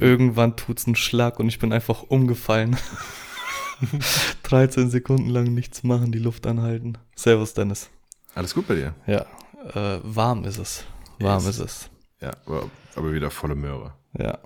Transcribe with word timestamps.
Irgendwann 0.00 0.56
tut's 0.56 0.86
einen 0.86 0.96
Schlag 0.96 1.38
und 1.38 1.48
ich 1.48 1.58
bin 1.58 1.72
einfach 1.72 2.02
umgefallen. 2.02 2.76
13 4.42 4.90
Sekunden 4.90 5.28
lang 5.30 5.44
nichts 5.54 5.82
machen, 5.82 6.12
die 6.12 6.18
Luft 6.18 6.46
anhalten. 6.46 6.98
Servus, 7.16 7.54
Dennis. 7.54 7.88
Alles 8.34 8.54
gut 8.54 8.68
bei 8.68 8.74
dir? 8.74 8.94
Ja, 9.06 9.26
äh, 9.74 10.00
warm 10.02 10.44
ist 10.44 10.58
es. 10.58 10.84
Warm 11.18 11.44
Yes. 11.44 11.58
ist 11.58 11.60
es. 11.60 11.90
Ja, 12.20 12.30
aber, 12.46 12.70
aber 12.94 13.12
wieder 13.12 13.30
volle 13.30 13.54
Möhre. 13.54 13.94
Ja. 14.18 14.38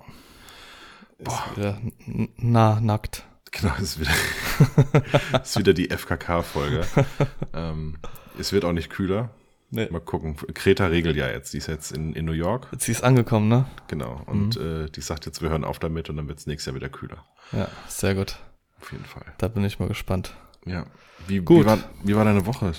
Ist 1.17 1.55
wieder 1.57 1.79
n- 2.07 2.29
nah, 2.37 2.79
nackt. 2.79 3.25
Genau, 3.51 3.73
es 3.77 3.97
ist 3.97 3.99
wieder, 3.99 4.11
es 5.41 5.49
ist 5.51 5.57
wieder 5.59 5.73
die 5.73 5.89
FKK-Folge. 5.89 6.85
ähm, 7.53 7.97
es 8.37 8.51
wird 8.51 8.65
auch 8.65 8.73
nicht 8.73 8.89
kühler. 8.89 9.29
Nee. 9.75 9.89
Mal 9.91 9.99
gucken. 9.99 10.37
Kreta 10.53 10.87
regelt 10.87 11.17
ja 11.17 11.27
jetzt. 11.29 11.53
Die 11.53 11.57
ist 11.57 11.67
jetzt 11.67 11.91
in, 11.91 12.13
in 12.13 12.23
New 12.23 12.31
York. 12.31 12.69
Sie 12.79 12.91
ist 12.93 13.03
angekommen, 13.03 13.49
ne? 13.49 13.65
Genau. 13.89 14.21
Und 14.25 14.55
äh, 14.55 14.89
die 14.89 15.01
sagt 15.01 15.25
jetzt, 15.25 15.41
wir 15.41 15.49
hören 15.49 15.65
auf 15.65 15.79
damit 15.79 16.09
und 16.09 16.15
dann 16.15 16.29
wird 16.29 16.39
es 16.39 16.47
nächstes 16.47 16.67
Jahr 16.67 16.75
wieder 16.75 16.87
kühler. 16.87 17.25
Ja, 17.51 17.67
sehr 17.87 18.15
gut. 18.15 18.37
Auf 18.79 18.93
jeden 18.93 19.03
Fall. 19.03 19.25
Da 19.37 19.49
bin 19.49 19.65
ich 19.65 19.77
mal 19.77 19.89
gespannt. 19.89 20.33
Ja. 20.65 20.85
Wie, 21.27 21.39
Gut. 21.39 21.65
Wie, 21.65 21.65
war, 21.65 21.77
wie 22.03 22.15
war 22.15 22.23
deine 22.23 22.45
Woche? 22.45 22.71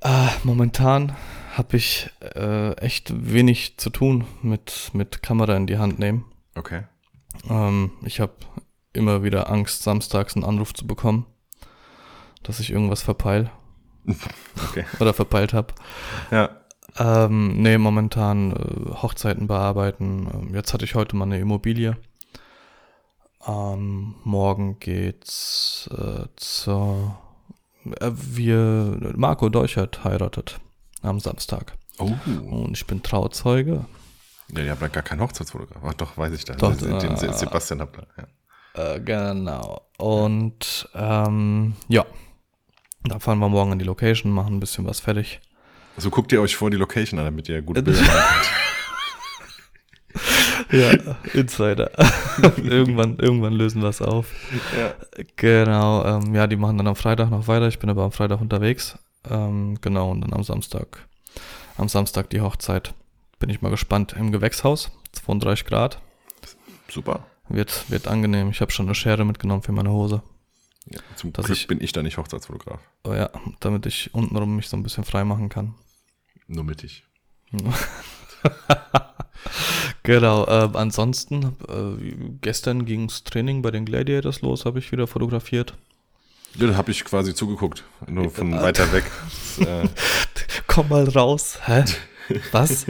Ah, 0.00 0.30
momentan 0.44 1.16
habe 1.54 1.76
ich 1.76 2.10
äh, 2.20 2.76
echt 2.76 3.12
wenig 3.32 3.78
zu 3.78 3.90
tun 3.90 4.26
mit, 4.42 4.90
mit 4.92 5.22
Kamera 5.22 5.56
in 5.56 5.66
die 5.66 5.78
Hand 5.78 5.98
nehmen. 5.98 6.24
Okay. 6.54 6.84
Ähm, 7.50 7.92
ich 8.04 8.20
habe 8.20 8.34
immer 8.92 9.24
wieder 9.24 9.50
Angst, 9.50 9.82
samstags 9.82 10.36
einen 10.36 10.44
Anruf 10.44 10.72
zu 10.72 10.86
bekommen, 10.86 11.26
dass 12.44 12.60
ich 12.60 12.70
irgendwas 12.70 13.02
verpeil 13.02 13.50
Okay. 14.06 14.84
oder 15.00 15.14
verpeilt 15.14 15.52
habe. 15.52 15.74
Ja. 16.30 16.50
Ähm, 16.98 17.60
nee, 17.60 17.76
momentan 17.76 18.52
äh, 18.52 18.94
Hochzeiten 19.02 19.46
bearbeiten. 19.46 20.28
Ähm, 20.32 20.54
jetzt 20.54 20.72
hatte 20.72 20.84
ich 20.84 20.94
heute 20.94 21.16
mal 21.16 21.24
eine 21.24 21.38
Immobilie. 21.38 21.96
Ähm, 23.46 24.14
morgen 24.24 24.78
geht's 24.80 25.90
äh, 25.92 26.26
zur. 26.36 27.18
Äh, 28.00 28.10
wir. 28.12 29.12
Marco 29.16 29.48
Deuchert 29.48 30.04
heiratet 30.04 30.58
am 31.02 31.20
Samstag. 31.20 31.76
Oh. 31.98 32.12
Und 32.50 32.76
ich 32.76 32.86
bin 32.86 33.02
Trauzeuge. 33.02 33.86
Ja, 34.48 34.62
ihr 34.62 34.70
habt 34.70 34.82
ja 34.82 34.88
gar 34.88 35.02
keinen 35.02 35.20
Hochzeitsfotograf. 35.20 35.82
Ach 35.84 35.94
doch, 35.94 36.16
weiß 36.16 36.32
ich 36.32 36.44
das. 36.44 36.56
Doch, 36.56 36.76
den, 36.76 36.98
den 36.98 37.12
äh, 37.12 37.32
Sebastian 37.32 37.80
habt 37.80 37.98
ihr. 37.98 38.06
Ja. 38.16 38.94
Äh, 38.94 39.00
genau. 39.00 39.82
Und 39.98 40.88
ähm, 40.94 41.74
ja. 41.88 42.04
Da 43.08 43.18
fahren 43.18 43.38
wir 43.38 43.48
morgen 43.48 43.72
in 43.72 43.78
die 43.78 43.84
Location, 43.84 44.32
machen 44.32 44.56
ein 44.56 44.60
bisschen 44.60 44.86
was 44.86 45.00
fertig. 45.00 45.40
Also 45.96 46.10
guckt 46.10 46.32
ihr 46.32 46.40
euch 46.40 46.56
vor 46.56 46.70
die 46.70 46.76
Location 46.76 47.18
an, 47.18 47.26
damit 47.26 47.48
ihr 47.48 47.62
gute 47.62 47.82
Bilder 47.82 48.00
könnt. 48.04 48.50
Ja, 50.72 50.90
Insider. 51.32 51.90
irgendwann, 52.56 53.18
irgendwann 53.18 53.52
lösen 53.52 53.82
wir 53.82 53.88
es 53.88 54.02
auf. 54.02 54.32
Ja. 54.76 54.94
Genau, 55.36 56.04
ähm, 56.04 56.34
ja, 56.34 56.46
die 56.46 56.56
machen 56.56 56.78
dann 56.78 56.86
am 56.86 56.96
Freitag 56.96 57.30
noch 57.30 57.46
weiter. 57.48 57.68
Ich 57.68 57.78
bin 57.78 57.88
aber 57.88 58.02
am 58.02 58.12
Freitag 58.12 58.40
unterwegs. 58.40 58.98
Ähm, 59.30 59.78
genau, 59.80 60.10
und 60.10 60.22
dann 60.22 60.32
am 60.32 60.42
Samstag, 60.42 61.06
am 61.76 61.88
Samstag 61.88 62.30
die 62.30 62.40
Hochzeit. 62.40 62.94
Bin 63.38 63.50
ich 63.50 63.62
mal 63.62 63.70
gespannt. 63.70 64.14
Im 64.18 64.32
Gewächshaus, 64.32 64.90
32 65.12 65.66
Grad. 65.66 66.00
Super. 66.88 67.26
Wird, 67.48 67.90
wird 67.90 68.08
angenehm. 68.08 68.50
Ich 68.50 68.60
habe 68.60 68.72
schon 68.72 68.86
eine 68.86 68.94
Schere 68.94 69.24
mitgenommen 69.24 69.62
für 69.62 69.72
meine 69.72 69.90
Hose. 69.90 70.22
Ja, 70.88 71.00
zum 71.16 71.32
Dass 71.32 71.46
Glück 71.46 71.58
ich- 71.58 71.66
bin 71.66 71.80
ich 71.82 71.92
da 71.92 72.02
nicht 72.02 72.16
Hochzeitsfotograf. 72.16 72.80
Oh 73.04 73.12
ja, 73.14 73.30
damit 73.60 73.86
ich 73.86 74.14
untenrum 74.14 74.56
mich 74.56 74.68
so 74.68 74.76
ein 74.76 74.82
bisschen 74.82 75.04
frei 75.04 75.24
machen 75.24 75.48
kann. 75.48 75.74
Nur 76.46 76.64
mittig. 76.64 77.04
Genau, 80.02 80.44
äh, 80.46 80.68
ansonsten, 80.74 81.56
äh, 81.68 82.14
gestern 82.40 82.84
ging's 82.84 83.24
Training 83.24 83.62
bei 83.62 83.70
den 83.72 83.84
Gladiators 83.84 84.40
los, 84.40 84.64
habe 84.64 84.78
ich 84.78 84.92
wieder 84.92 85.06
fotografiert. 85.08 85.74
Ja, 86.54 86.68
da 86.68 86.76
habe 86.76 86.90
ich 86.92 87.04
quasi 87.04 87.34
zugeguckt. 87.34 87.82
Nur 88.06 88.30
von 88.30 88.52
Ja. 88.52 88.62
weiter 88.62 88.92
weg. 88.92 89.04
Das, 89.58 89.66
äh, 89.66 89.88
Komm 90.68 90.88
mal 90.88 91.08
raus. 91.08 91.58
Hä? 91.64 91.84
Was? 92.52 92.86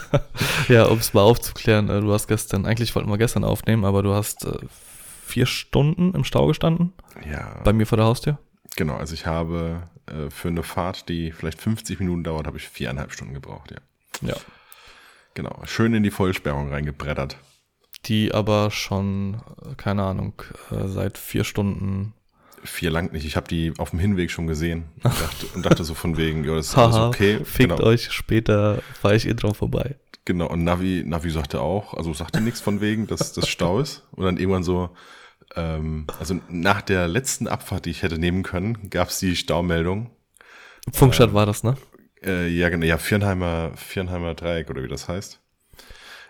ja, 0.68 0.84
um 0.86 0.98
es 0.98 1.12
mal 1.14 1.22
aufzuklären, 1.22 1.88
äh, 1.88 2.00
du 2.00 2.12
hast 2.12 2.26
gestern, 2.28 2.66
eigentlich 2.66 2.94
wollten 2.94 3.08
wir 3.10 3.18
gestern 3.18 3.44
aufnehmen, 3.44 3.84
aber 3.84 4.02
du 4.02 4.12
hast 4.12 4.44
äh, 4.44 4.52
vier 5.30 5.46
Stunden 5.46 6.14
im 6.14 6.24
Stau 6.24 6.46
gestanden, 6.46 6.92
ja, 7.30 7.60
bei 7.64 7.72
mir 7.72 7.86
vor 7.86 7.96
der 7.96 8.06
Haustür. 8.06 8.38
genau. 8.76 8.96
Also 8.96 9.14
ich 9.14 9.26
habe 9.26 9.82
äh, 10.06 10.30
für 10.30 10.48
eine 10.48 10.62
Fahrt, 10.62 11.08
die 11.08 11.32
vielleicht 11.32 11.60
50 11.60 11.98
Minuten 12.00 12.24
dauert, 12.24 12.46
habe 12.46 12.56
ich 12.58 12.68
viereinhalb 12.68 13.12
Stunden 13.12 13.34
gebraucht. 13.34 13.70
Ja, 13.70 14.28
Ja. 14.28 14.36
genau. 15.34 15.60
Schön 15.66 15.94
in 15.94 16.02
die 16.02 16.10
Vollsperrung 16.10 16.70
reingebrettert. 16.70 17.36
Die 18.06 18.32
aber 18.32 18.70
schon, 18.70 19.34
äh, 19.62 19.74
keine 19.76 20.02
Ahnung, 20.04 20.34
äh, 20.70 20.88
seit 20.88 21.18
vier 21.18 21.44
Stunden. 21.44 22.14
Vier 22.62 22.90
lang 22.90 23.12
nicht. 23.12 23.24
Ich 23.24 23.36
habe 23.36 23.48
die 23.48 23.72
auf 23.78 23.90
dem 23.90 23.98
Hinweg 23.98 24.30
schon 24.30 24.46
gesehen 24.46 24.84
und 25.02 25.04
dachte, 25.20 25.46
und 25.54 25.66
dachte 25.66 25.84
so 25.84 25.94
von 25.94 26.16
wegen, 26.16 26.44
ja, 26.44 26.54
das 26.56 26.68
ist 26.68 26.78
alles 26.78 26.96
okay. 26.96 27.44
fickt 27.44 27.76
Genau, 27.76 27.82
euch, 27.82 28.10
später 28.12 28.82
fahre 29.00 29.16
ich 29.16 29.26
eh 29.26 29.34
drauf 29.34 29.56
vorbei. 29.58 29.96
genau. 30.26 30.46
Und 30.48 30.64
Navi, 30.64 31.02
Navi 31.06 31.30
sagte 31.30 31.60
auch, 31.60 31.94
also 31.94 32.12
sagte 32.14 32.40
nichts 32.40 32.60
von 32.60 32.80
wegen, 32.80 33.06
dass 33.06 33.32
das 33.32 33.48
Stau 33.48 33.80
ist. 33.80 34.06
Und 34.12 34.24
dann 34.24 34.36
irgendwann 34.38 34.62
so, 34.62 34.90
ähm, 35.56 36.06
also 36.18 36.40
nach 36.48 36.82
der 36.82 37.08
letzten 37.08 37.48
Abfahrt, 37.48 37.86
die 37.86 37.90
ich 37.90 38.02
hätte 38.02 38.18
nehmen 38.18 38.42
können, 38.42 38.90
gab 38.90 39.08
es 39.08 39.18
die 39.18 39.36
Staumeldung. 39.36 40.10
Funkstadt 40.92 41.34
war 41.34 41.46
das, 41.46 41.62
ne? 41.62 41.76
Äh, 42.24 42.48
ja, 42.48 42.68
genau, 42.68 42.84
ja, 42.86 42.98
Vierenheimer, 42.98 43.72
Vierenheimer 43.76 44.34
Dreieck 44.34 44.70
oder 44.70 44.82
wie 44.82 44.88
das 44.88 45.08
heißt. 45.08 45.40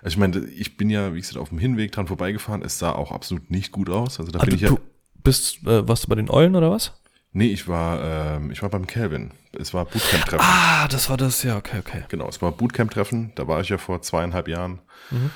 Also 0.03 0.15
ich 0.15 0.17
meine, 0.19 0.39
ich 0.47 0.77
bin 0.77 0.89
ja, 0.89 1.13
wie 1.15 1.21
gesagt, 1.21 1.37
auf 1.37 1.51
dem 1.51 1.59
Hinweg 1.59 1.93
dran 1.93 2.07
vorbeigefahren. 2.07 2.63
Es 2.63 2.79
sah 2.79 2.93
auch 2.93 3.13
absolut 3.13 3.51
nicht 3.51 3.71
gut 3.73 3.91
aus. 3.91 4.19
Also 4.19 4.33
da 4.33 4.39
Ah, 4.39 4.43
bin 4.43 4.51
du, 4.51 4.57
ich 4.57 4.63
ja. 4.63 4.69
du 4.69 4.79
bist, 5.23 5.59
äh, 5.67 5.87
warst 5.87 6.05
du 6.05 6.09
bei 6.09 6.15
den 6.15 6.31
Eulen 6.31 6.57
oder 6.57 6.71
was? 6.71 6.93
Nee, 7.33 7.49
ich 7.53 7.69
war, 7.69 8.37
ähm, 8.37 8.51
ich 8.51 8.63
war 8.63 8.71
beim 8.71 8.87
Kelvin. 8.87 9.33
Es 9.53 9.73
war 9.75 9.85
Bootcamp-Treffen. 9.85 10.45
Ah, 10.45 10.89
das 10.89 11.11
war 11.11 11.17
das, 11.17 11.43
ja, 11.43 11.57
okay, 11.57 11.79
okay. 11.79 12.05
Genau, 12.09 12.29
es 12.29 12.41
war 12.43 12.51
Bootcamp-Treffen. 12.51 13.33
Da 13.37 13.47
war 13.47 13.61
ich 13.61 13.69
ja 13.69 13.79
vor 13.79 14.03
zweieinhalb 14.03 14.49
Jahren. 14.49 14.81
Mhm. 15.11 15.31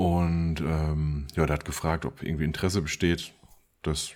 Und 0.00 0.62
ähm, 0.62 1.26
ja, 1.36 1.44
der 1.44 1.52
hat 1.52 1.66
gefragt, 1.66 2.06
ob 2.06 2.22
irgendwie 2.22 2.44
Interesse 2.44 2.80
besteht, 2.80 3.34
dass 3.82 4.12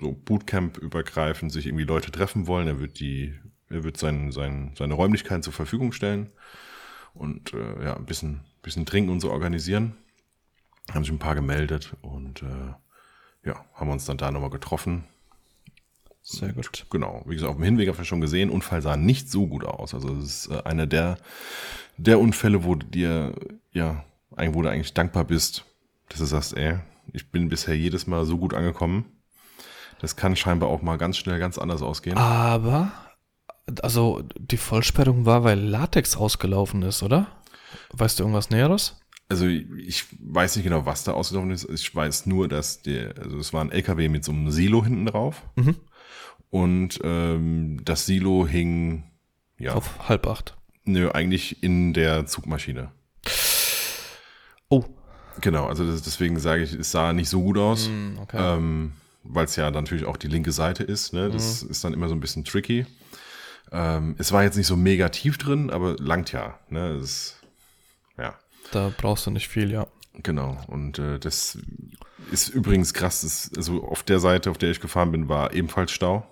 so 0.00 0.12
Bootcamp 0.12 0.78
übergreifend 0.78 1.52
sich 1.52 1.66
irgendwie 1.66 1.84
Leute 1.84 2.10
treffen 2.10 2.46
wollen. 2.46 2.66
Er 2.66 2.80
wird 2.80 3.00
die, 3.00 3.34
er 3.68 3.84
wird 3.84 3.98
sein, 3.98 4.32
sein, 4.32 4.72
seine 4.78 4.94
Räumlichkeiten 4.94 5.42
zur 5.42 5.52
Verfügung 5.52 5.92
stellen 5.92 6.30
und 7.12 7.52
äh, 7.52 7.84
ja, 7.84 7.96
ein 7.96 8.06
bisschen, 8.06 8.40
bisschen 8.62 8.86
trinken 8.86 9.10
und 9.10 9.20
so 9.20 9.30
organisieren. 9.30 9.94
Haben 10.90 11.04
sich 11.04 11.12
ein 11.12 11.18
paar 11.18 11.34
gemeldet 11.34 11.94
und 12.00 12.40
äh, 12.40 13.46
ja, 13.46 13.62
haben 13.74 13.90
uns 13.90 14.06
dann 14.06 14.16
da 14.16 14.30
nochmal 14.30 14.48
getroffen. 14.48 15.04
Sehr 16.22 16.54
gut. 16.54 16.86
Genau, 16.88 17.22
wie 17.26 17.34
gesagt, 17.34 17.50
auf 17.50 17.56
dem 17.56 17.64
Hinweg 17.64 17.88
habe 17.90 18.00
ich 18.00 18.08
schon 18.08 18.22
gesehen, 18.22 18.48
Unfall 18.48 18.80
sah 18.80 18.96
nicht 18.96 19.30
so 19.30 19.46
gut 19.46 19.66
aus. 19.66 19.92
Also 19.92 20.16
es 20.16 20.46
ist 20.46 20.50
äh, 20.50 20.62
einer 20.62 20.86
der, 20.86 21.18
der 21.98 22.20
Unfälle, 22.20 22.64
wo 22.64 22.74
dir, 22.74 23.34
ja, 23.74 24.02
wo 24.30 24.62
du 24.62 24.68
eigentlich 24.68 24.94
dankbar 24.94 25.24
bist, 25.24 25.64
dass 26.08 26.18
du 26.18 26.24
sagst, 26.24 26.56
ey, 26.56 26.78
ich 27.12 27.30
bin 27.30 27.48
bisher 27.48 27.76
jedes 27.76 28.06
Mal 28.06 28.24
so 28.24 28.38
gut 28.38 28.54
angekommen. 28.54 29.04
Das 30.00 30.16
kann 30.16 30.36
scheinbar 30.36 30.68
auch 30.68 30.82
mal 30.82 30.96
ganz 30.98 31.16
schnell 31.16 31.38
ganz 31.38 31.58
anders 31.58 31.82
ausgehen. 31.82 32.18
Aber, 32.18 32.92
also 33.82 34.22
die 34.38 34.58
Vollsperrung 34.58 35.24
war, 35.24 35.42
weil 35.44 35.58
Latex 35.58 36.16
ausgelaufen 36.16 36.82
ist, 36.82 37.02
oder? 37.02 37.28
Weißt 37.92 38.18
du 38.18 38.24
irgendwas 38.24 38.50
Näheres? 38.50 39.00
Also 39.28 39.46
ich 39.46 40.04
weiß 40.20 40.56
nicht 40.56 40.64
genau, 40.64 40.86
was 40.86 41.04
da 41.04 41.12
ausgelaufen 41.12 41.50
ist. 41.50 41.68
Ich 41.70 41.92
weiß 41.94 42.26
nur, 42.26 42.46
dass 42.46 42.82
der, 42.82 43.16
also 43.18 43.38
es 43.38 43.52
war 43.52 43.62
ein 43.64 43.72
LKW 43.72 44.08
mit 44.08 44.24
so 44.24 44.32
einem 44.32 44.50
Silo 44.50 44.84
hinten 44.84 45.06
drauf. 45.06 45.42
Mhm. 45.56 45.76
Und 46.50 47.00
ähm, 47.02 47.80
das 47.84 48.06
Silo 48.06 48.46
hing, 48.46 49.04
ja, 49.58 49.74
Auf 49.74 50.08
halb 50.08 50.26
acht. 50.26 50.56
nö, 50.84 51.10
eigentlich 51.10 51.62
in 51.62 51.92
der 51.92 52.26
Zugmaschine. 52.26 52.92
Genau, 55.40 55.66
also 55.66 55.84
das, 55.90 56.02
deswegen 56.02 56.38
sage 56.38 56.62
ich, 56.62 56.72
es 56.72 56.90
sah 56.90 57.12
nicht 57.12 57.28
so 57.28 57.42
gut 57.42 57.58
aus, 57.58 57.86
Hm, 57.88 58.18
okay. 58.22 58.36
ähm, 58.40 58.92
weil 59.22 59.44
es 59.46 59.56
ja 59.56 59.70
natürlich 59.70 60.04
auch 60.06 60.16
die 60.16 60.28
linke 60.28 60.52
Seite 60.52 60.82
ist. 60.84 61.12
Ne? 61.12 61.30
Das 61.30 61.62
ist 61.62 61.84
dann 61.84 61.92
immer 61.92 62.08
so 62.08 62.14
ein 62.14 62.20
bisschen 62.20 62.44
tricky. 62.44 62.86
Ähm, 63.72 64.14
es 64.18 64.30
war 64.32 64.44
jetzt 64.44 64.56
nicht 64.56 64.68
so 64.68 64.76
mega 64.76 65.08
tief 65.08 65.36
drin, 65.38 65.70
aber 65.70 65.96
langt 65.98 66.32
ja. 66.32 66.58
Ne? 66.68 66.92
Es, 67.02 67.36
ja, 68.16 68.34
Da 68.70 68.92
brauchst 68.96 69.26
du 69.26 69.30
nicht 69.30 69.48
viel, 69.48 69.70
ja. 69.72 69.86
genau. 70.22 70.56
Und 70.68 70.98
äh, 70.98 71.18
das 71.18 71.58
ist 72.30 72.48
übrigens 72.48 72.94
krass. 72.94 73.22
Das, 73.22 73.50
also 73.56 73.82
auf 73.84 74.02
der 74.04 74.20
Seite, 74.20 74.50
auf 74.50 74.58
der 74.58 74.70
ich 74.70 74.80
gefahren 74.80 75.10
bin, 75.12 75.28
war 75.28 75.52
ebenfalls 75.52 75.90
Stau. 75.92 76.24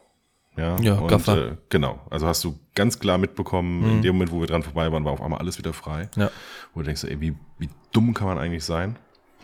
Ja, 0.56 0.79
Ja, 0.81 0.95
und, 0.95 1.09
Gaffer. 1.09 1.53
Äh, 1.53 1.56
genau. 1.69 2.01
Also 2.11 2.27
hast 2.27 2.45
du 2.45 2.59
ganz 2.75 2.99
klar 2.99 3.19
mitbekommen, 3.19 3.83
in 3.91 4.03
dem 4.03 4.15
Moment, 4.15 4.33
wo 4.33 4.41
wir 4.41 4.47
dran 4.47 4.62
vorbei 4.62 4.91
waren, 4.93 5.05
war 5.05 5.12
auf 5.12 5.23
einmal 5.23 5.41
alles 5.41 5.59
wieder 5.59 5.73
frei. 5.73 6.09
Ja. 6.17 6.31
Wo 6.73 6.81
du 6.81 6.87
denkst, 6.87 7.05
ey, 7.05 7.21
wie, 7.21 7.35
wie 7.59 7.69
dumm 7.93 8.15
kann 8.15 8.27
man 8.27 8.39
eigentlich 8.39 8.65
sein? 8.65 8.97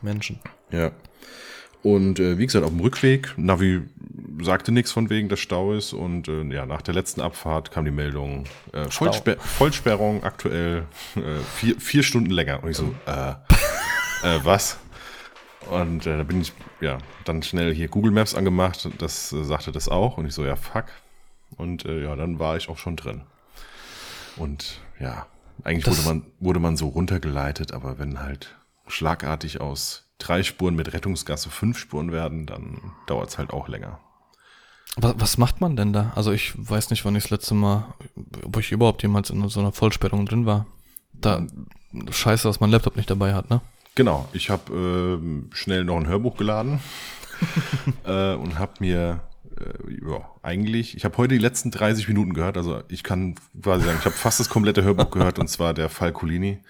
Menschen. 0.03 0.39
Ja. 0.71 0.93
Und 1.83 2.21
äh, 2.21 2.37
wie 2.39 2.47
gesagt, 2.47 2.65
auf 2.65 2.71
dem 2.71 2.81
Rückweg, 2.81 3.33
Navi 3.37 3.83
sagte 4.43 4.71
nichts 4.71 4.93
von 4.93 5.09
wegen, 5.09 5.29
dass 5.29 5.41
Stau 5.41 5.73
ist. 5.73 5.93
Und 5.93 6.29
äh, 6.29 6.43
ja, 6.45 6.67
nach 6.67 6.83
der 6.83 6.95
letzten 6.95 7.21
Abfahrt 7.21 7.71
kam 7.71 7.85
die 7.85 7.91
Meldung, 7.91 8.45
äh, 8.73 8.85
Vollsper 8.91 9.37
Vollsperrung 9.39 10.23
aktuell 10.23 10.85
äh, 11.17 11.21
vier, 11.55 11.81
vier 11.81 12.03
Stunden 12.03 12.31
länger. 12.31 12.63
Und 12.63 12.71
ich 12.71 12.77
so, 12.77 12.95
äh, 13.07 13.31
äh, 14.23 14.41
was? 14.45 14.79
Und 15.69 16.07
äh, 16.07 16.17
da 16.17 16.23
bin 16.23 16.41
ich 16.41 16.53
ja 16.81 16.99
dann 17.25 17.43
schnell 17.43 17.75
hier 17.75 17.89
Google 17.89 18.13
Maps 18.13 18.35
angemacht. 18.35 18.89
Das 18.99 19.33
äh, 19.33 19.45
sagte 19.45 19.73
das 19.73 19.89
auch. 19.89 20.17
Und 20.17 20.27
ich 20.27 20.35
so, 20.35 20.45
ja, 20.45 20.57
fuck. 20.57 20.87
Und 21.57 21.85
äh, 21.85 22.03
ja, 22.05 22.17
dann 22.17 22.39
war 22.39 22.57
ich 22.57 22.69
auch 22.69 22.79
schon 22.79 22.97
drin. 22.97 23.23
Und 24.37 24.81
ja, 24.99 25.27
eigentlich 25.65 25.85
Das- 25.85 26.05
wurde 26.05 26.09
man, 26.21 26.27
wurde 26.41 26.61
man 26.61 26.77
so 26.77 26.89
runtergeleitet, 26.89 27.73
aber 27.73 27.99
wenn 27.99 28.21
halt 28.21 28.57
schlagartig 28.87 29.61
aus 29.61 30.05
drei 30.19 30.43
Spuren 30.43 30.75
mit 30.75 30.93
Rettungsgasse 30.93 31.51
fünf 31.51 31.79
Spuren 31.79 32.13
werden, 32.13 32.47
dann 32.47 32.93
dauert 33.07 33.29
es 33.31 33.39
halt 33.39 33.51
auch 33.53 33.69
länger. 33.69 33.99
Was, 34.97 35.15
was 35.19 35.39
macht 35.39 35.61
man 35.61 35.77
denn 35.77 35.93
da? 35.93 36.13
Also 36.17 36.33
ich 36.33 36.53
weiß 36.57 36.91
nicht, 36.91 37.05
wann 37.05 37.15
ich 37.17 37.25
das 37.25 37.31
letzte 37.31 37.55
Mal, 37.55 37.95
ob 38.45 38.57
ich 38.59 38.73
überhaupt 38.73 39.03
jemals 39.03 39.31
in 39.31 39.47
so 39.49 39.61
einer 39.61 39.73
Vollsperrung 39.73 40.27
drin 40.27 40.47
war. 40.47 40.67
Da, 41.13 41.47
scheiße, 42.11 42.49
dass 42.49 42.61
mein 42.61 42.71
Laptop 42.71 42.97
nicht 42.97 43.11
dabei 43.11 43.35
hat, 43.35 43.51
ne? 43.51 43.61
Genau, 43.95 44.29
ich 44.33 44.51
habe 44.51 44.73
ähm, 44.73 45.51
schnell 45.53 45.85
noch 45.85 45.97
ein 45.97 46.07
Hörbuch 46.07 46.37
geladen 46.37 46.81
äh, 48.05 48.35
und 48.35 48.59
habe 48.59 48.73
mir 48.81 49.21
äh, 49.59 50.09
ja, 50.09 50.31
eigentlich, 50.43 50.97
ich 50.97 51.05
habe 51.05 51.17
heute 51.19 51.35
die 51.35 51.41
letzten 51.41 51.71
30 51.71 52.09
Minuten 52.09 52.33
gehört, 52.33 52.57
also 52.57 52.83
ich 52.89 53.03
kann 53.03 53.35
quasi 53.61 53.85
sagen, 53.85 53.99
ich 53.99 54.05
habe 54.05 54.15
fast 54.17 54.41
das 54.41 54.49
komplette 54.49 54.83
Hörbuch 54.85 55.11
gehört 55.11 55.39
und 55.39 55.49
zwar 55.49 55.75
der 55.75 55.89
Fall 55.89 56.13
Colini. 56.13 56.61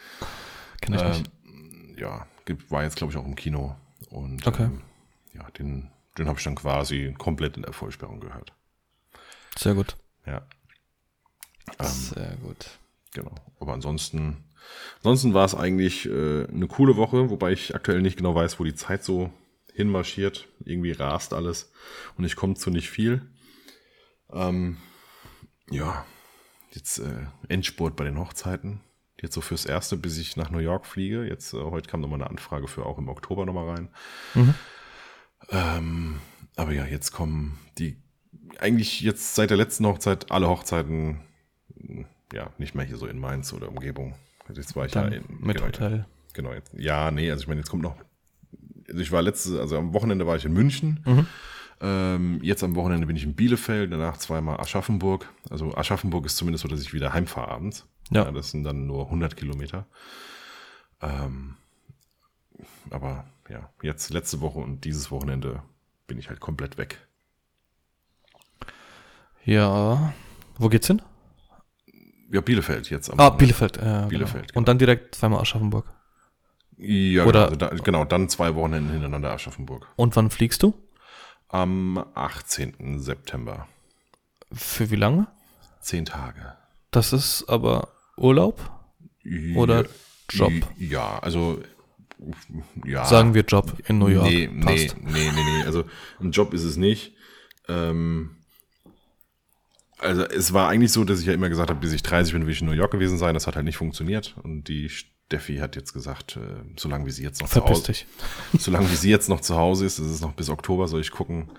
Kenn 0.80 0.94
ich 0.94 1.04
nicht. 1.04 1.30
Ähm, 1.44 1.96
ja, 1.98 2.26
war 2.68 2.82
jetzt 2.82 2.96
glaube 2.96 3.12
ich 3.12 3.18
auch 3.18 3.24
im 3.26 3.36
Kino 3.36 3.76
und 4.08 4.46
Okay. 4.46 4.64
ähm, 4.64 4.80
ja, 5.34 5.48
den, 5.58 5.90
den 6.18 6.26
habe 6.26 6.38
ich 6.38 6.44
dann 6.44 6.54
quasi 6.56 7.14
komplett 7.18 7.56
in 7.56 7.62
der 7.62 7.72
Vollsperrung 7.72 8.20
gehört. 8.20 8.52
Sehr 9.56 9.74
gut. 9.74 9.96
Ja, 10.26 10.42
Sehr 11.82 12.36
gut. 12.42 12.78
genau. 13.12 13.34
Aber 13.60 13.72
ansonsten, 13.72 14.44
ansonsten 14.98 15.34
war 15.34 15.44
es 15.44 15.54
eigentlich 15.54 16.06
äh, 16.06 16.46
eine 16.46 16.66
coole 16.68 16.96
Woche, 16.96 17.30
wobei 17.30 17.52
ich 17.52 17.74
aktuell 17.74 18.02
nicht 18.02 18.16
genau 18.16 18.34
weiß, 18.34 18.60
wo 18.60 18.64
die 18.64 18.74
Zeit 18.74 19.04
so 19.04 19.30
hinmarschiert. 19.74 20.48
Irgendwie 20.64 20.92
rast 20.92 21.32
alles 21.32 21.72
und 22.16 22.24
ich 22.24 22.36
komme 22.36 22.54
zu 22.54 22.70
nicht 22.70 22.90
viel. 22.90 23.22
Ähm, 24.32 24.76
ja, 25.70 26.04
jetzt 26.72 26.98
äh, 26.98 27.26
Endspurt 27.48 27.96
bei 27.96 28.04
den 28.04 28.18
Hochzeiten. 28.18 28.80
Jetzt 29.20 29.34
so 29.34 29.40
fürs 29.40 29.66
Erste, 29.66 29.96
bis 29.96 30.16
ich 30.18 30.36
nach 30.36 30.50
New 30.50 30.58
York 30.58 30.86
fliege. 30.86 31.24
Jetzt, 31.24 31.52
äh, 31.52 31.58
heute 31.58 31.88
kam 31.90 32.00
nochmal 32.00 32.20
eine 32.20 32.30
Anfrage 32.30 32.68
für 32.68 32.86
auch 32.86 32.98
im 32.98 33.08
Oktober 33.08 33.44
nochmal 33.44 33.68
rein. 33.68 33.88
Mhm. 34.34 34.54
Ähm, 35.50 36.20
aber 36.56 36.72
ja, 36.72 36.86
jetzt 36.86 37.12
kommen 37.12 37.58
die, 37.78 37.96
eigentlich 38.58 39.00
jetzt 39.00 39.34
seit 39.34 39.50
der 39.50 39.56
letzten 39.56 39.86
Hochzeit, 39.86 40.30
alle 40.30 40.48
Hochzeiten, 40.48 41.20
ja, 42.32 42.50
nicht 42.58 42.74
mehr 42.74 42.84
hier 42.84 42.96
so 42.96 43.06
in 43.06 43.18
Mainz 43.18 43.52
oder 43.52 43.68
Umgebung. 43.68 44.14
Jetzt 44.54 44.76
war 44.76 44.86
ich 44.86 44.92
Dann 44.92 45.12
ja 45.12 45.18
in, 45.18 45.24
mit 45.40 45.56
genau, 45.56 45.68
Hotel. 45.68 46.06
Genau, 46.32 46.52
jetzt, 46.52 46.72
ja, 46.76 47.10
nee, 47.10 47.30
also 47.30 47.42
ich 47.42 47.48
meine, 47.48 47.60
jetzt 47.60 47.70
kommt 47.70 47.82
noch, 47.82 47.96
also 48.88 49.00
ich 49.00 49.10
war 49.12 49.22
letztes, 49.22 49.58
also 49.58 49.76
am 49.76 49.92
Wochenende 49.92 50.26
war 50.26 50.36
ich 50.36 50.44
in 50.44 50.52
München. 50.52 51.00
Mhm. 51.04 51.26
Ähm, 51.82 52.40
jetzt 52.42 52.62
am 52.62 52.74
Wochenende 52.76 53.06
bin 53.06 53.16
ich 53.16 53.24
in 53.24 53.34
Bielefeld, 53.34 53.90
danach 53.92 54.18
zweimal 54.18 54.60
Aschaffenburg. 54.60 55.28
Also 55.48 55.74
Aschaffenburg 55.74 56.26
ist 56.26 56.36
zumindest 56.36 56.62
so, 56.62 56.68
dass 56.68 56.80
ich 56.80 56.92
wieder 56.92 57.12
heimfahre 57.12 57.48
abends. 57.48 57.86
Ja. 58.10 58.30
das 58.30 58.50
sind 58.50 58.64
dann 58.64 58.86
nur 58.86 59.04
100 59.04 59.36
Kilometer. 59.36 59.86
Ähm, 61.00 61.56
aber 62.90 63.24
ja, 63.48 63.70
jetzt 63.82 64.10
letzte 64.10 64.40
Woche 64.40 64.58
und 64.58 64.84
dieses 64.84 65.10
Wochenende 65.10 65.62
bin 66.06 66.18
ich 66.18 66.28
halt 66.28 66.40
komplett 66.40 66.76
weg. 66.76 67.06
Ja. 69.44 70.12
Wo 70.58 70.68
geht's 70.68 70.88
hin? 70.88 71.00
Ja, 72.32 72.40
Bielefeld 72.40 72.90
jetzt 72.90 73.10
am 73.10 73.18
Ah, 73.18 73.24
Wochenende. 73.24 73.38
Bielefeld. 73.38 73.76
Äh, 73.78 74.06
Bielefeld, 74.08 74.48
Genau. 74.48 74.58
Und 74.58 74.68
dann 74.68 74.78
direkt 74.78 75.14
zweimal 75.14 75.40
Aschaffenburg. 75.40 75.86
Ja, 76.78 77.24
Oder- 77.26 77.48
genau, 77.50 77.66
also 77.66 77.76
da, 77.76 77.82
genau, 77.84 78.04
dann 78.04 78.28
zwei 78.28 78.54
Wochenenden 78.54 78.90
hintereinander 78.90 79.32
Aschaffenburg. 79.32 79.86
Und 79.96 80.16
wann 80.16 80.30
fliegst 80.30 80.62
du? 80.62 80.74
Am 81.48 81.98
18. 82.14 83.00
September. 83.00 83.66
Für 84.52 84.90
wie 84.90 84.96
lange? 84.96 85.26
Zehn 85.80 86.04
Tage. 86.04 86.56
Das 86.90 87.12
ist 87.12 87.44
aber 87.48 87.88
Urlaub? 88.16 88.70
Oder 89.56 89.84
Job? 90.30 90.52
Ja, 90.78 91.18
also 91.18 91.60
ja. 92.84 93.04
Sagen 93.04 93.34
wir 93.34 93.42
Job 93.42 93.72
in 93.86 93.98
New 93.98 94.06
York. 94.08 94.26
Nee, 94.28 94.48
nee, 94.52 94.64
Passt. 94.64 94.96
nee, 94.98 95.30
nee, 95.30 95.44
nee. 95.58 95.62
Also 95.64 95.84
ein 96.20 96.30
Job 96.30 96.52
ist 96.54 96.64
es 96.64 96.76
nicht. 96.76 97.14
Ähm, 97.68 98.36
also 100.00 100.22
es 100.24 100.52
war 100.52 100.68
eigentlich 100.68 100.92
so, 100.92 101.04
dass 101.04 101.20
ich 101.20 101.26
ja 101.26 101.32
immer 101.32 101.48
gesagt 101.48 101.70
habe, 101.70 101.80
bis 101.80 101.92
ich 101.92 102.02
30 102.02 102.32
bin, 102.32 102.46
will 102.46 102.52
ich 102.52 102.60
in 102.60 102.66
New 102.66 102.72
York 102.72 102.90
gewesen 102.90 103.18
sein. 103.18 103.34
Das 103.34 103.46
hat 103.46 103.56
halt 103.56 103.64
nicht 103.64 103.76
funktioniert. 103.76 104.34
Und 104.42 104.64
die 104.64 104.88
Steffi 104.88 105.56
hat 105.58 105.76
jetzt 105.76 105.92
gesagt, 105.92 106.36
äh, 106.36 106.62
solange 106.76 107.06
wie 107.06 107.10
sie 107.10 107.22
jetzt 107.22 107.40
noch 107.40 107.48
zu 107.48 107.54
Verpiss 107.54 107.78
Hause, 107.78 107.86
dich. 107.86 108.06
solange 108.58 108.90
wie 108.90 108.96
sie 108.96 109.10
jetzt 109.10 109.28
noch 109.28 109.40
zu 109.40 109.56
Hause 109.56 109.86
ist, 109.86 109.98
das 109.98 110.06
ist 110.06 110.22
noch 110.22 110.32
bis 110.32 110.48
Oktober, 110.48 110.88
soll 110.88 111.00
ich 111.00 111.10
gucken, 111.10 111.50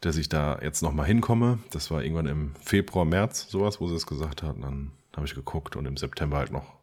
dass 0.00 0.16
ich 0.16 0.28
da 0.28 0.58
jetzt 0.60 0.82
noch 0.82 0.92
mal 0.92 1.04
hinkomme. 1.04 1.58
Das 1.70 1.90
war 1.90 2.02
irgendwann 2.02 2.26
im 2.26 2.54
Februar, 2.60 3.04
März, 3.04 3.48
sowas, 3.48 3.80
wo 3.80 3.88
sie 3.88 3.94
es 3.94 4.06
gesagt 4.06 4.42
hat. 4.42 4.56
Und 4.56 4.62
dann 4.62 4.92
habe 5.16 5.26
ich 5.26 5.34
geguckt 5.34 5.76
und 5.76 5.86
im 5.86 5.96
September 5.96 6.36
halt 6.38 6.52
noch. 6.52 6.74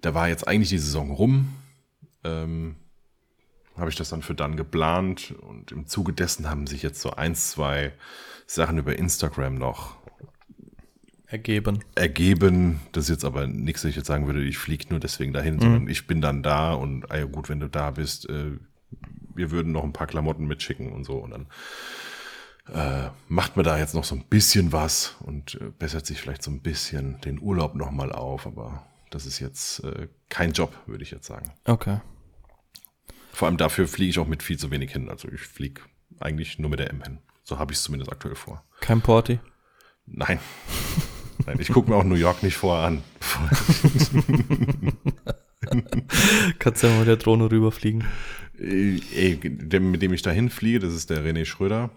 Da 0.00 0.14
war 0.14 0.28
jetzt 0.28 0.46
eigentlich 0.46 0.68
die 0.68 0.78
Saison 0.78 1.10
rum. 1.10 1.54
Ähm, 2.24 2.76
habe 3.76 3.88
ich 3.88 3.96
das 3.96 4.10
dann 4.10 4.22
für 4.22 4.34
dann 4.34 4.56
geplant 4.56 5.34
und 5.40 5.72
im 5.72 5.86
Zuge 5.86 6.12
dessen 6.12 6.50
haben 6.50 6.66
sich 6.66 6.82
jetzt 6.82 7.00
so 7.00 7.12
ein, 7.12 7.34
zwei 7.34 7.92
Sachen 8.54 8.78
über 8.78 8.98
Instagram 8.98 9.54
noch 9.54 9.96
Ergeben. 11.26 11.82
ergeben. 11.94 12.80
Das 12.92 13.04
ist 13.04 13.10
jetzt 13.10 13.24
aber 13.24 13.46
nichts, 13.46 13.82
dass 13.82 13.90
ich 13.90 13.96
jetzt 13.96 14.08
sagen 14.08 14.26
würde, 14.26 14.44
ich 14.44 14.58
fliege 14.58 14.86
nur 14.90 15.00
deswegen 15.00 15.32
dahin, 15.32 15.58
sondern 15.58 15.88
ich 15.88 16.06
bin 16.06 16.20
dann 16.20 16.42
da 16.42 16.74
und 16.74 17.10
ah 17.10 17.16
ja 17.16 17.24
gut, 17.24 17.48
wenn 17.48 17.60
du 17.60 17.68
da 17.68 17.90
bist, 17.90 18.28
äh, 18.28 18.58
wir 19.34 19.50
würden 19.50 19.72
noch 19.72 19.84
ein 19.84 19.94
paar 19.94 20.06
Klamotten 20.06 20.46
mitschicken 20.46 20.92
und 20.92 21.04
so 21.04 21.14
und 21.14 21.30
dann 21.30 21.46
äh, 22.68 23.10
macht 23.28 23.56
man 23.56 23.64
da 23.64 23.78
jetzt 23.78 23.94
noch 23.94 24.04
so 24.04 24.14
ein 24.14 24.24
bisschen 24.28 24.72
was 24.72 25.16
und 25.20 25.54
äh, 25.54 25.70
bessert 25.78 26.04
sich 26.04 26.20
vielleicht 26.20 26.42
so 26.42 26.50
ein 26.50 26.60
bisschen 26.60 27.18
den 27.22 27.40
Urlaub 27.40 27.74
nochmal 27.74 28.12
auf, 28.12 28.46
aber 28.46 28.86
das 29.08 29.24
ist 29.24 29.38
jetzt 29.38 29.82
äh, 29.84 30.08
kein 30.28 30.52
Job, 30.52 30.76
würde 30.86 31.02
ich 31.02 31.10
jetzt 31.10 31.26
sagen. 31.26 31.52
Okay. 31.64 32.00
Vor 33.32 33.48
allem 33.48 33.56
dafür 33.56 33.88
fliege 33.88 34.10
ich 34.10 34.18
auch 34.18 34.26
mit 34.26 34.42
viel 34.42 34.58
zu 34.58 34.70
wenig 34.70 34.92
hin. 34.92 35.08
Also 35.08 35.28
ich 35.28 35.40
fliege 35.40 35.80
eigentlich 36.20 36.58
nur 36.58 36.68
mit 36.68 36.80
der 36.80 36.90
M 36.90 37.02
hin. 37.02 37.18
So 37.44 37.58
habe 37.58 37.72
ich 37.72 37.78
es 37.78 37.84
zumindest 37.84 38.12
aktuell 38.12 38.34
vor. 38.34 38.64
Kein 38.80 39.00
Porty. 39.00 39.40
Nein. 40.06 40.38
Nein, 41.46 41.58
ich 41.60 41.68
gucke 41.72 41.90
mir 41.90 41.96
auch 41.96 42.04
New 42.04 42.14
York 42.14 42.42
nicht 42.42 42.56
vorher 42.56 42.86
an. 42.86 43.02
Kannst 46.58 46.82
ja 46.82 46.90
mal 46.90 47.00
mit 47.00 47.08
der 47.08 47.16
Drohne 47.16 47.50
rüberfliegen. 47.50 48.04
Äh, 48.58 49.00
ey, 49.14 49.38
der, 49.38 49.80
mit 49.80 50.02
dem 50.02 50.12
ich 50.12 50.22
dahin 50.22 50.50
fliege, 50.50 50.80
das 50.80 50.94
ist 50.94 51.10
der 51.10 51.24
René 51.24 51.44
Schröder. 51.44 51.90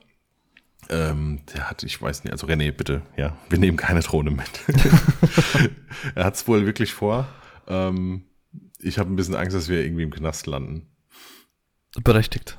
Ähm, 0.90 1.42
der 1.54 1.70
hat, 1.70 1.84
ich 1.84 2.02
weiß 2.02 2.24
nicht, 2.24 2.32
also 2.32 2.48
René, 2.48 2.72
bitte, 2.72 3.02
ja, 3.18 3.38
wir 3.50 3.58
nehmen 3.58 3.78
keine 3.78 4.02
Drohne 4.02 4.32
mit. 4.32 4.50
er 6.16 6.26
hat 6.26 6.36
es 6.36 6.48
wohl 6.48 6.66
wirklich 6.66 6.94
vor. 6.94 7.28
Ähm, 7.68 8.26
ich 8.80 9.00
habe 9.00 9.12
ein 9.12 9.16
bisschen 9.16 9.36
Angst, 9.36 9.56
dass 9.56 9.68
wir 9.68 9.84
irgendwie 9.84 10.04
im 10.04 10.12
Knast 10.12 10.46
landen. 10.46 10.88
Berechtigt. 12.04 12.58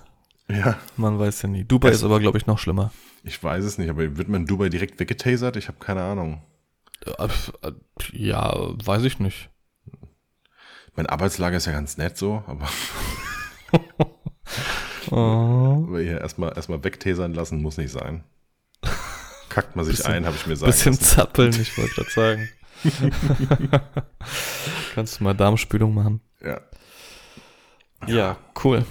Ja, 0.49 0.79
Man 0.97 1.19
weiß 1.19 1.43
ja 1.43 1.49
nie. 1.49 1.65
Dubai 1.65 1.89
Es- 1.91 1.97
ist 1.97 2.05
aber, 2.05 2.21
glaube 2.21 2.39
ich, 2.39 2.47
noch 2.47 2.59
schlimmer. 2.59 2.93
ich 3.25 3.43
weiß 3.43 3.65
es 3.65 3.79
nicht, 3.79 3.91
aber 3.91 4.17
wird 4.17 4.29
man 4.29 4.43
in 4.43 4.47
Dubai 4.47 4.69
direkt 4.69 5.01
weggetasert? 5.01 5.57
Ich 5.57 5.69
habe 5.69 5.79
keine 5.79 6.03
Ahnung. 6.03 6.43
Ja, 8.13 8.55
weiß 8.85 9.03
ich 9.05 9.19
nicht. 9.19 9.51
Mein 10.95 11.07
Arbeitslager 11.07 11.57
ist 11.59 11.67
ja 11.67 11.73
ganz 11.73 11.97
nett 11.99 12.17
so, 12.17 12.43
aber, 12.47 12.69
Oh, 15.11 15.85
aber 15.89 16.01
hier 16.01 16.21
erstmal 16.21 16.53
erstmal 16.57 16.83
wegtasern 16.83 17.33
lassen 17.35 17.63
muss 17.63 17.77
nicht 17.77 17.93
sein. 17.93 18.25
Kackt 19.49 19.77
man 19.77 19.85
sich 19.85 19.97
Bisschen- 19.97 20.13
ein, 20.13 20.27
habe 20.27 20.37
ich 20.37 20.47
mir 20.47 20.57
sagen 20.57 20.73
bisschen 20.73 20.93
lassen. 20.95 21.05
zappeln, 21.05 21.61
ich 21.61 21.77
wollte 21.79 21.95
gerade 21.95 22.11
sagen. 22.11 22.49
Kannst 24.95 25.21
du 25.21 25.25
mal 25.25 25.35
Darmspülung 25.35 25.95
machen? 25.95 26.21
Ja. 26.43 26.61
Ja, 28.07 28.37
cool. 28.65 28.85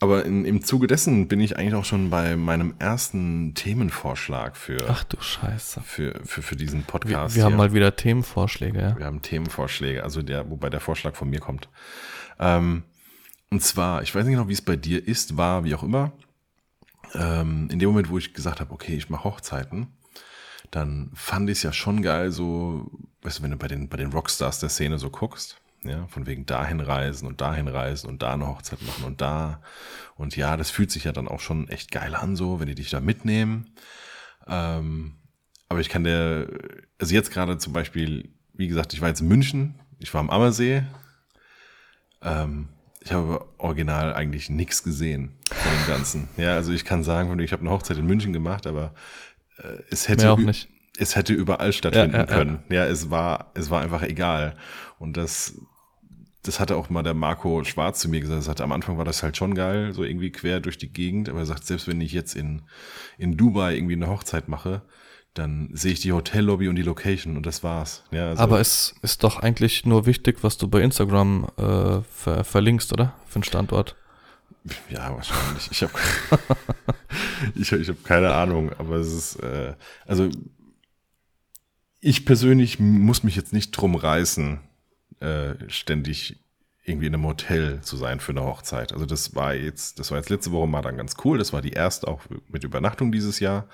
Aber 0.00 0.24
in, 0.24 0.44
im 0.44 0.62
Zuge 0.62 0.86
dessen 0.86 1.26
bin 1.26 1.40
ich 1.40 1.56
eigentlich 1.56 1.74
auch 1.74 1.84
schon 1.84 2.10
bei 2.10 2.36
meinem 2.36 2.74
ersten 2.78 3.54
Themenvorschlag 3.54 4.56
für, 4.56 4.86
Ach 4.88 5.02
du 5.04 5.20
Scheiße. 5.20 5.80
für, 5.82 6.20
für, 6.24 6.42
für 6.42 6.54
diesen 6.54 6.80
Wir, 6.80 6.86
Podcast. 6.86 7.34
wir 7.34 7.42
haben 7.42 7.52
hier. 7.52 7.56
mal 7.56 7.72
wieder 7.72 7.96
Themenvorschläge, 7.96 8.80
ja. 8.80 8.96
wir 8.96 9.06
haben 9.06 9.22
Themenvorschläge, 9.22 10.04
also 10.04 10.22
der, 10.22 10.48
wobei 10.50 10.70
der 10.70 10.80
Vorschlag 10.80 11.16
von 11.16 11.28
mir 11.28 11.40
kommt. 11.40 11.68
Ähm, 12.38 12.84
und 13.50 13.62
zwar, 13.62 14.02
ich 14.02 14.14
weiß 14.14 14.24
nicht 14.24 14.34
genau, 14.36 14.48
wie 14.48 14.52
es 14.52 14.62
bei 14.62 14.76
dir 14.76 15.06
ist, 15.06 15.36
war, 15.36 15.64
wie 15.64 15.74
auch 15.74 15.82
immer. 15.82 16.12
Ähm, 17.14 17.68
in 17.72 17.80
dem 17.80 17.88
Moment, 17.88 18.08
wo 18.08 18.18
ich 18.18 18.34
gesagt 18.34 18.60
habe, 18.60 18.72
okay, 18.72 18.94
ich 18.94 19.10
mache 19.10 19.24
Hochzeiten, 19.24 19.88
dann 20.70 21.10
fand 21.14 21.50
ich 21.50 21.58
es 21.58 21.62
ja 21.64 21.72
schon 21.72 22.02
geil, 22.02 22.30
so, 22.30 22.90
weißt 23.22 23.38
du, 23.38 23.42
wenn 23.42 23.50
du 23.50 23.56
bei 23.56 23.68
den, 23.68 23.88
bei 23.88 23.96
den 23.96 24.12
Rockstars 24.12 24.60
der 24.60 24.68
Szene 24.68 24.98
so 24.98 25.10
guckst, 25.10 25.60
Ja, 25.88 26.06
von 26.08 26.26
wegen 26.26 26.44
dahin 26.46 26.80
reisen 26.80 27.26
und 27.26 27.40
dahin 27.40 27.68
reisen 27.68 28.08
und 28.08 28.22
da 28.22 28.34
eine 28.34 28.46
Hochzeit 28.46 28.82
machen 28.82 29.04
und 29.04 29.20
da. 29.20 29.62
Und 30.16 30.36
ja, 30.36 30.56
das 30.56 30.70
fühlt 30.70 30.90
sich 30.90 31.04
ja 31.04 31.12
dann 31.12 31.28
auch 31.28 31.40
schon 31.40 31.68
echt 31.68 31.90
geil 31.90 32.14
an, 32.14 32.36
so, 32.36 32.60
wenn 32.60 32.66
die 32.66 32.74
dich 32.74 32.90
da 32.90 33.00
mitnehmen. 33.00 33.74
Ähm, 34.46 35.16
aber 35.68 35.80
ich 35.80 35.88
kann 35.88 36.04
dir, 36.04 36.48
also 36.98 37.14
jetzt 37.14 37.30
gerade 37.30 37.58
zum 37.58 37.72
Beispiel, 37.72 38.30
wie 38.54 38.68
gesagt, 38.68 38.92
ich 38.94 39.00
war 39.00 39.08
jetzt 39.08 39.20
in 39.20 39.28
München, 39.28 39.80
ich 39.98 40.12
war 40.14 40.20
am 40.20 40.30
Ammersee. 40.30 40.82
Ähm, 42.22 42.68
ich 43.00 43.12
habe 43.12 43.46
original 43.58 44.12
eigentlich 44.14 44.50
nichts 44.50 44.82
gesehen 44.82 45.38
von 45.50 45.70
dem 45.72 45.86
Ganzen. 45.86 46.28
Ja, 46.36 46.54
also 46.54 46.72
ich 46.72 46.84
kann 46.84 47.04
sagen, 47.04 47.38
ich 47.38 47.52
habe 47.52 47.60
eine 47.60 47.70
Hochzeit 47.70 47.96
in 47.96 48.06
München 48.06 48.32
gemacht, 48.32 48.66
aber 48.66 48.94
äh, 49.58 49.82
es 49.90 50.08
hätte 50.08 50.24
Mehr 50.24 50.32
auch 50.32 50.38
nicht. 50.38 50.68
es 50.98 51.14
hätte 51.16 51.32
überall 51.32 51.72
stattfinden 51.72 52.12
Ja, 52.16 52.24
ja, 52.24 52.28
ja. 52.28 52.34
können. 52.34 52.62
Ja, 52.70 52.84
es 52.86 53.10
war 53.10 53.52
es 53.54 53.70
war 53.70 53.82
einfach 53.82 54.02
egal. 54.02 54.56
Und 54.98 55.16
das 55.16 55.54
das 56.42 56.60
hatte 56.60 56.76
auch 56.76 56.88
mal 56.88 57.02
der 57.02 57.14
Marco 57.14 57.64
Schwarz 57.64 58.00
zu 58.00 58.08
mir 58.08 58.20
gesagt. 58.20 58.38
Er 58.38 58.42
sagte, 58.42 58.64
am 58.64 58.72
Anfang 58.72 58.96
war 58.96 59.04
das 59.04 59.22
halt 59.22 59.36
schon 59.36 59.54
geil, 59.54 59.92
so 59.92 60.04
irgendwie 60.04 60.30
quer 60.30 60.60
durch 60.60 60.78
die 60.78 60.92
Gegend. 60.92 61.28
Aber 61.28 61.40
er 61.40 61.46
sagt, 61.46 61.66
selbst 61.66 61.88
wenn 61.88 62.00
ich 62.00 62.12
jetzt 62.12 62.34
in, 62.34 62.62
in 63.18 63.36
Dubai 63.36 63.74
irgendwie 63.74 63.94
eine 63.94 64.08
Hochzeit 64.08 64.48
mache, 64.48 64.82
dann 65.34 65.70
sehe 65.72 65.92
ich 65.92 66.00
die 66.00 66.12
Hotellobby 66.12 66.68
und 66.68 66.76
die 66.76 66.82
Location 66.82 67.36
und 67.36 67.46
das 67.46 67.62
war's. 67.62 68.04
Ja, 68.10 68.30
also, 68.30 68.42
Aber 68.42 68.60
es 68.60 68.94
ist 69.02 69.24
doch 69.24 69.40
eigentlich 69.40 69.84
nur 69.84 70.06
wichtig, 70.06 70.38
was 70.42 70.58
du 70.58 70.68
bei 70.68 70.80
Instagram 70.80 71.48
äh, 71.56 72.00
ver 72.02 72.44
verlinkst, 72.44 72.92
oder? 72.92 73.14
Für 73.26 73.40
den 73.40 73.44
Standort. 73.44 73.96
Ja, 74.90 75.14
wahrscheinlich. 75.14 75.68
Ich 75.70 75.82
habe 75.82 75.92
ich, 77.54 77.72
ich 77.72 77.88
hab 77.88 78.04
keine 78.04 78.34
Ahnung, 78.34 78.72
aber 78.78 78.96
es 78.96 79.12
ist, 79.12 79.36
äh, 79.36 79.74
also 80.06 80.28
ich 82.00 82.24
persönlich 82.24 82.78
muss 82.78 83.22
mich 83.22 83.36
jetzt 83.36 83.52
nicht 83.52 83.72
drum 83.72 83.94
reißen, 83.94 84.60
äh, 85.20 85.54
ständig 85.68 86.38
irgendwie 86.84 87.06
in 87.06 87.14
einem 87.14 87.26
Hotel 87.26 87.80
zu 87.82 87.96
sein 87.96 88.18
für 88.20 88.32
eine 88.32 88.44
Hochzeit. 88.44 88.92
Also 88.92 89.04
das 89.04 89.34
war 89.34 89.54
jetzt, 89.54 89.98
das 89.98 90.10
war 90.10 90.18
jetzt 90.18 90.30
letzte 90.30 90.52
Woche 90.52 90.66
mal 90.66 90.80
dann 90.80 90.96
ganz 90.96 91.16
cool. 91.24 91.36
Das 91.38 91.52
war 91.52 91.60
die 91.60 91.72
erste 91.72 92.08
auch 92.08 92.22
mit 92.48 92.64
Übernachtung 92.64 93.12
dieses 93.12 93.40
Jahr. 93.40 93.68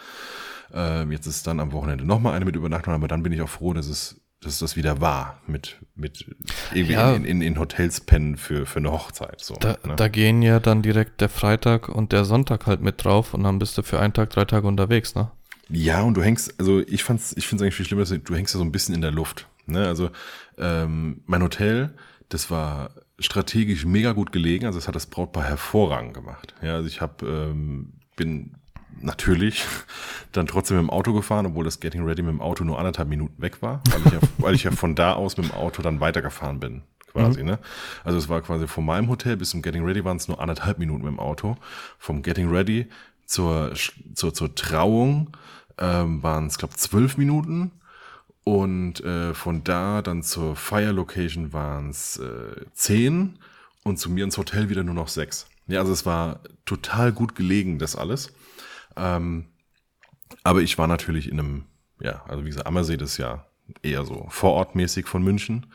Ähm, 0.72 1.12
jetzt 1.12 1.26
ist 1.26 1.46
dann 1.46 1.60
am 1.60 1.72
Wochenende 1.72 2.04
nochmal 2.04 2.34
eine 2.34 2.44
mit 2.44 2.56
Übernachtung, 2.56 2.92
aber 2.94 3.06
dann 3.06 3.22
bin 3.22 3.32
ich 3.32 3.40
auch 3.40 3.48
froh, 3.48 3.72
dass 3.72 3.86
es, 3.86 4.20
dass 4.40 4.58
das 4.58 4.74
wieder 4.74 5.00
war 5.00 5.40
mit, 5.46 5.76
mit 5.94 6.26
irgendwie 6.72 6.94
Ja. 6.94 7.14
in, 7.14 7.24
in, 7.24 7.40
in 7.40 7.58
Hotels 7.60 8.00
pennen 8.00 8.36
für, 8.36 8.66
für 8.66 8.80
eine 8.80 8.90
Hochzeit. 8.90 9.40
So, 9.40 9.54
Da, 9.60 9.76
ne? 9.84 9.94
da 9.94 10.08
gehen 10.08 10.42
ja 10.42 10.58
dann 10.58 10.82
direkt 10.82 11.20
der 11.20 11.28
Freitag 11.28 11.88
und 11.88 12.10
der 12.10 12.24
Sonntag 12.24 12.66
halt 12.66 12.80
mit 12.80 13.04
drauf 13.04 13.32
und 13.34 13.44
dann 13.44 13.60
bist 13.60 13.78
du 13.78 13.82
für 13.82 14.00
einen 14.00 14.12
Tag, 14.12 14.30
drei 14.30 14.44
Tage 14.44 14.66
unterwegs, 14.66 15.14
ne? 15.14 15.30
Ja, 15.68 16.02
und 16.02 16.14
du 16.14 16.22
hängst, 16.22 16.58
also 16.58 16.80
ich 16.80 17.04
fand's, 17.04 17.32
ich 17.36 17.46
finde 17.46 17.62
es 17.62 17.66
eigentlich 17.66 17.76
viel 17.76 17.86
schlimmer, 17.86 18.04
du 18.04 18.34
hängst 18.34 18.52
ja 18.54 18.58
so 18.58 18.64
ein 18.64 18.72
bisschen 18.72 18.94
in 18.94 19.00
der 19.02 19.12
Luft. 19.12 19.46
Ne? 19.66 19.87
Also 19.87 20.11
ähm, 20.59 21.23
mein 21.26 21.42
Hotel, 21.42 21.94
das 22.28 22.50
war 22.50 22.90
strategisch 23.18 23.85
mega 23.85 24.12
gut 24.12 24.33
gelegen, 24.33 24.66
also 24.66 24.78
es 24.78 24.88
hat 24.88 24.94
das 24.94 25.06
Brautpaar 25.06 25.44
hervorragend 25.44 26.14
gemacht. 26.14 26.54
Ja, 26.62 26.75
also 26.75 26.88
ich 26.88 27.00
habe 27.00 27.26
ähm, 27.26 27.94
bin 28.16 28.56
natürlich 29.00 29.64
dann 30.33 30.47
trotzdem 30.47 30.78
mit 30.78 30.87
dem 30.87 30.90
Auto 30.90 31.12
gefahren, 31.12 31.47
obwohl 31.47 31.64
das 31.64 31.80
Getting 31.80 32.04
Ready 32.04 32.23
mit 32.23 32.33
dem 32.33 32.40
Auto 32.40 32.64
nur 32.64 32.78
anderthalb 32.78 33.09
Minuten 33.09 33.40
weg 33.40 33.62
war, 33.62 33.83
weil 33.90 34.00
ich 34.06 34.12
ja, 34.12 34.18
weil 34.38 34.54
ich 34.54 34.64
ja 34.64 34.71
von 34.71 34.94
da 34.94 35.14
aus 35.14 35.37
mit 35.37 35.47
dem 35.47 35.52
Auto 35.52 35.83
dann 35.83 36.00
weitergefahren 36.00 36.61
bin. 36.61 36.83
Quasi, 37.12 37.44
ne? 37.44 37.61
Also 38.02 38.18
es 38.18 38.28
war 38.28 38.40
quasi 38.42 38.66
von 38.66 38.85
meinem 38.85 39.09
Hotel 39.09 39.37
bis 39.37 39.50
zum 39.50 39.62
Getting 39.62 39.85
Ready 39.85 40.04
waren 40.04 40.16
es 40.16 40.26
nur 40.26 40.40
anderthalb 40.40 40.80
Minuten 40.80 41.04
mit 41.04 41.12
dem 41.12 41.21
Auto. 41.21 41.56
Vom 41.97 42.23
Getting 42.23 42.50
Ready 42.50 42.88
zur, 43.25 43.73
zur, 44.14 44.35
zur 44.35 44.54
Trauung 44.56 45.30
ähm, 45.78 46.25
waren 46.25 46.47
es, 46.47 46.59
glaube 46.59 46.75
zwölf 46.75 47.16
Minuten. 47.16 47.71
Und 48.44 49.00
äh, 49.00 49.32
von 49.32 49.64
da 49.64 50.02
dann 50.02 50.22
zur 50.22 50.54
Fire 50.54 50.92
Location 50.92 51.52
waren 51.54 51.90
es 51.90 52.18
äh, 52.18 52.66
zehn 52.74 53.38
und 53.82 53.98
zu 53.98 54.10
mir 54.10 54.24
ins 54.24 54.36
Hotel 54.36 54.68
wieder 54.68 54.84
nur 54.84 54.94
noch 54.94 55.08
sechs. 55.08 55.46
Ja, 55.66 55.80
also 55.80 55.92
es 55.92 56.04
war 56.04 56.40
total 56.66 57.12
gut 57.12 57.34
gelegen, 57.34 57.78
das 57.78 57.96
alles. 57.96 58.32
Ähm, 58.96 59.46
aber 60.42 60.60
ich 60.60 60.76
war 60.76 60.86
natürlich 60.86 61.30
in 61.30 61.38
einem, 61.38 61.64
ja, 62.00 62.22
also 62.28 62.44
wie 62.44 62.48
gesagt, 62.48 62.66
Ammersee 62.66 62.98
das 62.98 63.12
ist 63.12 63.18
ja 63.18 63.46
eher 63.82 64.04
so 64.04 64.26
vorortmäßig 64.28 65.06
von 65.06 65.22
München. 65.22 65.66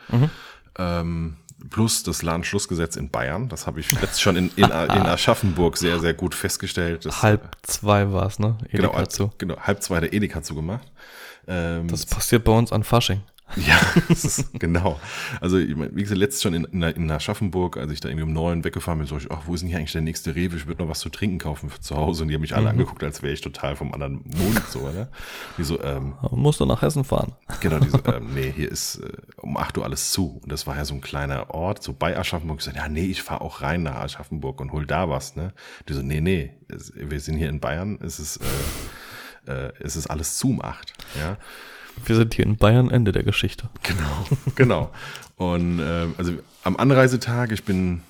Ähm, 0.77 1.37
plus 1.69 2.03
das 2.03 2.21
Ladenschlussgesetz 2.21 2.95
in 2.95 3.09
Bayern. 3.09 3.49
Das 3.49 3.67
habe 3.67 3.79
ich 3.79 3.91
letzt 3.99 4.21
schon 4.21 4.35
in, 4.35 4.51
in, 4.55 4.63
in 4.65 4.71
Aschaffenburg 4.71 5.77
sehr, 5.77 5.99
sehr 5.99 6.13
gut 6.13 6.35
festgestellt. 6.35 7.05
Das, 7.05 7.21
Halb 7.21 7.57
zwei 7.63 8.11
war 8.11 8.27
es, 8.27 8.39
ne? 8.39 8.57
genau, 8.71 8.85
Edeka 8.85 8.97
halb, 8.97 9.11
zu. 9.11 9.31
genau, 9.37 9.57
halb 9.57 9.83
zwei 9.83 9.99
der 9.99 10.13
Edeka 10.13 10.41
zugemacht. 10.43 10.91
Ähm, 11.49 11.87
Das 11.87 12.05
passiert 12.05 12.43
bei 12.43 12.51
uns 12.51 12.71
an 12.71 12.83
Fasching. 12.83 13.21
ja, 13.55 13.79
ist, 14.09 14.59
genau. 14.59 14.99
Also, 15.41 15.57
wie 15.57 16.03
gesagt, 16.03 16.19
letztes 16.19 16.43
schon 16.43 16.53
in, 16.53 16.65
in, 16.65 16.83
in 16.83 17.09
Aschaffenburg, 17.09 17.77
als 17.77 17.91
ich 17.91 17.99
da 17.99 18.07
irgendwie 18.07 18.25
um 18.25 18.31
neun 18.31 18.63
weggefahren 18.63 18.99
bin, 18.99 19.07
so 19.07 19.17
ich, 19.17 19.31
ach, 19.31 19.41
wo 19.47 19.55
ist 19.55 19.61
denn 19.61 19.69
hier 19.69 19.79
eigentlich 19.79 19.91
der 19.91 20.01
nächste 20.01 20.35
Rewe? 20.35 20.55
Ich 20.55 20.67
würde 20.67 20.83
noch 20.83 20.89
was 20.89 20.99
zu 20.99 21.09
trinken 21.09 21.39
kaufen 21.39 21.71
für 21.71 21.79
zu 21.79 21.97
Hause. 21.97 22.21
Und 22.21 22.29
die 22.29 22.35
haben 22.35 22.41
mich 22.41 22.55
alle 22.55 22.69
angeguckt, 22.69 23.03
als 23.03 23.23
wäre 23.23 23.33
ich 23.33 23.41
total 23.41 23.75
vom 23.75 23.91
anderen 23.91 24.21
Mond, 24.37 24.61
so, 24.69 24.81
oder? 24.81 25.09
Die 25.57 25.63
so, 25.63 25.81
ähm, 25.81 26.13
Man 26.21 26.39
muss 26.39 26.59
doch 26.59 26.67
nach 26.67 26.83
Hessen 26.83 27.03
fahren. 27.03 27.31
genau, 27.59 27.79
die 27.79 27.89
so, 27.89 27.97
ähm, 28.05 28.35
nee, 28.35 28.53
hier 28.55 28.69
ist 28.71 28.97
äh, 28.97 29.13
um 29.37 29.57
8 29.57 29.79
Uhr 29.79 29.83
alles 29.83 30.11
zu. 30.11 30.39
Und 30.43 30.51
das 30.51 30.67
war 30.67 30.75
ja 30.75 30.85
so 30.85 30.93
ein 30.93 31.01
kleiner 31.01 31.49
Ort, 31.49 31.81
so 31.81 31.93
bei 31.97 32.15
Aschaffenburg. 32.15 32.59
Ich 32.59 32.65
so, 32.65 32.71
ja, 32.71 32.87
nee, 32.87 33.05
ich 33.05 33.23
fahre 33.23 33.41
auch 33.41 33.63
rein 33.63 33.81
nach 33.81 33.95
Aschaffenburg 33.95 34.61
und 34.61 34.71
hol 34.73 34.85
da 34.85 35.09
was, 35.09 35.35
ne? 35.35 35.53
Die 35.87 35.93
so, 35.93 36.03
nee, 36.03 36.21
nee, 36.21 36.53
wir 36.67 37.19
sind 37.19 37.37
hier 37.37 37.49
in 37.49 37.59
Bayern, 37.59 37.97
es 38.03 38.19
ist, 38.19 38.37
äh, 38.37 38.45
äh, 39.49 39.71
es 39.79 39.95
ist 39.95 40.07
alles 40.07 40.37
zu 40.37 40.49
um 40.51 40.61
8, 40.63 40.93
ja? 41.19 41.37
Wir 42.05 42.15
sind 42.15 42.33
hier 42.33 42.45
in 42.45 42.55
Bayern, 42.55 42.89
Ende 42.91 43.11
der 43.11 43.23
Geschichte. 43.23 43.69
Genau, 43.83 44.25
genau. 44.55 44.91
Und 45.35 45.79
ähm, 45.83 46.15
also 46.17 46.31
am 46.63 46.77
Anreisetag, 46.77 47.51
ich 47.51 47.63
bin 47.65 48.01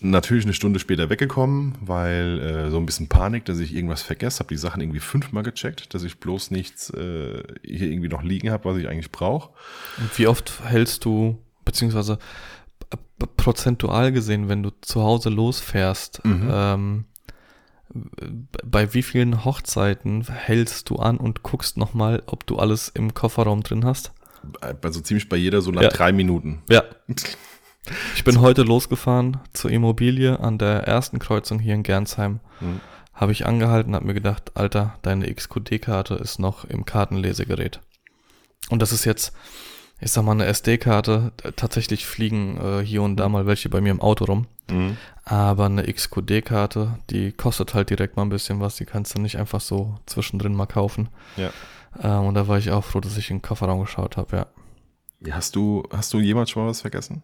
natürlich 0.00 0.44
eine 0.44 0.54
Stunde 0.54 0.78
später 0.80 1.08
weggekommen, 1.10 1.74
weil 1.80 2.38
äh, 2.40 2.70
so 2.70 2.78
ein 2.78 2.86
bisschen 2.86 3.08
Panik, 3.08 3.44
dass 3.44 3.58
ich 3.60 3.74
irgendwas 3.74 4.02
vergesse, 4.02 4.40
habe 4.40 4.48
die 4.48 4.56
Sachen 4.56 4.80
irgendwie 4.80 5.00
fünfmal 5.00 5.42
gecheckt, 5.44 5.92
dass 5.94 6.02
ich 6.04 6.18
bloß 6.18 6.50
nichts 6.52 6.90
äh, 6.90 7.42
hier 7.64 7.90
irgendwie 7.90 8.08
noch 8.08 8.22
liegen 8.22 8.50
habe, 8.50 8.64
was 8.64 8.76
ich 8.76 8.88
eigentlich 8.88 9.12
brauche. 9.12 9.50
Und 9.98 10.16
wie 10.18 10.26
oft 10.28 10.60
hältst 10.64 11.04
du, 11.04 11.38
beziehungsweise 11.64 12.18
p- 12.90 13.26
prozentual 13.36 14.10
gesehen, 14.12 14.48
wenn 14.48 14.62
du 14.62 14.70
zu 14.80 15.02
Hause 15.02 15.30
losfährst, 15.30 16.22
ähm, 16.24 17.04
bei 18.64 18.92
wie 18.94 19.02
vielen 19.02 19.44
Hochzeiten 19.44 20.24
hältst 20.30 20.90
du 20.90 20.96
an 20.96 21.16
und 21.18 21.42
guckst 21.42 21.76
nochmal, 21.76 22.22
ob 22.26 22.46
du 22.46 22.58
alles 22.58 22.88
im 22.88 23.14
Kofferraum 23.14 23.62
drin 23.62 23.84
hast? 23.84 24.12
Also 24.82 25.00
ziemlich 25.00 25.28
bei 25.28 25.36
jeder 25.36 25.60
so 25.62 25.70
nach 25.70 25.82
Ja. 25.82 25.88
drei 25.88 26.12
Minuten. 26.12 26.62
Ja. 26.68 26.82
Ich 28.14 28.22
bin 28.22 28.42
heute 28.42 28.64
losgefahren 28.64 29.38
zur 29.54 29.70
Immobilie 29.70 30.38
an 30.40 30.58
der 30.58 30.82
ersten 30.82 31.18
Kreuzung 31.18 31.58
hier 31.58 31.72
in 31.72 31.82
Gernsheim. 31.82 32.40
Mhm. 32.60 32.80
Habe 33.14 33.32
ich 33.32 33.46
angehalten, 33.46 33.94
habe 33.94 34.04
mir 34.04 34.12
gedacht, 34.12 34.52
Alter, 34.58 34.98
deine 35.00 35.32
XQD-Karte 35.32 36.14
ist 36.16 36.38
noch 36.38 36.66
im 36.66 36.84
Kartenlesegerät. 36.84 37.80
Und 38.68 38.82
das 38.82 38.92
ist 38.92 39.06
jetzt, 39.06 39.32
ich 40.00 40.12
sag 40.12 40.24
mal, 40.24 40.32
eine 40.32 40.46
SD-Karte. 40.46 41.32
Tatsächlich 41.56 42.06
fliegen 42.06 42.58
äh, 42.60 42.84
hier 42.84 43.02
und 43.02 43.16
da 43.16 43.28
mal 43.28 43.46
welche 43.46 43.68
bei 43.68 43.80
mir 43.80 43.90
im 43.90 44.00
Auto 44.00 44.24
rum. 44.24 44.46
Mhm. 44.70 44.96
Aber 45.24 45.66
eine 45.66 45.84
XQD-Karte, 45.92 46.98
die 47.10 47.32
kostet 47.32 47.74
halt 47.74 47.90
direkt 47.90 48.16
mal 48.16 48.22
ein 48.22 48.28
bisschen 48.28 48.60
was. 48.60 48.76
Die 48.76 48.84
kannst 48.84 49.14
du 49.16 49.20
nicht 49.20 49.36
einfach 49.38 49.60
so 49.60 49.96
zwischendrin 50.06 50.54
mal 50.54 50.66
kaufen. 50.66 51.08
Ja. 51.36 51.50
Ähm, 52.02 52.26
und 52.26 52.34
da 52.34 52.48
war 52.48 52.58
ich 52.58 52.70
auch 52.70 52.84
froh, 52.84 53.00
dass 53.00 53.16
ich 53.16 53.30
in 53.30 53.36
den 53.38 53.42
Kofferraum 53.42 53.80
geschaut 53.80 54.16
habe, 54.16 54.36
ja. 54.36 54.46
Ja, 55.20 55.34
Hast 55.34 55.56
du, 55.56 55.82
hast 55.90 56.12
du 56.14 56.20
jemals 56.20 56.50
schon 56.50 56.62
mal 56.62 56.68
was 56.68 56.80
vergessen? 56.82 57.22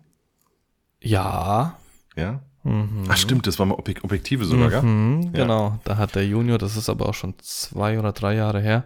Ja. 1.00 1.76
Ja? 2.16 2.40
Mhm. 2.64 3.04
Ach 3.08 3.16
stimmt, 3.16 3.46
das 3.46 3.58
war 3.58 3.66
mal 3.66 3.74
Objek 3.74 4.02
Objektive 4.04 4.44
sogar, 4.46 4.70
gell? 4.70 4.82
Mhm, 4.82 5.22
Ja. 5.34 5.42
Genau, 5.42 5.78
da 5.84 5.96
hat 5.96 6.14
der 6.14 6.26
Junior, 6.26 6.56
das 6.58 6.76
ist 6.76 6.88
aber 6.88 7.08
auch 7.08 7.14
schon 7.14 7.34
zwei 7.40 7.98
oder 7.98 8.12
drei 8.12 8.34
Jahre 8.34 8.60
her, 8.60 8.84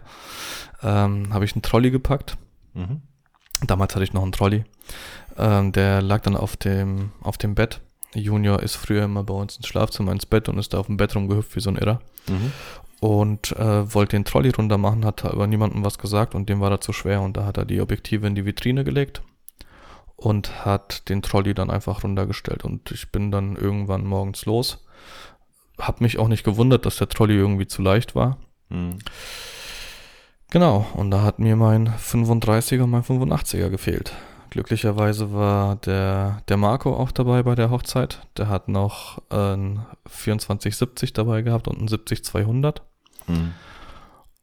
ähm, 0.83 1.33
habe 1.33 1.45
ich 1.45 1.53
einen 1.55 1.61
Trolley 1.61 1.89
gepackt. 1.89 2.37
Mhm. 2.73 3.01
Damals 3.65 3.95
hatte 3.95 4.03
ich 4.03 4.13
noch 4.13 4.23
einen 4.23 4.31
Trolley. 4.31 4.63
Ähm, 5.37 5.71
der 5.71 6.01
lag 6.01 6.21
dann 6.21 6.35
auf 6.35 6.57
dem, 6.57 7.11
auf 7.21 7.37
dem 7.37 7.55
Bett. 7.55 7.81
Junior 8.13 8.61
ist 8.61 8.75
früher 8.75 9.03
immer 9.03 9.23
bei 9.23 9.33
uns 9.33 9.57
ins 9.57 9.67
Schlafzimmer 9.67 10.11
ins 10.11 10.25
Bett 10.25 10.49
und 10.49 10.57
ist 10.57 10.73
da 10.73 10.79
auf 10.79 10.87
dem 10.87 10.97
Bett 10.97 11.15
rumgehüpft 11.15 11.55
wie 11.55 11.59
so 11.59 11.69
ein 11.69 11.75
Irrer. 11.75 12.01
Mhm. 12.27 12.51
Und 12.99 13.51
äh, 13.53 13.93
wollte 13.93 14.17
den 14.17 14.25
Trolley 14.25 14.49
runter 14.49 14.77
machen, 14.77 15.05
hat 15.05 15.23
aber 15.23 15.47
niemandem 15.47 15.85
was 15.85 15.99
gesagt 15.99 16.35
und 16.35 16.49
dem 16.49 16.59
war 16.59 16.71
er 16.71 16.81
zu 16.81 16.91
schwer 16.91 17.21
und 17.21 17.37
da 17.37 17.45
hat 17.45 17.57
er 17.57 17.65
die 17.65 17.79
Objektive 17.79 18.27
in 18.27 18.35
die 18.35 18.45
Vitrine 18.45 18.83
gelegt 18.83 19.21
und 20.17 20.65
hat 20.65 21.07
den 21.07 21.21
Trolley 21.21 21.53
dann 21.53 21.69
einfach 21.69 22.03
runtergestellt 22.03 22.65
und 22.65 22.91
ich 22.91 23.09
bin 23.09 23.31
dann 23.31 23.55
irgendwann 23.55 24.05
morgens 24.05 24.45
los. 24.45 24.85
Hab 25.77 26.01
mich 26.01 26.19
auch 26.19 26.27
nicht 26.27 26.43
gewundert, 26.43 26.85
dass 26.85 26.97
der 26.97 27.07
Trolley 27.07 27.35
irgendwie 27.35 27.67
zu 27.67 27.81
leicht 27.81 28.15
war. 28.15 28.37
Mhm. 28.67 28.99
Genau, 30.51 30.87
und 30.95 31.11
da 31.11 31.21
hat 31.21 31.39
mir 31.39 31.55
mein 31.55 31.89
35er 31.89 32.83
und 32.83 32.89
mein 32.89 33.03
85er 33.03 33.69
gefehlt. 33.69 34.13
Glücklicherweise 34.49 35.31
war 35.31 35.75
der, 35.75 36.41
der 36.47 36.57
Marco 36.57 36.95
auch 36.95 37.11
dabei 37.11 37.43
bei 37.43 37.53
der 37.53 37.69
Hochzeit. 37.69 38.21
Der 38.35 38.49
hat 38.49 38.67
noch 38.67 39.21
ein 39.29 39.85
2470 40.05 41.13
dabei 41.13 41.43
gehabt 41.43 41.67
und 41.67 41.79
ein 41.79 41.87
70-200. 41.87 42.81
Mhm. 43.27 43.53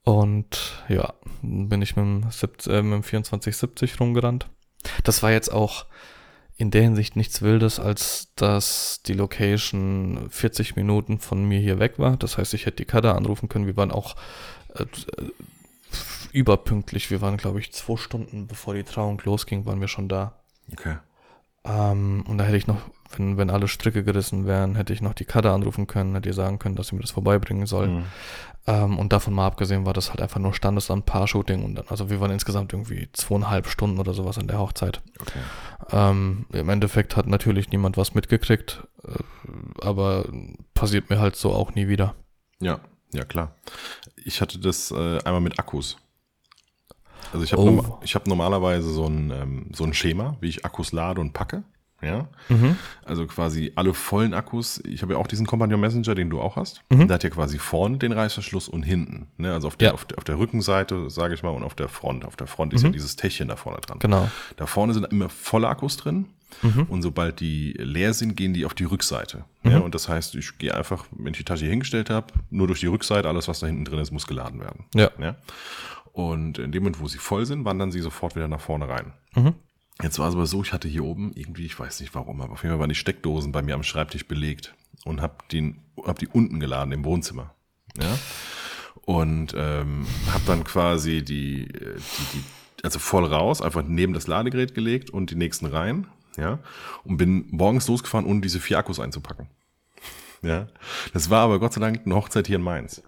Und 0.04 0.84
ja, 0.88 1.12
bin 1.42 1.82
ich 1.82 1.96
mit 1.96 2.04
dem, 2.04 2.30
70, 2.30 2.72
äh, 2.72 2.82
mit 2.82 2.94
dem 2.94 3.02
2470 3.02 3.98
rumgerannt. 3.98 4.46
Das 5.02 5.24
war 5.24 5.32
jetzt 5.32 5.52
auch, 5.52 5.86
in 6.56 6.70
der 6.70 6.82
Hinsicht 6.82 7.16
nichts 7.16 7.42
Wildes, 7.42 7.80
als 7.80 8.28
dass 8.36 9.02
die 9.04 9.12
Location 9.12 10.28
40 10.30 10.76
Minuten 10.76 11.18
von 11.18 11.44
mir 11.44 11.58
hier 11.58 11.80
weg 11.80 11.98
war. 11.98 12.16
Das 12.16 12.38
heißt, 12.38 12.54
ich 12.54 12.66
hätte 12.66 12.78
die 12.78 12.84
Kader 12.84 13.16
anrufen 13.16 13.48
können. 13.48 13.66
Wir 13.66 13.76
waren 13.76 13.90
auch 13.90 14.14
äh, 14.74 14.86
überpünktlich. 16.32 17.10
Wir 17.10 17.20
waren, 17.20 17.36
glaube 17.36 17.60
ich, 17.60 17.72
zwei 17.72 17.96
Stunden 17.96 18.46
bevor 18.46 18.74
die 18.74 18.84
Trauung 18.84 19.20
losging, 19.24 19.66
waren 19.66 19.80
wir 19.80 19.88
schon 19.88 20.08
da. 20.08 20.40
Okay. 20.72 20.96
Ähm, 21.64 22.24
und 22.28 22.38
da 22.38 22.44
hätte 22.44 22.56
ich 22.56 22.66
noch, 22.66 22.80
wenn, 23.16 23.36
wenn 23.36 23.50
alle 23.50 23.68
Stricke 23.68 24.04
gerissen 24.04 24.46
wären, 24.46 24.76
hätte 24.76 24.92
ich 24.92 25.00
noch 25.00 25.14
die 25.14 25.24
Kader 25.24 25.52
anrufen 25.52 25.86
können, 25.86 26.14
hätte 26.14 26.28
ihr 26.28 26.34
sagen 26.34 26.58
können, 26.58 26.76
dass 26.76 26.88
sie 26.88 26.94
mir 26.94 27.02
das 27.02 27.10
vorbeibringen 27.10 27.66
soll. 27.66 27.88
Mhm. 27.88 28.04
Ähm, 28.68 28.98
und 28.98 29.12
davon 29.12 29.34
mal 29.34 29.46
abgesehen 29.46 29.86
war 29.86 29.92
das 29.92 30.10
halt 30.10 30.20
einfach 30.20 30.40
nur 30.40 30.52
Standesamt, 30.52 31.06
Paar-Shooting 31.06 31.64
und 31.64 31.76
dann, 31.76 31.86
also 31.88 32.10
wir 32.10 32.20
waren 32.20 32.32
insgesamt 32.32 32.72
irgendwie 32.72 33.08
zweieinhalb 33.12 33.68
Stunden 33.68 33.98
oder 33.98 34.12
sowas 34.12 34.38
an 34.38 34.48
der 34.48 34.58
Hochzeit. 34.58 35.02
Okay. 35.20 35.38
Ähm, 35.90 36.46
Im 36.52 36.68
Endeffekt 36.68 37.16
hat 37.16 37.26
natürlich 37.28 37.70
niemand 37.70 37.96
was 37.96 38.14
mitgekriegt, 38.14 38.86
äh, 39.04 39.84
aber 39.84 40.26
passiert 40.74 41.10
mir 41.10 41.20
halt 41.20 41.36
so 41.36 41.52
auch 41.52 41.74
nie 41.74 41.88
wieder. 41.88 42.14
Ja, 42.60 42.80
ja 43.16 43.24
klar. 43.24 43.54
Ich 44.24 44.40
hatte 44.40 44.58
das 44.58 44.90
äh, 44.90 45.18
einmal 45.24 45.40
mit 45.40 45.58
Akkus. 45.58 45.96
Also 47.32 47.44
ich 47.44 47.52
habe 47.52 47.62
Oh. 47.62 47.70
norma 47.70 47.98
ich 48.02 48.14
hab 48.14 48.26
normalerweise 48.26 48.90
so 48.92 49.06
ein, 49.06 49.30
ähm, 49.30 49.66
so 49.74 49.84
ein 49.84 49.94
Schema, 49.94 50.36
wie 50.40 50.48
ich 50.48 50.64
Akkus 50.64 50.92
lade 50.92 51.20
und 51.20 51.32
packe. 51.32 51.64
Ja, 52.02 52.28
Mhm. 52.50 52.76
also 53.06 53.26
quasi 53.26 53.72
alle 53.74 53.94
vollen 53.94 54.34
Akkus. 54.34 54.82
Ich 54.84 55.00
habe 55.00 55.14
ja 55.14 55.18
auch 55.18 55.26
diesen 55.26 55.46
Companion 55.46 55.80
Messenger, 55.80 56.14
den 56.14 56.28
du 56.28 56.40
auch 56.42 56.54
hast. 56.56 56.82
Mhm. 56.90 57.08
Der 57.08 57.14
hat 57.14 57.24
ja 57.24 57.30
quasi 57.30 57.58
vorne 57.58 57.96
den 57.96 58.12
Reißverschluss 58.12 58.68
und 58.68 58.82
hinten. 58.82 59.28
Ne? 59.38 59.52
Also 59.54 59.68
auf 59.68 59.76
der, 59.76 59.88
Ja. 59.88 59.94
auf, 59.94 60.04
der, 60.04 60.18
auf 60.18 60.24
der 60.24 60.38
Rückenseite, 60.38 61.08
sage 61.08 61.32
ich 61.34 61.42
mal, 61.42 61.50
und 61.50 61.62
auf 61.64 61.74
der 61.74 61.88
Front. 61.88 62.26
Auf 62.26 62.36
der 62.36 62.46
Front 62.46 62.74
ist 62.74 62.82
ja 62.82 62.90
dieses 62.90 63.16
Täschchen 63.16 63.48
da 63.48 63.56
vorne 63.56 63.80
dran. 63.80 63.98
Genau. 63.98 64.30
Da 64.56 64.66
vorne 64.66 64.92
sind 64.92 65.06
immer 65.10 65.30
volle 65.30 65.68
Akkus 65.68 65.96
drin. 65.96 66.26
Mhm. 66.62 66.84
Und 66.84 67.02
sobald 67.02 67.40
die 67.40 67.72
leer 67.72 68.14
sind, 68.14 68.36
gehen 68.36 68.54
die 68.54 68.64
auf 68.64 68.74
die 68.74 68.84
Rückseite. 68.84 69.44
Ja, 69.64 69.78
und 69.78 69.94
das 69.94 70.08
heißt, 70.08 70.36
ich 70.36 70.58
gehe 70.58 70.74
einfach, 70.74 71.06
wenn 71.10 71.32
ich 71.32 71.38
die 71.38 71.44
Tasche 71.44 71.62
hier 71.62 71.70
hingestellt 71.70 72.08
habe, 72.08 72.32
nur 72.50 72.68
durch 72.68 72.80
die 72.80 72.86
Rückseite, 72.86 73.28
alles, 73.28 73.48
was 73.48 73.58
da 73.58 73.66
hinten 73.66 73.84
drin 73.84 73.98
ist, 73.98 74.12
muss 74.12 74.26
geladen 74.26 74.60
werden. 74.60 74.84
Ja. 74.94 75.10
Ja? 75.20 75.36
Und 76.12 76.58
in 76.58 76.72
dem 76.72 76.84
Moment, 76.84 77.00
wo 77.00 77.08
sie 77.08 77.18
voll 77.18 77.46
sind, 77.46 77.64
wandern 77.64 77.90
sie 77.90 78.00
sofort 78.00 78.36
wieder 78.36 78.48
nach 78.48 78.60
vorne 78.60 78.88
rein. 78.88 79.12
Mhm. 79.34 79.54
Jetzt 80.02 80.18
war 80.18 80.28
es 80.28 80.34
aber 80.34 80.46
so, 80.46 80.62
ich 80.62 80.72
hatte 80.72 80.88
hier 80.88 81.04
oben 81.04 81.32
irgendwie, 81.34 81.66
ich 81.66 81.78
weiß 81.78 82.00
nicht 82.00 82.14
warum, 82.14 82.40
aber 82.40 82.52
auf 82.52 82.62
jeden 82.62 82.74
Fall 82.74 82.80
waren 82.80 82.88
die 82.88 82.94
Steckdosen 82.94 83.52
bei 83.52 83.62
mir 83.62 83.74
am 83.74 83.82
Schreibtisch 83.82 84.28
belegt 84.28 84.74
und 85.04 85.20
habe 85.22 85.34
hab 86.04 86.18
die 86.18 86.28
unten 86.28 86.60
geladen 86.60 86.92
im 86.92 87.04
Wohnzimmer. 87.04 87.54
Ja? 88.00 88.18
Und 89.02 89.54
ähm, 89.56 90.06
habe 90.32 90.44
dann 90.46 90.64
quasi 90.64 91.22
die, 91.22 91.64
äh, 91.64 91.96
die, 91.96 92.38
die, 92.38 92.44
also 92.82 92.98
voll 92.98 93.24
raus, 93.24 93.62
einfach 93.62 93.82
neben 93.86 94.12
das 94.12 94.26
Ladegerät 94.26 94.74
gelegt 94.74 95.10
und 95.10 95.30
die 95.30 95.36
nächsten 95.36 95.66
rein. 95.66 96.06
Ja? 96.36 96.58
Und 97.04 97.16
bin 97.16 97.46
morgens 97.50 97.88
losgefahren, 97.88 98.26
ohne 98.26 98.40
diese 98.40 98.60
vier 98.60 98.78
Akkus 98.78 99.00
einzupacken. 99.00 99.48
Ja? 100.42 100.68
Das 101.12 101.30
war 101.30 101.42
aber 101.42 101.58
Gott 101.58 101.72
sei 101.72 101.80
Dank 101.80 102.02
eine 102.04 102.14
Hochzeit 102.14 102.46
hier 102.46 102.56
in 102.56 102.62
Mainz. 102.62 103.02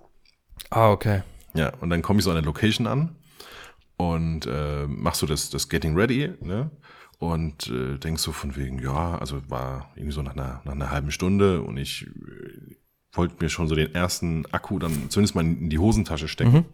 Ah, 0.71 0.91
okay. 0.91 1.23
Ja, 1.55 1.73
und 1.81 1.91
dann 1.91 2.03
komme 2.03 2.19
ich 2.19 2.25
so 2.25 2.31
an 2.31 2.37
der 2.37 2.45
Location 2.45 2.87
an 2.87 3.17
und 3.97 4.47
äh, 4.47 4.87
machst 4.87 5.23
du 5.23 5.27
das, 5.27 5.51
das 5.51 5.69
Getting 5.69 5.97
Ready, 5.97 6.33
ne? 6.41 6.71
Und 7.19 7.67
äh, 7.67 7.99
denkst 7.99 8.23
so 8.23 8.31
von 8.31 8.55
wegen, 8.55 8.79
ja, 8.79 9.19
also 9.19 9.41
war 9.51 9.91
irgendwie 9.97 10.13
so 10.13 10.23
nach 10.23 10.37
einer, 10.37 10.63
nach 10.65 10.73
einer 10.73 10.91
halben 10.93 11.11
Stunde 11.11 11.63
und 11.63 11.77
ich 11.77 12.07
äh, 12.07 12.77
wollte 13.13 13.37
mir 13.41 13.49
schon 13.49 13.67
so 13.67 13.75
den 13.75 13.93
ersten 13.93 14.47
Akku 14.53 14.79
dann 14.79 15.11
zumindest 15.11 15.35
mal 15.35 15.45
in 15.45 15.69
die 15.69 15.81
Hosentasche 15.81 16.29
stecken 16.29 16.67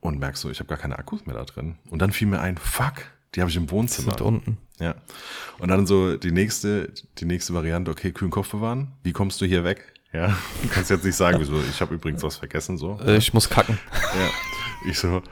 und 0.00 0.20
merkst 0.20 0.42
so, 0.42 0.50
ich 0.50 0.60
habe 0.60 0.68
gar 0.68 0.78
keine 0.78 0.98
Akkus 0.98 1.26
mehr 1.26 1.34
da 1.34 1.44
drin. 1.44 1.78
Und 1.90 2.00
dann 2.00 2.12
fiel 2.12 2.28
mir 2.28 2.40
ein, 2.40 2.56
fuck, 2.56 3.02
die 3.34 3.40
habe 3.40 3.50
ich 3.50 3.56
im 3.56 3.70
Wohnzimmer. 3.70 4.12
Sind 4.12 4.20
unten. 4.20 4.58
Ja. 4.78 4.94
Und 5.58 5.68
dann 5.68 5.86
so 5.86 6.16
die 6.16 6.32
nächste, 6.32 6.92
die 7.18 7.24
nächste 7.24 7.54
Variante, 7.54 7.90
okay, 7.90 8.12
kühlen 8.12 8.30
Kopf 8.30 8.50
bewahren. 8.50 8.92
Wie 9.02 9.12
kommst 9.12 9.40
du 9.40 9.46
hier 9.46 9.64
weg? 9.64 9.92
Ja. 10.12 10.36
Du 10.62 10.68
kannst 10.72 10.90
jetzt 10.90 11.04
nicht 11.04 11.16
sagen, 11.16 11.38
wieso, 11.40 11.60
ich 11.60 11.80
habe 11.80 11.94
übrigens 11.94 12.22
was 12.22 12.36
vergessen, 12.36 12.78
so. 12.78 12.98
Äh, 13.00 13.16
ich 13.16 13.34
muss 13.34 13.48
kacken. 13.48 13.78
Ja. 13.92 14.30
Ich 14.88 14.98
so. 14.98 15.22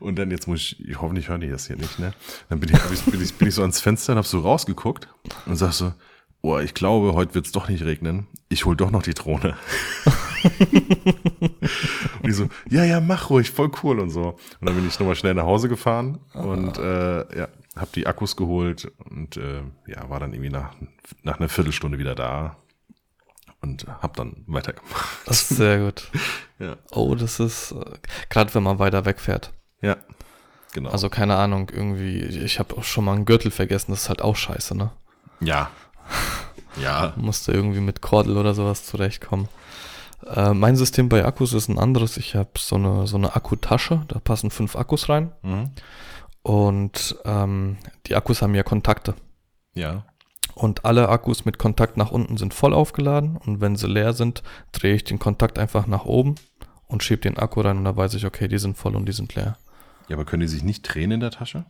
Und 0.00 0.16
dann 0.16 0.30
jetzt 0.30 0.46
muss 0.46 0.60
ich, 0.60 0.88
ich 0.88 1.00
hoffentlich 1.00 1.28
hören 1.28 1.40
die 1.40 1.48
das 1.48 1.66
hier 1.66 1.76
nicht, 1.76 1.98
ne? 1.98 2.12
Dann 2.48 2.60
bin 2.60 2.70
ich, 2.70 2.80
bin 2.82 2.92
ich, 2.94 3.04
bin 3.04 3.22
ich, 3.22 3.34
bin 3.34 3.48
ich 3.48 3.54
so 3.54 3.62
ans 3.62 3.80
Fenster 3.80 4.12
und 4.12 4.18
hab 4.18 4.26
so 4.26 4.40
rausgeguckt 4.40 5.08
und 5.46 5.56
sag 5.56 5.72
so, 5.72 5.92
oh, 6.48 6.58
ich 6.58 6.74
glaube, 6.74 7.12
heute 7.14 7.34
wird's 7.34 7.52
doch 7.52 7.68
nicht 7.68 7.84
regnen. 7.84 8.26
Ich 8.48 8.64
hol 8.64 8.76
doch 8.76 8.90
noch 8.90 9.02
die 9.02 9.14
Drohne. 9.14 9.56
und 12.22 12.26
die 12.26 12.32
so, 12.32 12.48
ja, 12.70 12.84
ja, 12.84 13.00
mach 13.00 13.30
ruhig, 13.30 13.50
voll 13.50 13.70
cool 13.82 14.00
und 14.00 14.10
so. 14.10 14.38
Und 14.60 14.66
dann 14.68 14.74
bin 14.74 14.86
ich 14.86 14.98
nochmal 14.98 15.16
schnell 15.16 15.34
nach 15.34 15.44
Hause 15.44 15.68
gefahren 15.68 16.18
und 16.34 16.78
äh, 16.78 17.38
ja, 17.38 17.48
hab 17.76 17.92
die 17.92 18.06
Akkus 18.06 18.36
geholt 18.36 18.90
und 19.10 19.36
äh, 19.36 19.62
ja, 19.86 20.08
war 20.08 20.20
dann 20.20 20.32
irgendwie 20.32 20.50
nach, 20.50 20.74
nach 21.22 21.38
einer 21.38 21.48
Viertelstunde 21.48 21.98
wieder 21.98 22.14
da 22.14 22.56
und 23.60 23.86
hab 24.00 24.16
dann 24.16 24.44
weitergemacht. 24.46 25.18
Das 25.26 25.42
ist 25.50 25.56
sehr 25.56 25.78
gut. 25.80 26.10
Ja, 26.60 26.74
Oh, 26.90 27.14
das 27.14 27.38
ist, 27.38 27.70
äh, 27.70 27.84
gerade 28.30 28.52
wenn 28.52 28.64
man 28.64 28.80
weiter 28.80 29.04
wegfährt. 29.04 29.52
ja, 29.80 29.96
genau. 30.72 30.90
Also 30.90 31.08
keine 31.08 31.36
Ahnung, 31.36 31.70
irgendwie, 31.72 32.18
ich 32.18 32.58
habe 32.58 32.76
auch 32.76 32.82
schon 32.82 33.04
mal 33.04 33.14
einen 33.14 33.26
Gürtel 33.26 33.52
vergessen, 33.52 33.92
das 33.92 34.02
ist 34.02 34.08
halt 34.08 34.22
auch 34.22 34.34
scheiße, 34.34 34.76
ne? 34.76 34.90
Ja. 35.38 35.70
Ja. 36.82 37.12
Musste 37.16 37.50
irgendwie 37.50 37.80
mit 37.80 38.02
Kordel 38.02 38.36
oder 38.36 38.54
sowas 38.54 38.86
zurechtkommen. 38.86 39.48
Äh, 40.26 40.54
mein 40.54 40.76
System 40.76 41.08
bei 41.08 41.24
Akkus 41.24 41.52
ist 41.52 41.68
ein 41.68 41.78
anderes. 41.78 42.16
Ich 42.16 42.34
habe 42.36 42.50
so 42.56 42.76
eine, 42.76 43.06
so 43.06 43.16
eine 43.16 43.34
Akkutasche, 43.34 44.02
da 44.08 44.18
passen 44.18 44.50
fünf 44.50 44.76
Akkus 44.76 45.08
rein. 45.08 45.32
Mhm. 45.42 45.70
Und 46.42 47.16
ähm, 47.24 47.78
die 48.06 48.14
Akkus 48.14 48.42
haben 48.42 48.54
ja 48.54 48.62
Kontakte. 48.62 49.14
Ja. 49.74 50.04
Und 50.54 50.84
alle 50.84 51.08
Akkus 51.08 51.44
mit 51.44 51.58
Kontakt 51.58 51.96
nach 51.96 52.10
unten 52.10 52.36
sind 52.36 52.54
voll 52.54 52.74
aufgeladen. 52.74 53.36
Und 53.36 53.60
wenn 53.60 53.76
sie 53.76 53.86
leer 53.86 54.12
sind, 54.12 54.42
drehe 54.72 54.94
ich 54.94 55.04
den 55.04 55.18
Kontakt 55.18 55.58
einfach 55.58 55.86
nach 55.86 56.04
oben 56.04 56.34
und 56.86 57.02
schiebe 57.02 57.20
den 57.20 57.38
Akku 57.38 57.60
rein 57.60 57.78
und 57.78 57.84
da 57.84 57.96
weiß 57.96 58.14
ich, 58.14 58.24
okay, 58.26 58.48
die 58.48 58.58
sind 58.58 58.76
voll 58.76 58.96
und 58.96 59.06
die 59.06 59.12
sind 59.12 59.34
leer. 59.34 59.56
Ja, 60.08 60.16
aber 60.16 60.24
können 60.24 60.40
die 60.40 60.48
sich 60.48 60.64
nicht 60.64 60.82
drehen 60.82 61.10
in 61.10 61.20
der 61.20 61.30
Tasche? 61.30 61.66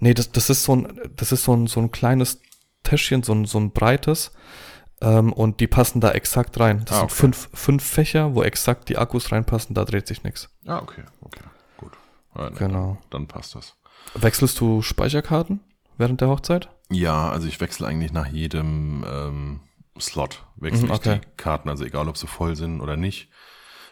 Nee, 0.00 0.14
das, 0.14 0.32
das 0.32 0.48
ist 0.48 0.64
so 0.64 0.74
ein, 0.74 1.00
das 1.16 1.32
ist 1.32 1.44
so 1.44 1.54
ein, 1.54 1.66
so 1.66 1.80
ein 1.80 1.90
kleines 1.90 2.40
Täschchen, 2.88 3.22
so 3.22 3.32
ein, 3.34 3.44
so 3.44 3.58
ein 3.58 3.70
breites. 3.72 4.32
Ähm, 5.00 5.32
und 5.32 5.60
die 5.60 5.66
passen 5.68 6.00
da 6.00 6.10
exakt 6.10 6.58
rein. 6.58 6.84
Das 6.86 6.96
Ah, 6.96 6.98
sind 7.00 7.04
okay. 7.10 7.14
fünf, 7.14 7.48
fünf 7.54 7.84
Fächer, 7.84 8.34
wo 8.34 8.42
exakt 8.42 8.88
die 8.88 8.98
Akkus 8.98 9.30
reinpassen, 9.30 9.74
da 9.74 9.84
dreht 9.84 10.08
sich 10.08 10.24
nichts. 10.24 10.48
Ah, 10.66 10.78
okay, 10.78 11.04
okay, 11.20 11.44
gut. 11.76 11.92
Ja, 12.36 12.48
Genau. 12.50 12.98
Dann, 13.10 13.26
dann 13.26 13.26
passt 13.28 13.54
das. 13.54 13.76
Wechselst 14.14 14.58
du 14.60 14.82
Speicherkarten 14.82 15.60
während 15.98 16.20
der 16.20 16.28
Hochzeit? 16.28 16.68
Ja, 16.90 17.30
also 17.30 17.46
ich 17.46 17.60
wechsle 17.60 17.86
eigentlich 17.86 18.12
nach 18.12 18.26
jedem 18.26 19.04
ähm, 19.08 19.60
Slot. 20.00 20.44
Wechsle 20.56 20.86
Mhm, 20.86 20.92
ich 20.92 20.96
okay. 20.98 21.20
die 21.22 21.28
Karten, 21.36 21.68
also 21.68 21.84
egal 21.84 22.08
ob 22.08 22.16
sie 22.16 22.26
voll 22.26 22.56
sind 22.56 22.80
oder 22.80 22.96
nicht. 22.96 23.28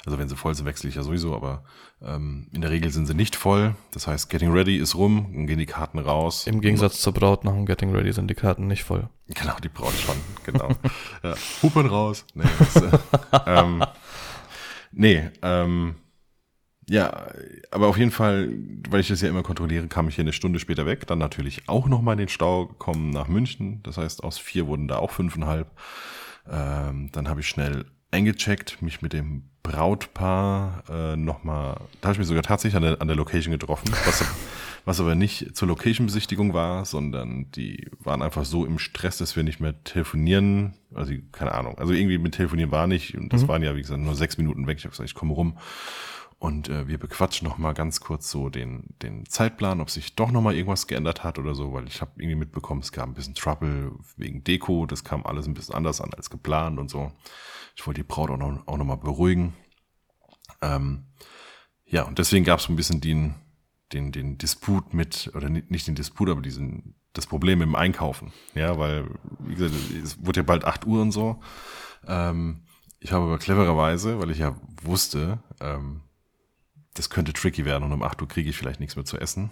Also 0.06 0.18
wenn 0.18 0.28
sie 0.28 0.36
voll 0.36 0.54
sind, 0.54 0.66
wechsle 0.66 0.88
ich 0.88 0.94
ja 0.96 1.02
sowieso, 1.02 1.34
aber 1.36 1.64
ähm, 2.02 2.48
in 2.52 2.60
der 2.60 2.70
Regel 2.70 2.90
sind 2.90 3.06
sie 3.06 3.14
nicht 3.14 3.36
voll. 3.36 3.74
Das 3.92 4.06
heißt, 4.06 4.28
Getting 4.28 4.52
Ready 4.52 4.76
ist 4.76 4.94
rum, 4.94 5.30
dann 5.32 5.46
gehen 5.46 5.58
die 5.58 5.66
Karten 5.66 5.98
raus. 5.98 6.46
Im 6.46 6.60
Gegensatz 6.60 7.00
zur 7.00 7.14
Braut 7.14 7.44
nach 7.44 7.52
dem 7.52 7.66
Getting 7.66 7.94
Ready 7.94 8.12
sind 8.12 8.28
die 8.28 8.34
Karten 8.34 8.66
nicht 8.66 8.84
voll. 8.84 9.08
Genau, 9.28 9.56
die 9.62 9.68
Braut 9.68 9.94
schon, 9.94 10.16
genau. 10.44 10.68
ja, 11.22 11.34
Hupen 11.62 11.86
raus. 11.86 12.24
Nee, 12.34 12.44
das, 12.58 12.76
äh, 12.82 12.98
ähm, 13.46 13.84
nee 14.92 15.30
ähm, 15.42 15.96
ja, 16.88 17.26
aber 17.72 17.88
auf 17.88 17.98
jeden 17.98 18.12
Fall, 18.12 18.52
weil 18.88 19.00
ich 19.00 19.08
das 19.08 19.20
ja 19.20 19.28
immer 19.28 19.42
kontrolliere, 19.42 19.88
kam 19.88 20.08
ich 20.08 20.14
hier 20.14 20.22
eine 20.22 20.32
Stunde 20.32 20.60
später 20.60 20.86
weg. 20.86 21.06
Dann 21.08 21.18
natürlich 21.18 21.68
auch 21.68 21.88
nochmal 21.88 22.12
in 22.12 22.18
den 22.18 22.28
Stau 22.28 22.66
gekommen 22.66 23.10
nach 23.10 23.26
München. 23.26 23.82
Das 23.82 23.98
heißt, 23.98 24.22
aus 24.22 24.38
vier 24.38 24.68
wurden 24.68 24.86
da 24.86 24.98
auch 24.98 25.10
fünfeinhalb. 25.10 25.68
Ähm, 26.48 27.10
dann 27.10 27.28
habe 27.28 27.40
ich 27.40 27.48
schnell 27.48 27.86
eingecheckt, 28.16 28.80
mich 28.80 29.02
mit 29.02 29.12
dem 29.12 29.44
Brautpaar 29.62 30.84
äh, 30.88 31.16
nochmal, 31.16 31.80
da 32.00 32.08
habe 32.08 32.12
ich 32.14 32.18
mich 32.18 32.28
sogar 32.28 32.42
tatsächlich 32.42 32.76
an 32.76 32.82
der, 32.82 33.00
an 33.00 33.08
der 33.08 33.16
Location 33.16 33.52
getroffen, 33.52 33.92
was, 34.06 34.24
was 34.84 35.00
aber 35.00 35.14
nicht 35.14 35.54
zur 35.56 35.68
Location-Besichtigung 35.68 36.54
war, 36.54 36.84
sondern 36.84 37.50
die 37.50 37.90
waren 37.98 38.22
einfach 38.22 38.44
so 38.44 38.64
im 38.64 38.78
Stress, 38.78 39.18
dass 39.18 39.36
wir 39.36 39.42
nicht 39.42 39.60
mehr 39.60 39.82
telefonieren, 39.84 40.74
also 40.94 41.12
keine 41.32 41.52
Ahnung, 41.52 41.76
also 41.78 41.92
irgendwie 41.92 42.18
mit 42.18 42.34
telefonieren 42.34 42.70
war 42.70 42.86
nicht 42.86 43.16
und 43.16 43.32
das 43.32 43.48
waren 43.48 43.62
ja, 43.62 43.76
wie 43.76 43.82
gesagt, 43.82 44.00
nur 44.00 44.14
sechs 44.14 44.38
Minuten 44.38 44.66
weg. 44.66 44.78
Ich 44.78 44.84
habe 44.84 44.92
gesagt, 44.92 45.10
ich 45.10 45.14
komme 45.14 45.34
rum 45.34 45.58
und 46.38 46.68
äh, 46.68 46.86
wir 46.86 46.98
bequatschen 46.98 47.46
noch 47.46 47.58
mal 47.58 47.72
ganz 47.72 48.00
kurz 48.00 48.30
so 48.30 48.48
den, 48.48 48.94
den 49.02 49.26
Zeitplan, 49.26 49.80
ob 49.80 49.90
sich 49.90 50.14
doch 50.14 50.30
noch 50.30 50.42
mal 50.42 50.54
irgendwas 50.54 50.86
geändert 50.86 51.24
hat 51.24 51.38
oder 51.38 51.54
so, 51.54 51.72
weil 51.72 51.86
ich 51.86 52.00
habe 52.00 52.12
irgendwie 52.16 52.36
mitbekommen, 52.36 52.82
es 52.82 52.92
gab 52.92 53.08
ein 53.08 53.14
bisschen 53.14 53.34
Trouble 53.34 53.92
wegen 54.16 54.44
Deko, 54.44 54.86
das 54.86 55.02
kam 55.02 55.26
alles 55.26 55.46
ein 55.46 55.54
bisschen 55.54 55.74
anders 55.74 56.00
an 56.00 56.14
als 56.14 56.30
geplant 56.30 56.78
und 56.78 56.88
so. 56.88 57.10
Ich 57.76 57.86
wollte 57.86 58.00
die 58.00 58.06
Braut 58.06 58.30
auch 58.30 58.38
noch, 58.38 58.66
auch 58.66 58.76
noch 58.78 58.84
mal 58.84 58.96
beruhigen. 58.96 59.54
Ähm, 60.62 61.04
ja, 61.84 62.02
und 62.02 62.18
deswegen 62.18 62.44
gab 62.44 62.58
es 62.58 62.68
ein 62.68 62.76
bisschen 62.76 63.00
den, 63.00 63.34
den, 63.92 64.10
den 64.12 64.38
Disput 64.38 64.94
mit, 64.94 65.30
oder 65.34 65.48
nicht, 65.48 65.70
nicht 65.70 65.86
den 65.86 65.94
Disput, 65.94 66.30
aber 66.30 66.40
diesen, 66.40 66.94
das 67.12 67.26
Problem 67.26 67.62
im 67.62 67.74
Einkaufen. 67.74 68.32
Ja, 68.54 68.78
weil, 68.78 69.08
wie 69.40 69.54
gesagt, 69.54 69.74
es 70.02 70.24
wurde 70.24 70.40
ja 70.40 70.44
bald 70.44 70.64
8 70.64 70.86
Uhr 70.86 71.02
und 71.02 71.12
so. 71.12 71.40
Ähm, 72.06 72.62
ich 72.98 73.12
habe 73.12 73.26
aber 73.26 73.38
clevererweise, 73.38 74.18
weil 74.18 74.30
ich 74.30 74.38
ja 74.38 74.56
wusste, 74.82 75.38
ähm, 75.60 76.00
das 76.94 77.10
könnte 77.10 77.32
tricky 77.34 77.64
werden 77.64 77.84
und 77.84 77.92
um 77.92 78.02
8 78.02 78.20
Uhr 78.22 78.28
kriege 78.28 78.48
ich 78.48 78.56
vielleicht 78.56 78.80
nichts 78.80 78.96
mehr 78.96 79.04
zu 79.04 79.18
essen, 79.18 79.50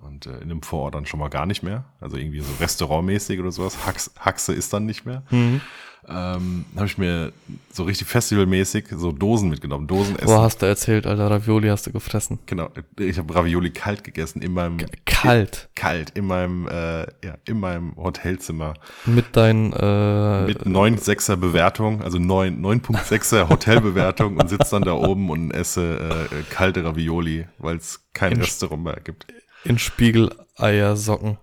Und 0.00 0.26
äh, 0.26 0.36
in 0.36 0.50
einem 0.50 0.62
Vorort 0.62 0.94
dann 0.94 1.06
schon 1.06 1.18
mal 1.18 1.30
gar 1.30 1.46
nicht 1.46 1.62
mehr. 1.62 1.86
Also 1.98 2.18
irgendwie 2.18 2.40
so 2.40 2.52
restaurantmäßig 2.60 3.40
oder 3.40 3.50
sowas. 3.52 3.86
Hax, 3.86 4.12
Haxe 4.18 4.52
ist 4.52 4.72
dann 4.72 4.84
nicht 4.84 5.06
mehr. 5.06 5.22
Mhm. 5.30 5.62
Ähm, 6.08 6.64
habe 6.76 6.86
ich 6.86 6.98
mir 6.98 7.32
so 7.72 7.84
richtig 7.84 8.06
festivalmäßig 8.08 8.86
so 8.96 9.12
Dosen 9.12 9.48
mitgenommen. 9.50 9.86
Dosen 9.86 10.16
essen. 10.16 10.26
Boah, 10.26 10.42
hast 10.42 10.62
du 10.62 10.66
erzählt, 10.66 11.06
Alter, 11.06 11.30
Ravioli 11.30 11.68
hast 11.68 11.86
du 11.86 11.92
gefressen. 11.92 12.38
Genau. 12.46 12.68
Ich 12.98 13.18
habe 13.18 13.34
Ravioli 13.34 13.70
kalt 13.70 14.04
gegessen 14.04 14.42
in 14.42 14.52
meinem 14.52 14.78
Kalt. 15.06 15.68
kalt 15.74 16.10
in 16.10 16.26
meinem 16.26 16.68
äh, 16.68 17.02
ja 17.24 17.36
in 17.46 17.60
meinem 17.60 17.96
Hotelzimmer 17.96 18.74
Mit 19.06 19.36
deinen, 19.36 19.72
äh, 19.72 20.46
mit 20.46 20.62
9,6er 20.66 21.36
Bewertung, 21.36 22.02
also 22.02 22.18
9 22.18 22.60
9.6er 22.64 23.48
Hotelbewertung 23.48 24.36
und 24.36 24.48
sitze 24.48 24.70
dann 24.72 24.82
da 24.82 24.92
oben 24.94 25.30
und 25.30 25.50
esse 25.52 26.28
äh, 26.30 26.42
kalte 26.50 26.84
Ravioli, 26.84 27.46
weil 27.58 27.76
es 27.76 28.04
kein 28.12 28.32
In- 28.32 28.40
Restaurant 28.40 28.84
mehr 28.84 29.00
gibt. 29.02 29.26
in 29.64 29.78
Spiegeleiersocken. 29.78 31.38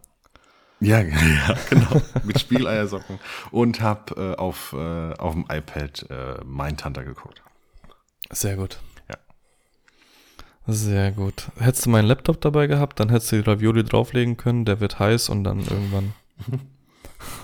Ja, 0.81 0.99
ja, 1.01 1.55
genau. 1.69 2.01
Mit 2.23 2.39
Spieleiersocken. 2.39 3.19
Und 3.51 3.81
hab 3.81 4.17
äh, 4.17 4.33
auf, 4.33 4.73
äh, 4.73 5.13
auf 5.13 5.33
dem 5.33 5.45
iPad 5.49 6.09
äh, 6.09 6.43
Mindhunter 6.43 7.03
geguckt. 7.03 7.43
Sehr 8.31 8.55
gut. 8.55 8.79
Ja. 9.07 9.15
Sehr 10.67 11.11
gut. 11.11 11.49
Hättest 11.59 11.85
du 11.85 11.91
meinen 11.91 12.07
Laptop 12.07 12.41
dabei 12.41 12.65
gehabt, 12.65 12.99
dann 12.99 13.09
hättest 13.09 13.31
du 13.31 13.41
die 13.41 13.49
Ravioli 13.49 13.83
drauflegen 13.83 14.37
können, 14.37 14.65
der 14.65 14.79
wird 14.79 14.97
heiß 14.97 15.29
und 15.29 15.43
dann 15.43 15.59
irgendwann. 15.59 16.13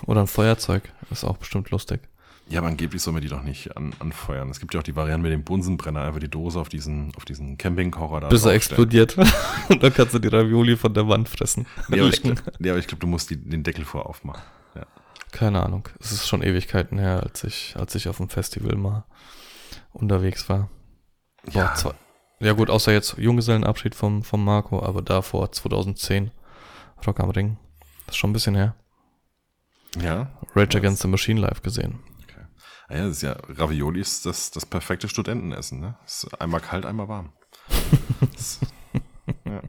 Oder 0.06 0.22
ein 0.22 0.26
Feuerzeug. 0.26 0.82
Ist 1.10 1.24
auch 1.24 1.36
bestimmt 1.36 1.70
lustig. 1.70 2.00
Ja, 2.50 2.60
aber 2.60 2.68
angeblich 2.68 3.02
soll 3.02 3.12
man 3.12 3.20
die 3.20 3.28
doch 3.28 3.42
nicht 3.42 3.76
an, 3.76 3.92
anfeuern. 3.98 4.48
Es 4.48 4.58
gibt 4.58 4.72
ja 4.72 4.80
auch 4.80 4.84
die 4.84 4.96
Variante 4.96 5.22
mit 5.22 5.32
dem 5.32 5.44
Bunsenbrenner, 5.44 6.00
einfach 6.02 6.20
die 6.20 6.30
Dose 6.30 6.58
auf 6.58 6.70
diesen, 6.70 7.14
auf 7.16 7.26
diesen 7.26 7.58
Campingkocher 7.58 8.20
da 8.20 8.28
Bis 8.28 8.44
er 8.44 8.52
explodiert. 8.52 9.16
und 9.68 9.82
dann 9.82 9.92
kannst 9.92 10.14
du 10.14 10.18
die 10.18 10.28
Ravioli 10.28 10.76
von 10.76 10.94
der 10.94 11.06
Wand 11.08 11.28
fressen. 11.28 11.66
Nee, 11.88 12.00
aber 12.00 12.08
ich, 12.08 12.24
nee, 12.24 12.70
aber 12.70 12.78
ich 12.78 12.86
glaube, 12.86 13.00
du 13.00 13.06
musst 13.06 13.28
die, 13.28 13.36
den 13.36 13.62
Deckel 13.62 13.84
vor 13.84 14.06
aufmachen. 14.06 14.42
Ja. 14.74 14.86
Keine 15.30 15.62
Ahnung. 15.62 15.88
Es 16.00 16.10
ist 16.10 16.26
schon 16.26 16.42
Ewigkeiten 16.42 16.98
her, 16.98 17.22
als 17.22 17.44
ich, 17.44 17.74
als 17.78 17.94
ich 17.94 18.08
auf 18.08 18.16
dem 18.16 18.30
Festival 18.30 18.76
mal 18.76 19.04
unterwegs 19.92 20.48
war. 20.48 20.70
Boah, 21.44 21.52
Ja. 21.52 21.74
zwei, 21.74 21.92
ja 22.40 22.52
gut, 22.54 22.70
außer 22.70 22.92
jetzt 22.92 23.18
Junggesellenabschied 23.18 23.94
vom, 23.94 24.22
vom 24.22 24.42
Marco, 24.42 24.82
aber 24.82 25.02
davor 25.02 25.52
2010 25.52 26.30
Rock 27.06 27.20
am 27.20 27.30
Ring. 27.30 27.58
Das 28.06 28.14
ist 28.14 28.18
schon 28.18 28.30
ein 28.30 28.32
bisschen 28.32 28.54
her. 28.54 28.74
Ja. 30.00 30.30
Rage? 30.54 30.78
Against 30.78 31.02
the 31.02 31.08
Machine 31.08 31.40
live 31.40 31.62
gesehen. 31.62 31.98
Ah 32.88 32.96
Ja, 32.96 33.06
das 33.06 33.18
ist 33.18 33.22
ja, 33.22 33.36
Ravioli 33.48 34.00
ist 34.00 34.24
das, 34.24 34.50
das 34.50 34.64
perfekte 34.64 35.08
Studentenessen, 35.08 35.80
ne? 35.80 35.96
Ist 36.06 36.26
einmal 36.40 36.60
kalt, 36.60 36.86
einmal 36.86 37.08
warm. 37.08 37.32
Ja. 39.44 39.60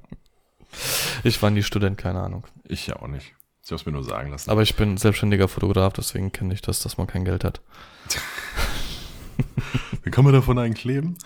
Ich 1.24 1.42
war 1.42 1.50
nie 1.50 1.64
Student, 1.64 1.98
keine 1.98 2.22
Ahnung. 2.22 2.46
Ich 2.64 2.88
ja 2.88 2.96
auch 2.96 3.08
nicht. 3.08 3.34
Ich 3.66 3.72
hab's 3.72 3.86
mir 3.86 3.92
nur 3.92 4.06
sagen 4.06 4.32
lassen. 4.32 4.50
Aber 4.50 4.62
ich 4.62 4.76
bin 4.76 4.96
selbstständiger 4.96 5.50
Fotograf, 5.50 5.92
deswegen 5.94 6.32
kenne 6.32 6.54
ich 6.54 6.62
das, 6.62 6.80
dass 6.80 6.98
man 6.98 7.08
kein 7.08 7.26
Geld 7.26 7.44
hat. 7.44 7.62
Wie 10.04 10.12
kann 10.12 10.24
man 10.24 10.34
davon 10.34 10.58
eigentlich 10.58 10.86
leben? 10.86 11.18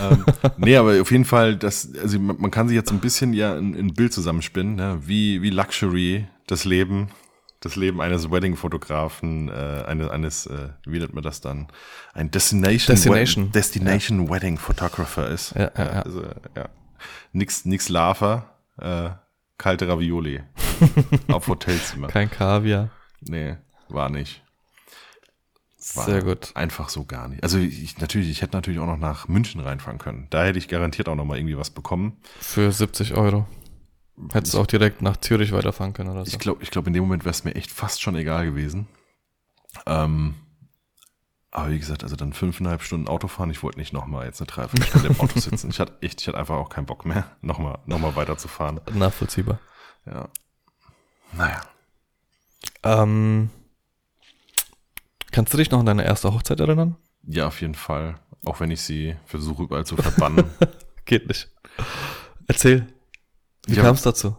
ähm, 0.00 0.24
nee, 0.56 0.76
aber 0.76 1.00
auf 1.00 1.10
jeden 1.12 1.24
Fall, 1.24 1.56
das, 1.56 1.88
also 2.02 2.18
man, 2.18 2.40
man 2.40 2.50
kann 2.50 2.68
sich 2.68 2.74
jetzt 2.74 2.90
ein 2.90 2.98
bisschen 3.00 3.32
ja 3.32 3.54
ein, 3.54 3.74
ein 3.74 3.94
Bild 3.94 4.12
zusammenspinnen, 4.12 4.74
ne? 4.74 5.00
wie, 5.06 5.42
wie 5.42 5.50
Luxury 5.50 6.26
das 6.46 6.64
Leben, 6.64 7.08
das 7.66 7.76
Leben 7.76 8.00
eines 8.00 8.30
Wedding-Fotografen, 8.30 9.48
äh, 9.48 9.84
eine, 9.86 10.10
eines, 10.10 10.46
äh, 10.46 10.70
wie 10.86 10.98
nennt 10.98 11.14
man 11.14 11.22
das 11.22 11.40
dann? 11.40 11.68
Ein 12.14 12.30
Destination, 12.30 12.94
Destination. 12.94 13.44
Wed- 13.46 13.54
Destination 13.54 14.30
Wedding 14.30 14.58
Photographer 14.58 15.28
ist. 15.28 15.54
Ja, 15.54 15.70
ja, 15.76 15.84
ja. 15.84 16.02
Also, 16.02 16.22
ja. 16.56 16.68
Nix, 17.32 17.64
nix 17.64 17.88
Lava, 17.88 18.50
äh, 18.78 19.10
kalte 19.58 19.88
Ravioli 19.88 20.42
auf 21.28 21.48
Hotelzimmer. 21.48 22.08
Kein 22.08 22.30
Kaviar. 22.30 22.90
Nee, 23.20 23.56
war 23.88 24.08
nicht. 24.10 24.42
War 25.94 26.04
Sehr 26.04 26.22
gut. 26.22 26.50
Einfach 26.54 26.88
so 26.88 27.04
gar 27.04 27.28
nicht. 27.28 27.42
Also 27.44 27.58
ich 27.58 27.98
natürlich, 27.98 28.28
ich 28.28 28.42
hätte 28.42 28.56
natürlich 28.56 28.80
auch 28.80 28.86
noch 28.86 28.96
nach 28.98 29.28
München 29.28 29.60
reinfahren 29.60 29.98
können. 29.98 30.26
Da 30.30 30.44
hätte 30.44 30.58
ich 30.58 30.66
garantiert 30.68 31.08
auch 31.08 31.14
noch 31.14 31.24
mal 31.24 31.38
irgendwie 31.38 31.56
was 31.56 31.70
bekommen. 31.70 32.16
Für 32.40 32.72
70 32.72 33.14
Euro. 33.14 33.46
Hättest 34.32 34.54
du 34.54 34.60
auch 34.60 34.66
direkt 34.66 35.02
nach 35.02 35.18
Zürich 35.18 35.52
weiterfahren 35.52 35.92
können 35.92 36.10
oder 36.10 36.24
so. 36.24 36.32
Ich 36.32 36.38
glaube, 36.38 36.62
ich 36.62 36.70
glaube, 36.70 36.88
in 36.88 36.94
dem 36.94 37.04
Moment 37.04 37.24
wäre 37.24 37.32
es 37.32 37.44
mir 37.44 37.54
echt 37.54 37.70
fast 37.70 38.00
schon 38.00 38.16
egal 38.16 38.46
gewesen. 38.46 38.88
Ähm, 39.84 40.34
aber 41.50 41.70
wie 41.70 41.78
gesagt, 41.78 42.02
also 42.02 42.16
dann 42.16 42.32
fünfeinhalb 42.32 42.82
Stunden 42.82 43.08
Auto 43.08 43.28
fahren. 43.28 43.50
Ich 43.50 43.62
wollte 43.62 43.78
nicht 43.78 43.92
noch 43.92 44.06
mal 44.06 44.26
jetzt 44.26 44.40
eine 44.40 44.46
Dreiviertelstunde 44.46 45.08
im 45.08 45.20
Auto 45.20 45.38
sitzen. 45.40 45.70
Ich 45.70 45.80
hatte 45.80 45.96
echt, 46.00 46.20
ich 46.20 46.28
hatte 46.28 46.38
einfach 46.38 46.56
auch 46.56 46.68
keinen 46.68 46.86
Bock 46.86 47.04
mehr, 47.04 47.24
noch 47.40 47.58
mal, 47.58 47.78
noch 47.86 47.98
mal 47.98 48.16
weiterzufahren. 48.16 48.80
Nachvollziehbar. 48.92 49.58
Ja. 50.06 50.28
Naja. 51.32 51.60
Ähm, 52.82 53.50
kannst 55.30 55.52
du 55.52 55.58
dich 55.58 55.70
noch 55.70 55.80
an 55.80 55.86
deine 55.86 56.04
erste 56.04 56.32
Hochzeit 56.32 56.60
erinnern? 56.60 56.96
Ja, 57.22 57.48
auf 57.48 57.60
jeden 57.60 57.74
Fall. 57.74 58.18
Auch 58.44 58.60
wenn 58.60 58.70
ich 58.70 58.82
sie 58.82 59.16
versuche 59.24 59.64
überall 59.64 59.84
zu 59.84 59.96
verbannen. 59.96 60.44
Geht 61.04 61.26
nicht. 61.26 61.50
Erzähl. 62.46 62.86
Wie 63.66 63.74
Ja. 63.74 63.82
kam 63.82 63.94
es 63.94 64.02
dazu? 64.02 64.36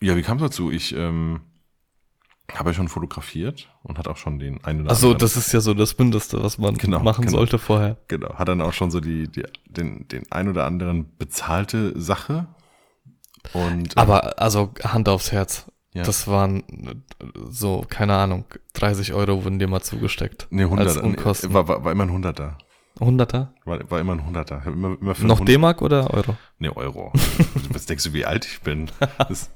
Ja, 0.00 0.16
wie 0.16 0.22
kam 0.22 0.38
es 0.38 0.42
dazu? 0.42 0.70
Ich 0.70 0.94
ähm, 0.96 1.40
habe 2.52 2.70
ja 2.70 2.74
schon 2.74 2.88
fotografiert 2.88 3.68
und 3.82 3.98
hat 3.98 4.08
auch 4.08 4.16
schon 4.16 4.38
den 4.38 4.64
einen 4.64 4.80
oder 4.82 4.90
Achso, 4.92 5.06
anderen. 5.08 5.18
das 5.20 5.36
ist 5.36 5.52
ja 5.52 5.60
so 5.60 5.74
das 5.74 5.96
Mindeste, 5.98 6.42
was 6.42 6.58
man 6.58 6.74
Genau, 6.76 7.00
machen 7.00 7.24
genau. 7.26 7.36
sollte 7.38 7.58
vorher. 7.58 7.96
genau, 8.08 8.34
hat 8.34 8.48
dann 8.48 8.60
auch 8.60 8.72
schon 8.72 8.90
so 8.90 9.00
die, 9.00 9.28
die 9.28 9.44
den, 9.66 10.08
den 10.08 10.24
ein 10.32 10.48
oder 10.48 10.64
anderen 10.66 11.16
bezahlte 11.16 11.98
Sache. 12.00 12.48
Und 13.52 13.96
äh, 13.96 14.00
Aber 14.00 14.38
also 14.40 14.72
Hand 14.82 15.08
aufs 15.08 15.30
Herz. 15.32 15.66
ja, 15.94 16.02
Das 16.02 16.26
waren 16.26 17.04
so, 17.48 17.84
keine 17.88 18.14
Ahnung, 18.16 18.44
30 18.74 19.12
Euro 19.12 19.44
wurden 19.44 19.58
dir 19.58 19.68
mal 19.68 19.82
zugesteckt. 19.82 20.46
nee, 20.50 20.62
100, 20.62 20.86
als 20.88 20.96
nee, 20.96 21.02
Unkosten. 21.02 21.52
war, 21.52 21.68
war, 21.68 21.84
war 21.84 21.92
immer 21.92 22.04
ein 22.04 22.12
Hunderter. 22.12 22.58
Hunderter? 22.98 23.54
War, 23.64 23.78
war 23.90 24.00
immer 24.00 24.12
ein 24.14 24.26
Hunderter. 24.26 24.62
Immer, 24.66 24.96
immer 25.00 25.14
Noch 25.20 25.40
D-Mark 25.44 25.80
oder 25.82 26.12
Euro? 26.12 26.36
Nee, 26.58 26.70
Euro. 26.70 27.12
Was 27.72 27.86
denkst 27.86 28.04
du, 28.04 28.12
wie 28.12 28.26
alt 28.26 28.44
ich 28.46 28.60
bin? 28.60 28.90
Das, 29.28 29.50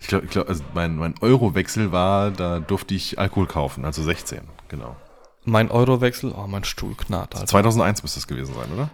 ich 0.00 0.08
glaube, 0.08 0.26
glaub, 0.26 0.48
also 0.48 0.62
mein, 0.74 0.96
mein 0.96 1.14
Eurowechsel 1.20 1.92
war, 1.92 2.30
da 2.30 2.60
durfte 2.60 2.94
ich 2.94 3.18
Alkohol 3.18 3.46
kaufen, 3.46 3.84
also 3.84 4.02
16, 4.02 4.40
genau. 4.68 4.96
Mein 5.44 5.70
Eurowechsel, 5.70 6.32
oh, 6.36 6.46
mein 6.46 6.64
Stuhl 6.64 6.94
knarrt, 6.94 7.34
Alter. 7.34 7.46
2001 7.46 8.02
müsste 8.02 8.18
das 8.20 8.26
gewesen 8.26 8.54
sein, 8.54 8.68
oder? 8.74 8.90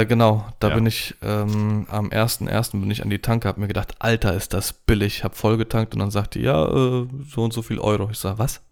Äh, 0.00 0.06
genau, 0.06 0.46
da 0.60 0.68
Ja. 0.68 0.74
bin 0.76 0.86
ich 0.86 1.16
ähm, 1.22 1.86
am 1.90 2.08
1.1. 2.10 2.70
bin 2.80 2.90
ich 2.90 3.02
an 3.02 3.10
die 3.10 3.18
Tanke, 3.18 3.48
hab 3.48 3.58
mir 3.58 3.66
gedacht, 3.68 3.96
Alter, 3.98 4.32
ist 4.34 4.54
das 4.54 4.72
billig. 4.72 5.24
Hab 5.24 5.36
voll 5.36 5.56
getankt 5.56 5.92
und 5.94 5.98
dann 6.00 6.10
sagte 6.12 6.38
die, 6.38 6.44
ja, 6.44 6.64
äh, 6.68 7.08
so 7.28 7.42
und 7.42 7.52
so 7.52 7.62
viel 7.62 7.80
Euro. 7.80 8.08
Ich 8.10 8.18
sag, 8.18 8.38
was? 8.38 8.62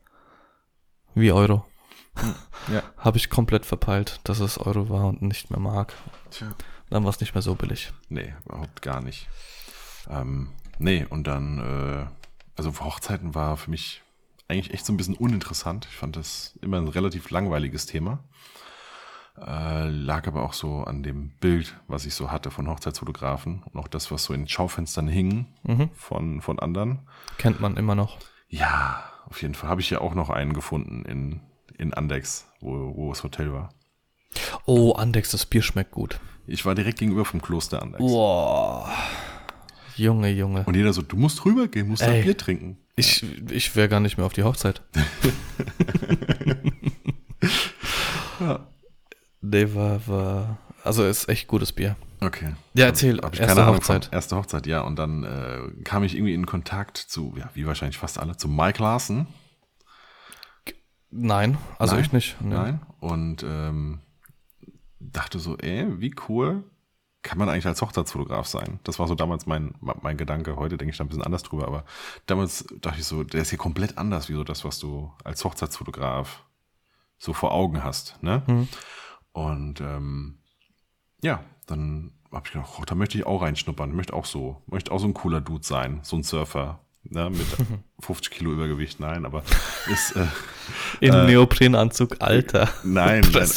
Wie 1.15 1.33
Euro? 1.33 1.65
Ja. 2.73 2.83
Habe 2.99 3.17
ich 3.19 3.31
komplett 3.31 3.65
verpeilt, 3.65 4.21
dass 4.25 4.41
es 4.41 4.59
Euro 4.59 4.91
war 4.91 5.07
und 5.07 5.23
nicht 5.23 5.51
mehr 5.51 5.61
Mark. 5.61 5.95
Tja. 6.31 6.49
Dann 6.91 7.05
war 7.05 7.11
es 7.11 7.21
nicht 7.21 7.35
mehr 7.35 7.43
so 7.43 7.55
billig. 7.55 7.93
Nee, 8.09 8.35
überhaupt 8.45 8.83
gar 8.83 9.01
nicht. 9.01 9.29
Ähm, 10.09 10.51
nee, 10.79 11.07
und 11.09 11.27
dann, 11.27 11.59
äh, 11.59 12.07
also 12.57 12.73
Hochzeiten 12.81 13.35
war 13.35 13.57
für 13.57 13.71
mich 13.71 14.03
eigentlich 14.49 14.75
echt 14.75 14.85
so 14.85 14.93
ein 14.93 14.97
bisschen 14.97 15.15
uninteressant. 15.17 15.87
Ich 15.89 15.97
fand 15.97 16.17
das 16.17 16.59
immer 16.61 16.79
ein 16.79 16.89
relativ 16.89 17.31
langweiliges 17.31 17.87
Thema. 17.87 18.19
Äh, 19.41 19.89
lag 19.89 20.27
aber 20.27 20.43
auch 20.43 20.53
so 20.53 20.83
an 20.83 21.03
dem 21.03 21.31
Bild, 21.39 21.77
was 21.87 22.05
ich 22.05 22.15
so 22.15 22.31
hatte 22.31 22.51
von 22.51 22.69
Hochzeitsfotografen 22.69 23.63
und 23.63 23.81
auch 23.81 23.89
das, 23.89 24.11
was 24.11 24.25
so 24.25 24.35
in 24.35 24.47
Schaufenstern 24.49 25.09
hing 25.09 25.47
Mhm. 25.63 25.91
von, 25.95 26.41
von 26.43 26.59
anderen. 26.59 27.09
Kennt 27.39 27.61
man 27.61 27.77
immer 27.77 27.95
noch. 27.95 28.19
Ja, 28.49 29.05
auf 29.27 29.41
jeden 29.41 29.55
Fall. 29.55 29.71
Habe 29.71 29.81
ich 29.81 29.89
ja 29.91 30.01
auch 30.01 30.15
noch 30.15 30.29
einen 30.29 30.53
gefunden 30.53 31.05
in, 31.05 31.41
in 31.81 31.95
Andex, 31.95 32.47
wo, 32.61 32.95
wo 32.95 33.11
das 33.11 33.25
Hotel 33.25 33.53
war. 33.53 33.71
Oh, 34.67 34.93
Andex, 34.93 35.31
das 35.31 35.47
Bier 35.47 35.63
schmeckt 35.63 35.91
gut. 35.91 36.21
Ich 36.47 36.65
war 36.65 36.75
direkt 36.75 36.99
gegenüber 36.99 37.25
vom 37.25 37.41
Kloster 37.43 37.83
Andex. 37.83 37.99
Boah. 37.99 38.89
Junge, 39.97 40.31
Junge. 40.31 40.65
Und 40.65 40.77
jeder 40.77 40.93
so, 40.93 41.03
du 41.03 41.17
musst 41.17 41.45
rübergehen, 41.45 41.89
musst 41.89 42.03
ein 42.03 42.13
Ey. 42.13 42.23
Bier 42.23 42.37
trinken. 42.37 42.79
Ich, 42.97 43.25
ich 43.51 43.75
wäre 43.77 43.89
gar 43.89 44.01
nicht 44.01 44.17
mehr 44.17 44.27
auf 44.27 44.33
die 44.33 44.45
Hochzeit. 44.45 44.83
Ja. 48.41 48.67
Nee, 49.43 49.75
war, 49.75 50.07
war, 50.07 50.59
also 50.83 51.05
ist 51.05 51.29
echt 51.29 51.47
gutes 51.47 51.73
Bier. 51.73 51.97
Okay. 52.21 52.55
Ja, 52.75 52.87
erzähl, 52.87 53.19
Hab 53.21 53.35
ich 53.35 53.41
erste 53.41 53.55
keine 53.55 53.67
Ahnung 53.67 53.81
Hochzeit. 53.81 54.07
Von. 54.07 54.15
Erste 54.15 54.37
Hochzeit, 54.37 54.67
ja. 54.67 54.81
Und 54.83 54.99
dann 54.99 55.25
äh, 55.25 55.83
kam 55.85 56.05
ich 56.05 56.15
irgendwie 56.15 56.35
in 56.35 56.47
Kontakt 56.47 56.97
zu, 56.97 57.35
ja, 57.39 57.51
wie 57.55 57.67
wahrscheinlich 57.67 57.99
fast 57.99 58.19
alle, 58.19 58.37
zu 58.37 58.49
Mike 58.49 58.83
Larsen. 58.83 59.27
Nein, 61.11 61.59
also 61.79 61.95
Nein? 61.95 62.05
ich 62.05 62.13
nicht. 62.13 62.41
Nee. 62.41 62.55
Nein. 62.55 62.81
Und 63.01 63.43
ähm, 63.43 64.01
dachte 64.99 65.39
so, 65.39 65.57
ey, 65.59 66.01
wie 66.01 66.15
cool 66.29 66.65
kann 67.23 67.39
man 67.39 67.49
eigentlich 67.49 67.67
als 67.67 67.83
Hochzeitsfotograf 67.83 68.47
sein? 68.47 68.81
Das 68.85 68.99
war 68.99 69.07
so 69.09 69.15
damals 69.15 69.47
mein, 69.47 69.75
mein 69.81 70.17
Gedanke. 70.17 70.57
Heute 70.57 70.79
denke 70.79 70.93
ich 70.93 70.99
da 70.99 71.05
ein 71.05 71.09
bisschen 71.09 71.25
anders 71.25 71.43
drüber, 71.43 71.67
aber 71.67 71.85
damals 72.27 72.65
dachte 72.81 73.01
ich 73.01 73.05
so, 73.05 73.25
der 73.25 73.43
ist 73.43 73.51
hier 73.51 73.59
komplett 73.59 73.99
anders, 73.99 74.29
wie 74.29 74.35
so 74.35 74.45
das, 74.45 74.65
was 74.65 74.79
du 74.79 75.13
als 75.25 75.45
Hochzeitsfotograf 75.45 76.45
so 77.19 77.33
vor 77.33 77.53
Augen 77.53 77.85
hast. 77.85 78.23
Ne? 78.23 78.43
Hm. 78.47 78.69
Und 79.33 79.81
ähm, 79.81 80.39
ja, 81.23 81.45
dann 81.67 82.13
habe 82.33 82.47
ich 82.47 82.53
gedacht, 82.53 82.71
oh, 82.79 82.85
da 82.85 82.95
möchte 82.95 83.19
ich 83.19 83.27
auch 83.27 83.43
reinschnuppern. 83.43 83.95
Möchte 83.95 84.15
auch 84.15 84.25
so, 84.25 84.63
möchte 84.67 84.93
auch 84.93 84.99
so 84.99 85.07
ein 85.07 85.15
cooler 85.15 85.41
Dude 85.41 85.67
sein, 85.67 86.01
so 86.03 86.17
ein 86.17 86.23
Surfer. 86.23 86.81
Ne, 87.03 87.31
mit 87.31 87.47
50 88.01 88.31
Kilo 88.31 88.53
Übergewicht, 88.53 89.01
nein, 89.01 89.25
aber 89.25 89.43
ist 89.91 90.17
äh, 90.17 90.27
Im 91.01 91.15
äh, 91.15 91.27
Neoprenanzug, 91.27 92.17
Alter. 92.21 92.69
Nein, 92.85 93.23
nein, 93.33 93.49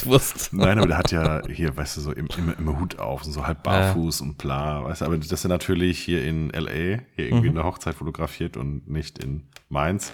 nein, 0.52 0.78
aber 0.78 0.88
der 0.88 0.98
hat 0.98 1.12
ja 1.12 1.46
hier, 1.48 1.76
weißt 1.76 1.98
du, 1.98 2.02
so 2.02 2.12
immer, 2.14 2.38
immer, 2.38 2.58
immer 2.58 2.80
Hut 2.80 3.00
auf 3.00 3.26
und 3.26 3.34
so 3.34 3.46
halb 3.46 3.62
barfuß 3.64 4.22
ja. 4.22 4.26
und 4.26 4.38
bla, 4.38 4.86
weißt 4.86 5.02
du, 5.02 5.06
aber 5.06 5.18
dass 5.18 5.44
er 5.44 5.50
natürlich 5.50 6.00
hier 6.00 6.24
in 6.24 6.52
LA 6.52 7.02
hier 7.16 7.26
irgendwie 7.26 7.50
mhm. 7.50 7.58
eine 7.58 7.66
Hochzeit 7.66 7.96
fotografiert 7.96 8.56
und 8.56 8.90
nicht 8.90 9.20
in 9.20 9.50
Mainz, 9.68 10.14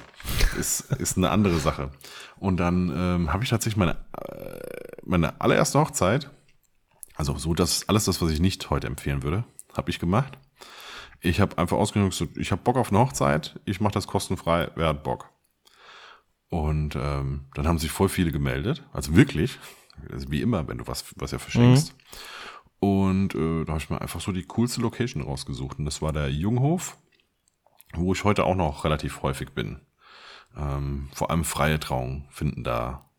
ist, 0.60 0.92
ist 0.94 1.18
eine 1.18 1.30
andere 1.30 1.60
Sache. 1.60 1.92
Und 2.38 2.58
dann 2.58 2.92
ähm, 2.96 3.34
habe 3.34 3.44
ich 3.44 3.52
tatsächlich 3.52 3.78
meine, 3.78 3.98
äh, 4.18 4.98
meine 5.06 5.40
allererste 5.40 5.80
Hochzeit, 5.80 6.32
also 7.16 7.38
so 7.38 7.54
das, 7.54 7.88
alles 7.88 8.06
das, 8.06 8.22
was 8.22 8.32
ich 8.32 8.40
nicht 8.40 8.70
heute 8.72 8.88
empfehlen 8.88 9.22
würde, 9.22 9.44
habe 9.76 9.92
ich 9.92 10.00
gemacht. 10.00 10.40
Ich 11.22 11.40
habe 11.42 11.58
einfach 11.58 11.78
ausgenutzt, 11.78 12.24
ich 12.38 12.52
habe 12.52 12.62
Bock 12.62 12.78
auf 12.78 12.90
eine 12.90 13.00
Hochzeit, 13.00 13.60
ich 13.66 13.82
mache 13.82 13.94
das 13.94 14.08
kostenfrei, 14.08 14.72
wer 14.76 14.88
hat 14.88 15.04
Bock? 15.04 15.30
Und 16.50 16.96
ähm, 16.96 17.46
dann 17.54 17.68
haben 17.68 17.78
sich 17.78 17.92
voll 17.92 18.10
viele 18.10 18.32
gemeldet, 18.32 18.84
also 18.94 19.16
wirklich, 19.16 19.60
also 20.12 20.32
wie 20.32 20.42
immer, 20.42 20.68
wenn 20.68 20.80
du 20.80 20.88
was, 20.88 21.06
was 21.18 21.32
ja 21.32 21.40
verschenkst. 21.40 21.94
Mhm. 21.94 22.00
Und 22.80 23.36
äh, 23.36 23.66
da 23.66 23.74
habe 23.74 23.82
ich 23.82 23.90
mir 23.90 24.02
einfach 24.02 24.22
so 24.22 24.32
die 24.32 24.46
coolste 24.46 24.82
Location 24.82 25.22
rausgesucht. 25.22 25.80
Und 25.80 25.86
das 25.86 26.02
war 26.02 26.14
der 26.14 26.32
Junghof, 26.32 26.98
wo 27.94 28.14
ich 28.14 28.24
heute 28.24 28.46
auch 28.46 28.56
noch 28.56 28.86
relativ 28.86 29.22
häufig 29.22 29.52
bin. 29.52 29.82
Ähm, 30.56 31.10
vor 31.14 31.30
allem 31.30 31.44
freie 31.44 31.80
Trauungen 31.80 32.26
finden 32.30 32.64
da 32.64 33.10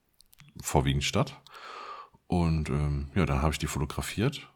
vorwiegend 0.63 1.05
statt. 1.05 1.41
Und 2.27 2.71
ähm, 2.71 3.11
ja, 3.15 3.27
dann 3.27 3.43
habe 3.43 3.53
ich 3.53 3.59
die 3.59 3.67
fotografiert. 3.67 4.49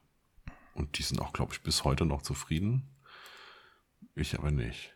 Und 0.75 0.99
die 0.99 1.03
sind 1.03 1.21
auch, 1.21 1.33
glaube 1.33 1.53
ich, 1.53 1.63
bis 1.63 1.85
heute 1.85 2.05
noch 2.07 2.23
zufrieden. 2.23 2.94
Ich 4.15 4.39
aber 4.39 4.51
nicht. 4.51 4.95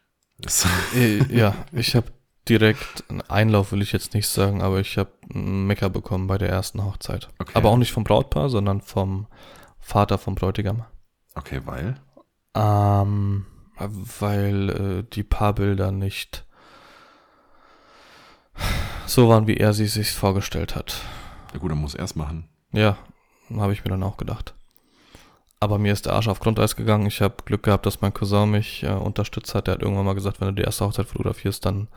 Äh, 0.94 1.24
ja, 1.34 1.54
ich 1.72 1.96
habe 1.96 2.12
direkt 2.48 3.04
einen 3.08 3.20
Einlauf, 3.22 3.72
will 3.72 3.82
ich 3.82 3.92
jetzt 3.92 4.14
nicht 4.14 4.28
sagen, 4.28 4.62
aber 4.62 4.80
ich 4.80 4.96
habe 4.96 5.12
einen 5.34 5.66
Mecker 5.66 5.90
bekommen 5.90 6.26
bei 6.26 6.38
der 6.38 6.48
ersten 6.48 6.84
Hochzeit. 6.84 7.28
Okay. 7.38 7.52
Aber 7.54 7.70
auch 7.70 7.76
nicht 7.76 7.92
vom 7.92 8.04
Brautpaar, 8.04 8.48
sondern 8.48 8.80
vom 8.80 9.26
Vater 9.80 10.18
vom 10.18 10.34
Bräutigam. 10.34 10.84
Okay, 11.34 11.60
weil? 11.64 12.00
Ähm, 12.54 13.46
weil 13.78 14.70
äh, 14.70 15.02
die 15.12 15.22
Paarbilder 15.22 15.92
nicht 15.92 16.46
so 19.06 19.28
waren, 19.28 19.46
wie 19.46 19.56
er 19.56 19.72
sie 19.72 19.86
sich 19.86 20.12
vorgestellt 20.12 20.74
hat. 20.74 21.00
Ja 21.52 21.58
gut, 21.58 21.70
er 21.70 21.76
muss 21.76 21.94
erst 21.94 22.16
machen. 22.16 22.48
Ja, 22.72 22.98
habe 23.54 23.72
ich 23.72 23.84
mir 23.84 23.90
dann 23.90 24.02
auch 24.02 24.16
gedacht. 24.16 24.54
Aber 25.60 25.78
mir 25.78 25.92
ist 25.92 26.06
der 26.06 26.12
Arsch 26.12 26.28
auf 26.28 26.40
Grundeis 26.40 26.76
gegangen. 26.76 27.06
Ich 27.06 27.20
habe 27.20 27.42
Glück 27.44 27.64
gehabt, 27.64 27.84
dass 27.84 28.00
mein 28.00 28.14
Cousin 28.14 28.50
mich 28.50 28.84
äh, 28.84 28.92
unterstützt 28.92 29.54
hat. 29.54 29.66
Der 29.66 29.74
hat 29.74 29.82
irgendwann 29.82 30.04
mal 30.04 30.14
gesagt, 30.14 30.40
wenn 30.40 30.48
du 30.48 30.54
die 30.54 30.62
erste 30.62 30.84
Hochzeit 30.84 31.06
fotografierst, 31.06 31.64
dann 31.66 31.88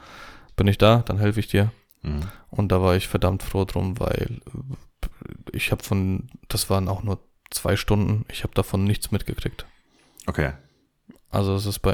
bin 0.56 0.68
ich 0.68 0.78
da, 0.78 1.04
dann 1.06 1.20
helfe 1.20 1.40
ich 1.40 1.48
dir. 1.48 1.72
Mhm. 2.02 2.22
Und 2.50 2.72
da 2.72 2.82
war 2.82 2.96
ich 2.96 3.08
verdammt 3.08 3.44
froh 3.44 3.66
drum, 3.66 4.00
weil 4.00 4.42
ich 5.52 5.72
habe 5.72 5.84
von, 5.84 6.30
das 6.48 6.70
waren 6.70 6.88
auch 6.88 7.04
nur 7.04 7.20
zwei 7.52 7.76
Stunden, 7.76 8.26
ich 8.30 8.44
habe 8.44 8.54
davon 8.54 8.84
nichts 8.84 9.12
mitgekriegt. 9.12 9.66
Okay. 10.26 10.54
Also 11.30 11.56
es 11.56 11.66
ist 11.66 11.80
bei, 11.80 11.94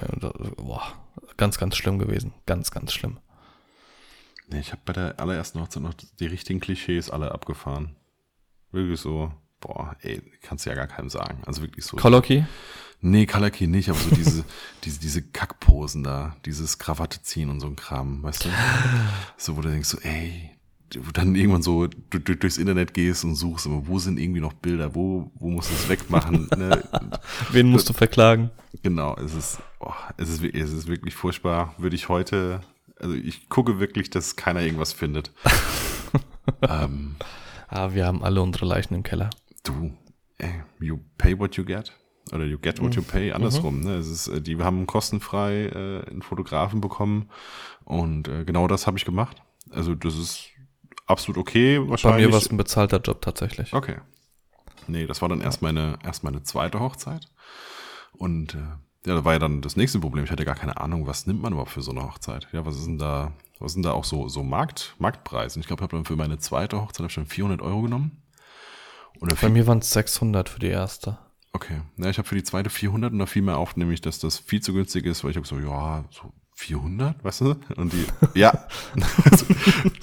boah, 0.57 0.93
ganz, 1.35 1.57
ganz 1.57 1.75
schlimm 1.75 1.99
gewesen. 1.99 2.33
Ganz, 2.45 2.71
ganz 2.71 2.93
schlimm. 2.93 3.19
Nee, 4.49 4.59
ich 4.59 4.71
habe 4.71 4.81
bei 4.85 4.93
der 4.93 5.19
allerersten 5.19 5.59
Hochzeit 5.59 5.83
noch 5.83 5.93
die 5.93 6.25
richtigen 6.25 6.59
Klischees 6.59 7.09
alle 7.09 7.31
abgefahren. 7.31 7.95
Wirklich 8.71 8.99
so, 8.99 9.31
boah, 9.59 9.95
ey, 10.01 10.21
kannst 10.41 10.65
du 10.65 10.69
ja 10.69 10.75
gar 10.75 10.87
keinem 10.87 11.09
sagen. 11.09 11.41
Also 11.45 11.61
wirklich 11.61 11.85
so. 11.85 11.97
Koloki? 11.97 12.45
Nee, 12.99 13.27
Kalaki 13.27 13.67
nicht, 13.67 13.89
aber 13.89 13.99
so 13.99 14.15
diese, 14.15 14.43
diese, 14.83 14.99
diese 14.99 15.21
Kackposen 15.21 16.03
da, 16.03 16.35
dieses 16.45 16.79
Krawatte 16.79 17.21
ziehen 17.21 17.49
und 17.49 17.59
so 17.59 17.67
ein 17.67 17.75
Kram, 17.75 18.23
weißt 18.23 18.45
du? 18.45 18.49
So, 19.37 19.55
wo 19.55 19.61
du 19.61 19.69
denkst 19.69 19.89
so, 19.89 19.99
ey, 19.99 20.57
du 20.89 21.01
dann 21.13 21.35
irgendwann 21.35 21.61
so 21.61 21.87
du, 21.87 22.19
du, 22.19 22.35
durchs 22.35 22.57
Internet 22.57 22.93
gehst 22.93 23.23
und 23.23 23.35
suchst, 23.35 23.67
aber 23.67 23.87
wo 23.87 23.99
sind 23.99 24.19
irgendwie 24.19 24.39
noch 24.39 24.53
Bilder, 24.53 24.95
wo, 24.95 25.31
wo 25.35 25.49
musst 25.49 25.69
du 25.69 25.75
es 25.75 25.89
wegmachen? 25.89 26.49
ne? 26.57 26.83
Wen 27.51 27.69
musst 27.69 27.89
du 27.89 27.93
verklagen? 27.93 28.49
Genau, 28.83 29.15
es 29.17 29.33
ist, 29.35 29.59
oh, 29.79 29.93
es 30.17 30.29
ist, 30.29 30.43
es 30.43 30.71
ist 30.71 30.87
wirklich 30.87 31.15
furchtbar. 31.15 31.75
Würde 31.77 31.95
ich 31.95 32.09
heute, 32.09 32.61
also 32.99 33.13
ich 33.15 33.49
gucke 33.49 33.79
wirklich, 33.79 34.09
dass 34.09 34.35
keiner 34.35 34.61
irgendwas 34.61 34.93
findet. 34.93 35.31
ähm, 36.61 37.15
ah, 37.67 37.93
wir 37.93 38.05
haben 38.05 38.23
alle 38.23 38.41
unsere 38.41 38.65
Leichen 38.65 38.95
im 38.95 39.03
Keller. 39.03 39.29
Du, 39.63 39.93
ey, 40.37 40.63
you 40.79 40.99
pay 41.17 41.37
what 41.37 41.55
you 41.55 41.65
get. 41.65 41.93
Oder 42.33 42.45
you 42.45 42.57
get 42.57 42.81
what 42.81 42.93
you 42.95 43.01
mhm. 43.01 43.05
pay, 43.05 43.31
andersrum. 43.31 43.79
Mhm. 43.79 43.85
Ne? 43.85 43.95
Es 43.95 44.07
ist, 44.07 44.27
äh, 44.27 44.41
die 44.41 44.57
haben 44.57 44.85
kostenfrei 44.85 45.67
äh, 45.67 46.09
einen 46.09 46.21
Fotografen 46.21 46.81
bekommen 46.81 47.29
und 47.85 48.27
äh, 48.27 48.43
genau 48.43 48.67
das 48.67 48.85
habe 48.87 48.97
ich 48.97 49.05
gemacht. 49.05 49.41
Also 49.69 49.95
das 49.95 50.17
ist 50.17 50.49
absolut 51.05 51.37
okay. 51.37 51.79
Wahrscheinlich. 51.79 52.23
Bei 52.23 52.27
mir 52.27 52.33
war 52.33 52.39
es 52.39 52.51
ein 52.51 52.57
bezahlter 52.57 52.99
Job 52.99 53.21
tatsächlich. 53.21 53.73
Okay. 53.73 53.97
Nee, 54.87 55.05
das 55.05 55.21
war 55.21 55.29
dann 55.29 55.41
erst 55.41 55.61
meine, 55.61 55.99
erst 56.03 56.23
meine 56.23 56.43
zweite 56.43 56.79
Hochzeit. 56.79 57.27
Und 58.13 58.55
äh, 58.55 58.57
ja, 59.05 59.15
da 59.15 59.25
war 59.25 59.33
ja 59.33 59.39
dann 59.39 59.61
das 59.61 59.75
nächste 59.75 59.99
Problem. 59.99 60.23
Ich 60.23 60.31
hatte 60.31 60.45
gar 60.45 60.55
keine 60.55 60.77
Ahnung, 60.77 61.07
was 61.07 61.27
nimmt 61.27 61.41
man 61.41 61.53
überhaupt 61.53 61.71
für 61.71 61.81
so 61.81 61.91
eine 61.91 62.03
Hochzeit? 62.03 62.47
Ja, 62.51 62.65
was 62.65 62.77
ist 62.77 62.87
denn 62.87 62.97
da, 62.97 63.31
was 63.59 63.73
sind 63.73 63.83
da 63.83 63.91
auch 63.91 64.03
so, 64.03 64.27
so 64.27 64.43
Markt, 64.43 64.95
Marktpreise? 64.99 65.55
Und 65.55 65.61
ich 65.61 65.67
glaube, 65.67 65.81
ich 65.81 65.83
habe 65.83 65.95
dann 65.95 66.05
für 66.05 66.15
meine 66.15 66.39
zweite 66.39 66.81
Hochzeit 66.81 67.11
schon 67.11 67.25
400 67.25 67.61
Euro 67.61 67.83
genommen. 67.83 68.21
Oder 69.19 69.35
Bei 69.35 69.49
mir 69.49 69.67
waren 69.67 69.79
es 69.79 69.91
600 69.91 70.49
für 70.49 70.59
die 70.59 70.67
erste. 70.67 71.17
Okay. 71.53 71.81
Ja, 71.97 72.09
ich 72.09 72.17
habe 72.17 72.27
für 72.27 72.35
die 72.35 72.43
zweite 72.43 72.69
400 72.69 73.11
und 73.11 73.19
da 73.19 73.25
fiel 73.25 73.41
mir 73.41 73.57
auf, 73.57 73.75
nämlich, 73.75 74.01
dass 74.01 74.19
das 74.19 74.37
viel 74.37 74.61
zu 74.61 74.73
günstig 74.73 75.05
ist, 75.05 75.23
weil 75.23 75.31
ich 75.31 75.37
habe 75.37 75.47
so, 75.47 75.57
ja, 75.57 76.05
so 76.11 76.33
400, 76.57 77.23
weißt 77.23 77.41
du? 77.41 77.55
Und 77.75 77.93
die, 77.93 78.05
ja, 78.39 78.67
also 79.23 79.45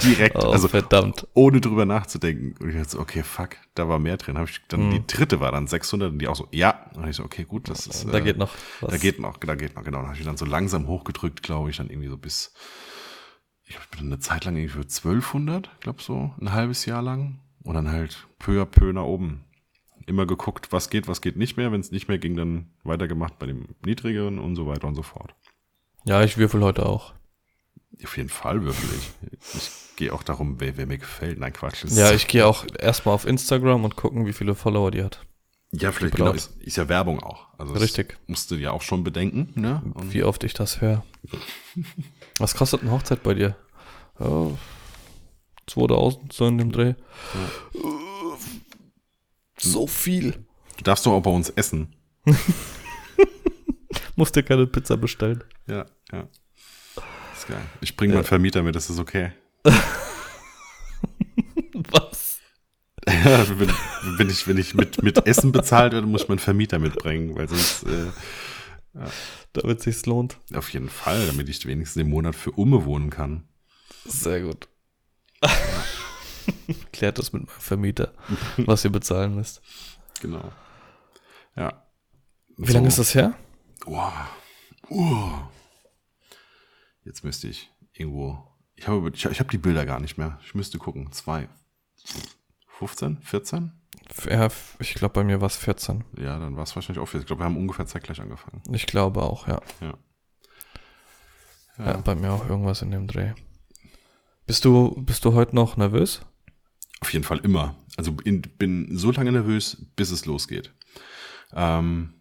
direkt, 0.04 0.36
oh, 0.36 0.50
also 0.50 0.68
verdammt, 0.68 1.26
ohne 1.34 1.60
drüber 1.60 1.84
nachzudenken. 1.84 2.54
Und 2.60 2.70
ich 2.70 2.76
dachte 2.76 2.90
so, 2.90 3.00
okay, 3.00 3.24
fuck, 3.24 3.56
da 3.74 3.88
war 3.88 3.98
mehr 3.98 4.16
drin. 4.16 4.38
Hab 4.38 4.48
ich 4.48 4.60
dann 4.68 4.82
hm. 4.82 4.90
die 4.90 5.06
dritte 5.06 5.40
war 5.40 5.50
dann 5.50 5.66
600 5.66 6.12
und 6.12 6.20
die 6.20 6.28
auch 6.28 6.36
so, 6.36 6.46
ja. 6.52 6.90
Und 6.94 7.08
ich 7.08 7.16
so, 7.16 7.24
okay, 7.24 7.44
gut, 7.44 7.68
das 7.68 7.88
ist. 7.88 8.06
Da 8.06 8.18
äh, 8.18 8.22
geht 8.22 8.38
noch. 8.38 8.52
Was. 8.80 8.90
Da 8.92 8.98
geht 8.98 9.18
noch, 9.18 9.36
da 9.38 9.56
geht 9.56 9.74
noch, 9.74 9.82
genau. 9.82 10.02
Da 10.02 10.08
habe 10.08 10.16
ich 10.16 10.24
dann 10.24 10.36
so 10.36 10.44
langsam 10.44 10.86
hochgedrückt, 10.86 11.42
glaube 11.42 11.70
ich, 11.70 11.78
dann 11.78 11.90
irgendwie 11.90 12.08
so 12.08 12.16
bis, 12.16 12.52
ich 13.66 13.74
habe 13.74 13.86
eine 13.98 14.20
Zeit 14.20 14.44
lang 14.44 14.56
irgendwie 14.56 14.74
für 14.74 14.82
1200, 14.82 15.80
glaube 15.80 16.02
so, 16.02 16.32
ein 16.40 16.52
halbes 16.52 16.86
Jahr 16.86 17.02
lang. 17.02 17.40
Und 17.64 17.74
dann 17.74 17.90
halt 17.90 18.26
peu 18.38 18.62
à 18.62 18.66
peu 18.66 18.92
nach 18.92 19.04
oben 19.04 19.44
immer 20.06 20.26
geguckt, 20.26 20.70
was 20.70 20.90
geht, 20.90 21.08
was 21.08 21.20
geht 21.20 21.36
nicht 21.36 21.56
mehr. 21.56 21.72
Wenn 21.72 21.80
es 21.80 21.90
nicht 21.90 22.08
mehr 22.08 22.18
ging, 22.18 22.36
dann 22.36 22.70
weitergemacht 22.84 23.38
bei 23.38 23.46
dem 23.46 23.68
niedrigeren 23.84 24.38
und 24.38 24.54
so 24.54 24.66
weiter 24.66 24.86
und 24.86 24.94
so 24.94 25.02
fort. 25.02 25.34
Ja, 26.04 26.22
ich 26.22 26.36
würfel 26.36 26.62
heute 26.62 26.86
auch. 26.86 27.14
Auf 28.02 28.16
jeden 28.16 28.28
Fall 28.28 28.62
würfel 28.62 28.88
ich. 28.98 29.54
Ich 29.54 29.70
gehe 29.96 30.12
auch 30.12 30.22
darum, 30.22 30.60
wer, 30.60 30.76
wer 30.76 30.86
mir 30.86 30.98
gefällt. 30.98 31.38
Nein, 31.38 31.52
Quatsch. 31.52 31.84
Ja, 31.88 32.12
ich 32.12 32.26
gehe 32.26 32.46
auch 32.46 32.66
erstmal 32.78 33.14
auf 33.14 33.26
Instagram 33.26 33.84
und 33.84 33.96
gucken, 33.96 34.26
wie 34.26 34.32
viele 34.32 34.54
Follower 34.54 34.90
die 34.90 35.02
hat. 35.02 35.24
Ja, 35.72 35.90
vielleicht 35.90 36.16
genau, 36.16 36.32
ist, 36.32 36.60
ist 36.60 36.76
ja 36.76 36.88
Werbung 36.88 37.20
auch. 37.20 37.48
Also 37.58 37.74
Richtig. 37.74 38.16
Musst 38.26 38.50
du 38.50 38.56
ja 38.56 38.70
auch 38.70 38.82
schon 38.82 39.02
bedenken. 39.02 39.52
Ne? 39.60 39.82
Und 39.94 40.12
wie 40.12 40.22
oft 40.22 40.44
ich 40.44 40.54
das 40.54 40.80
höre. 40.80 41.04
Was 42.38 42.54
kostet 42.54 42.82
eine 42.82 42.90
Hochzeit 42.90 43.22
bei 43.22 43.34
dir? 43.34 43.56
Oh, 44.18 44.52
2000, 45.66 46.32
so 46.32 46.46
in 46.46 46.58
dem 46.58 46.72
Dreh. 46.72 46.94
Ja. 47.34 47.50
So 49.58 49.86
viel. 49.86 50.44
Du 50.76 50.84
darfst 50.84 51.06
doch 51.06 51.12
auch 51.12 51.22
bei 51.22 51.30
uns 51.30 51.50
essen. 51.50 51.94
Musst 54.16 54.36
dir 54.36 54.42
keine 54.42 54.66
Pizza 54.66 54.96
bestellen. 54.96 55.44
Ja, 55.66 55.86
ja. 56.12 56.28
Ist 57.34 57.48
geil. 57.48 57.62
Ich 57.80 57.96
bringe 57.96 58.12
ja. 58.14 58.18
meinen 58.18 58.26
Vermieter 58.26 58.62
mit, 58.62 58.74
das 58.76 58.90
ist 58.90 58.98
okay. 58.98 59.32
Was? 61.90 62.38
Ja, 63.06 63.46
wenn, 63.58 63.70
wenn, 64.18 64.30
ich, 64.30 64.46
wenn 64.46 64.58
ich 64.58 64.74
mit, 64.74 65.02
mit 65.02 65.26
Essen 65.26 65.52
bezahlt 65.52 65.92
werde, 65.92 66.06
muss 66.06 66.22
ich 66.22 66.28
meinen 66.28 66.38
Vermieter 66.38 66.78
mitbringen, 66.78 67.34
weil 67.36 67.48
sonst. 67.48 67.84
Äh, 67.84 68.06
ja. 68.94 69.06
Damit 69.52 69.82
sich's 69.82 70.06
lohnt. 70.06 70.38
Auf 70.52 70.70
jeden 70.70 70.88
Fall, 70.88 71.26
damit 71.26 71.48
ich 71.48 71.66
wenigstens 71.66 72.00
im 72.00 72.10
Monat 72.10 72.34
für 72.34 72.52
Umme 72.52 72.84
wohnen 72.84 73.10
kann. 73.10 73.44
Sehr 74.04 74.42
gut. 74.42 74.68
Klärt 76.92 77.18
das 77.18 77.32
mit 77.32 77.42
meinem 77.42 77.60
Vermieter, 77.60 78.12
was 78.58 78.84
ihr 78.84 78.92
bezahlen 78.92 79.34
müsst. 79.34 79.62
Genau. 80.20 80.52
Ja. 81.56 81.84
Wie 82.56 82.68
so. 82.68 82.74
lange 82.74 82.88
ist 82.88 82.98
das 82.98 83.14
her? 83.14 83.34
Wow. 83.84 84.12
Uh. 84.90 85.30
Jetzt 87.04 87.24
müsste 87.24 87.48
ich 87.48 87.70
irgendwo. 87.92 88.38
Ich 88.76 88.88
habe 88.88 89.10
ich, 89.12 89.24
ich 89.24 89.40
hab 89.40 89.50
die 89.50 89.58
Bilder 89.58 89.84
gar 89.84 90.00
nicht 90.00 90.18
mehr. 90.18 90.38
Ich 90.42 90.54
müsste 90.54 90.78
gucken. 90.78 91.12
Zwei. 91.12 91.48
15? 92.78 93.18
14? 93.22 93.72
Ja, 94.28 94.48
ich 94.78 94.94
glaube, 94.94 95.14
bei 95.14 95.24
mir 95.24 95.40
war 95.40 95.46
es 95.46 95.56
14. 95.56 96.04
Ja, 96.18 96.38
dann 96.38 96.56
war 96.56 96.64
es 96.64 96.74
wahrscheinlich 96.74 97.02
auch 97.02 97.06
14. 97.06 97.20
Ich 97.20 97.26
glaube, 97.26 97.40
wir 97.40 97.46
haben 97.46 97.56
ungefähr 97.56 97.86
zeitgleich 97.86 98.20
angefangen. 98.20 98.62
Ich 98.72 98.86
glaube 98.86 99.22
auch, 99.22 99.48
ja. 99.48 99.60
Ja. 99.80 99.94
ja. 101.78 101.86
ja. 101.86 101.96
bei 101.98 102.14
mir 102.14 102.32
auch 102.32 102.48
irgendwas 102.48 102.82
in 102.82 102.90
dem 102.90 103.06
Dreh. 103.06 103.32
Bist 104.46 104.64
du, 104.64 105.02
bist 105.02 105.24
du 105.24 105.32
heute 105.32 105.54
noch 105.54 105.76
nervös? 105.76 106.20
Auf 107.00 107.12
jeden 107.12 107.24
Fall 107.24 107.38
immer. 107.38 107.76
Also 107.96 108.16
in, 108.24 108.42
bin 108.42 108.96
so 108.96 109.10
lange 109.10 109.32
nervös, 109.32 109.86
bis 109.96 110.10
es 110.10 110.26
losgeht. 110.26 110.72
Ähm, 111.52 112.14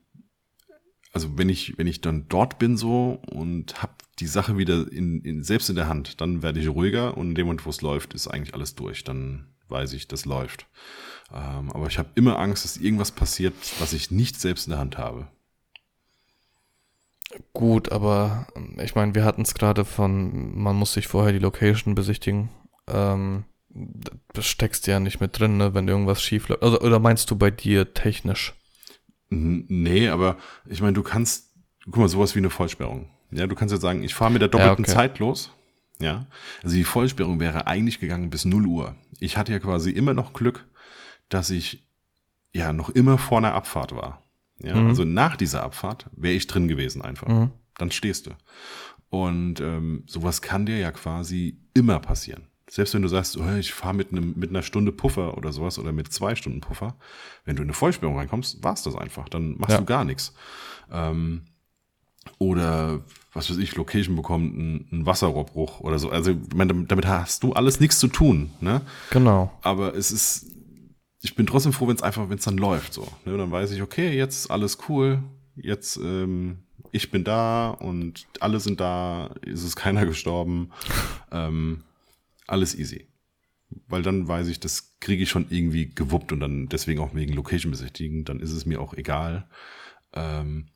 also 1.11 1.37
wenn 1.37 1.49
ich, 1.49 1.77
wenn 1.77 1.87
ich 1.87 2.01
dann 2.01 2.27
dort 2.29 2.59
bin 2.59 2.77
so 2.77 3.21
und 3.29 3.81
habe 3.81 3.93
die 4.19 4.27
Sache 4.27 4.57
wieder 4.57 4.89
in, 4.91 5.21
in, 5.21 5.43
selbst 5.43 5.69
in 5.69 5.75
der 5.75 5.87
Hand, 5.87 6.21
dann 6.21 6.41
werde 6.41 6.59
ich 6.59 6.69
ruhiger 6.69 7.17
und 7.17 7.29
in 7.29 7.35
dem 7.35 7.45
Moment, 7.47 7.65
wo 7.65 7.69
es 7.69 7.81
läuft, 7.81 8.13
ist 8.13 8.27
eigentlich 8.27 8.53
alles 8.53 8.75
durch. 8.75 9.03
Dann 9.03 9.53
weiß 9.67 9.93
ich, 9.93 10.07
das 10.07 10.25
läuft. 10.25 10.67
Ähm, 11.33 11.71
aber 11.71 11.87
ich 11.87 11.97
habe 11.97 12.09
immer 12.15 12.39
Angst, 12.39 12.63
dass 12.63 12.77
irgendwas 12.77 13.11
passiert, 13.11 13.53
was 13.79 13.93
ich 13.93 14.11
nicht 14.11 14.39
selbst 14.39 14.67
in 14.67 14.71
der 14.71 14.79
Hand 14.79 14.97
habe. 14.97 15.27
Gut, 17.53 17.91
aber 17.91 18.47
ich 18.77 18.95
meine, 18.95 19.15
wir 19.15 19.25
hatten 19.25 19.41
es 19.41 19.53
gerade 19.53 19.85
von, 19.85 20.57
man 20.57 20.75
muss 20.75 20.93
sich 20.93 21.07
vorher 21.07 21.33
die 21.33 21.39
Location 21.39 21.95
besichtigen. 21.95 22.49
Ähm, 22.87 23.45
das 24.33 24.45
steckst 24.45 24.85
du 24.85 24.91
ja 24.91 24.99
nicht 24.99 25.19
mit 25.19 25.37
drin, 25.37 25.57
ne, 25.57 25.73
wenn 25.73 25.87
irgendwas 25.87 26.21
schief 26.21 26.47
läuft. 26.47 26.63
Also, 26.63 26.79
oder 26.81 26.99
meinst 26.99 27.31
du 27.31 27.35
bei 27.35 27.49
dir 27.49 27.93
technisch? 27.93 28.53
Nee, 29.29 30.09
aber 30.09 30.37
ich 30.67 30.81
meine, 30.81 30.93
du 30.93 31.01
kannst, 31.01 31.53
guck 31.85 31.97
mal, 31.97 32.09
sowas 32.09 32.35
wie 32.35 32.39
eine 32.39 32.51
Vollsperrung. 32.51 33.09
Ja, 33.31 33.47
du 33.47 33.55
kannst 33.55 33.71
jetzt 33.71 33.81
sagen, 33.81 34.03
ich 34.03 34.13
fahre 34.13 34.31
mit 34.31 34.41
der 34.41 34.49
doppelten 34.49 34.85
ja, 34.85 34.91
okay. 34.91 34.91
Zeit 34.91 35.19
los. 35.19 35.51
Ja, 35.99 36.27
also 36.63 36.75
die 36.75 36.83
Vollsperrung 36.83 37.39
wäre 37.39 37.67
eigentlich 37.67 37.99
gegangen 37.99 38.29
bis 38.29 38.45
0 38.45 38.65
Uhr. 38.67 38.95
Ich 39.19 39.37
hatte 39.37 39.51
ja 39.51 39.59
quasi 39.59 39.89
immer 39.91 40.13
noch 40.13 40.33
Glück, 40.33 40.67
dass 41.29 41.49
ich 41.49 41.87
ja 42.51 42.73
noch 42.73 42.89
immer 42.89 43.17
vor 43.17 43.39
einer 43.39 43.53
Abfahrt 43.53 43.95
war. 43.95 44.22
Ja, 44.63 44.75
mhm. 44.75 44.87
also 44.87 45.03
nach 45.03 45.35
dieser 45.35 45.63
Abfahrt 45.63 46.09
wäre 46.15 46.33
ich 46.33 46.47
drin 46.47 46.67
gewesen 46.67 47.01
einfach. 47.01 47.27
Mhm. 47.27 47.51
Dann 47.77 47.91
stehst 47.91 48.27
du. 48.27 48.31
Und 49.09 49.59
ähm, 49.59 50.03
sowas 50.07 50.41
kann 50.41 50.65
dir 50.65 50.77
ja 50.77 50.91
quasi 50.91 51.59
immer 51.73 51.99
passieren. 51.99 52.47
Selbst 52.69 52.93
wenn 52.95 53.03
du 53.03 53.07
sagst, 53.07 53.37
oh, 53.37 53.55
ich 53.59 53.73
fahre 53.73 53.93
mit, 53.93 54.11
einem, 54.11 54.33
mit 54.35 54.49
einer 54.49 54.63
Stunde 54.63 54.91
Puffer 54.91 55.37
oder 55.37 55.51
sowas 55.51 55.77
oder 55.77 55.91
mit 55.91 56.11
zwei 56.11 56.33
Stunden 56.33 56.61
Puffer, 56.61 56.95
wenn 57.45 57.55
du 57.55 57.61
in 57.61 57.67
eine 57.67 57.73
Vollsperrung 57.73 58.17
reinkommst, 58.17 58.63
war's 58.63 58.81
das 58.83 58.95
einfach. 58.95 59.29
Dann 59.29 59.57
machst 59.57 59.73
ja. 59.73 59.77
du 59.77 59.85
gar 59.85 60.05
nichts. 60.05 60.33
Ähm, 60.91 61.43
oder 62.39 63.01
was 63.33 63.49
weiß 63.49 63.57
ich, 63.57 63.75
Location 63.75 64.15
bekommt 64.15 64.53
einen, 64.53 64.87
einen 64.91 65.05
Wasserrohrbruch 65.05 65.81
oder 65.81 65.99
so. 65.99 66.09
Also 66.09 66.31
ich 66.31 66.55
meine, 66.55 66.85
damit 66.85 67.05
hast 67.05 67.43
du 67.43 67.53
alles 67.53 67.79
nichts 67.79 67.99
zu 67.99 68.07
tun. 68.07 68.51
Ne? 68.61 68.81
Genau. 69.11 69.51
Aber 69.61 69.95
es 69.95 70.11
ist, 70.11 70.51
ich 71.23 71.35
bin 71.35 71.47
trotzdem 71.47 71.71
froh, 71.71 71.87
wenn 71.87 71.95
es 71.95 72.03
einfach, 72.03 72.29
wenn 72.29 72.37
es 72.37 72.43
dann 72.43 72.57
läuft 72.57 72.93
so. 72.93 73.07
Ne? 73.25 73.37
Dann 73.37 73.49
weiß 73.49 73.71
ich, 73.71 73.81
okay, 73.81 74.15
jetzt 74.15 74.51
alles 74.51 74.77
cool, 74.89 75.23
jetzt 75.55 75.95
ähm, 75.97 76.59
ich 76.91 77.11
bin 77.11 77.23
da 77.23 77.69
und 77.69 78.27
alle 78.41 78.59
sind 78.59 78.81
da, 78.81 79.33
ist 79.41 79.63
es 79.63 79.75
keiner 79.75 80.05
gestorben, 80.05 80.71
ähm, 81.31 81.83
alles 82.45 82.77
easy. 82.77 83.07
Weil 83.87 84.03
dann 84.03 84.27
weiß 84.27 84.49
ich, 84.49 84.59
das 84.59 84.99
kriege 84.99 85.23
ich 85.23 85.29
schon 85.29 85.47
irgendwie 85.49 85.89
gewuppt 85.89 86.33
und 86.33 86.41
dann 86.41 86.67
deswegen 86.67 86.99
auch 86.99 87.15
wegen 87.15 87.33
Location 87.33 87.71
besichtigen, 87.71 88.25
dann 88.25 88.39
ist 88.41 88.51
es 88.51 88.65
mir 88.65 88.81
auch 88.81 88.93
egal. 88.93 89.47
Ähm, 90.13 90.67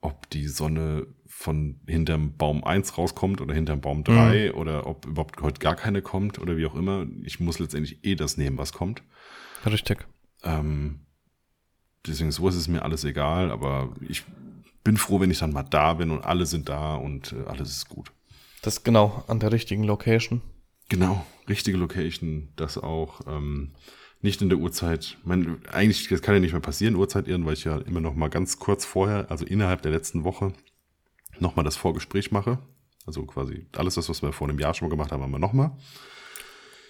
ob 0.00 0.30
die 0.30 0.46
Sonne 0.46 1.08
von 1.26 1.80
hinterm 1.86 2.36
Baum 2.36 2.64
1 2.64 2.96
rauskommt 2.96 3.40
oder 3.40 3.54
hinterm 3.54 3.80
Baum 3.80 4.04
3 4.04 4.52
mhm. 4.52 4.58
oder 4.58 4.86
ob 4.86 5.04
überhaupt 5.04 5.42
heute 5.42 5.58
gar 5.58 5.74
keine 5.74 6.00
kommt 6.00 6.38
oder 6.38 6.56
wie 6.56 6.64
auch 6.64 6.76
immer. 6.76 7.06
Ich 7.24 7.40
muss 7.40 7.58
letztendlich 7.58 8.04
eh 8.04 8.14
das 8.14 8.36
nehmen, 8.36 8.56
was 8.56 8.72
kommt. 8.72 9.02
Richtig. 9.66 10.06
Ähm, 10.42 11.00
deswegen 12.06 12.32
so 12.32 12.48
ist 12.48 12.54
es 12.54 12.68
mir 12.68 12.82
alles 12.82 13.04
egal, 13.04 13.50
aber 13.50 13.94
ich 14.08 14.24
bin 14.84 14.96
froh, 14.96 15.20
wenn 15.20 15.30
ich 15.30 15.38
dann 15.38 15.52
mal 15.52 15.62
da 15.62 15.94
bin 15.94 16.10
und 16.10 16.24
alle 16.24 16.46
sind 16.46 16.68
da 16.68 16.94
und 16.94 17.32
äh, 17.32 17.46
alles 17.46 17.70
ist 17.70 17.88
gut. 17.88 18.12
Das 18.62 18.82
genau 18.84 19.24
an 19.26 19.40
der 19.40 19.52
richtigen 19.52 19.84
Location. 19.84 20.42
Genau, 20.88 21.24
richtige 21.48 21.76
Location, 21.76 22.52
das 22.56 22.76
auch. 22.78 23.20
Ähm, 23.26 23.72
nicht 24.22 24.42
in 24.42 24.50
der 24.50 24.58
Uhrzeit. 24.58 25.16
Mein, 25.24 25.64
eigentlich, 25.72 26.08
das 26.08 26.20
kann 26.20 26.34
ja 26.34 26.40
nicht 26.40 26.52
mehr 26.52 26.60
passieren, 26.60 26.94
Uhrzeit 26.94 27.26
irren, 27.26 27.46
weil 27.46 27.54
ich 27.54 27.64
ja 27.64 27.78
immer 27.78 28.00
noch 28.00 28.14
mal 28.14 28.28
ganz 28.28 28.58
kurz 28.58 28.84
vorher, 28.84 29.30
also 29.30 29.46
innerhalb 29.46 29.82
der 29.82 29.92
letzten 29.92 30.24
Woche, 30.24 30.52
noch 31.38 31.56
mal 31.56 31.62
das 31.62 31.76
Vorgespräch 31.76 32.30
mache. 32.30 32.58
Also 33.06 33.24
quasi 33.24 33.66
alles 33.76 33.94
das, 33.94 34.08
was 34.10 34.22
wir 34.22 34.32
vor 34.32 34.48
einem 34.48 34.58
Jahr 34.58 34.74
schon 34.74 34.88
mal 34.88 34.90
gemacht 34.90 35.10
haben, 35.10 35.22
haben 35.22 35.30
wir 35.30 35.38
noch 35.38 35.54
mal. 35.54 35.76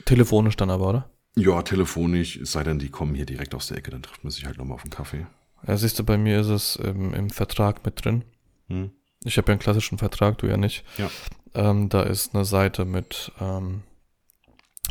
Telefonisch 0.06 0.56
dann 0.56 0.70
aber, 0.70 0.88
oder? 0.88 1.11
Ja, 1.37 1.62
telefonisch, 1.62 2.37
es 2.37 2.53
sei 2.53 2.64
denn, 2.64 2.79
die 2.79 2.90
kommen 2.90 3.14
hier 3.14 3.27
direkt 3.27 3.55
aus 3.55 3.69
der 3.69 3.79
Ecke, 3.79 3.90
dann 3.90 4.03
trifft 4.03 4.25
man 4.25 4.31
sich 4.31 4.47
halt 4.47 4.59
noch 4.59 4.64
mal 4.64 4.75
auf 4.75 4.83
einen 4.83 4.90
Kaffee. 4.90 5.27
Ja, 5.66 5.77
siehst 5.77 5.99
du, 5.99 6.05
bei 6.05 6.19
mir 6.19 6.40
ist 6.40 6.49
es 6.49 6.77
im, 6.77 7.14
im 7.14 7.31
Vertrag 7.31 7.85
mit 7.85 8.05
drin. 8.05 8.25
Hm. 8.69 8.90
Ich 9.25 9.37
habe 9.37 9.49
ja 9.49 9.53
einen 9.53 9.61
klassischen 9.61 9.99
Vertrag, 9.99 10.38
du 10.38 10.47
ja 10.47 10.57
nicht. 10.57 10.85
Ja. 10.99 11.11
Ähm, 11.55 11.88
da 11.88 12.03
ist 12.03 12.35
eine 12.35 12.45
Seite 12.45 12.85
mit 12.85 13.33
ähm, 13.40 13.83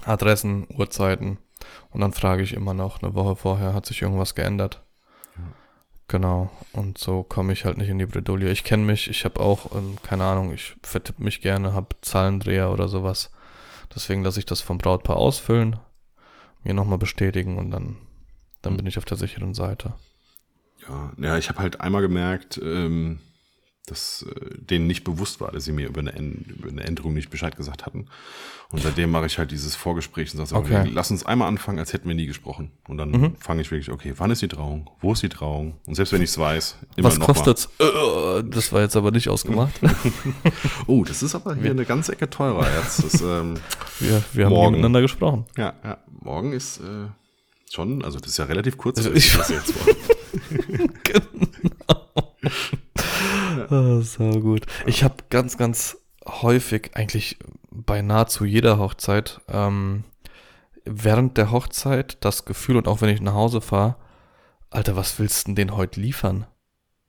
Adressen, 0.06 0.68
Uhrzeiten, 0.70 1.40
und 1.92 2.02
dann 2.02 2.14
frage 2.14 2.44
ich 2.44 2.54
immer 2.54 2.74
noch, 2.74 3.02
eine 3.02 3.14
Woche 3.16 3.36
vorher, 3.36 3.74
hat 3.74 3.86
sich 3.86 4.02
irgendwas 4.02 4.36
geändert? 4.36 4.82
Ja. 5.36 5.44
Genau. 6.08 6.50
Und 6.74 6.98
so 6.98 7.24
komme 7.24 7.54
ich 7.54 7.66
halt 7.66 7.78
nicht 7.78 7.90
in 7.90 8.00
die 8.00 8.06
Bredouille. 8.06 8.52
Ich 8.52 8.64
kenne 8.64 8.84
mich, 8.84 9.10
ich 9.10 9.26
habe 9.26 9.40
auch, 9.40 9.76
ähm, 9.76 9.98
keine 10.04 10.26
Ahnung, 10.26 10.54
ich 10.54 10.76
vertippe 10.84 11.24
mich 11.24 11.42
gerne, 11.42 11.74
habe 11.74 11.96
Zahlendreher 12.02 12.72
oder 12.72 12.88
sowas. 12.88 13.32
Deswegen 13.94 14.24
lasse 14.24 14.40
ich 14.40 14.46
das 14.46 14.62
vom 14.62 14.78
Brautpaar 14.78 15.18
ausfüllen, 15.18 15.80
mir 16.64 16.74
nochmal 16.74 16.98
bestätigen 16.98 17.58
und 17.58 17.72
dann, 17.72 17.98
dann 18.62 18.74
mhm. 18.74 18.78
bin 18.78 18.88
ich 18.88 18.98
auf 18.98 19.06
der 19.06 19.18
sicheren 19.18 19.54
Seite. 19.54 19.94
Ja, 20.88 21.14
ja 21.18 21.38
ich 21.38 21.50
habe 21.50 21.60
halt 21.60 21.82
einmal 21.82 22.02
gemerkt, 22.02 22.60
ähm, 22.64 23.20
dass 23.90 24.24
äh, 24.24 24.58
denen 24.58 24.88
nicht 24.88 25.04
bewusst 25.04 25.42
war, 25.42 25.52
dass 25.52 25.66
sie 25.66 25.72
mir 25.72 25.88
über 25.88 26.02
eine, 26.02 26.12
über 26.12 26.70
eine 26.70 26.84
Änderung 26.84 27.14
nicht 27.14 27.30
Bescheid 27.30 27.56
gesagt 27.56 27.86
hatten. 27.86 28.08
Und 28.72 28.84
seitdem 28.84 29.10
mache 29.10 29.26
ich 29.26 29.40
halt 29.40 29.50
dieses 29.50 29.76
Vorgespräch 29.76 30.32
und 30.34 30.46
sage, 30.46 30.60
okay. 30.60 30.82
okay, 30.82 30.92
lass 30.94 31.10
uns 31.10 31.26
einmal 31.26 31.48
anfangen, 31.48 31.80
als 31.80 31.92
hätten 31.92 32.08
wir 32.08 32.16
nie 32.16 32.28
gesprochen. 32.28 32.72
Und 32.88 32.98
dann 32.98 33.12
mhm. 33.12 33.36
fange 33.38 33.62
ich 33.62 33.72
wirklich, 33.72 33.92
okay, 33.92 34.14
wann 34.18 34.30
ist 34.30 34.44
die 34.44 34.48
Trauung? 34.48 34.90
Wo 35.02 35.14
ist 35.14 35.24
die 35.24 35.30
Trauung? 35.30 35.78
Und 35.88 35.96
selbst 35.96 36.14
wenn 36.14 36.22
ich 36.22 36.30
es 36.30 36.38
weiß, 36.38 36.78
immer 36.96 37.08
Was 37.08 37.18
noch 37.18 37.26
kostet's? 37.26 37.70
Mal. 37.80 38.44
Äh, 38.46 38.50
das 38.50 38.72
war 38.72 38.82
jetzt 38.82 38.96
aber 38.96 39.10
nicht 39.10 39.28
ausgemacht. 39.28 39.74
oh, 40.88 41.04
das 41.04 41.24
ist 41.24 41.34
aber 41.34 41.56
hier 41.56 41.72
eine 41.72 41.86
ganze 41.86 42.14
Ecke 42.14 42.30
teurer 42.30 42.68
jetzt. 42.78 43.04
Das, 43.04 43.22
ähm, 43.22 43.56
wir, 44.00 44.24
wir 44.34 44.46
haben 44.46 44.54
morgen. 44.54 44.72
miteinander 44.72 45.02
gesprochen. 45.02 45.46
Ja, 45.58 45.74
ja. 45.84 45.98
Morgen 46.22 46.54
ist 46.54 46.80
äh, 46.80 47.08
schon, 47.72 48.04
also 48.04 48.20
das 48.20 48.32
ist 48.32 48.38
ja 48.38 48.46
relativ 48.46 48.78
kurz. 48.78 48.98
Also 48.98 49.12
ich, 49.12 49.38
was 49.38 49.50
jetzt 49.50 49.74
genau. 51.04 52.08
oh, 53.70 54.02
so 54.02 54.30
gut. 54.40 54.66
Ich 54.86 55.04
habe 55.04 55.16
ganz, 55.30 55.58
ganz 55.58 55.98
häufig, 56.28 56.92
eigentlich 56.94 57.38
bei 57.72 58.02
nahezu 58.02 58.46
jeder 58.46 58.78
Hochzeit, 58.78 59.42
ähm, 59.48 60.04
während 60.86 61.38
der 61.38 61.52
Hochzeit 61.52 62.18
das 62.22 62.46
Gefühl 62.46 62.78
und 62.78 62.88
auch 62.88 63.02
wenn 63.02 63.10
ich 63.10 63.22
nach 63.22 63.34
Hause 63.34 63.62
fahre, 63.62 63.96
Alter, 64.70 64.96
was 64.96 65.20
willst 65.20 65.44
du 65.44 65.50
denn 65.50 65.56
den 65.56 65.76
heute 65.76 66.00
liefern? 66.00 66.46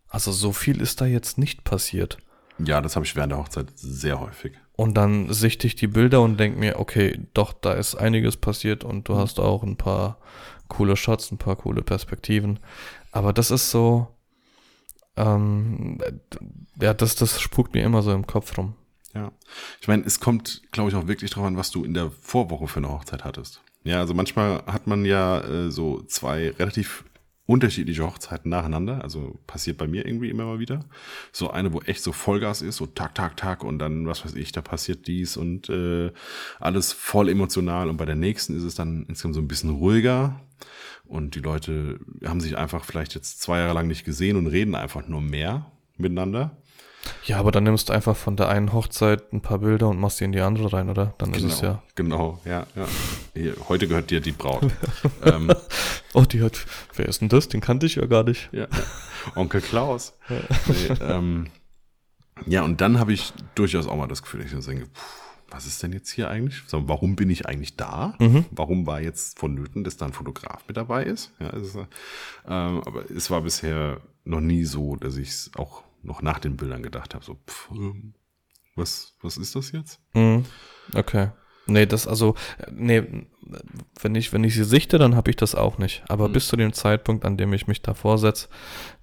Also 0.09 0.33
so 0.33 0.53
viel 0.53 0.81
ist 0.81 1.01
da 1.01 1.07
jetzt 1.07 1.39
nicht 1.39 1.65
passiert. 1.65 2.19
Ja, 2.59 2.81
das 2.81 2.97
habe 2.97 3.07
ich 3.07 3.17
während 3.17 3.33
der 3.33 3.39
Hochzeit 3.39 3.67
sehr 3.77 4.21
häufig. 4.21 4.53
Und 4.81 4.95
dann 4.95 5.31
sichte 5.31 5.67
ich 5.67 5.75
die 5.75 5.89
Bilder 5.89 6.23
und 6.23 6.41
denke 6.41 6.59
mir, 6.59 6.79
okay, 6.79 7.21
doch, 7.35 7.53
da 7.53 7.75
ist 7.75 7.97
einiges 7.97 8.39
passiert 8.39 8.83
und 8.83 9.07
du 9.07 9.13
mhm. 9.13 9.19
hast 9.19 9.39
auch 9.39 9.63
ein 9.63 9.77
paar 9.77 10.17
coole 10.69 10.97
Shots, 10.97 11.31
ein 11.31 11.37
paar 11.37 11.57
coole 11.57 11.83
Perspektiven. 11.83 12.61
Aber 13.13 13.35
das 13.35 13.51
ist 13.51 13.71
so, 13.71 14.09
ähm, 15.19 15.99
ja, 16.81 16.95
das, 16.95 17.15
das 17.15 17.43
spukt 17.43 17.75
mir 17.75 17.85
immer 17.85 18.01
so 18.01 18.11
im 18.11 18.27
Kopf 18.27 18.57
rum. 18.57 18.73
Ja. 19.13 19.33
Ich 19.83 19.87
meine, 19.87 20.03
es 20.05 20.19
kommt, 20.19 20.63
glaube 20.73 20.89
ich, 20.89 20.97
auch 20.97 21.07
wirklich 21.07 21.31
drauf 21.31 21.45
an, 21.45 21.59
was 21.59 21.71
du 21.71 21.85
in 21.85 21.93
der 21.93 22.11
Vorwoche 22.11 22.67
für 22.67 22.79
eine 22.79 22.89
Hochzeit 22.89 23.23
hattest. 23.23 23.61
Ja, 23.85 23.99
also 23.99 24.15
manchmal 24.15 24.65
hat 24.65 24.87
man 24.87 25.05
ja 25.05 25.43
äh, 25.43 25.71
so 25.71 26.01
zwei 26.05 26.53
relativ 26.59 27.05
unterschiedliche 27.51 28.07
Hochzeiten 28.07 28.49
nacheinander. 28.49 29.03
Also 29.03 29.41
passiert 29.49 29.77
bei 29.77 29.89
mir 29.89 30.07
irgendwie 30.07 30.31
immer 30.31 30.45
mal 30.45 30.61
wieder. 30.61 30.85
So 31.33 31.51
eine, 31.51 31.73
wo 31.73 31.81
echt 31.81 32.01
so 32.01 32.13
Vollgas 32.13 32.63
ist, 32.63 32.77
so 32.77 32.87
Tag, 32.87 33.17
Tag, 33.17 33.37
Tag 33.37 33.65
und 33.65 33.81
dann, 33.81 34.07
was 34.07 34.25
weiß 34.25 34.37
ich, 34.37 34.53
da 34.53 34.61
passiert 34.61 35.09
dies 35.09 35.37
und 35.37 35.69
äh, 35.69 36.13
alles 36.61 36.93
voll 36.93 37.29
emotional. 37.29 37.89
Und 37.89 37.97
bei 37.97 38.05
der 38.05 38.15
nächsten 38.15 38.57
ist 38.57 38.63
es 38.63 38.77
dann 38.77 39.05
insgesamt 39.09 39.35
so 39.35 39.41
ein 39.41 39.49
bisschen 39.49 39.71
ruhiger. 39.71 40.41
Und 41.07 41.35
die 41.35 41.41
Leute 41.41 41.99
haben 42.25 42.41
sich 42.41 42.57
einfach 42.57 42.85
vielleicht 42.85 43.17
jetzt 43.17 43.41
zwei 43.41 43.59
Jahre 43.59 43.75
lang 43.75 43.89
nicht 43.89 44.05
gesehen 44.05 44.37
und 44.37 44.47
reden 44.47 44.77
einfach 44.77 45.09
nur 45.09 45.21
mehr 45.21 45.73
miteinander. 45.97 46.57
Ja, 47.25 47.39
aber 47.39 47.51
dann 47.51 47.65
nimmst 47.65 47.89
du 47.89 47.93
einfach 47.93 48.17
von 48.17 48.37
der 48.37 48.49
einen 48.49 48.73
Hochzeit 48.73 49.33
ein 49.33 49.41
paar 49.41 49.59
Bilder 49.59 49.89
und 49.89 49.99
machst 49.99 50.21
die 50.21 50.25
in 50.25 50.33
die 50.33 50.41
andere 50.41 50.73
rein, 50.73 50.89
oder? 50.89 51.15
Dann 51.19 51.33
genau, 51.33 51.47
ist 51.47 51.55
es 51.55 51.61
ja. 51.61 51.83
Genau, 51.95 52.41
ja, 52.45 52.67
ja. 52.75 52.87
Hier, 53.35 53.55
heute 53.69 53.89
gehört 53.89 54.11
dir 54.11 54.21
die 54.21 54.33
Braut. 54.33 54.67
ähm, 55.25 55.53
oh, 56.13 56.23
die 56.23 56.43
hat. 56.43 56.67
Wer 56.95 57.07
ist 57.07 57.21
denn 57.21 57.29
das? 57.29 57.49
Den 57.49 57.61
kannte 57.61 57.87
ich 57.87 57.97
ja 57.97 58.07
gar 58.07 58.25
nicht. 58.25 58.51
Ja. 58.53 58.67
Onkel 59.35 59.61
Klaus. 59.61 60.15
Ja, 60.29 60.37
nee, 60.67 60.97
ähm, 61.01 61.47
ja 62.47 62.63
und 62.63 62.81
dann 62.81 62.99
habe 62.99 63.13
ich 63.13 63.33
durchaus 63.55 63.87
auch 63.87 63.97
mal 63.97 64.09
das 64.09 64.23
Gefühl, 64.23 64.43
ich 64.43 64.51
denke, 64.51 64.87
pff, 64.87 65.21
was 65.51 65.67
ist 65.67 65.83
denn 65.83 65.93
jetzt 65.93 66.11
hier 66.11 66.31
eigentlich? 66.31 66.63
Warum 66.71 67.17
bin 67.17 67.29
ich 67.29 67.47
eigentlich 67.47 67.77
da? 67.77 68.15
Mhm. 68.19 68.45
Warum 68.51 68.87
war 68.87 69.01
jetzt 69.01 69.39
vonnöten, 69.39 69.85
dass 69.85 69.97
da 69.97 70.07
ein 70.07 70.13
Fotograf 70.13 70.65
mit 70.69 70.77
dabei 70.77 71.05
ist? 71.05 71.33
Ja, 71.41 71.51
ist 71.51 71.77
ähm, 71.77 71.87
aber 72.47 73.11
es 73.11 73.31
war 73.31 73.43
bisher 73.43 74.01
noch 74.25 74.41
nie 74.41 74.65
so, 74.65 74.97
dass 74.97 75.17
ich 75.17 75.29
es 75.29 75.51
auch 75.57 75.83
noch 76.03 76.23
nach 76.23 76.39
den 76.39 76.57
Bildern 76.57 76.83
gedacht 76.83 77.15
habe, 77.15 77.25
so, 77.25 77.35
pff, 77.47 77.71
ähm, 77.73 78.15
was, 78.77 79.15
was 79.21 79.37
ist 79.37 79.55
das 79.55 79.73
jetzt? 79.73 80.01
Mhm. 80.15 80.45
Okay. 80.95 81.31
Nee, 81.67 81.87
das 81.87 82.09
also, 82.09 82.35
nee, 82.73 83.27
wenn 84.01 84.15
ich, 84.17 84.33
wenn 84.33 84.43
ich 84.43 84.55
sie 84.55 84.65
sichte, 84.65 84.99
dann 84.99 85.15
habe 85.15 85.31
ich 85.31 85.37
das 85.37 85.55
auch 85.55 85.79
nicht. 85.79 86.03
Aber 86.09 86.29
Mhm. 86.29 86.33
bis 86.33 86.49
zu 86.49 86.57
dem 86.57 86.73
Zeitpunkt, 86.73 87.25
an 87.25 87.37
dem 87.37 87.53
ich 87.53 87.69
mich 87.69 87.81
davor 87.83 88.19
setze, 88.19 88.49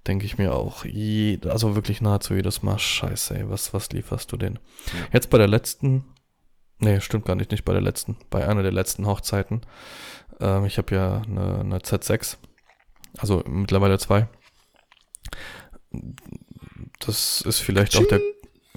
denke 0.05 0.25
ich 0.25 0.37
mir 0.37 0.53
auch, 0.53 0.83
je, 0.83 1.39
also 1.45 1.75
wirklich 1.75 2.01
nahezu 2.01 2.33
jedes 2.33 2.63
Mal, 2.63 2.77
scheiße, 2.79 3.37
ey, 3.37 3.49
was, 3.49 3.73
was 3.73 3.89
lieferst 3.91 4.31
du 4.31 4.37
denn? 4.37 4.59
Ja. 4.87 5.07
Jetzt 5.13 5.29
bei 5.29 5.37
der 5.37 5.47
letzten, 5.47 6.03
nee, 6.79 6.99
stimmt 6.99 7.25
gar 7.25 7.35
nicht, 7.35 7.51
nicht 7.51 7.63
bei 7.63 7.73
der 7.73 7.81
letzten, 7.81 8.17
bei 8.29 8.45
einer 8.47 8.63
der 8.63 8.73
letzten 8.73 9.05
Hochzeiten. 9.05 9.61
Ähm, 10.41 10.65
ich 10.65 10.77
habe 10.77 10.93
ja 10.93 11.21
eine, 11.21 11.59
eine 11.59 11.77
Z6, 11.79 12.37
also 13.17 13.43
mittlerweile 13.47 13.97
zwei. 13.97 14.27
Das 16.99 17.41
ist 17.41 17.59
vielleicht 17.59 17.95
auch 17.95 18.07
der, 18.07 18.21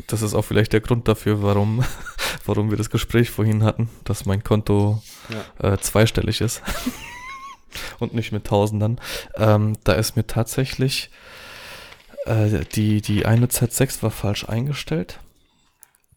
das 0.07 0.23
ist 0.23 0.35
auch 0.35 0.43
vielleicht 0.43 0.73
der 0.73 0.81
Grund 0.81 1.09
dafür, 1.09 1.43
warum, 1.43 1.85
warum 2.45 2.71
wir 2.71 2.77
das 2.77 2.91
Gespräch 2.91 3.31
vorhin 3.31 3.65
hatten, 3.65 3.89
dass 4.05 4.27
mein 4.27 4.45
Konto 4.45 5.03
Ja. 5.61 5.73
äh, 5.75 5.79
zweistellig 5.79 6.41
ist 6.41 6.63
und 7.99 8.15
nicht 8.15 8.33
mit 8.33 8.47
Tausendern. 8.47 9.01
Ähm, 9.37 9.77
da 9.85 9.93
ist 9.95 10.17
mir 10.17 10.27
tatsächlich 10.27 11.11
äh, 12.27 12.65
die, 12.75 13.01
die 13.01 13.27
eine 13.27 13.47
Z6 13.47 14.03
war 14.03 14.11
falsch 14.11 14.49
eingestellt. 14.49 15.21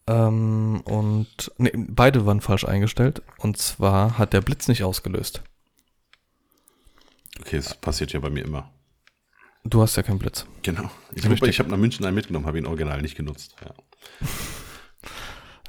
Ähm, 0.06 0.82
und 0.86 1.52
nee, 1.58 1.72
beide 1.76 2.26
waren 2.26 2.42
falsch 2.42 2.66
eingestellt. 2.66 3.22
Und 3.38 3.58
zwar 3.58 4.18
hat 4.18 4.34
der 4.34 4.42
Blitz 4.42 4.68
nicht 4.68 4.84
ausgelöst. 4.84 5.42
Okay, 7.40 7.58
das 7.58 7.74
passiert 7.76 8.12
ja 8.12 8.20
bei 8.20 8.30
mir 8.30 8.44
immer. 8.44 8.70
Du 9.64 9.82
hast 9.82 9.96
ja 9.96 10.04
keinen 10.04 10.20
Blitz. 10.20 10.46
Genau. 10.62 10.90
Ich 11.14 11.26
habe 11.26 11.36
hab 11.36 11.68
nach 11.68 11.78
München 11.78 12.06
einen 12.06 12.16
mitgenommen, 12.16 12.46
habe 12.46 12.58
ihn 12.58 12.66
original 12.66 13.02
nicht 13.02 13.16
genutzt. 13.16 13.56
Ja. 13.64 13.74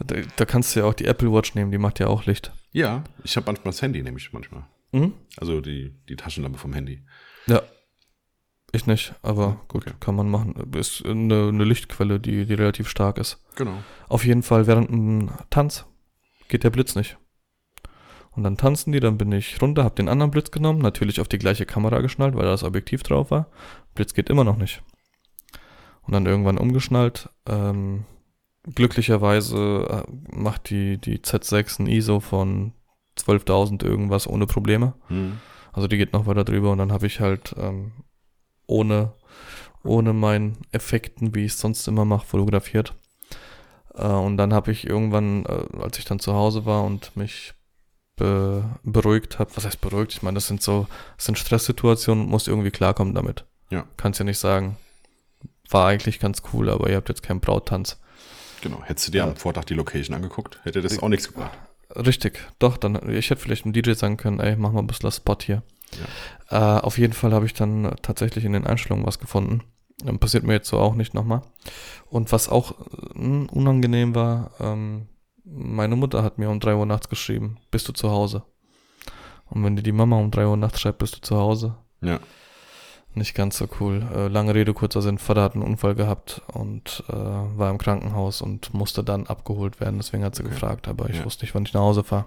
Da, 0.05 0.17
da 0.37 0.45
kannst 0.45 0.75
du 0.75 0.81
ja 0.81 0.87
auch 0.87 0.95
die 0.95 1.05
Apple 1.05 1.33
Watch 1.33 1.55
nehmen, 1.55 1.71
die 1.71 1.79
macht 1.79 2.01
ja 2.01 2.09
auch 2.09 2.27
Licht. 2.27 2.53
Ja, 2.73 3.05
ich 3.23 3.37
habe 3.37 3.47
manchmal 3.47 3.71
das 3.73 3.81
Handy, 3.83 4.03
nehme 4.03 4.19
ich 4.19 4.33
manchmal. 4.33 4.65
Mhm. 4.91 5.13
Also 5.37 5.61
die, 5.61 5.95
die 6.09 6.17
Taschenlampe 6.17 6.59
vom 6.59 6.73
Handy. 6.73 7.05
Ja. 7.47 7.63
Ich 8.73 8.87
nicht, 8.87 9.15
aber 9.23 9.61
gut, 9.69 9.87
Okay. 9.87 9.95
kann 10.01 10.17
man 10.17 10.29
machen. 10.29 10.55
Ist 10.77 11.07
eine, 11.07 11.49
eine 11.49 11.63
Lichtquelle, 11.63 12.19
die, 12.19 12.45
die 12.45 12.55
relativ 12.55 12.89
stark 12.89 13.19
ist. 13.19 13.41
Genau. 13.55 13.79
Auf 14.09 14.25
jeden 14.25 14.43
Fall 14.43 14.67
während 14.67 14.91
einem 14.91 15.31
Tanz 15.51 15.85
geht 16.49 16.65
der 16.65 16.71
Blitz 16.71 16.97
nicht. 16.97 17.17
Und 18.37 18.43
dann 18.43 18.57
tanzen 18.57 18.93
die, 18.93 19.01
dann 19.01 19.17
bin 19.17 19.31
ich 19.33 19.61
runter, 19.63 19.85
hab 19.85 19.97
den 19.97 20.09
anderen 20.09 20.31
Blitz 20.31 20.51
genommen, 20.51 20.81
natürlich 20.81 21.21
auf 21.21 21.29
die 21.29 21.39
gleiche 21.39 21.67
Kamera 21.67 22.01
geschnallt, 22.01 22.35
weil 22.35 22.45
da 22.45 22.51
das 22.51 22.65
Objektiv 22.65 23.03
drauf 23.03 23.31
war. 23.31 23.47
Blitz 23.95 24.15
geht 24.15 24.29
immer 24.29 24.45
noch 24.45 24.57
nicht. 24.57 24.83
Und 26.03 26.13
dann 26.13 26.27
irgendwann 26.27 26.59
umgeschnallt. 26.59 27.29
Ähm, 27.47 28.05
glücklicherweise 28.75 30.05
äh, 30.07 30.37
macht 30.37 30.71
die, 30.71 30.99
die 30.99 31.19
Z6 31.19 31.81
ein 31.81 31.87
ISO 31.87 32.21
von 32.21 32.73
12.000 33.19 33.85
irgendwas 33.85 34.27
ohne 34.27 34.47
Probleme. 34.47 34.95
Hm. 35.09 35.39
Also 35.73 35.89
die 35.89 35.97
geht 35.97 36.13
noch 36.13 36.27
weiter 36.27 36.45
drüber 36.45 36.73
und 36.73 36.79
dann 36.79 36.93
habe 36.93 37.07
ich 37.07 37.21
halt 37.21 37.55
ähm, 37.59 37.93
ohne, 38.67 39.13
ohne 39.83 40.13
meinen 40.13 40.59
Effekten, 40.73 41.35
wie 41.35 41.45
ich 41.45 41.53
es 41.53 41.61
sonst 41.61 41.87
immer 41.89 42.05
mache, 42.05 42.27
fotografiert. 42.27 42.95
Äh, 43.95 44.07
und 44.07 44.37
dann 44.37 44.53
habe 44.53 44.73
ich 44.73 44.87
irgendwann, 44.87 45.45
äh, 45.47 45.83
als 45.83 45.99
ich 45.99 46.05
dann 46.05 46.19
zu 46.19 46.35
Hause 46.35 46.65
war 46.65 46.85
und 46.85 47.17
mich 47.17 47.55
be 48.17 48.65
beruhigt 48.83 49.39
habe, 49.39 49.51
was 49.57 49.65
heißt 49.65 49.81
beruhigt? 49.81 50.13
Ich 50.13 50.23
meine, 50.23 50.35
das 50.37 50.47
sind 50.47 50.63
so, 50.63 50.87
das 51.17 51.27
sind 51.27 51.39
Stresssituationen 51.39 52.25
und 52.25 52.31
musst 52.31 52.49
irgendwie 52.49 52.71
klarkommen 52.71 53.15
damit. 53.15 53.45
Ja. 53.71 53.85
Kannst 53.97 54.21
ja 54.21 54.25
nicht 54.25 54.39
sagen, 54.39 54.77
war 55.71 55.87
eigentlich 55.89 56.21
ganz 56.21 56.43
cool, 56.53 56.69
aber 56.71 56.89
ihr 56.91 56.97
habt 56.97 57.09
jetzt 57.09 57.23
keinen 57.23 57.41
Brauttanz. 57.41 57.99
Genau. 58.63 58.83
Hättest 58.85 59.09
du 59.09 59.13
dir 59.13 59.19
Ja. 59.19 59.25
am 59.25 59.37
Vortag 59.37 59.65
die 59.65 59.75
Location 59.75 60.15
angeguckt, 60.15 60.59
hätte 60.63 60.81
das 60.81 61.03
auch 61.03 61.09
nichts 61.09 61.29
gebracht. 61.29 61.57
Richtig, 61.97 62.41
doch, 62.59 62.77
dann, 62.77 63.09
ich 63.11 63.31
hätte 63.31 63.41
vielleicht 63.41 63.65
dem 63.65 63.73
DJ 63.73 63.93
sagen 63.93 64.17
können, 64.17 64.41
ey, 64.41 64.57
mach 64.57 64.73
mal 64.73 64.81
ein 64.81 64.87
bisschen 64.87 65.13
Spot 65.13 65.37
hier. 65.41 65.63
Äh, 66.51 66.57
auf 66.57 66.99
jeden 66.99 67.13
Fall 67.13 67.33
habe 67.33 67.47
ich 67.47 67.55
dann 67.55 67.95
tatsächlich 68.03 68.45
in 68.45 68.53
den 68.53 68.67
Einstellungen 68.67 69.07
was 69.07 69.19
gefunden. 69.21 69.63
Ähm, 70.05 70.19
passiert 70.19 70.43
mir 70.45 70.55
jetzt 70.55 70.69
so 70.69 70.79
auch 70.79 70.95
nicht 70.95 71.15
nochmal. 71.15 71.43
Und 72.11 72.33
was 72.33 72.49
auch 72.49 72.73
äh, 72.81 73.19
unangenehm 73.19 74.15
war, 74.15 74.51
ähm, 74.61 75.07
meine 75.45 75.97
Mutter 75.97 76.23
hat 76.23 76.39
mir 76.39 76.51
um 76.51 76.61
3 76.61 76.75
Uhr 76.75 76.87
nachts 76.87 77.09
geschrieben, 77.09 77.59
bist 77.71 77.89
du 77.89 77.93
zu 77.93 78.11
Hause? 78.11 78.43
Und 79.51 79.63
wenn 79.65 79.77
dir 79.77 79.83
die 79.83 79.93
Mama 79.93 80.17
um 80.19 80.31
3 80.31 80.47
Uhr 80.47 80.57
nachts 80.57 80.81
schreibt, 80.81 80.99
bist 80.99 81.17
du 81.17 81.21
zu 81.21 81.37
Hause, 81.37 81.75
Ja. 82.01 82.19
nicht 83.15 83.35
ganz 83.35 83.59
so 83.59 83.69
cool. 83.81 84.03
Äh, 84.15 84.29
lange 84.29 84.55
Rede, 84.55 84.73
kurzer 84.75 85.03
Sinn, 85.03 85.19
Vater 85.19 85.43
hat 85.43 85.55
einen 85.55 85.63
Unfall 85.63 85.95
gehabt 85.95 86.43
und 86.53 87.05
äh, 87.09 87.13
war 87.13 87.71
im 87.71 87.79
Krankenhaus 87.79 88.43
und 88.43 88.75
musste 88.75 89.05
dann 89.05 89.27
abgeholt 89.27 89.81
werden. 89.81 89.99
Deswegen 89.99 90.25
hat 90.25 90.35
sie 90.35 90.43
Okay. 90.43 90.53
gefragt, 90.53 90.89
aber 90.89 91.09
ich 91.11 91.19
Ja. 91.19 91.25
wusste 91.25 91.45
nicht, 91.45 91.55
wann 91.55 91.65
ich 91.65 91.75
nach 91.75 91.83
Hause 91.83 92.03
fahre. 92.05 92.25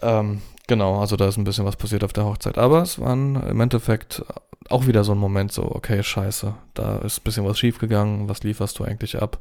Ähm, 0.00 0.40
genau, 0.66 1.00
also 1.00 1.16
da 1.16 1.26
ist 1.28 1.36
ein 1.36 1.44
bisschen 1.44 1.64
was 1.66 1.76
passiert 1.76 2.04
auf 2.04 2.12
der 2.12 2.24
Hochzeit. 2.24 2.58
Aber 2.58 2.82
es 2.82 2.98
war 2.98 3.12
im 3.12 3.60
Endeffekt 3.60 4.24
auch 4.70 4.86
wieder 4.86 5.04
so 5.04 5.12
ein 5.12 5.18
Moment, 5.18 5.52
so, 5.52 5.64
okay, 5.74 6.02
scheiße, 6.02 6.54
da 6.74 6.98
ist 6.98 7.18
ein 7.20 7.24
bisschen 7.24 7.44
was 7.44 7.58
schiefgegangen, 7.58 8.28
was 8.28 8.42
lieferst 8.42 8.78
du 8.78 8.84
eigentlich 8.84 9.20
ab? 9.20 9.38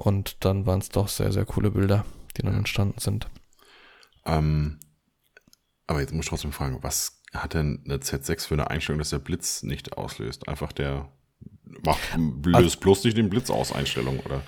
Und 0.00 0.46
dann 0.46 0.64
waren 0.64 0.78
es 0.78 0.88
doch 0.88 1.08
sehr, 1.08 1.30
sehr 1.30 1.44
coole 1.44 1.72
Bilder, 1.72 2.06
die 2.34 2.40
dann 2.40 2.54
entstanden 2.54 2.98
sind. 3.00 3.28
Ähm, 4.24 4.80
aber 5.86 6.00
jetzt 6.00 6.14
muss 6.14 6.24
ich 6.24 6.30
trotzdem 6.30 6.52
fragen, 6.52 6.78
was 6.80 7.20
hat 7.34 7.52
denn 7.52 7.82
eine 7.84 7.98
Z6 7.98 8.48
für 8.48 8.54
eine 8.54 8.70
Einstellung, 8.70 8.98
dass 8.98 9.10
der 9.10 9.18
Blitz 9.18 9.62
nicht 9.62 9.98
auslöst? 9.98 10.48
Einfach 10.48 10.72
der 10.72 11.12
macht, 11.84 12.00
löst 12.46 12.80
bloß 12.80 13.04
nicht 13.04 13.18
den 13.18 13.28
Blitz 13.28 13.50
aus 13.50 13.72
Einstellung, 13.72 14.20
oder? 14.20 14.40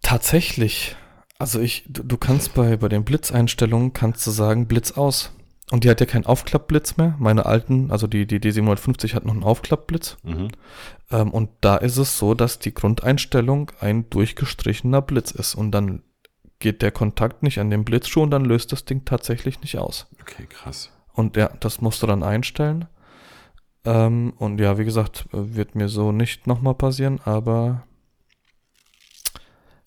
Tatsächlich. 0.00 0.94
Also 1.40 1.58
ich, 1.58 1.84
du, 1.88 2.04
du 2.04 2.16
kannst 2.16 2.54
bei, 2.54 2.76
bei 2.76 2.88
den 2.88 3.04
Blitzeinstellungen 3.04 3.92
kannst 3.92 4.24
du 4.28 4.30
sagen 4.30 4.68
Blitz 4.68 4.92
aus. 4.92 5.32
Und 5.70 5.84
die 5.84 5.90
hat 5.90 6.00
ja 6.00 6.06
keinen 6.06 6.26
Aufklappblitz 6.26 6.96
mehr. 6.96 7.14
Meine 7.18 7.46
alten, 7.46 7.90
also 7.90 8.06
die, 8.06 8.26
die 8.26 8.40
D750 8.40 9.14
hat 9.14 9.24
noch 9.24 9.32
einen 9.32 9.44
Aufklappblitz. 9.44 10.18
Mhm. 10.22 10.48
Ähm, 11.10 11.30
und 11.30 11.50
da 11.60 11.76
ist 11.76 11.96
es 11.96 12.18
so, 12.18 12.34
dass 12.34 12.58
die 12.58 12.74
Grundeinstellung 12.74 13.70
ein 13.80 14.10
durchgestrichener 14.10 15.00
Blitz 15.00 15.30
ist. 15.30 15.54
Und 15.54 15.70
dann 15.70 16.02
geht 16.58 16.82
der 16.82 16.90
Kontakt 16.90 17.42
nicht 17.42 17.58
an 17.58 17.70
den 17.70 17.84
Blitzschuh 17.84 18.22
und 18.22 18.30
dann 18.30 18.44
löst 18.44 18.72
das 18.72 18.84
Ding 18.84 19.04
tatsächlich 19.04 19.60
nicht 19.62 19.78
aus. 19.78 20.08
Okay, 20.20 20.46
krass. 20.46 20.90
Und 21.12 21.36
ja, 21.36 21.50
das 21.60 21.80
musst 21.80 22.02
du 22.02 22.06
dann 22.06 22.22
einstellen. 22.22 22.86
Ähm, 23.84 24.34
und 24.38 24.60
ja, 24.60 24.78
wie 24.78 24.84
gesagt, 24.84 25.26
wird 25.32 25.74
mir 25.74 25.88
so 25.88 26.12
nicht 26.12 26.46
nochmal 26.46 26.74
passieren, 26.74 27.20
aber 27.24 27.86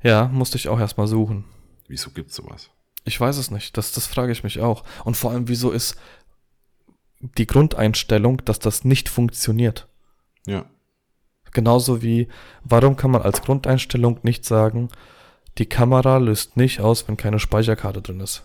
ja, 0.03 0.27
musste 0.27 0.57
ich 0.57 0.67
auch 0.67 0.79
erstmal 0.79 1.07
suchen. 1.07 1.45
Wieso 1.87 2.11
gibt's 2.11 2.35
sowas? 2.35 2.69
Ich 3.05 3.19
weiß 3.19 3.37
es 3.37 3.51
nicht. 3.51 3.77
Das, 3.77 3.91
das 3.91 4.07
frage 4.07 4.31
ich 4.31 4.43
mich 4.43 4.59
auch. 4.59 4.83
Und 5.03 5.15
vor 5.15 5.31
allem, 5.31 5.47
wieso 5.47 5.71
ist 5.71 5.95
die 7.19 7.47
Grundeinstellung, 7.47 8.43
dass 8.45 8.59
das 8.59 8.83
nicht 8.83 9.09
funktioniert? 9.09 9.87
Ja. 10.45 10.65
Genauso 11.51 12.01
wie, 12.01 12.27
warum 12.63 12.97
kann 12.97 13.11
man 13.11 13.21
als 13.21 13.41
Grundeinstellung 13.41 14.19
nicht 14.23 14.43
sagen, 14.43 14.89
die 15.57 15.67
Kamera 15.67 16.17
löst 16.17 16.57
nicht 16.57 16.81
aus, 16.81 17.07
wenn 17.07 17.15
keine 17.15 17.39
Speicherkarte 17.39 18.01
drin 18.01 18.19
ist? 18.19 18.43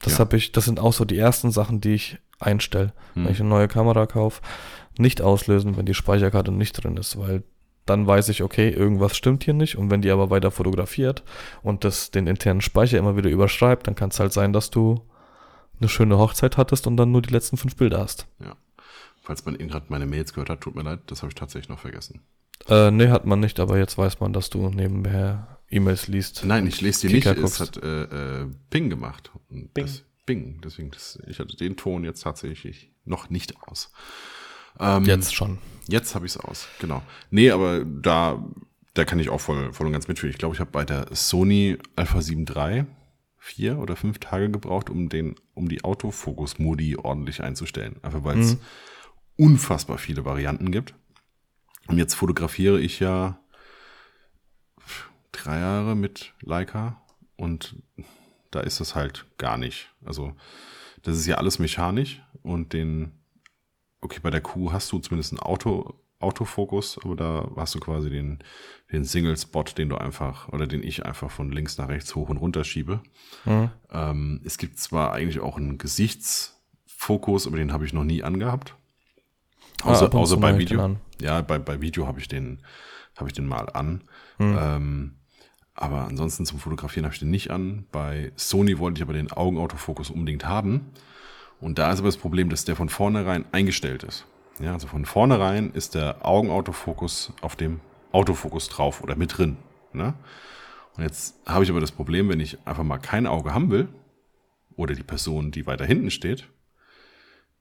Das 0.00 0.14
Ja. 0.14 0.18
habe 0.20 0.36
ich, 0.36 0.52
das 0.52 0.66
sind 0.66 0.78
auch 0.78 0.92
so 0.92 1.04
die 1.04 1.18
ersten 1.18 1.50
Sachen, 1.50 1.80
die 1.80 1.94
ich 1.94 2.18
einstelle. 2.38 2.92
Hm. 3.14 3.24
Wenn 3.24 3.32
ich 3.32 3.40
eine 3.40 3.48
neue 3.48 3.68
Kamera 3.68 4.06
kaufe, 4.06 4.42
nicht 4.98 5.22
auslösen, 5.22 5.76
wenn 5.76 5.86
die 5.86 5.94
Speicherkarte 5.94 6.52
nicht 6.52 6.72
drin 6.72 6.96
ist, 6.96 7.18
weil 7.18 7.42
dann 7.86 8.06
weiß 8.06 8.28
ich, 8.30 8.42
okay, 8.42 8.70
irgendwas 8.70 9.16
stimmt 9.16 9.44
hier 9.44 9.54
nicht. 9.54 9.76
Und 9.76 9.90
wenn 9.90 10.02
die 10.02 10.10
aber 10.10 10.30
weiter 10.30 10.50
fotografiert 10.50 11.22
und 11.62 11.84
das 11.84 12.10
den 12.10 12.26
internen 12.26 12.60
Speicher 12.60 12.98
immer 12.98 13.16
wieder 13.16 13.30
überschreibt, 13.30 13.86
dann 13.86 13.94
kann 13.94 14.10
es 14.10 14.20
halt 14.20 14.32
sein, 14.32 14.52
dass 14.52 14.70
du 14.70 15.02
eine 15.80 15.88
schöne 15.88 16.18
Hochzeit 16.18 16.56
hattest 16.56 16.86
und 16.86 16.96
dann 16.96 17.12
nur 17.12 17.22
die 17.22 17.32
letzten 17.32 17.56
fünf 17.56 17.76
Bilder 17.76 17.98
hast. 17.98 18.26
Falls 19.22 19.44
man 19.44 19.56
gerade 19.56 19.86
meine 19.88 20.06
Mails 20.06 20.32
gehört 20.34 20.50
hat, 20.50 20.60
tut 20.60 20.74
mir 20.74 20.82
leid, 20.82 21.00
das 21.06 21.22
habe 21.22 21.30
ich 21.30 21.34
tatsächlich 21.34 21.68
noch 21.68 21.78
vergessen. 21.78 22.20
Äh, 22.68 22.90
nee, 22.90 23.08
hat 23.08 23.26
man 23.26 23.40
nicht, 23.40 23.58
aber 23.60 23.78
jetzt 23.78 23.98
weiß 23.98 24.20
man, 24.20 24.32
dass 24.32 24.50
du 24.50 24.68
nebenher 24.68 25.58
E-Mails 25.70 26.08
liest. 26.08 26.44
Nein, 26.44 26.66
ich 26.66 26.80
lese 26.80 27.06
die 27.06 27.14
nicht. 27.14 27.24
Kicker 27.24 27.36
Es 27.36 27.58
guckst. 27.58 27.60
hat 27.60 27.82
äh, 27.82 28.42
äh, 28.42 28.46
Bing 28.70 28.90
gemacht. 28.90 29.30
Und 29.50 29.74
Bing. 29.74 29.86
Das, 29.86 30.04
Bing. 30.26 30.60
Deswegen, 30.62 30.90
das, 30.90 31.18
ich 31.26 31.38
hatte 31.38 31.56
den 31.56 31.76
Ton 31.76 32.04
jetzt 32.04 32.20
tatsächlich 32.22 32.92
noch 33.04 33.28
nicht 33.28 33.54
aus. 33.62 33.90
Ähm, 34.80 35.04
Jetzt 35.04 35.34
schon. 35.34 35.58
Jetzt 35.88 36.14
habe 36.14 36.26
ich 36.26 36.32
es 36.34 36.40
aus, 36.40 36.66
genau. 36.80 37.02
Nee, 37.30 37.50
aber 37.50 37.84
da, 37.84 38.42
da 38.94 39.04
kann 39.04 39.18
ich 39.18 39.28
auch 39.28 39.40
voll, 39.40 39.72
voll 39.72 39.86
und 39.86 39.92
ganz 39.92 40.08
mitfühlen. 40.08 40.32
Ich 40.32 40.38
glaube, 40.38 40.54
ich 40.54 40.60
habe 40.60 40.70
bei 40.70 40.84
der 40.84 41.06
Sony 41.12 41.76
Alpha 41.96 42.22
7 42.22 42.46
III 42.46 42.84
vier 43.38 43.78
oder 43.78 43.94
fünf 43.94 44.18
Tage 44.18 44.50
gebraucht, 44.50 44.88
um 44.88 45.10
den, 45.10 45.34
um 45.52 45.68
die 45.68 45.84
Autofokus-Modi 45.84 46.96
ordentlich 46.96 47.42
einzustellen. 47.42 47.96
Einfach 48.02 48.24
weil 48.24 48.38
es 48.38 48.54
Mhm. 48.54 48.60
unfassbar 49.36 49.98
viele 49.98 50.24
Varianten 50.24 50.72
gibt. 50.72 50.94
Und 51.88 51.98
jetzt 51.98 52.14
fotografiere 52.14 52.80
ich 52.80 53.00
ja 53.00 53.38
drei 55.32 55.58
Jahre 55.60 55.94
mit 55.96 56.32
Leica 56.40 57.02
und 57.36 57.76
da 58.50 58.60
ist 58.60 58.80
es 58.80 58.94
halt 58.94 59.26
gar 59.36 59.58
nicht. 59.58 59.90
Also 60.04 60.34
das 61.02 61.18
ist 61.18 61.26
ja 61.26 61.36
alles 61.36 61.58
mechanisch 61.58 62.22
und 62.42 62.72
den, 62.72 63.12
okay, 64.04 64.20
bei 64.22 64.30
der 64.30 64.40
Kuh 64.40 64.72
hast 64.72 64.92
du 64.92 64.98
zumindest 64.98 65.32
einen 65.32 65.40
Auto, 65.40 65.94
Autofokus, 66.20 66.98
aber 67.04 67.16
da 67.16 67.50
hast 67.56 67.74
du 67.74 67.80
quasi 67.80 68.10
den, 68.10 68.38
den 68.92 69.04
Single-Spot, 69.04 69.64
den 69.76 69.88
du 69.88 69.96
einfach, 69.96 70.48
oder 70.48 70.66
den 70.66 70.82
ich 70.82 71.04
einfach 71.04 71.30
von 71.30 71.50
links 71.50 71.78
nach 71.78 71.88
rechts 71.88 72.14
hoch 72.14 72.28
und 72.28 72.36
runter 72.36 72.64
schiebe. 72.64 73.00
Mhm. 73.44 73.70
Ähm, 73.90 74.40
es 74.44 74.58
gibt 74.58 74.78
zwar 74.78 75.12
eigentlich 75.12 75.40
auch 75.40 75.56
einen 75.56 75.78
Gesichtsfokus, 75.78 77.46
aber 77.46 77.56
den 77.56 77.72
habe 77.72 77.84
ich 77.84 77.92
noch 77.92 78.04
nie 78.04 78.22
angehabt. 78.22 78.74
Außer, 79.82 80.12
ah, 80.12 80.16
außer 80.16 80.36
bei 80.36 80.56
Video. 80.56 80.96
Ja, 81.20 81.42
bei, 81.42 81.58
bei 81.58 81.80
Video 81.80 82.06
habe 82.06 82.20
ich 82.20 82.28
den, 82.28 82.62
habe 83.16 83.28
ich 83.28 83.34
den 83.34 83.46
mal 83.46 83.68
an. 83.70 84.04
Mhm. 84.38 84.58
Ähm, 84.58 85.14
aber 85.74 86.06
ansonsten 86.06 86.46
zum 86.46 86.60
Fotografieren 86.60 87.04
habe 87.04 87.14
ich 87.14 87.20
den 87.20 87.30
nicht 87.30 87.50
an. 87.50 87.86
Bei 87.90 88.32
Sony 88.36 88.78
wollte 88.78 88.98
ich 88.98 89.02
aber 89.02 89.12
den 89.12 89.32
Augenautofokus 89.32 90.10
unbedingt 90.10 90.46
haben. 90.46 90.92
Und 91.60 91.78
da 91.78 91.92
ist 91.92 92.00
aber 92.00 92.08
das 92.08 92.16
Problem, 92.16 92.50
dass 92.50 92.64
der 92.64 92.76
von 92.76 92.88
vornherein 92.88 93.44
eingestellt 93.52 94.02
ist. 94.02 94.26
Ja, 94.60 94.72
also 94.72 94.86
von 94.86 95.04
vornherein 95.04 95.70
ist 95.72 95.94
der 95.94 96.24
Augenautofokus 96.26 97.32
auf 97.40 97.56
dem 97.56 97.80
Autofokus 98.12 98.68
drauf 98.68 99.02
oder 99.02 99.16
mit 99.16 99.36
drin. 99.36 99.56
Ne? 99.92 100.14
Und 100.96 101.02
jetzt 101.02 101.34
habe 101.46 101.64
ich 101.64 101.70
aber 101.70 101.80
das 101.80 101.90
Problem, 101.90 102.28
wenn 102.28 102.40
ich 102.40 102.58
einfach 102.66 102.84
mal 102.84 102.98
kein 102.98 103.26
Auge 103.26 103.52
haben 103.52 103.70
will, 103.70 103.88
oder 104.76 104.94
die 104.94 105.02
Person, 105.02 105.50
die 105.50 105.66
weiter 105.66 105.84
hinten 105.84 106.10
steht, 106.10 106.48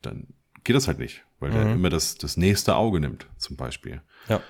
dann 0.02 0.28
geht 0.64 0.76
das 0.76 0.88
halt 0.88 1.00
nicht, 1.00 1.24
weil 1.39 1.52
mhm. 1.52 1.54
der 1.54 1.74
immer 1.74 1.89
das, 1.89 2.16
das 2.16 2.38
nächste 2.38 2.76
Auge 2.76 3.00
nimmt, 3.00 3.28
zum 3.38 3.56
Beispiel. 3.56 4.02
Ja. 4.28 4.41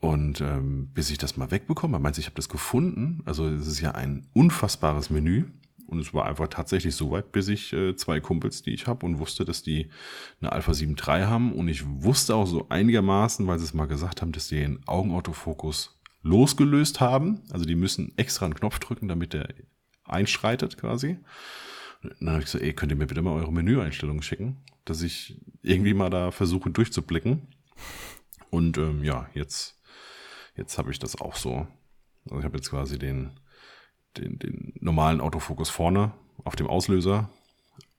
Und 0.00 0.40
ähm, 0.40 0.88
bis 0.92 1.10
ich 1.10 1.18
das 1.18 1.36
mal 1.36 1.50
wegbekomme, 1.50 1.98
meinst 1.98 2.18
ich 2.18 2.26
habe 2.26 2.36
das 2.36 2.48
gefunden. 2.48 3.22
Also 3.24 3.48
es 3.48 3.66
ist 3.66 3.80
ja 3.80 3.92
ein 3.92 4.26
unfassbares 4.34 5.08
Menü. 5.08 5.44
Und 5.86 5.98
es 5.98 6.14
war 6.14 6.26
einfach 6.26 6.48
tatsächlich 6.48 6.94
so 6.94 7.10
weit, 7.10 7.32
bis 7.32 7.48
ich 7.48 7.72
äh, 7.72 7.94
zwei 7.94 8.20
Kumpels, 8.20 8.62
die 8.62 8.72
ich 8.72 8.86
habe, 8.86 9.04
und 9.04 9.18
wusste, 9.18 9.44
dass 9.44 9.62
die 9.62 9.90
eine 10.40 10.52
Alpha 10.52 10.72
7 10.72 10.96
III 10.96 11.24
haben. 11.24 11.52
Und 11.52 11.68
ich 11.68 11.84
wusste 11.86 12.34
auch 12.34 12.46
so 12.46 12.68
einigermaßen, 12.68 13.46
weil 13.46 13.58
sie 13.58 13.64
es 13.64 13.74
mal 13.74 13.86
gesagt 13.86 14.22
haben, 14.22 14.32
dass 14.32 14.48
die 14.48 14.56
den 14.56 14.86
Augenautofokus 14.86 16.00
losgelöst 16.22 17.00
haben. 17.00 17.42
Also 17.50 17.64
die 17.64 17.76
müssen 17.76 18.12
extra 18.16 18.46
einen 18.46 18.54
Knopf 18.54 18.78
drücken, 18.78 19.08
damit 19.08 19.32
der 19.34 19.48
einschreitet 20.04 20.78
quasi. 20.78 21.18
Und 22.02 22.14
dann 22.20 22.30
habe 22.30 22.40
ich 22.40 22.46
gesagt, 22.46 22.64
ey, 22.64 22.72
könnt 22.72 22.92
ihr 22.92 22.96
mir 22.96 23.06
bitte 23.06 23.22
mal 23.22 23.32
eure 23.32 23.52
Menüeinstellungen 23.52 24.22
schicken, 24.22 24.62
dass 24.84 25.02
ich 25.02 25.40
irgendwie 25.62 25.94
mal 25.94 26.10
da 26.10 26.30
versuche 26.30 26.70
durchzublicken. 26.70 27.48
Und 28.50 28.78
ähm, 28.78 29.02
ja, 29.04 29.28
jetzt, 29.34 29.80
jetzt 30.56 30.78
habe 30.78 30.90
ich 30.90 30.98
das 30.98 31.20
auch 31.20 31.36
so. 31.36 31.66
Also 32.24 32.38
ich 32.38 32.44
habe 32.44 32.56
jetzt 32.56 32.70
quasi 32.70 32.98
den 32.98 33.32
den, 34.16 34.38
den 34.38 34.72
normalen 34.80 35.20
Autofokus 35.20 35.70
vorne 35.70 36.12
auf 36.44 36.56
dem 36.56 36.66
Auslöser 36.66 37.30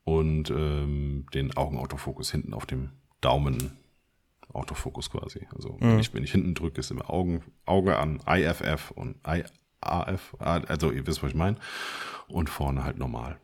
und 0.03 0.49
ähm, 0.49 1.26
den 1.34 1.55
Augenautofokus 1.55 2.32
hinten 2.32 2.53
auf 2.53 2.66
dem 2.66 2.91
Daumen 3.22 3.78
Autofokus 4.53 5.09
quasi. 5.09 5.47
Also 5.55 5.74
mhm. 5.74 5.82
wenn, 5.82 5.99
ich, 5.99 6.13
wenn 6.13 6.24
ich 6.24 6.32
hinten 6.32 6.53
drücke, 6.53 6.80
ist 6.80 6.91
immer 6.91 7.09
Augen, 7.09 7.43
Auge 7.66 7.97
an 7.97 8.22
IFF 8.28 8.91
und 8.91 9.18
IAF, 9.26 10.36
also 10.39 10.91
ihr 10.91 11.05
wisst, 11.07 11.24
was 11.24 11.32
ich 11.32 11.36
meine. 11.36 11.57
Und 12.28 12.49
vorne 12.49 12.84
halt 12.84 12.97
normal. 12.97 13.39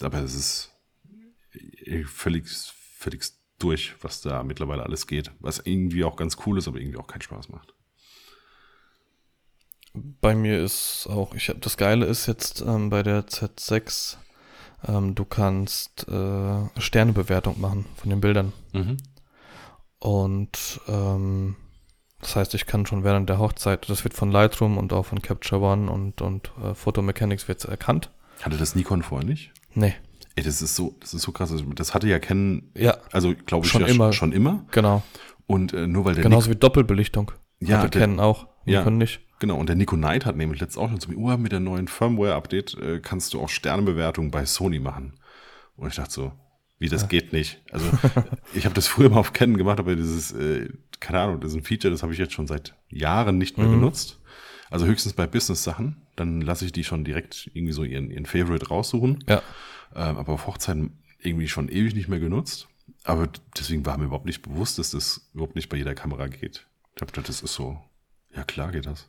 Aber 0.00 0.18
es 0.18 0.34
ist 0.34 0.72
völlig, 2.06 2.48
völlig 2.48 3.32
durch, 3.58 3.94
was 4.02 4.20
da 4.20 4.42
mittlerweile 4.42 4.82
alles 4.82 5.06
geht. 5.06 5.30
Was 5.40 5.58
irgendwie 5.58 6.04
auch 6.04 6.16
ganz 6.16 6.36
cool 6.46 6.58
ist, 6.58 6.68
aber 6.68 6.78
irgendwie 6.78 6.98
auch 6.98 7.06
keinen 7.06 7.22
Spaß 7.22 7.48
macht 7.50 7.75
bei 10.20 10.34
mir 10.34 10.62
ist 10.62 11.06
auch, 11.08 11.34
ich 11.34 11.48
habe 11.48 11.60
das 11.60 11.76
Geile 11.76 12.06
ist 12.06 12.26
jetzt 12.26 12.60
ähm, 12.60 12.90
bei 12.90 13.02
der 13.02 13.26
Z6, 13.26 14.16
ähm, 14.86 15.14
du 15.14 15.24
kannst 15.24 16.08
äh, 16.08 16.80
Sternebewertung 16.80 17.60
machen 17.60 17.86
von 17.96 18.10
den 18.10 18.20
Bildern. 18.20 18.52
Mhm. 18.72 18.96
Und 19.98 20.80
ähm, 20.88 21.56
das 22.20 22.36
heißt, 22.36 22.54
ich 22.54 22.66
kann 22.66 22.86
schon 22.86 23.04
während 23.04 23.28
der 23.28 23.38
Hochzeit, 23.38 23.88
das 23.88 24.04
wird 24.04 24.14
von 24.14 24.30
Lightroom 24.30 24.78
und 24.78 24.92
auch 24.92 25.06
von 25.06 25.22
Capture 25.22 25.60
One 25.60 25.90
und, 25.90 26.22
und 26.22 26.50
äh, 26.62 26.74
Photomechanics 26.74 27.48
wird 27.48 27.64
erkannt. 27.64 28.10
Hatte 28.42 28.56
das 28.56 28.74
Nikon 28.74 29.02
vorher 29.02 29.26
nicht? 29.26 29.52
Nee. 29.74 29.94
Ey, 30.34 30.44
das 30.44 30.60
ist 30.60 30.76
so, 30.76 30.94
das 31.00 31.14
ist 31.14 31.22
so 31.22 31.32
krass. 31.32 31.52
Das 31.74 31.94
hatte 31.94 32.08
ja 32.08 32.18
Ken, 32.18 32.70
ja, 32.74 32.98
also 33.10 33.34
glaube 33.46 33.66
ich 33.66 33.72
schon 33.72 33.82
ja 33.82 33.88
immer. 33.88 34.12
schon 34.12 34.32
immer. 34.32 34.64
Genau. 34.70 35.02
Und 35.46 35.72
äh, 35.72 35.86
nur 35.86 36.04
weil 36.04 36.14
der 36.14 36.24
Genauso 36.24 36.48
Nik 36.48 36.56
wie 36.56 36.60
Doppelbelichtung. 36.60 37.32
Ja, 37.60 37.78
hatte 37.78 37.98
Ken 37.98 38.20
auch. 38.20 38.46
Ja. 38.66 38.88
nicht. 38.90 39.20
Genau, 39.38 39.56
und 39.58 39.68
der 39.68 39.76
Nico 39.76 39.96
Knight 39.96 40.24
hat 40.24 40.36
nämlich 40.36 40.60
letztens 40.60 40.82
auch 40.82 40.88
schon 40.88 41.00
zu 41.00 41.10
mir, 41.10 41.18
oh, 41.18 41.36
mit 41.36 41.52
der 41.52 41.60
neuen 41.60 41.88
Firmware-Update 41.88 42.74
äh, 42.74 43.00
kannst 43.00 43.34
du 43.34 43.40
auch 43.40 43.48
Sternebewertungen 43.48 44.30
bei 44.30 44.46
Sony 44.46 44.78
machen. 44.78 45.14
Und 45.76 45.88
ich 45.88 45.96
dachte 45.96 46.12
so, 46.12 46.32
wie 46.78 46.88
das 46.88 47.02
ja. 47.02 47.08
geht 47.08 47.32
nicht. 47.32 47.62
Also 47.70 47.86
ich 48.54 48.64
habe 48.64 48.74
das 48.74 48.86
früher 48.86 49.10
mal 49.10 49.18
auf 49.18 49.32
Canon 49.32 49.56
gemacht, 49.56 49.78
aber 49.78 49.94
dieses, 49.94 50.32
äh, 50.32 50.70
keine 51.00 51.20
Ahnung, 51.20 51.40
das 51.40 51.52
ist 51.52 51.58
ein 51.58 51.64
Feature, 51.64 51.90
das 51.90 52.02
habe 52.02 52.12
ich 52.12 52.18
jetzt 52.18 52.32
schon 52.32 52.46
seit 52.46 52.74
Jahren 52.88 53.38
nicht 53.38 53.58
mehr 53.58 53.66
mhm. 53.66 53.80
benutzt. 53.80 54.20
Also 54.70 54.86
höchstens 54.86 55.12
bei 55.12 55.26
Business-Sachen, 55.26 56.02
dann 56.16 56.40
lasse 56.40 56.64
ich 56.64 56.72
die 56.72 56.84
schon 56.84 57.04
direkt 57.04 57.50
irgendwie 57.54 57.72
so 57.72 57.84
ihren, 57.84 58.10
ihren 58.10 58.26
Favorite 58.26 58.68
raussuchen. 58.68 59.22
Ja. 59.28 59.42
Ähm, 59.94 60.16
aber 60.16 60.32
auf 60.32 60.46
Hochzeiten 60.46 60.98
irgendwie 61.20 61.48
schon 61.48 61.68
ewig 61.68 61.94
nicht 61.94 62.08
mehr 62.08 62.20
genutzt. 62.20 62.68
Aber 63.04 63.28
deswegen 63.56 63.86
war 63.86 63.96
mir 63.98 64.06
überhaupt 64.06 64.26
nicht 64.26 64.42
bewusst, 64.42 64.78
dass 64.78 64.90
das 64.90 65.28
überhaupt 65.34 65.54
nicht 65.54 65.68
bei 65.68 65.76
jeder 65.76 65.94
Kamera 65.94 66.26
geht. 66.26 66.66
Ich 66.94 67.02
habe 67.02 67.12
gedacht, 67.12 67.28
das 67.28 67.42
ist 67.42 67.54
so, 67.54 67.78
ja 68.34 68.42
klar 68.44 68.72
geht 68.72 68.86
das. 68.86 69.08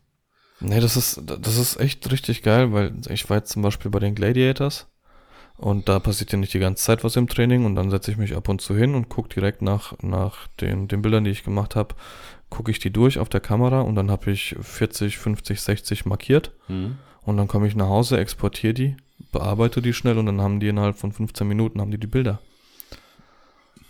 Nee, 0.60 0.80
das 0.80 0.98
ist, 0.98 1.22
das 1.26 1.58
ist 1.58 1.80
echt 1.80 2.12
richtig 2.12 2.42
geil, 2.42 2.74
weil 2.74 2.94
ich 3.10 3.30
war 3.30 3.38
jetzt 3.38 3.52
zum 3.52 3.62
Beispiel 3.62 3.92
bei 3.92 4.00
den 4.00 4.16
Gladiators 4.16 4.88
und 5.58 5.88
da 5.88 6.00
passiert 6.00 6.32
ja 6.32 6.38
nicht 6.38 6.54
die 6.54 6.60
ganze 6.60 6.84
Zeit 6.84 7.04
was 7.04 7.16
im 7.16 7.28
Training 7.28 7.66
und 7.66 7.76
dann 7.76 7.92
setze 7.92 8.12
ich 8.12 8.18
mich 8.18 8.36
ab 8.36 8.50
und 8.50 8.62
zu 8.62 8.76
hin 8.76 8.96
und 8.96 9.10
gucke 9.10 9.30
direkt 9.30 9.62
nach, 9.62 9.94
nach 10.02 10.48
den, 10.60 10.88
den 10.88 11.02
Bildern, 11.02 11.24
die 11.24 11.32
ich 11.32 11.44
gemacht 11.44 11.76
habe, 11.76 11.96
gucke 12.50 12.72
ich 12.72 12.80
die 12.80 12.92
durch 12.92 13.20
auf 13.20 13.30
der 13.30 13.42
Kamera 13.42 13.82
und 13.82 13.96
dann 13.96 14.10
habe 14.10 14.32
ich 14.32 14.56
40, 14.60 15.18
50, 15.18 15.62
60 15.62 16.06
markiert 16.06 16.54
mhm. 16.68 16.98
und 17.22 17.38
dann 17.38 17.48
komme 17.48 17.68
ich 17.68 17.76
nach 17.76 17.90
Hause, 17.90 18.18
exportiere 18.18 18.74
die, 18.74 18.98
bearbeite 19.32 19.82
die 19.82 19.94
schnell 19.94 20.18
und 20.18 20.26
dann 20.26 20.42
haben 20.42 20.60
die 20.60 20.70
innerhalb 20.70 20.98
von 20.98 21.12
15 21.12 21.48
Minuten 21.48 21.82
haben 21.82 21.92
die 21.92 22.00
die 22.00 22.08
Bilder. 22.08 22.40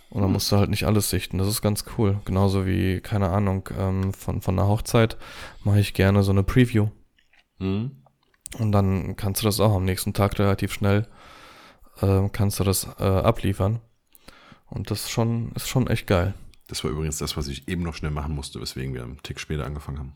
Und 0.10 0.22
dann 0.22 0.32
musst 0.32 0.51
du 0.51 0.58
halt 0.58 0.70
nicht 0.70 0.86
alles 0.86 1.10
sichten. 1.10 1.38
Das 1.38 1.47
ist 1.47 1.62
ganz 1.62 1.84
cool. 1.97 2.20
Genauso 2.26 2.66
wie, 2.66 3.01
keine 3.01 3.30
Ahnung, 3.30 3.70
ähm, 3.78 4.14
von, 4.14 4.41
von 4.41 4.58
einer 4.58 4.68
Hochzeit 4.68 5.18
mache 5.64 5.80
ich 5.80 5.93
gerne 5.93 6.24
so 6.24 6.32
eine 6.32 6.43
Preview. 6.43 6.88
Mhm. 7.60 8.03
Und 8.58 8.72
dann 8.72 9.16
kannst 9.18 9.41
du 9.41 9.45
das 9.45 9.60
auch 9.60 9.76
am 9.76 9.84
nächsten 9.84 10.14
Tag 10.14 10.39
relativ 10.39 10.72
schnell, 10.72 11.08
äh, 12.01 12.30
kannst 12.32 12.60
du 12.60 12.64
das 12.64 12.88
äh, 12.99 13.03
abliefern. 13.03 13.82
Und 14.68 14.91
das 14.91 15.03
ist 15.03 15.12
schon, 15.12 15.51
ist 15.53 15.68
schon 15.68 15.88
echt 15.88 16.08
geil. 16.08 16.34
Das 16.68 16.84
war 16.84 16.91
übrigens 16.91 17.18
das, 17.18 17.38
was 17.38 17.47
ich 17.47 17.68
eben 17.68 17.84
noch 17.84 17.95
schnell 17.95 18.12
machen 18.12 18.36
musste, 18.36 18.62
weswegen 18.62 18.93
wir 18.93 19.03
einen 19.03 19.22
Tick 19.24 19.39
später 19.39 19.66
angefangen 19.66 19.99
haben. 19.99 20.14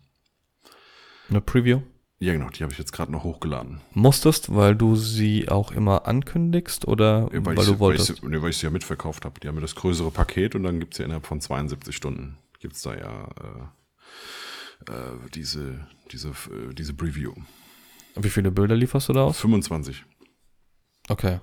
Eine 1.30 1.42
Preview? 1.42 1.82
Ja, 2.22 2.34
genau, 2.34 2.50
die 2.50 2.62
habe 2.62 2.72
ich 2.72 2.78
jetzt 2.78 2.94
gerade 2.94 3.12
noch 3.12 3.24
hochgeladen. 3.24 3.82
Musstest, 3.94 4.54
weil 4.54 4.76
du 4.76 4.96
sie 4.96 5.50
auch 5.50 5.72
immer 5.72 6.08
ankündigst 6.08 6.88
oder 6.88 7.30
ja, 7.34 7.44
weil, 7.46 7.58
weil 7.58 7.66
du 7.66 7.80
wolltest? 7.80 8.10
Weil 8.10 8.16
ich, 8.16 8.24
nee, 8.24 8.42
weil 8.42 8.50
ich 8.52 8.58
sie 8.58 8.68
ja 8.68 8.70
mitverkauft 8.70 9.26
habe. 9.26 9.40
Die 9.40 9.48
haben 9.48 9.56
mir 9.56 9.62
das 9.62 9.74
größere 9.74 10.12
Paket 10.12 10.54
und 10.54 10.64
dann 10.64 10.80
gibt 10.80 10.94
es 10.94 11.00
ja 11.00 11.06
innerhalb 11.06 11.26
von 11.26 11.42
72 11.42 11.96
Stunden 11.96 12.38
gibt 12.62 12.76
es 12.76 12.84
da 12.84 12.96
ja 12.96 13.28
äh, 14.88 14.92
äh, 14.92 15.30
diese, 15.34 15.88
diese, 16.12 16.30
äh, 16.30 16.74
diese 16.74 16.94
Preview. 16.94 17.34
Wie 18.16 18.30
viele 18.30 18.52
Bilder 18.52 18.76
lieferst 18.76 19.10
du 19.10 19.14
da 19.14 19.24
aus? 19.24 19.40
25. 19.40 20.06
Okay. 21.10 21.40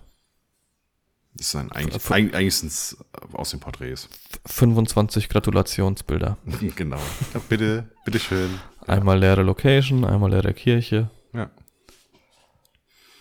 Das 1.34 1.48
ist 1.48 1.56
ein, 1.56 1.70
eigentlich, 1.72 2.10
eigentlich 2.10 2.54
sind 2.54 2.68
es 2.68 2.96
aus 3.32 3.50
den 3.50 3.60
Porträts. 3.60 4.08
25 4.46 5.28
Gratulationsbilder. 5.28 6.38
genau. 6.76 7.00
Ja, 7.34 7.40
bitte, 7.48 7.90
bitteschön. 8.04 8.58
Einmal 8.88 9.18
leere 9.18 9.42
Location, 9.42 10.04
einmal 10.04 10.30
leere 10.30 10.54
Kirche. 10.54 11.10
Ja. 11.32 11.50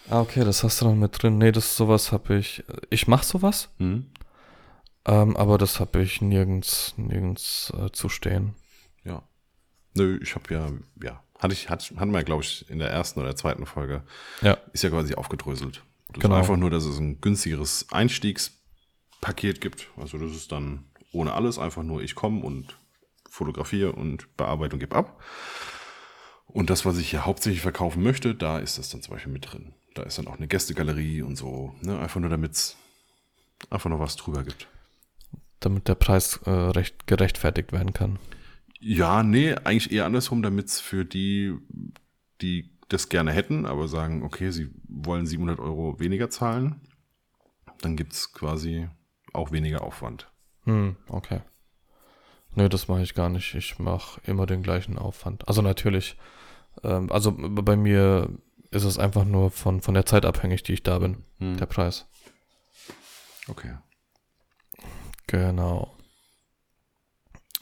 Ah, 0.09 0.21
okay, 0.21 0.45
das 0.45 0.63
hast 0.63 0.81
du 0.81 0.85
dann 0.85 0.99
mit 0.99 1.21
drin. 1.21 1.37
Nee, 1.37 1.51
das 1.51 1.75
sowas 1.75 2.11
habe 2.11 2.37
ich. 2.37 2.63
Ich 2.89 3.07
mache 3.07 3.25
sowas, 3.25 3.69
mhm. 3.77 4.05
ähm, 5.05 5.35
aber 5.35 5.57
das 5.57 5.79
habe 5.79 6.01
ich 6.01 6.21
nirgends, 6.21 6.93
nirgends 6.97 7.73
äh, 7.77 7.91
zu 7.91 8.07
stehen. 8.07 8.55
Ja. 9.03 9.23
Nö, 9.93 10.19
ich 10.21 10.35
habe 10.35 10.53
ja, 10.53 10.71
ja, 11.03 11.21
hatte 11.39 11.53
ich, 11.53 11.69
hat, 11.69 11.91
hatten 11.97 12.11
wir, 12.11 12.23
glaube 12.23 12.43
ich, 12.43 12.69
in 12.69 12.79
der 12.79 12.89
ersten 12.89 13.19
oder 13.19 13.35
zweiten 13.35 13.65
Folge. 13.65 14.03
Ja. 14.41 14.57
Ist 14.71 14.83
ja 14.83 14.89
quasi 14.89 15.15
aufgedröselt. 15.15 15.83
Das 16.13 16.21
genau. 16.21 16.35
einfach 16.35 16.55
nur, 16.55 16.69
dass 16.69 16.85
es 16.85 16.97
ein 16.97 17.19
günstigeres 17.19 17.87
Einstiegspaket 17.91 19.59
gibt. 19.59 19.89
Also 19.97 20.17
das 20.17 20.31
ist 20.31 20.53
dann 20.53 20.85
ohne 21.11 21.33
alles, 21.33 21.59
einfach 21.59 21.83
nur 21.83 22.01
ich 22.01 22.15
komme 22.15 22.43
und 22.43 22.77
fotografiere 23.37 23.93
und 23.93 24.35
bearbeite 24.35 24.75
und 24.75 24.79
gebe 24.79 24.95
ab. 24.95 25.21
Und 26.47 26.69
das, 26.69 26.85
was 26.85 26.97
ich 26.97 27.09
hier 27.11 27.25
hauptsächlich 27.25 27.61
verkaufen 27.61 28.03
möchte, 28.03 28.33
da 28.33 28.59
ist 28.59 28.77
das 28.77 28.89
dann 28.89 29.01
zum 29.01 29.13
Beispiel 29.13 29.31
mit 29.31 29.51
drin. 29.51 29.73
Da 29.93 30.03
ist 30.03 30.17
dann 30.17 30.27
auch 30.27 30.37
eine 30.37 30.47
Gästegalerie 30.47 31.21
und 31.21 31.35
so. 31.35 31.75
Ne? 31.81 31.99
Einfach 31.99 32.19
nur, 32.19 32.29
damit 32.29 32.53
es 32.53 32.77
einfach 33.69 33.89
noch 33.89 33.99
was 33.99 34.15
drüber 34.15 34.43
gibt. 34.43 34.67
Damit 35.59 35.87
der 35.87 35.95
Preis 35.95 36.39
äh, 36.45 36.49
recht 36.49 37.07
gerechtfertigt 37.07 37.71
werden 37.71 37.93
kann. 37.93 38.19
Ja, 38.79 39.23
nee, 39.23 39.53
eigentlich 39.53 39.91
eher 39.91 40.05
andersrum, 40.05 40.43
damit 40.43 40.67
es 40.67 40.79
für 40.79 41.03
die, 41.03 41.55
die 42.41 42.69
das 42.89 43.09
gerne 43.09 43.31
hätten, 43.31 43.65
aber 43.65 43.87
sagen, 43.87 44.23
okay, 44.23 44.51
sie 44.51 44.69
wollen 44.87 45.25
700 45.25 45.59
Euro 45.59 45.99
weniger 45.99 46.29
zahlen, 46.29 46.81
dann 47.81 47.97
gibt 47.97 48.13
es 48.13 48.33
quasi 48.33 48.87
auch 49.33 49.51
weniger 49.51 49.81
Aufwand. 49.81 50.31
Hm, 50.63 50.95
okay. 51.07 51.41
Nö, 52.57 52.69
das 52.69 52.87
mache 52.87 53.03
ich 53.03 53.13
gar 53.13 53.29
nicht. 53.29 53.53
Ich 53.53 53.77
mache 53.77 54.19
immer 54.25 54.47
den 54.47 54.63
gleichen 54.63 54.97
Aufwand. 54.97 55.47
Also 55.47 55.61
natürlich, 55.61 56.17
ähm, 56.83 57.11
also 57.11 57.31
bei 57.37 57.75
mir 57.75 58.29
ist 58.71 58.83
es 58.83 58.97
einfach 58.97 59.25
nur 59.25 59.51
von, 59.51 59.79
von 59.81 59.93
der 59.93 60.07
Zeit 60.07 60.25
abhängig, 60.25 60.63
die 60.63 60.73
ich 60.73 60.81
da 60.81 60.97
bin, 60.97 61.23
Hm. 61.37 61.57
der 61.57 61.67
Preis. 61.67 62.07
Okay. 63.47 63.75
Genau. 65.27 65.93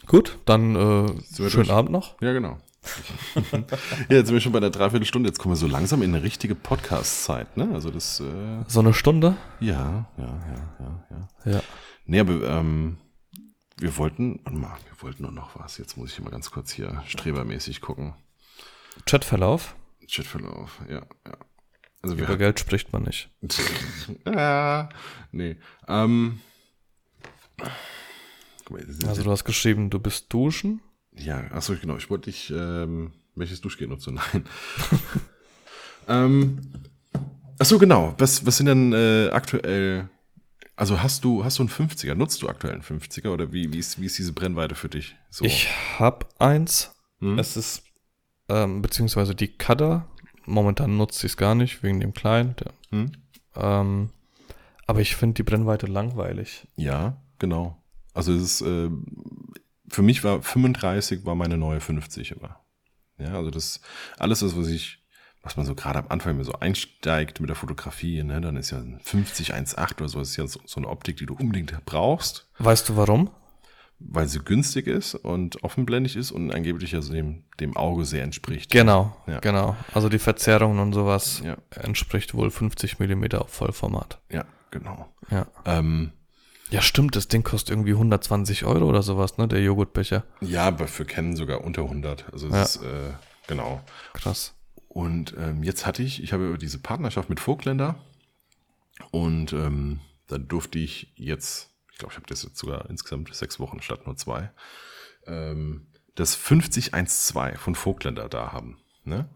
Gut, 0.06 0.38
dann 0.46 0.74
äh, 0.76 1.48
schönen? 1.50 1.70
Abend 1.70 1.90
noch. 1.92 2.18
Ja, 2.22 2.32
genau. 2.32 2.56
ja, 3.52 4.16
jetzt 4.16 4.28
sind 4.28 4.34
wir 4.34 4.40
schon 4.40 4.52
bei 4.52 4.60
der 4.60 4.70
Dreiviertelstunde. 4.70 5.28
Jetzt 5.28 5.38
kommen 5.40 5.52
wir 5.52 5.56
so 5.58 5.66
langsam 5.66 6.00
in 6.02 6.14
eine 6.14 6.22
richtige 6.24 6.54
Podcast-Zeit, 6.54 7.56
ne? 7.58 7.68
Also 7.74 7.90
das, 7.90 8.20
äh, 8.20 8.64
So 8.68 8.80
eine 8.80 8.94
Stunde? 8.94 9.36
ja, 9.60 10.06
ja, 10.16 10.24
ja, 10.24 10.76
ja, 10.80 11.06
ja. 11.44 11.52
Ja. 11.52 11.60
Nee, 12.06 12.20
aber 12.20 12.32
ähm, 12.48 12.96
wir 13.78 13.96
wollten, 13.96 14.40
warte 14.44 14.58
mal, 14.58 14.76
wir 14.88 15.02
wollten 15.02 15.22
nur 15.22 15.32
noch 15.32 15.58
was. 15.58 15.78
Jetzt 15.78 15.96
muss 15.96 16.12
ich 16.12 16.20
mal 16.20 16.30
ganz 16.30 16.50
kurz 16.50 16.72
hier 16.72 17.02
strebermäßig 17.06 17.80
gucken. 17.80 18.14
Chatverlauf. 19.04 19.76
Chatverlauf, 20.08 20.80
ja, 20.88 21.06
ja. 21.26 21.36
Also 22.02 22.16
Über 22.16 22.36
Geld 22.36 22.60
spricht 22.60 22.92
man 22.92 23.02
nicht. 23.02 23.30
ah, 24.24 24.88
nee. 25.32 25.56
Ähm, 25.88 26.40
mal, 28.70 28.86
Also 29.06 29.22
du 29.22 29.30
hast 29.30 29.44
geschrieben, 29.44 29.90
du 29.90 29.98
bist 29.98 30.32
duschen. 30.32 30.80
Ja, 31.12 31.50
achso, 31.50 31.74
genau. 31.74 31.96
Ich 31.96 32.10
wollte 32.10 32.30
dich, 32.30 32.50
ähm, 32.50 33.12
welches 33.34 33.60
Duschgel 33.60 33.88
nutzt 33.88 34.06
du? 34.06 34.10
Nein. 34.12 34.44
ähm, 36.08 36.60
achso, 37.58 37.78
genau. 37.78 38.14
Was, 38.18 38.46
was 38.46 38.56
sind 38.58 38.66
denn 38.66 38.92
äh, 38.92 39.30
aktuell, 39.30 40.08
also 40.76 41.02
hast 41.02 41.24
du, 41.24 41.44
hast 41.44 41.58
du 41.58 41.62
einen 41.62 41.70
50er? 41.70 42.14
Nutzt 42.14 42.42
du 42.42 42.48
aktuell 42.48 42.74
einen 42.74 42.82
50er 42.82 43.30
oder 43.30 43.52
wie, 43.52 43.72
wie, 43.72 43.78
ist, 43.78 44.00
wie 44.00 44.06
ist 44.06 44.18
diese 44.18 44.32
Brennweite 44.32 44.74
für 44.74 44.88
dich? 44.88 45.16
So. 45.30 45.44
Ich 45.44 45.68
hab 45.98 46.34
eins. 46.40 46.94
Hm? 47.20 47.38
Es 47.38 47.56
ist, 47.56 47.82
ähm, 48.48 48.82
beziehungsweise 48.82 49.34
die 49.34 49.48
Cutter. 49.48 50.06
Momentan 50.44 50.96
nutze 50.96 51.26
ich 51.26 51.32
es 51.32 51.36
gar 51.36 51.54
nicht, 51.56 51.82
wegen 51.82 51.98
dem 52.00 52.14
Kleinen. 52.14 52.54
Der, 52.56 52.72
Hm? 52.90 53.12
ähm, 53.56 54.10
aber 54.86 55.00
ich 55.00 55.16
finde 55.16 55.34
die 55.34 55.42
Brennweite 55.42 55.86
langweilig. 55.86 56.68
Ja, 56.76 57.20
genau. 57.38 57.82
Also 58.14 58.32
es 58.32 58.42
ist, 58.42 58.60
äh, 58.60 58.88
für 59.88 60.02
mich 60.02 60.22
war 60.24 60.42
35 60.42 61.24
war 61.24 61.34
meine 61.34 61.56
neue 61.58 61.80
50 61.80 62.32
immer. 62.32 62.60
Ja, 63.18 63.34
also 63.34 63.50
das, 63.50 63.80
alles 64.18 64.40
das, 64.40 64.56
was 64.56 64.68
ich, 64.68 64.98
was 65.46 65.56
man 65.56 65.64
so 65.64 65.74
gerade 65.74 66.00
am 66.00 66.06
Anfang 66.08 66.36
mir 66.36 66.44
so 66.44 66.52
einsteigt 66.54 67.40
mit 67.40 67.48
der 67.48 67.56
Fotografie, 67.56 68.22
ne, 68.22 68.40
dann 68.40 68.56
ist 68.56 68.70
ja 68.72 68.78
ein 68.78 69.00
50 69.02 69.54
1.8 69.54 69.98
oder 70.00 70.08
so, 70.08 70.20
ist 70.20 70.36
ja 70.36 70.46
so, 70.46 70.60
so 70.66 70.78
eine 70.80 70.88
Optik, 70.88 71.16
die 71.16 71.26
du 71.26 71.34
unbedingt 71.34 71.72
brauchst, 71.86 72.46
Weißt 72.58 72.88
du 72.88 72.96
warum? 72.96 73.30
weil 73.98 74.28
sie 74.28 74.40
günstig 74.40 74.88
ist 74.88 75.14
und 75.14 75.64
offenblendig 75.64 76.16
ist 76.16 76.30
und 76.30 76.52
angeblich 76.52 76.92
ja 76.92 77.00
so 77.00 77.14
dem, 77.14 77.44
dem 77.60 77.78
Auge 77.78 78.04
sehr 78.04 78.24
entspricht. 78.24 78.70
Genau, 78.70 79.16
Ja. 79.26 79.38
genau. 79.40 79.74
Also 79.94 80.10
die 80.10 80.18
Verzerrungen 80.18 80.78
und 80.80 80.92
sowas 80.92 81.40
Ja. 81.42 81.56
entspricht 81.70 82.34
wohl 82.34 82.50
50 82.50 82.98
Millimeter 82.98 83.40
auf 83.40 83.48
Vollformat. 83.48 84.18
Ja, 84.30 84.44
genau. 84.70 85.08
Ja. 85.30 85.46
Ähm, 85.64 86.12
Ja, 86.68 86.82
stimmt, 86.82 87.14
das 87.16 87.28
Ding 87.28 87.42
kostet 87.44 87.70
irgendwie 87.70 87.92
120 87.94 88.64
Euro 88.66 88.86
oder 88.86 89.00
sowas, 89.00 89.38
ne? 89.38 89.46
Der 89.48 89.62
Joghurtbecher. 89.62 90.24
ja, 90.42 90.64
aber 90.64 90.88
für 90.88 91.04
Canon 91.06 91.36
sogar 91.36 91.62
unter 91.62 91.82
100. 91.88 92.26
Also 92.32 92.48
es 92.48 92.52
Ja. 92.52 92.62
ist, 92.64 92.76
äh, 92.82 93.12
genau. 93.46 93.80
Krass. 94.14 94.52
Und 94.96 95.34
ähm, 95.36 95.62
jetzt 95.62 95.84
hatte 95.84 96.02
ich, 96.02 96.22
ich 96.22 96.32
habe 96.32 96.56
diese 96.56 96.78
Partnerschaft 96.78 97.28
mit 97.28 97.38
Vogtländer 97.38 97.96
und 99.10 99.52
ähm, 99.52 100.00
da 100.26 100.38
durfte 100.38 100.78
ich 100.78 101.12
jetzt, 101.16 101.68
ich 101.92 101.98
glaube, 101.98 102.12
ich 102.14 102.16
habe 102.16 102.26
das 102.26 102.44
jetzt 102.44 102.56
sogar 102.56 102.88
insgesamt 102.88 103.34
sechs 103.34 103.60
Wochen 103.60 103.82
statt 103.82 104.06
nur 104.06 104.16
zwei, 104.16 104.50
ähm, 105.26 105.88
das 106.14 106.34
5012 106.34 107.60
von 107.60 107.74
Vogtländer 107.74 108.30
da 108.30 108.52
haben. 108.52 108.78
Ne? 109.04 109.28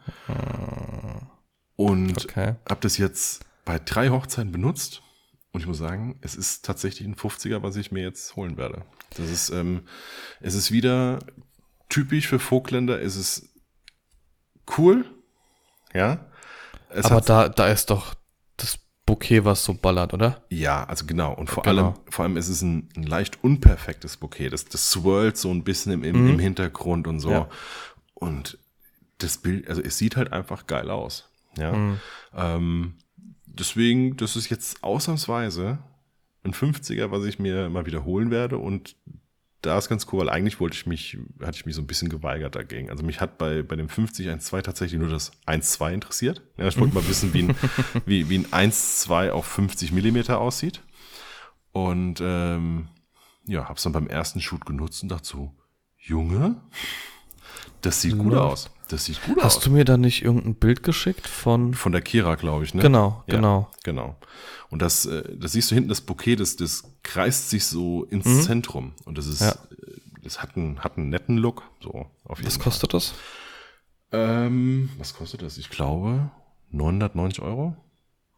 Und 1.77 2.25
Okay. 2.25 2.55
habe 2.67 2.81
das 2.81 2.97
jetzt 2.97 3.45
bei 3.67 3.79
drei 3.79 4.09
Hochzeiten 4.09 4.53
benutzt 4.53 5.03
und 5.53 5.61
ich 5.61 5.67
muss 5.67 5.77
sagen, 5.77 6.19
es 6.23 6.37
ist 6.37 6.65
tatsächlich 6.65 7.07
ein 7.07 7.17
50er, 7.17 7.63
was 7.63 7.77
ich 7.77 7.93
mir 7.93 8.03
jetzt 8.03 8.35
holen 8.35 8.57
werde. 8.57 8.87
Das 9.15 9.29
ist, 9.29 9.51
ähm, 9.51 9.83
es 10.41 10.55
ist 10.55 10.73
wieder 10.73 11.19
typisch 11.91 12.29
für 12.29 12.39
Vogtländer, 12.39 13.03
es 13.03 13.17
ist 13.17 13.51
cool, 14.79 15.05
ja. 15.95 16.27
Es 16.91 17.07
Aber 17.07 17.21
da, 17.21 17.49
da 17.49 17.69
ist 17.69 17.91
doch 17.91 18.15
das 18.57 18.79
Bouquet, 19.07 19.45
was 19.45 19.65
so 19.65 19.75
ballert, 19.75 20.13
oder? 20.15 20.43
ja, 20.51 20.85
also 20.85 21.07
genau. 21.07 21.33
Und 21.35 21.49
vor 21.51 21.63
Genau. 21.63 21.85
allem, 21.87 21.95
vor 22.09 22.25
allem 22.25 22.37
ist 22.37 22.49
es 22.49 22.63
ein, 22.63 22.89
ein 22.97 23.05
leicht 23.05 23.43
unperfektes 23.45 24.17
Bouquet. 24.17 24.51
Das, 24.51 24.65
das 24.65 24.91
swirlt 24.91 25.37
so 25.37 25.51
ein 25.53 25.65
bisschen 25.65 25.93
im, 25.93 26.05
im, 26.05 26.29
im 26.31 26.39
Hintergrund 26.39 27.07
und 27.07 27.21
so. 27.21 27.29
Mhm. 27.29 27.35
Ja. 27.35 27.49
Und 28.15 28.59
das 29.19 29.39
Bild, 29.39 29.69
also 29.69 29.83
es 29.83 29.99
sieht 29.99 30.17
halt 30.17 30.33
einfach 30.33 30.67
geil 30.67 30.91
aus. 30.91 31.29
Ja. 31.57 31.73
Mhm. 31.73 32.01
Ähm, 32.35 32.95
deswegen, 33.47 34.17
das 34.17 34.37
ist 34.37 34.49
jetzt 34.51 34.83
ausnahmsweise 34.83 35.79
ein 36.43 36.55
50er, 36.55 37.11
was 37.11 37.25
ich 37.25 37.39
mir 37.39 37.69
mal 37.69 37.87
wiederholen 37.87 38.31
werde. 38.31 38.59
Und 38.59 38.97
da 39.63 39.77
ist 39.77 39.89
ganz 39.89 40.07
cool, 40.11 40.21
weil 40.21 40.31
eigentlich 40.31 40.59
wollte 40.61 40.75
ich 40.75 40.87
mich, 40.87 41.19
hatte 41.41 41.57
ich 41.57 41.67
mich 41.67 41.75
so 41.75 41.83
ein 41.83 41.87
bisschen 41.87 42.09
geweigert 42.09 42.55
dagegen. 42.55 42.91
Also 42.91 43.05
mich 43.05 43.21
hat 43.21 43.37
bei, 43.37 43.63
bei 43.63 43.77
dem 43.77 43.89
50-1.2 43.89 44.63
tatsächlich 44.63 44.99
nur 44.99 45.11
das 45.11 45.33
1.2 45.47 45.93
interessiert. 45.93 46.43
Ja, 46.57 46.67
ich 46.69 46.79
wollte 46.79 46.95
mal 46.95 47.07
wissen, 47.07 47.35
wie 47.35 47.43
ein, 47.43 47.57
wie, 48.07 48.29
wie 48.31 48.39
ein 48.39 48.71
1.2 48.73 49.31
auf 49.31 49.47
50 49.47 49.93
Millimeter 49.93 50.41
aussieht. 50.41 50.83
Und 51.73 52.21
ähm, 52.23 52.89
ja, 53.47 53.69
hab's 53.69 53.83
dann 53.83 53.93
beim 53.93 54.07
ersten 54.07 54.41
Shoot 54.41 54.65
genutzt 54.65 55.03
und 55.03 55.11
dachte 55.11 55.29
so, 55.29 55.55
Junge, 55.99 56.57
das 57.83 58.01
sieht 58.01 58.17
gut 58.17 58.35
aus. 58.35 58.71
Das 58.91 59.05
sieht 59.05 59.23
gut 59.25 59.39
aus. 59.39 59.45
Hast 59.57 59.67
du 59.67 59.71
mir 59.71 59.85
da 59.85 59.97
nicht 59.97 60.23
irgendein 60.23 60.55
Bild 60.55 60.83
geschickt 60.83 61.27
von. 61.29 61.75
Von 61.75 61.93
der 61.93 62.01
Kira, 62.03 62.35
glaube 62.35 62.65
ich, 62.65 62.75
ne? 62.75 62.83
Genau, 62.83 63.23
Ja, 63.27 63.37
genau. 63.37 63.71
Genau. 63.85 64.17
Und 64.69 64.83
das, 64.83 65.07
äh, 65.07 65.37
das 65.37 65.53
siehst 65.53 65.71
du 65.71 65.75
hinten, 65.75 65.89
das 65.89 66.01
Bouquet, 66.01 66.37
das, 66.37 66.57
das 66.57 66.85
kreist 67.03 67.51
sich 67.51 67.65
so 67.67 68.05
ins 68.05 68.45
Zentrum. 68.47 68.93
Und 69.05 69.19
das 69.19 69.27
ist, 69.27 69.41
Mhm. 69.41 69.47
Ja. 69.47 69.53
äh, 69.53 70.01
das 70.23 70.43
hat 70.43 70.57
einen, 70.57 70.81
hat 70.81 70.97
einen 70.99 71.09
netten 71.09 71.39
Look. 71.39 71.63
So, 71.81 72.07
auf 72.25 72.39
jeden 72.39 72.47
Was 72.49 72.57
Fall. 72.57 72.65
kostet 72.65 72.95
das? 72.95 73.15
Ähm, 74.13 74.91
was 74.99 75.15
kostet 75.15 75.43
das? 75.43 75.57
Ich 75.59 75.71
glaube 75.71 76.31
990 76.71 77.43
Euro. 77.43 77.77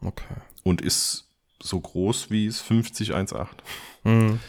Okay. 0.00 0.34
Und 0.64 0.80
ist 0.80 1.28
so 1.62 1.80
groß 1.80 2.30
wie 2.30 2.46
es 2.46 2.60
5018. 2.60 3.38
Hm. 4.04 4.40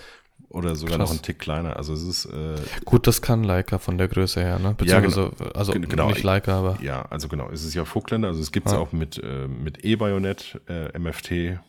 Oder 0.54 0.76
sogar 0.76 0.98
Krass. 0.98 1.10
noch 1.10 1.18
ein 1.18 1.22
Tick 1.24 1.40
kleiner. 1.40 1.76
Also 1.78 1.94
es 1.94 2.04
ist, 2.04 2.26
äh, 2.26 2.56
Gut, 2.86 3.08
das 3.08 3.22
kann 3.24 3.44
Leica 3.44 3.80
von 3.80 3.98
der 3.98 4.08
Größe 4.08 4.40
her, 4.40 4.60
ne? 4.60 4.76
Ja, 4.84 5.00
Beziehungsweise, 5.00 5.32
also 5.56 5.72
Gen- 5.74 5.90
genau. 5.90 6.08
nicht 6.10 6.22
Leica, 6.24 6.58
aber. 6.60 6.80
ja, 6.82 7.02
also 7.10 7.28
genau, 7.28 7.50
es 7.50 7.64
ist 7.66 7.74
ja 7.74 7.86
Vogtländer. 7.86 8.28
Also 8.28 8.40
es 8.40 8.52
gibt 8.52 8.68
es 8.68 8.74
Ja. 8.74 8.80
auch 8.80 8.92
mit, 8.92 9.18
äh, 9.18 9.48
mit 9.48 9.84
E-Bajonett, 9.84 10.62
äh, 10.70 10.98
MFT 10.98 11.60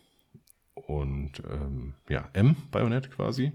und 0.75 1.33
ähm, 1.51 1.95
ja, 2.11 2.29
M-Bajonett 2.35 3.11
quasi. 3.11 3.53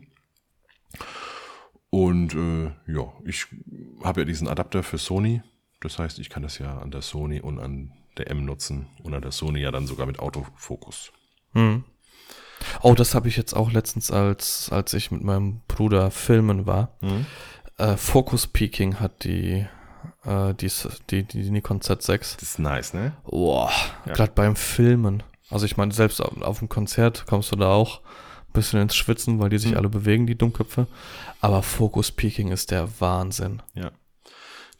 Und 1.91 2.33
äh, 2.35 2.71
ja, 2.91 3.13
ich 3.25 3.45
habe 4.03 4.21
ja 4.21 4.25
diesen 4.25 4.47
Adapter 4.47 4.83
für 4.83 4.97
Sony. 4.97 5.41
Das 5.81 5.97
heißt, 5.97 6.19
ich 6.19 6.29
kann 6.29 6.43
das 6.43 6.57
ja 6.59 6.77
an 6.79 6.91
der 6.91 7.01
Sony 7.01 7.39
und 7.39 7.59
an 7.59 7.91
der 8.17 8.29
M 8.29 8.45
nutzen 8.45 8.87
und 9.03 9.13
an 9.13 9.21
der 9.21 9.31
Sony 9.31 9.59
ja 9.61 9.71
dann 9.71 9.87
sogar 9.87 10.05
mit 10.05 10.19
Autofokus. 10.19 11.11
Hm. 11.53 11.83
Oh, 12.81 12.93
das 12.93 13.15
habe 13.15 13.27
ich 13.27 13.37
jetzt 13.37 13.53
auch 13.55 13.71
letztens, 13.71 14.11
als, 14.11 14.69
als 14.71 14.93
ich 14.93 15.11
mit 15.11 15.23
meinem 15.23 15.61
Bruder 15.67 16.11
filmen 16.11 16.65
war. 16.65 16.97
Äh, 17.77 17.95
Focus 17.97 18.47
Peaking 18.47 18.99
hat 18.99 19.23
die, 19.23 19.65
äh, 20.25 20.53
die, 20.55 20.71
die, 21.09 21.23
die 21.23 21.49
Nikon 21.51 21.79
Z6. 21.79 22.17
Das 22.35 22.41
ist 22.43 22.59
nice, 22.59 22.93
ne? 22.93 23.13
Boah, 23.23 23.71
Ja. 24.05 24.13
gerade 24.13 24.33
beim 24.33 24.55
Filmen. 24.55 25.23
Also 25.49 25.65
ich 25.65 25.77
meine, 25.77 25.93
selbst 25.93 26.21
auf, 26.21 26.39
auf 26.41 26.59
dem 26.59 26.69
Konzert 26.69 27.25
kommst 27.27 27.51
du 27.51 27.55
da 27.55 27.69
auch 27.71 28.01
ein 28.01 28.53
bisschen 28.53 28.81
ins 28.81 28.95
Schwitzen, 28.95 29.39
weil 29.39 29.49
die 29.49 29.57
sich 29.59 29.71
Mhm. 29.71 29.77
alle 29.77 29.89
bewegen, 29.89 30.27
die 30.27 30.37
Dummköpfe. 30.37 30.87
Aber 31.41 31.63
Focus 31.63 32.11
Peaking 32.11 32.51
ist 32.51 32.71
der 32.71 32.89
Wahnsinn. 32.99 33.61
Ja. 33.73 33.91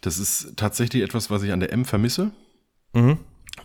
Das 0.02 0.18
ist 0.18 0.54
tatsächlich 0.58 1.04
etwas, 1.04 1.30
was 1.30 1.44
ich 1.44 1.52
an 1.52 1.60
der 1.60 1.72
M 1.74 1.86
vermisse. 1.86 2.32
Mhm. 2.94 3.18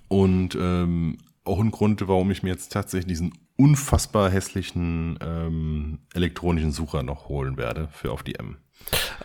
Und 0.09 0.55
ähm, 0.61 1.19
auch 1.45 1.61
ein 1.61 1.71
Grund, 1.71 2.07
warum 2.09 2.31
ich 2.31 2.43
mir 2.43 2.51
jetzt 2.51 2.73
tatsächlich 2.73 3.07
diesen 3.09 3.33
unfassbar 3.57 4.31
hässlichen 4.31 5.19
ähm, 5.23 5.99
elektronischen 6.15 6.73
Sucher 6.73 7.03
noch 7.03 7.29
holen 7.29 7.57
werde 7.57 7.89
für 7.93 8.11
auf 8.13 8.23
die 8.23 8.35
M. 8.37 8.57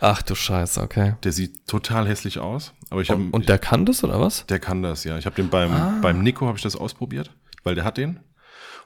Ach 0.00 0.22
du 0.22 0.34
Scheiße, 0.34 0.80
okay. 0.80 1.14
Der 1.24 1.32
sieht 1.32 1.66
total 1.66 2.08
hässlich 2.08 2.38
aus, 2.38 2.72
aber 2.88 3.02
ich 3.02 3.10
habe 3.10 3.22
Und, 3.22 3.32
und 3.34 3.48
der 3.48 3.58
kann 3.58 3.84
das, 3.84 4.02
oder 4.04 4.20
was? 4.20 4.46
der 4.46 4.58
kann 4.58 4.82
das, 4.82 5.04
ja. 5.04 5.18
Ich 5.18 5.26
habe 5.26 5.36
den 5.36 5.48
beim 5.50 5.72
Ah. 5.72 5.98
beim 6.00 6.22
Nico 6.22 6.46
habe 6.46 6.56
ich 6.56 6.62
das 6.62 6.76
ausprobiert, 6.76 7.30
weil 7.64 7.74
der 7.74 7.84
hat 7.84 7.98
den. 7.98 8.20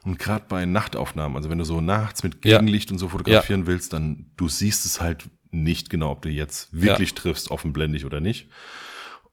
Und 0.03 0.19
gerade 0.19 0.45
bei 0.47 0.65
Nachtaufnahmen, 0.65 1.35
also 1.37 1.49
wenn 1.49 1.57
du 1.57 1.63
so 1.63 1.81
nachts 1.81 2.23
mit 2.23 2.43
Ja. 2.45 2.57
Gegenlicht 2.59 2.91
und 2.91 2.97
so 2.97 3.09
fotografieren 3.09 3.65
willst, 3.67 3.93
dann 3.93 4.25
du 4.37 4.47
siehst 4.49 4.85
es 4.85 4.99
halt 5.01 5.29
nicht 5.51 5.89
genau, 5.89 6.11
ob 6.11 6.21
du 6.23 6.29
jetzt 6.29 6.69
wirklich 6.73 7.13
triffst, 7.13 7.49
offenblendig 7.49 8.05
oder 8.05 8.19
nicht. 8.19 8.49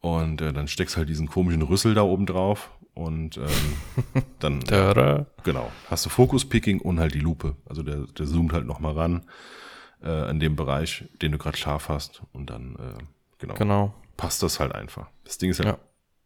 Und 0.00 0.40
äh, 0.40 0.52
dann 0.52 0.68
steckst 0.68 0.96
halt 0.96 1.08
diesen 1.08 1.26
komischen 1.28 1.62
Rüssel 1.62 1.94
da 1.94 2.02
oben 2.02 2.26
drauf 2.26 2.70
und 2.94 3.36
ähm, 3.38 4.22
dann 4.38 4.60
Tada. 4.60 5.26
genau 5.44 5.70
hast 5.90 6.04
du 6.06 6.10
Fokus-Picking 6.10 6.80
und 6.80 7.00
halt 7.00 7.14
die 7.14 7.20
Lupe. 7.20 7.56
Also 7.66 7.82
der, 7.82 8.06
der 8.06 8.26
zoomt 8.26 8.52
halt 8.52 8.66
noch 8.66 8.80
mal 8.80 8.92
ran. 8.92 9.24
äh, 10.04 10.28
in 10.30 10.40
dem 10.40 10.56
Bereich, 10.56 11.04
den 11.22 11.30
du 11.32 11.38
gerade 11.38 11.56
scharf 11.56 11.88
hast. 11.88 12.22
Und 12.32 12.50
dann, 12.50 12.74
äh, 12.74 13.02
genau, 13.38 13.54
Genau. 13.54 13.94
passt 14.16 14.42
das 14.42 14.58
halt 14.58 14.74
einfach. 14.74 15.08
Das 15.22 15.38
Ding 15.38 15.50
ist 15.50 15.58
ja, 15.60 15.64
Ja. 15.64 15.78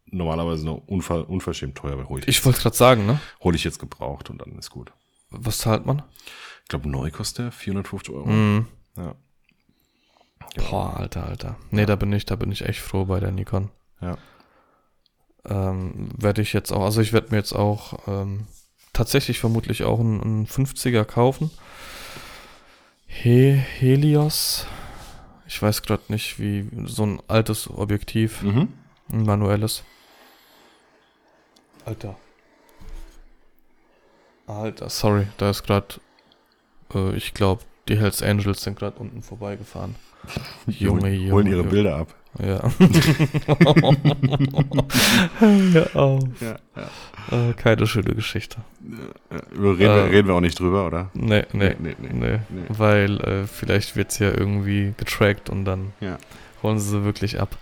normalerweise 0.07 0.65
noch 0.65 0.81
unver 0.87 1.29
unverschämt 1.29 1.75
teuer, 1.77 1.93
aber 1.93 2.09
hol 2.09 2.19
ich, 2.21 2.27
Ich 2.27 2.43
wollte 2.45 2.59
gerade 2.61 2.75
sagen, 2.75 3.05
ne? 3.05 3.19
hol 3.43 3.53
ich 3.53 3.63
jetzt 3.63 3.77
gebraucht 3.77 4.31
und 4.31 4.41
dann 4.41 4.57
ist 4.57 4.71
gut. 4.71 4.91
Was 5.29 5.59
zahlt 5.59 5.85
man? 5.85 6.01
Ich 6.63 6.69
glaube, 6.69 6.89
neu 6.89 7.11
kostet 7.11 7.45
der 7.45 7.51
450 7.51 8.13
Euro. 8.15 8.25
Mhm. 8.27 8.65
Ja. 8.97 9.13
Boah, 10.71 10.97
Alter, 10.97 11.25
Alter. 11.27 11.55
Nee, 11.69 11.85
da 11.85 11.95
bin 11.95 12.11
ich, 12.13 12.25
da 12.25 12.35
bin 12.35 12.51
ich 12.51 12.63
echt 12.65 12.79
froh 12.79 13.05
bei 13.05 13.19
der 13.19 13.31
Nikon. 13.31 13.69
Ja. 14.01 14.17
Ähm, 15.49 16.09
werde 16.17 16.41
ich 16.41 16.53
jetzt 16.53 16.71
auch, 16.71 16.83
also 16.83 16.99
ich 17.01 17.13
werde 17.13 17.29
mir 17.31 17.37
jetzt 17.37 17.53
auch 17.53 17.99
ähm, 18.07 18.47
tatsächlich 18.93 19.39
vermutlich 19.39 19.83
auch 19.83 19.99
einen, 19.99 20.21
einen 20.21 20.47
50er 20.47 21.05
kaufen. 21.05 21.51
He 23.05 23.51
Helios. 23.53 24.67
Ich 25.47 25.61
weiß 25.61 25.83
gerade 25.83 26.03
nicht, 26.09 26.39
wie 26.39 26.69
so 26.85 27.05
ein 27.05 27.21
altes 27.27 27.69
Objektiv, 27.69 28.41
Mhm. 28.41 28.67
ein 29.11 29.23
manuelles. 29.23 29.83
Alter. 31.85 32.17
Alter, 34.45 34.89
sorry, 34.89 35.27
da 35.37 35.49
ist 35.49 35.63
gerade, 35.63 35.87
äh, 36.93 37.15
ich 37.15 37.33
glaube, 37.33 37.63
die 37.87 37.97
Hells 37.97 38.21
Angels 38.21 38.61
sind 38.63 38.77
gerade 38.77 38.97
unten 38.99 39.21
vorbeigefahren. 39.21 39.95
Junge, 40.67 41.09
Junge. 41.13 41.31
Holen 41.31 41.47
ihre. 41.47 41.63
Bilder 41.63 41.95
ab. 41.97 42.13
Ja. 42.39 42.71
Hör 45.39 45.95
auf. 45.95 46.23
Ja, 46.41 46.57
ja. 46.75 47.49
Äh, 47.49 47.53
keine 47.53 47.87
schöne 47.87 48.13
Geschichte. 48.15 48.57
Über 49.53 49.71
reden, 49.71 49.79
wir, 49.79 49.89
Äh, 49.89 49.99
reden 50.09 50.27
wir 50.27 50.35
auch 50.35 50.41
nicht 50.41 50.59
drüber, 50.59 50.87
oder? 50.87 51.09
Nee, 51.13 51.43
nee, 51.53 51.75
Nee, 51.79 51.95
nee, 51.99 52.09
nee. 52.13 52.39
nee. 52.49 52.61
Weil 52.69 53.19
äh, 53.21 53.47
vielleicht 53.47 53.95
wird 53.95 54.11
es 54.11 54.19
ja 54.19 54.29
irgendwie 54.31 54.93
getrackt 54.97 55.49
und 55.49 55.65
dann 55.65 55.93
Ja. 55.99 56.17
holen 56.63 56.79
sie 56.79 56.89
sie 56.89 57.03
wirklich 57.03 57.39
ab. 57.39 57.57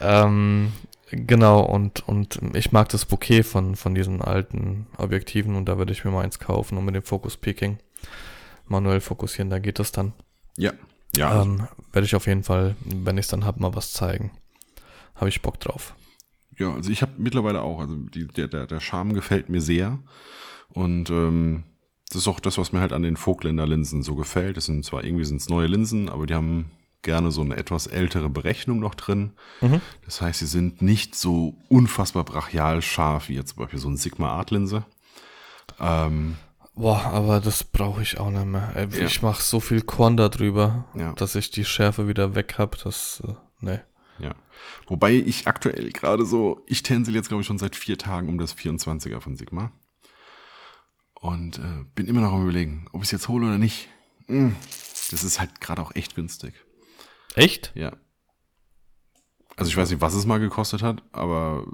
Ähm, 0.00 0.72
genau, 1.10 1.60
und, 1.60 2.06
und 2.08 2.38
ich 2.54 2.72
mag 2.72 2.88
das 2.90 3.04
Bouquet 3.06 3.42
von, 3.42 3.74
von 3.76 3.94
diesen 3.94 4.20
alten 4.22 4.86
Objektiven 4.98 5.56
und 5.56 5.66
da 5.66 5.78
würde 5.78 5.92
ich 5.92 6.04
mir 6.04 6.10
mal 6.10 6.24
eins 6.24 6.38
kaufen 6.38 6.76
und 6.78 6.84
mit 6.84 6.94
dem 6.94 7.02
Focus 7.02 7.36
Peaking 7.36 7.78
manuell 8.66 9.00
fokussieren, 9.00 9.50
da 9.50 9.58
geht 9.58 9.78
das 9.78 9.92
dann. 9.92 10.12
Ja. 10.56 10.72
Ja, 11.16 11.42
Ähm, 11.42 11.66
werde 11.92 12.06
ich 12.06 12.14
auf 12.14 12.26
jeden 12.26 12.42
Fall, 12.42 12.76
wenn 12.84 13.18
ich 13.18 13.24
es 13.24 13.30
dann 13.30 13.44
hab, 13.44 13.60
mal 13.60 13.74
was 13.74 13.92
zeigen. 13.92 14.30
Habe 15.14 15.28
ich 15.28 15.42
Bock 15.42 15.60
drauf. 15.60 15.94
ja, 16.58 16.72
also 16.72 16.90
ich 16.90 17.02
habe 17.02 17.12
mittlerweile 17.18 17.62
auch, 17.62 17.80
also 17.80 17.94
die, 17.96 18.26
der, 18.26 18.48
der, 18.48 18.66
der 18.66 18.80
Charme 18.80 19.14
gefällt 19.14 19.48
mir 19.48 19.60
sehr. 19.60 19.98
Und 20.68 21.10
ähm, 21.10 21.64
das 22.08 22.22
ist 22.22 22.28
auch 22.28 22.40
das, 22.40 22.58
was 22.58 22.72
mir 22.72 22.80
halt 22.80 22.92
an 22.92 23.02
den 23.02 23.16
Vogtländer 23.16 23.66
Linsen 23.66 24.02
so 24.02 24.14
gefällt. 24.14 24.56
Das 24.56 24.66
sind 24.66 24.84
zwar 24.84 25.04
irgendwie 25.04 25.24
sind's 25.24 25.48
neue 25.48 25.66
Linsen, 25.66 26.08
aber 26.08 26.26
die 26.26 26.34
haben 26.34 26.70
gerne 27.02 27.30
so 27.30 27.42
eine 27.42 27.56
etwas 27.56 27.86
ältere 27.86 28.30
Berechnung 28.30 28.80
noch 28.80 28.94
drin. 28.94 29.32
Mhm. 29.60 29.80
Das 30.04 30.20
heißt, 30.20 30.40
sie 30.40 30.46
sind 30.46 30.82
nicht 30.82 31.14
so 31.14 31.54
unfassbar 31.68 32.24
brachial 32.24 32.82
scharf 32.82 33.28
wie 33.28 33.34
jetzt 33.34 33.50
zum 33.50 33.58
Beispiel 33.58 33.78
so 33.78 33.88
ein 33.88 33.96
Sigma 33.96 34.28
Art 34.30 34.50
Linse. 34.50 34.84
Ähm, 35.78 36.36
Boah, 36.76 37.04
aber 37.04 37.40
das 37.40 37.62
brauche 37.64 38.02
ich 38.02 38.18
auch 38.18 38.30
nicht 38.30 38.46
mehr. 38.46 38.72
Ey, 38.74 38.88
Ja. 38.98 39.06
Ich 39.06 39.22
mache 39.22 39.40
so 39.42 39.60
viel 39.60 39.82
Korn 39.82 40.16
da 40.16 40.28
drüber, 40.28 40.86
Ja. 40.94 41.12
dass 41.12 41.34
ich 41.36 41.50
die 41.50 41.64
Schärfe 41.64 42.08
wieder 42.08 42.34
weg 42.34 42.56
hab. 42.58 42.76
Das, 42.82 43.22
äh, 43.26 43.32
nee. 43.60 43.78
Ja. 44.18 44.34
Wobei 44.86 45.12
ich 45.12 45.46
aktuell 45.46 45.90
gerade 45.92 46.24
so, 46.26 46.62
ich 46.66 46.82
tänzel 46.82 47.14
jetzt 47.14 47.28
glaube 47.28 47.42
ich 47.42 47.46
schon 47.46 47.58
seit 47.58 47.76
vier 47.76 47.96
Tagen 47.98 48.28
um 48.28 48.38
das 48.38 48.56
24er 48.56 49.20
von 49.20 49.36
Sigma. 49.36 49.72
Und 51.14 51.58
äh, 51.58 51.84
bin 51.94 52.06
immer 52.06 52.20
noch 52.20 52.32
am 52.32 52.42
überlegen, 52.42 52.86
ob 52.92 53.00
ich 53.02 53.08
es 53.08 53.12
jetzt 53.12 53.28
hole 53.28 53.46
oder 53.46 53.58
nicht. 53.58 53.88
Mm, 54.26 54.50
Das 55.10 55.22
ist 55.24 55.38
halt 55.40 55.60
gerade 55.60 55.80
auch 55.82 55.94
echt 55.94 56.14
günstig. 56.16 56.54
Echt? 57.34 57.72
Ja. 57.74 57.92
Also 59.56 59.70
ich 59.70 59.76
weiß 59.76 59.90
nicht, 59.90 60.00
was 60.00 60.14
es 60.14 60.26
mal 60.26 60.38
gekostet 60.40 60.82
hat, 60.82 61.02
aber 61.12 61.64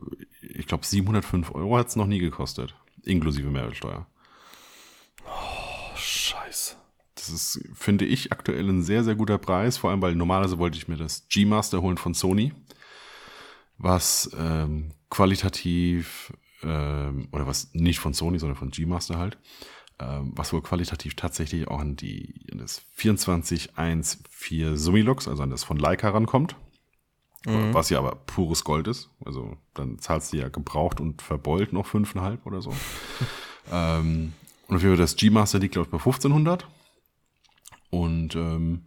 ich 0.42 0.66
glaube 0.66 0.84
705 0.86 1.54
Euro 1.54 1.78
hat 1.78 1.88
es 1.88 1.96
noch 1.96 2.06
nie 2.06 2.18
gekostet. 2.18 2.74
Inklusive 3.02 3.50
Mehrwertsteuer. 3.50 4.06
Oh, 5.26 5.96
scheiße. 5.96 6.76
Das 7.14 7.28
ist, 7.28 7.60
finde 7.74 8.04
ich, 8.04 8.32
aktuell 8.32 8.68
ein 8.68 8.82
sehr, 8.82 9.04
sehr 9.04 9.14
guter 9.14 9.38
Preis. 9.38 9.76
Vor 9.76 9.90
allem, 9.90 10.02
weil 10.02 10.14
normalerweise 10.14 10.58
wollte 10.58 10.78
ich 10.78 10.88
mir 10.88 10.96
das 10.96 11.28
G-Master 11.28 11.82
holen 11.82 11.98
von 11.98 12.14
Sony. 12.14 12.52
Was 13.78 14.30
ähm, 14.38 14.92
qualitativ, 15.10 16.32
ähm, 16.62 17.28
oder 17.32 17.46
was 17.46 17.70
nicht 17.72 17.98
von 17.98 18.14
Sony, 18.14 18.38
sondern 18.38 18.56
von 18.56 18.70
G-Master 18.70 19.18
halt, 19.18 19.38
ähm, 19.98 20.32
was 20.34 20.52
wohl 20.52 20.62
qualitativ 20.62 21.14
tatsächlich 21.14 21.68
auch 21.68 21.80
an 21.80 21.96
die 21.96 22.46
an 22.52 22.58
das 22.58 22.82
2414 22.96 24.76
Summilux, 24.76 25.28
also 25.28 25.42
an 25.42 25.50
das 25.50 25.64
von 25.64 25.78
Leica 25.78 26.10
rankommt. 26.10 26.56
Was 27.72 27.88
ja 27.88 27.98
aber 27.98 28.16
pures 28.16 28.64
Gold 28.64 28.86
ist. 28.86 29.08
Also 29.24 29.56
dann 29.72 29.98
zahlst 29.98 30.32
du 30.32 30.36
ja 30.36 30.48
gebraucht 30.48 31.00
und 31.00 31.22
verbeult 31.22 31.72
noch 31.72 31.86
5,5 31.86 32.44
oder 32.44 32.60
so. 32.60 32.74
ähm, 33.72 34.34
und 34.70 34.80
für 34.80 34.96
das 34.96 35.16
G-Master 35.16 35.58
liegt, 35.58 35.72
glaube 35.72 35.86
ich, 35.86 35.90
bei 35.90 35.98
1500. 35.98 36.66
Und 37.90 38.36
ähm, 38.36 38.84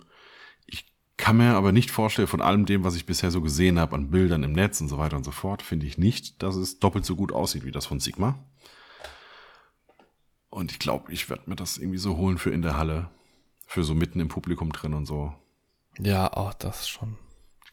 ich 0.65 0.86
kann 1.17 1.38
mir 1.38 1.55
aber 1.55 1.73
nicht 1.73 1.91
vorstellen, 1.91 2.27
von 2.27 2.41
allem 2.41 2.65
dem, 2.65 2.86
was 2.86 2.95
ich 2.95 3.05
bisher 3.05 3.31
so 3.31 3.41
gesehen 3.41 3.77
habe 3.77 3.95
an 3.95 4.09
Bildern 4.09 4.43
im 4.43 4.53
Netz 4.53 4.79
und 4.79 4.88
so 4.88 4.97
weiter 4.97 5.17
und 5.17 5.25
so 5.25 5.31
fort, 5.31 5.61
finde 5.61 5.86
ich 5.86 5.97
nicht, 5.97 6.41
dass 6.41 6.55
es 6.55 6.79
doppelt 6.79 7.05
so 7.05 7.17
gut 7.17 7.34
aussieht 7.34 7.65
wie 7.65 7.71
das 7.71 7.86
von 7.86 7.99
Sigma. 7.99 8.39
Und 10.49 10.71
ich 10.71 10.79
glaube, 10.79 11.11
ich 11.11 11.29
werde 11.29 11.49
mir 11.49 11.57
das 11.57 11.77
irgendwie 11.77 11.97
so 11.97 12.15
holen 12.15 12.38
für 12.38 12.51
in 12.51 12.61
der 12.61 12.77
Halle. 12.77 13.09
Für 13.65 13.84
so 13.84 13.93
mitten 13.93 14.19
im 14.19 14.29
Publikum 14.29 14.71
drin 14.71 14.93
und 14.93 15.05
so. 15.05 15.34
Ja, 15.99 16.31
ach, 16.34 16.53
das 16.53 16.88
schon. 16.88 17.17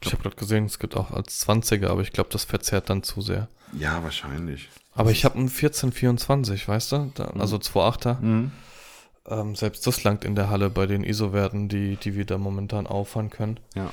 Ich 0.02 0.12
habe 0.12 0.22
gerade 0.22 0.36
gesehen, 0.36 0.64
es 0.64 0.78
gibt 0.78 0.96
auch 0.96 1.10
als 1.10 1.46
20er, 1.46 1.88
aber 1.88 2.00
ich 2.00 2.12
glaube, 2.12 2.30
das 2.30 2.44
verzerrt 2.44 2.88
dann 2.88 3.02
zu 3.02 3.20
sehr. 3.20 3.48
Ja, 3.72 4.02
wahrscheinlich. 4.02 4.70
Aber 4.94 5.10
ich 5.10 5.24
habe 5.24 5.36
einen 5.36 5.48
1424, 5.48 6.66
weißt 6.66 6.92
du? 6.92 7.12
Da, 7.14 7.24
also 7.24 7.56
2.8er. 7.56 8.20
Mhm. 8.20 8.52
Ähm, 9.26 9.54
selbst 9.54 9.86
das 9.86 10.02
langt 10.02 10.24
in 10.24 10.34
der 10.34 10.50
Halle 10.50 10.70
bei 10.70 10.86
den 10.86 11.04
ISO-Werten, 11.04 11.68
die, 11.68 11.96
die 11.96 12.16
wir 12.16 12.24
da 12.24 12.38
momentan 12.38 12.86
auffahren 12.86 13.28
können. 13.30 13.60
Ja. 13.74 13.92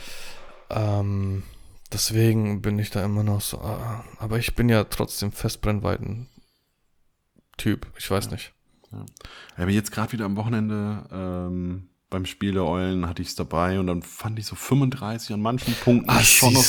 Ähm, 0.70 1.44
deswegen 1.92 2.62
bin 2.62 2.80
ich 2.80 2.90
da 2.90 3.04
immer 3.04 3.24
noch 3.24 3.42
so. 3.42 3.60
ah, 3.60 4.06
aber 4.20 4.40
ich 4.40 4.56
bin 4.56 4.70
ja 4.70 4.86
trotzdem 4.86 5.34
Festbrennweiten-Typ. 5.34 7.88
Ich 7.98 8.10
weiß 8.10 8.32
nicht. 8.32 8.54
Ja, 8.92 9.06
aber 9.58 9.72
jetzt 9.72 9.92
gerade 9.92 10.14
wieder 10.14 10.24
am 10.26 10.38
Wochenende 10.38 11.04
ähm, 11.12 11.90
beim 12.10 12.26
Spiel 12.26 12.54
der 12.54 12.64
Eulen 12.66 13.08
hatte 13.08 13.22
ich 13.22 13.30
es 13.30 13.36
dabei 13.36 13.80
und 13.80 13.88
dann 13.88 14.02
fand 14.02 14.40
ich 14.40 14.46
so 14.46 14.56
35 14.56 15.34
an 15.34 15.42
manchen 15.42 15.74
Punkten 15.76 16.10
Ah, 16.10 16.22
schon 16.22 16.54
noch, 16.54 16.64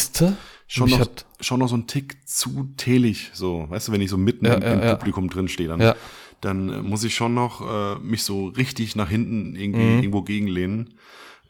schon, 0.67 0.91
noch, 0.91 1.07
schon 1.41 1.61
noch 1.61 1.69
so 1.69 1.77
ein 1.77 1.87
Tick 1.87 2.19
zu 2.29 2.73
telig. 2.77 3.31
So, 3.35 3.67
weißt 3.69 3.89
du, 3.89 3.93
wenn 3.93 4.01
ich 4.01 4.11
so 4.11 4.17
mitten 4.19 4.47
Ja, 4.47 4.55
im, 4.55 4.63
ja, 4.63 4.73
im 4.73 4.81
ja. 4.81 4.95
Publikum 4.97 5.31
drin 5.31 5.49
stehe, 5.49 5.69
dann, 5.69 5.81
Ja. 5.81 5.95
dann 6.41 6.69
äh, 6.69 6.83
muss 6.83 7.05
ich 7.05 7.15
schon 7.15 7.35
noch 7.35 7.61
äh, 7.61 7.99
mich 8.01 8.25
so 8.25 8.49
richtig 8.49 8.97
nach 8.97 9.09
hinten 9.09 9.55
irgendwie 9.55 9.85
Mhm. 9.85 9.99
irgendwo 9.99 10.23
gegenlehnen, 10.23 10.95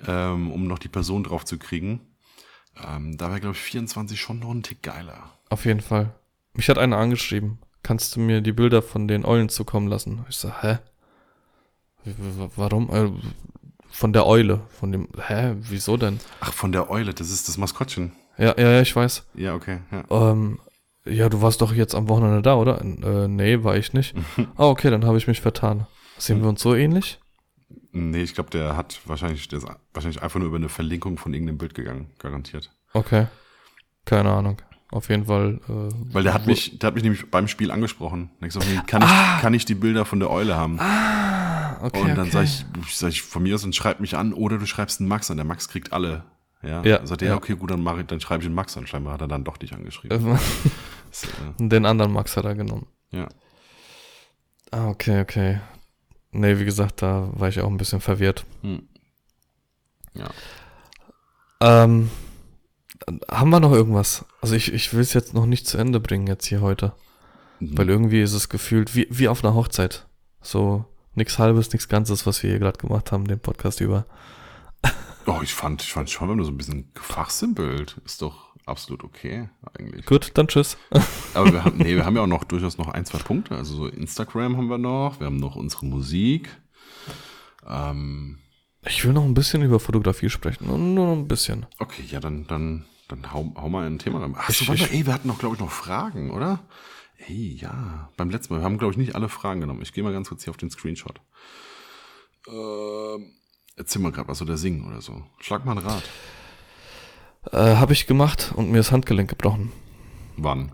ähm, 0.06 0.50
um 0.50 0.66
noch 0.66 0.78
die 0.78 0.88
Person 0.88 1.24
drauf 1.24 1.44
zu 1.46 1.58
kriegen. 1.58 2.00
Ähm, 2.86 3.16
da 3.16 3.28
wäre, 3.30 3.40
glaube 3.40 3.56
ich, 3.56 3.62
24 3.62 4.20
schon 4.20 4.38
noch 4.38 4.50
ein 4.50 4.62
Tick 4.62 4.82
geiler. 4.82 5.32
Auf 5.48 5.64
jeden 5.64 5.80
Fall. 5.80 6.14
Mich 6.52 6.68
hat 6.68 6.78
einer 6.78 6.98
angeschrieben. 6.98 7.58
Kannst 7.82 8.14
du 8.16 8.20
mir 8.20 8.40
die 8.42 8.52
Bilder 8.52 8.82
von 8.82 9.08
den 9.08 9.24
Eulen 9.24 9.48
zukommen 9.48 9.88
lassen? 9.88 10.24
Ich 10.28 10.36
so, 10.36 10.52
hä? 10.60 10.78
W- 12.04 12.48
Warum? 12.56 12.90
Von 13.98 14.12
der 14.12 14.28
Eule. 14.28 14.60
Von 14.78 14.92
dem. 14.92 15.08
Hä? 15.26 15.56
Wieso 15.58 15.96
denn? 15.96 16.20
Ach, 16.38 16.52
von 16.52 16.70
der 16.70 16.88
Eule, 16.88 17.12
das 17.14 17.32
ist 17.32 17.48
das 17.48 17.58
Maskottchen. 17.58 18.12
Ja, 18.36 18.54
ja, 18.56 18.70
ja, 18.70 18.80
ich 18.80 18.94
weiß. 18.94 19.26
Ja, 19.34 19.56
okay. 19.56 19.80
Ja. 19.90 20.30
Ähm, 20.30 20.60
ja, 21.04 21.28
du 21.28 21.42
warst 21.42 21.62
doch 21.62 21.72
jetzt 21.72 21.96
am 21.96 22.08
Wochenende 22.08 22.40
da, 22.40 22.54
oder? 22.54 22.80
Äh, 22.80 23.26
nee, 23.26 23.64
war 23.64 23.76
ich 23.76 23.94
nicht. 23.94 24.14
ah, 24.56 24.68
okay, 24.68 24.90
dann 24.90 25.04
habe 25.04 25.18
ich 25.18 25.26
mich 25.26 25.40
vertan. 25.40 25.88
Sehen 26.16 26.42
wir 26.42 26.48
uns 26.48 26.62
so 26.62 26.76
ähnlich? 26.76 27.18
Nee, 27.90 28.22
ich 28.22 28.34
glaube, 28.34 28.50
der 28.50 28.76
hat 28.76 29.00
wahrscheinlich, 29.06 29.48
der 29.48 29.58
ist 29.58 29.66
wahrscheinlich 29.92 30.22
einfach 30.22 30.38
nur 30.38 30.46
über 30.46 30.58
eine 30.58 30.68
Verlinkung 30.68 31.18
von 31.18 31.34
irgendeinem 31.34 31.58
Bild 31.58 31.74
gegangen, 31.74 32.12
garantiert. 32.20 32.70
Okay. 32.92 33.26
Keine 34.04 34.30
Ahnung. 34.30 34.58
Auf 34.90 35.10
jeden 35.10 35.26
Fall. 35.26 35.60
Äh, 35.68 36.14
Weil 36.14 36.22
der 36.22 36.32
hat 36.34 36.46
mich, 36.46 36.78
der 36.78 36.88
hat 36.88 36.94
mich 36.94 37.04
nämlich 37.04 37.30
beim 37.30 37.46
Spiel 37.46 37.70
angesprochen. 37.70 38.30
Da 38.40 38.46
hab 38.46 38.48
ich 38.48 38.54
gesagt, 38.54 38.86
kann 38.86 39.02
ich, 39.02 39.42
kann 39.42 39.54
ich 39.54 39.64
die 39.64 39.74
Bilder 39.74 40.04
von 40.04 40.18
der 40.18 40.30
Eule 40.30 40.56
haben? 40.56 40.78
Ah, 40.80 41.78
okay. 41.82 42.00
und 42.00 42.08
dann 42.08 42.20
okay. 42.20 42.30
sag 42.30 42.44
ich, 42.44 42.64
sag 42.96 43.08
ich 43.10 43.22
von 43.22 43.42
mir 43.42 43.54
aus 43.54 43.64
und 43.64 43.74
schreib 43.74 44.00
mich 44.00 44.16
an 44.16 44.32
oder 44.32 44.58
du 44.58 44.66
schreibst 44.66 45.00
einen 45.00 45.08
Max 45.08 45.30
an. 45.30 45.36
Der 45.36 45.44
Max 45.44 45.68
kriegt 45.68 45.92
alle. 45.92 46.24
Ja. 46.62 46.82
Ja, 46.82 47.06
Sagt 47.06 47.22
er, 47.22 47.28
ja. 47.28 47.36
okay, 47.36 47.54
gut, 47.54 47.70
dann 47.70 47.82
mache 47.82 48.00
ich, 48.00 48.06
dann 48.06 48.20
schreibe 48.20 48.42
ich 48.42 48.46
einen 48.46 48.54
Max 48.54 48.76
an. 48.76 48.86
Scheinbar 48.86 49.12
hat 49.14 49.20
er 49.20 49.28
dann 49.28 49.44
doch 49.44 49.58
dich 49.58 49.74
angeschrieben. 49.74 50.26
Äh, 50.26 50.38
Den 51.68 51.86
anderen 51.86 52.12
Max 52.12 52.36
hat 52.36 52.44
er 52.44 52.54
genommen. 52.54 52.86
ja. 53.10 53.28
Ah, 54.70 54.88
okay, 54.88 55.22
okay. 55.22 55.60
Nee, 56.30 56.58
wie 56.58 56.66
gesagt, 56.66 57.00
da 57.00 57.30
war 57.32 57.48
ich 57.48 57.58
auch 57.60 57.68
ein 57.68 57.78
bisschen 57.78 58.02
verwirrt. 58.02 58.44
Hm. 58.60 58.82
Ja. 60.12 60.28
Ähm, 61.60 62.10
haben 63.30 63.50
wir 63.50 63.60
noch 63.60 63.72
irgendwas? 63.72 64.24
Also 64.40 64.54
ich, 64.54 64.72
ich 64.72 64.92
will 64.92 65.00
es 65.00 65.12
jetzt 65.12 65.34
noch 65.34 65.46
nicht 65.46 65.66
zu 65.66 65.78
Ende 65.78 66.00
bringen 66.00 66.26
jetzt 66.26 66.46
hier 66.46 66.60
heute. 66.60 66.92
Mhm. 67.60 67.78
Weil 67.78 67.88
irgendwie 67.88 68.22
ist 68.22 68.32
es 68.32 68.48
gefühlt 68.48 68.94
wie, 68.94 69.06
wie 69.10 69.28
auf 69.28 69.44
einer 69.44 69.54
Hochzeit. 69.54 70.06
So 70.40 70.84
nix 71.14 71.38
halbes, 71.38 71.72
nix 71.72 71.88
Ganzes, 71.88 72.26
was 72.26 72.42
wir 72.42 72.50
hier 72.50 72.58
gerade 72.58 72.78
gemacht 72.78 73.12
haben, 73.12 73.26
den 73.26 73.40
Podcast 73.40 73.80
über. 73.80 74.06
Oh, 75.26 75.40
ich 75.42 75.52
fand, 75.52 75.82
ich 75.82 75.92
fand 75.92 76.08
schon, 76.08 76.30
wenn 76.30 76.38
du 76.38 76.44
so 76.44 76.50
ein 76.50 76.56
bisschen 76.56 76.90
gefachsimpelt, 76.94 78.00
ist 78.06 78.22
doch 78.22 78.54
absolut 78.64 79.04
okay 79.04 79.50
eigentlich. 79.78 80.06
Gut, 80.06 80.30
dann 80.32 80.48
tschüss. 80.48 80.78
Aber 81.34 81.52
wir 81.52 81.64
haben, 81.66 81.76
nee, 81.76 81.96
wir 81.96 82.06
haben 82.06 82.16
ja 82.16 82.22
auch 82.22 82.26
noch 82.26 82.44
durchaus 82.44 82.78
noch 82.78 82.88
ein, 82.88 83.04
zwei 83.04 83.18
Punkte. 83.18 83.54
Also 83.54 83.76
so 83.76 83.86
Instagram 83.88 84.56
haben 84.56 84.68
wir 84.68 84.78
noch, 84.78 85.20
wir 85.20 85.26
haben 85.26 85.36
noch 85.36 85.54
unsere 85.54 85.84
Musik. 85.84 86.48
Ähm, 87.68 88.38
Ich 88.86 89.04
will 89.04 89.12
noch 89.12 89.24
ein 89.24 89.34
bisschen 89.34 89.62
über 89.62 89.80
Fotografie 89.80 90.30
sprechen. 90.30 90.66
Nur, 90.66 90.78
nur 90.78 91.12
ein 91.16 91.28
bisschen. 91.28 91.66
okay, 91.78 92.02
ja, 92.08 92.20
dann, 92.20 92.46
dann, 92.46 92.86
dann 93.08 93.32
hau, 93.32 93.52
hau 93.56 93.68
mal 93.68 93.86
ein 93.86 93.98
Thema 93.98 94.20
rein. 94.20 94.34
Ach 94.36 94.50
so, 94.50 94.62
Ich- 94.62 94.68
warte, 94.68 94.84
ich- 94.84 94.92
ey, 94.92 95.06
wir 95.06 95.12
hatten 95.12 95.28
noch, 95.28 95.38
glaube 95.38 95.56
ich, 95.56 95.60
noch 95.60 95.70
Fragen, 95.70 96.30
oder? 96.30 96.60
Ey, 97.26 97.56
ja, 97.60 98.10
beim 98.16 98.30
letzten 98.30 98.54
Mal. 98.54 98.60
Wir 98.60 98.64
haben, 98.64 98.78
glaube 98.78 98.92
ich, 98.92 98.98
nicht 98.98 99.14
alle 99.16 99.28
Fragen 99.28 99.60
genommen. 99.60 99.82
Ich 99.82 99.92
gehe 99.92 100.04
mal 100.04 100.12
ganz 100.12 100.28
kurz 100.28 100.44
hier 100.44 100.52
auf 100.52 100.56
den 100.56 100.70
Screenshot. 100.70 101.20
Ähm, 102.48 103.32
erzähl 103.76 104.00
mal 104.00 104.12
gerade 104.12 104.28
was 104.28 104.40
oder 104.40 104.56
singen 104.56 104.86
oder 104.86 105.00
so. 105.00 105.24
Schlag 105.40 105.64
mal 105.64 105.72
ein 105.72 105.84
Rad. 105.84 106.02
Äh, 107.52 107.76
habe 107.76 107.92
ich 107.92 108.06
gemacht 108.06 108.52
und 108.54 108.70
mir 108.70 108.78
das 108.78 108.92
Handgelenk 108.92 109.28
gebrochen. 109.28 109.72
Wann? 110.36 110.72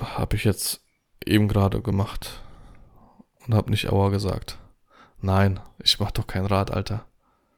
Habe 0.00 0.36
ich 0.36 0.44
jetzt 0.44 0.80
eben 1.24 1.48
gerade 1.48 1.82
gemacht. 1.82 2.42
Und 3.46 3.54
habe 3.54 3.70
nicht 3.70 3.90
Aua 3.90 4.08
gesagt. 4.08 4.58
Nein, 5.24 5.58
ich 5.82 5.98
mach 5.98 6.10
doch 6.10 6.26
kein 6.26 6.44
Rad, 6.44 6.70
Alter. 6.70 7.06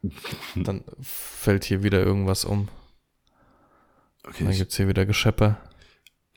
Dann 0.54 0.84
fällt 1.00 1.64
hier 1.64 1.82
wieder 1.82 2.00
irgendwas 2.02 2.44
um. 2.44 2.68
Okay, 4.24 4.44
Dann 4.44 4.52
ich, 4.52 4.58
gibt's 4.58 4.76
hier 4.76 4.86
wieder 4.88 5.04
Gescheppe. 5.04 5.56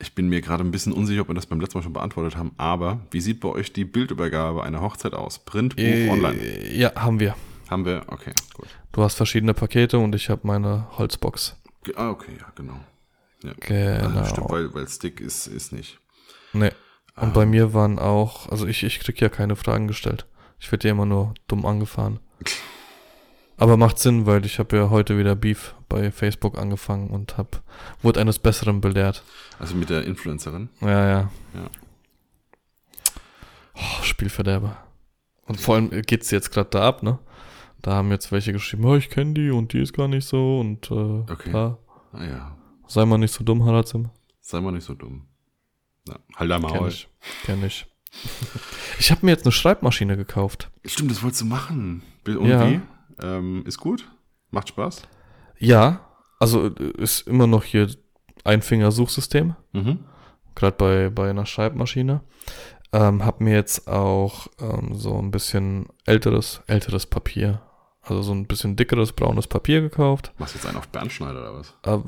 ich 0.00 0.14
bin 0.14 0.28
mir 0.28 0.40
gerade 0.40 0.64
ein 0.64 0.72
bisschen 0.72 0.92
unsicher, 0.92 1.22
ob 1.22 1.28
wir 1.28 1.34
das 1.34 1.46
beim 1.46 1.60
letzten 1.60 1.78
Mal 1.78 1.82
schon 1.84 1.92
beantwortet 1.92 2.36
haben. 2.36 2.52
Aber 2.56 3.00
wie 3.12 3.20
sieht 3.20 3.38
bei 3.40 3.48
euch 3.48 3.72
die 3.72 3.84
Bildübergabe 3.84 4.64
einer 4.64 4.80
Hochzeit 4.80 5.14
aus? 5.14 5.38
Print, 5.44 5.76
Buch, 5.76 5.82
online? 6.12 6.36
Äh, 6.36 6.76
Ja, 6.76 6.92
haben 6.96 7.20
wir. 7.20 7.36
Haben 7.68 7.84
wir? 7.84 8.02
Okay, 8.08 8.32
gut. 8.54 8.66
Du 8.90 9.02
hast 9.04 9.14
verschiedene 9.14 9.54
Pakete 9.54 9.98
und 10.00 10.14
ich 10.16 10.30
habe 10.30 10.40
meine 10.44 10.88
Holzbox. 10.98 11.56
Ah, 11.94 12.10
okay, 12.10 12.32
ja, 12.40 12.46
genau. 12.56 12.80
Ja. 13.44 13.52
Genau. 13.60 14.18
Ah, 14.20 14.24
stimmt, 14.26 14.50
weil, 14.50 14.74
weil 14.74 14.88
Stick 14.88 15.20
ist, 15.20 15.46
ist 15.46 15.72
nicht. 15.72 16.00
Nee. 16.52 16.72
Und 17.14 17.34
bei 17.34 17.46
mir 17.46 17.72
waren 17.72 17.98
auch, 18.00 18.48
also 18.48 18.66
ich, 18.66 18.82
ich 18.82 18.98
krieg 18.98 19.20
ja 19.20 19.28
keine 19.28 19.54
Fragen 19.54 19.86
gestellt. 19.86 20.26
Ich 20.60 20.70
werde 20.70 20.86
ja 20.88 20.92
immer 20.92 21.06
nur 21.06 21.34
dumm 21.48 21.64
angefahren. 21.66 22.20
Aber 23.56 23.76
macht 23.76 23.98
Sinn, 23.98 24.24
weil 24.26 24.44
ich 24.46 24.58
habe 24.58 24.76
ja 24.76 24.90
heute 24.90 25.18
wieder 25.18 25.34
Beef 25.34 25.74
bei 25.88 26.10
Facebook 26.10 26.56
angefangen 26.58 27.10
und 27.10 27.36
hab, 27.36 27.62
wurde 28.02 28.20
eines 28.20 28.38
Besseren 28.38 28.80
belehrt. 28.80 29.22
Also 29.58 29.74
mit 29.74 29.90
der 29.90 30.04
Influencerin. 30.04 30.70
Ja, 30.80 30.88
ja. 31.08 31.30
Ja. 31.54 31.70
Oh, 33.74 34.02
Spielverderber. 34.02 34.76
Und 35.46 35.60
vor 35.60 35.74
allem 35.74 35.90
geht's 36.02 36.30
jetzt 36.30 36.50
gerade 36.52 36.70
da 36.70 36.86
ab, 36.88 37.02
ne? 37.02 37.18
Da 37.82 37.92
haben 37.94 38.10
jetzt 38.10 38.30
welche 38.30 38.52
geschrieben, 38.52 38.84
oh, 38.84 38.94
ich 38.96 39.08
kenne 39.10 39.32
die 39.34 39.50
und 39.50 39.72
die 39.72 39.80
ist 39.80 39.94
gar 39.94 40.06
nicht 40.08 40.26
so 40.26 40.60
und 40.60 40.90
äh, 40.90 40.94
Okay. 40.94 41.50
ja, 41.52 41.78
Naja, 42.12 42.56
sei 42.86 43.04
mal 43.06 43.18
nicht 43.18 43.32
so 43.32 43.42
dumm, 43.42 43.64
Harazim. 43.64 44.10
Ah 44.12 44.16
sei 44.40 44.60
mal 44.60 44.72
nicht 44.72 44.84
so 44.84 44.94
dumm. 44.94 45.26
Ja, 46.08 46.16
halt 46.36 46.50
dein 46.50 46.62
Kenn 46.62 46.70
Maul. 46.80 46.88
ich. 46.88 47.08
Kenn 47.44 47.64
ich. 47.64 47.86
Ich 48.98 49.10
habe 49.10 49.24
mir 49.24 49.32
jetzt 49.32 49.44
eine 49.44 49.52
Schreibmaschine 49.52 50.16
gekauft. 50.16 50.70
Stimmt, 50.84 51.10
das 51.10 51.22
wolltest 51.22 51.42
du 51.42 51.46
machen. 51.46 52.02
Und 52.26 52.46
Ja. 52.46 52.68
wie? 52.68 52.80
Ähm, 53.22 53.64
ist 53.66 53.78
gut? 53.78 54.10
Macht 54.50 54.68
Spaß? 54.68 55.02
Ja, 55.58 56.06
also 56.38 56.66
äh, 56.68 56.90
ist 56.98 57.26
immer 57.26 57.46
noch 57.46 57.64
hier 57.64 57.88
Einfingersuchsystem, 58.44 59.54
Mhm. 59.72 60.04
gerade 60.54 60.76
bei, 60.76 61.10
bei 61.10 61.30
einer 61.30 61.46
Schreibmaschine. 61.46 62.22
Ähm, 62.92 63.24
hab 63.24 63.40
mir 63.40 63.54
jetzt 63.54 63.86
auch 63.86 64.48
ähm, 64.58 64.94
so 64.96 65.16
ein 65.18 65.30
bisschen 65.30 65.86
älteres, 66.06 66.62
älteres 66.66 67.06
Papier, 67.06 67.62
also 68.02 68.22
so 68.22 68.32
ein 68.32 68.46
bisschen 68.46 68.74
dickeres 68.74 69.12
braunes 69.12 69.46
Papier 69.46 69.80
gekauft. 69.80 70.32
Machst 70.38 70.54
jetzt 70.56 70.66
einen 70.66 70.76
auf 70.78 70.88
Bernschneider 70.88 71.40
oder 71.40 71.54
was? 71.54 71.74
Aber, 71.82 72.04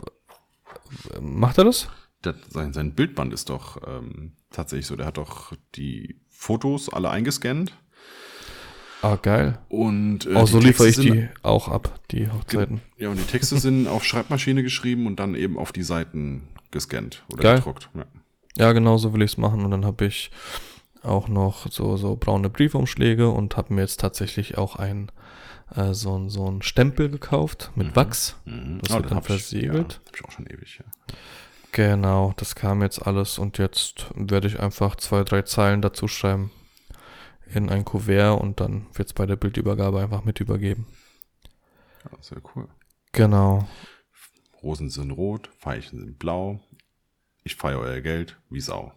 macht 1.20 1.58
er 1.58 1.64
das? 1.64 1.88
Der, 2.24 2.34
sein, 2.50 2.72
sein 2.72 2.92
Bildband 2.94 3.32
ist 3.32 3.48
doch 3.50 3.78
ähm, 3.86 4.32
tatsächlich 4.50 4.86
so. 4.86 4.96
Der 4.96 5.06
hat 5.06 5.16
doch 5.16 5.52
die 5.74 6.20
Fotos 6.30 6.88
alle 6.88 7.10
eingescannt. 7.10 7.72
Ah, 9.02 9.16
geil. 9.16 9.58
Und 9.68 10.26
äh, 10.26 10.34
oh, 10.34 10.46
so 10.46 10.60
liefere 10.60 10.88
ich 10.88 10.96
die 10.96 11.28
auch 11.42 11.68
ab, 11.68 11.98
die 12.12 12.30
Hochzeiten. 12.30 12.80
Ja, 12.98 13.08
und 13.08 13.16
die 13.18 13.24
Texte 13.24 13.58
sind 13.58 13.88
auf 13.88 14.04
Schreibmaschine 14.04 14.62
geschrieben 14.62 15.06
und 15.08 15.18
dann 15.18 15.34
eben 15.34 15.58
auf 15.58 15.72
die 15.72 15.82
Seiten 15.82 16.48
gescannt 16.70 17.24
oder 17.32 17.42
Geil. 17.42 17.56
gedruckt. 17.56 17.88
Ja. 17.94 18.04
Ja, 18.58 18.72
genau 18.72 18.98
so 18.98 19.12
will 19.12 19.22
ich 19.22 19.32
es 19.32 19.38
machen. 19.38 19.64
Und 19.64 19.72
dann 19.72 19.84
habe 19.84 20.04
ich 20.04 20.30
auch 21.02 21.26
noch 21.26 21.66
so, 21.70 21.96
so 21.96 22.14
braune 22.14 22.48
Briefumschläge 22.48 23.28
und 23.28 23.56
habe 23.56 23.74
mir 23.74 23.80
jetzt 23.80 23.98
tatsächlich 23.98 24.56
auch 24.56 24.76
ein, 24.76 25.10
äh, 25.74 25.94
so, 25.94 26.16
ein- 26.16 26.28
so 26.30 26.48
ein 26.48 26.62
Stempel 26.62 27.08
gekauft 27.08 27.72
mit 27.74 27.96
Wachs. 27.96 28.36
Mhm. 28.44 28.78
Das 28.82 28.92
Ah, 28.92 28.96
wird 28.98 29.06
dann 29.06 29.16
hab 29.16 29.24
ich- 29.24 29.26
versiegelt. 29.28 29.94
Ja, 30.04 30.06
hab 30.06 30.14
ich 30.16 30.24
auch 30.24 30.30
schon 30.30 30.46
ewig, 30.46 30.78
ja. 30.78 30.84
Genau, 31.72 32.34
das 32.36 32.54
kam 32.54 32.82
jetzt 32.82 33.06
alles 33.06 33.38
und 33.38 33.56
jetzt 33.58 34.06
werde 34.14 34.46
ich 34.46 34.60
einfach 34.60 34.94
zwei, 34.96 35.24
drei 35.24 35.42
Zeilen 35.42 35.80
dazu 35.82 36.06
schreiben 36.06 36.50
in 37.54 37.68
ein 37.70 37.84
Kuvert 37.84 38.40
und 38.40 38.60
dann 38.60 38.86
wird 38.94 39.08
es 39.08 39.14
bei 39.14 39.26
der 39.26 39.36
Bildübergabe 39.36 40.00
einfach 40.00 40.24
mit 40.24 40.40
übergeben. 40.40 40.86
ja. 42.04 42.10
Sehr 42.22 42.40
cool. 42.54 42.68
Genau. 43.12 43.66
Rosen 44.62 44.90
sind 44.90 45.10
rot, 45.10 45.50
Veilchen 45.58 45.98
sind 45.98 46.18
blau. 46.18 46.60
Ich 47.42 47.56
feiere 47.56 47.80
euer 47.80 48.00
Geld 48.00 48.38
wie 48.48 48.60
Sau. 48.60 48.92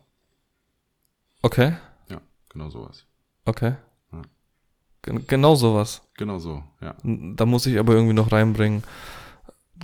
Okay, 1.42 1.74
Ja, 2.10 2.22
genau 2.50 2.70
sowas. 2.70 3.06
okay. 3.46 3.76
Ja. 4.12 4.22
Gen 5.02 5.28
genau 5.28 5.56
sowas. 5.56 6.02
Genau 6.18 6.40
so, 6.40 6.64
ja. 6.82 6.96
Da 7.04 7.46
muss 7.46 7.66
ich 7.68 7.78
aber 7.80 7.94
irgendwie 7.94 8.14
noch 8.14 8.32
reinbringen, 8.32 8.84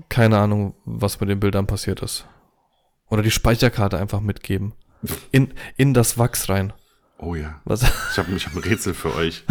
keine 0.09 0.39
Ahnung, 0.39 0.75
was 0.85 1.19
mit 1.19 1.29
den 1.29 1.39
Bildern 1.39 1.67
passiert 1.67 2.01
ist. 2.01 2.25
Oder 3.11 3.21
die 3.21 3.29
Speicherkarte 3.31 3.99
einfach 3.99 4.21
mitgeben. 4.21 4.73
In, 5.31 5.53
in 5.77 5.93
das 5.93 6.17
Wachs 6.17 6.49
rein. 6.49 6.73
Oh 7.19 7.35
ja. 7.35 7.61
Was 7.65 7.83
Ich 7.83 8.17
habe 8.17 8.31
ich 8.35 8.47
hab 8.47 8.55
ein 8.55 8.63
Rätsel 8.63 8.93
für 8.95 9.13
euch. 9.15 9.43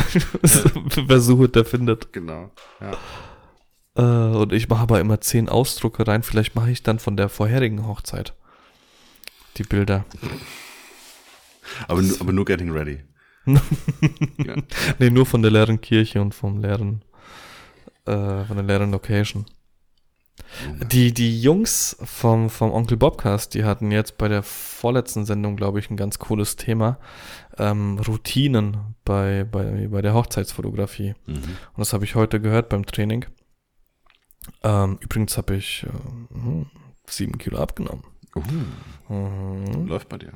wer 1.06 1.20
sucht, 1.20 1.54
der 1.54 1.64
findet. 1.64 2.12
Genau. 2.12 2.50
Ja. 2.80 4.32
Äh, 4.32 4.36
und 4.36 4.52
ich 4.52 4.68
mache 4.68 4.82
aber 4.82 4.98
immer 5.00 5.20
zehn 5.20 5.48
Ausdrucke 5.48 6.06
rein. 6.08 6.22
Vielleicht 6.24 6.54
mache 6.56 6.70
ich 6.70 6.82
dann 6.82 6.98
von 6.98 7.16
der 7.16 7.28
vorherigen 7.28 7.86
Hochzeit 7.86 8.34
die 9.56 9.62
Bilder. 9.64 10.04
Aber, 11.86 12.02
nu- 12.02 12.16
aber 12.18 12.32
nur 12.32 12.44
getting 12.44 12.70
ready. 12.72 13.00
ja. 13.46 14.56
Nee, 14.98 15.10
nur 15.10 15.26
von 15.26 15.42
der 15.42 15.50
leeren 15.50 15.80
Kirche 15.80 16.20
und 16.20 16.34
vom 16.34 16.60
leeren, 16.60 17.02
äh, 18.06 18.44
von 18.44 18.56
der 18.56 18.62
leeren 18.64 18.90
Location. 18.90 19.46
Die, 20.90 21.14
die 21.14 21.40
Jungs 21.40 21.96
vom, 22.02 22.50
vom 22.50 22.72
Onkel 22.72 22.96
Bobcast, 22.96 23.54
die 23.54 23.64
hatten 23.64 23.90
jetzt 23.90 24.18
bei 24.18 24.28
der 24.28 24.42
vorletzten 24.42 25.24
Sendung, 25.24 25.56
glaube 25.56 25.78
ich, 25.78 25.90
ein 25.90 25.96
ganz 25.96 26.18
cooles 26.18 26.56
Thema. 26.56 26.98
Ähm, 27.56 27.98
Routinen 27.98 28.96
bei, 29.04 29.44
bei, 29.44 29.88
bei 29.88 30.02
der 30.02 30.14
Hochzeitsfotografie. 30.14 31.14
Mhm. 31.26 31.34
Und 31.36 31.78
das 31.78 31.92
habe 31.92 32.04
ich 32.04 32.14
heute 32.14 32.40
gehört 32.40 32.68
beim 32.68 32.84
Training. 32.84 33.26
Ähm, 34.62 34.98
übrigens 35.00 35.36
habe 35.36 35.54
ich 35.56 35.84
äh, 35.86 36.64
sieben 37.06 37.38
Kilo 37.38 37.58
abgenommen. 37.58 38.04
Uh, 38.34 38.42
Mhm. 39.12 39.86
läuft 39.88 40.08
bei 40.08 40.18
dir. 40.18 40.32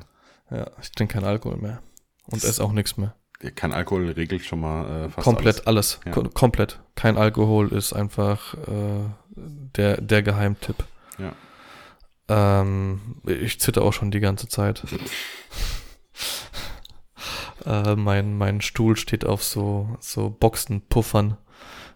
Ja, 0.51 0.69
ich 0.81 0.91
trinke 0.91 1.13
keinen 1.13 1.25
Alkohol 1.25 1.57
mehr. 1.57 1.81
Und 2.25 2.43
esse 2.43 2.63
auch 2.63 2.71
nichts 2.73 2.97
mehr. 2.97 3.15
Ja, 3.41 3.51
Kein 3.51 3.71
Alkohol 3.71 4.09
regelt 4.11 4.43
schon 4.43 4.59
mal 4.59 5.05
äh, 5.05 5.09
fast 5.09 5.23
komplett 5.25 5.67
alles. 5.67 5.99
Ja. 6.05 6.11
Ko 6.11 6.23
komplett. 6.23 6.81
Kein 6.95 7.17
Alkohol 7.17 7.69
ist 7.71 7.93
einfach 7.93 8.53
äh, 8.67 9.05
der, 9.35 10.01
der 10.01 10.23
Geheimtipp. 10.23 10.83
Ja. 11.17 12.61
Ähm, 12.61 13.21
ich 13.25 13.59
zitter 13.59 13.83
auch 13.83 13.93
schon 13.93 14.11
die 14.11 14.19
ganze 14.19 14.47
Zeit. 14.47 14.83
äh, 17.65 17.95
mein, 17.95 18.37
mein 18.37 18.61
Stuhl 18.61 18.97
steht 18.97 19.25
auf 19.25 19.43
so, 19.43 19.97
so 19.99 20.29
Boxenpuffern, 20.29 21.37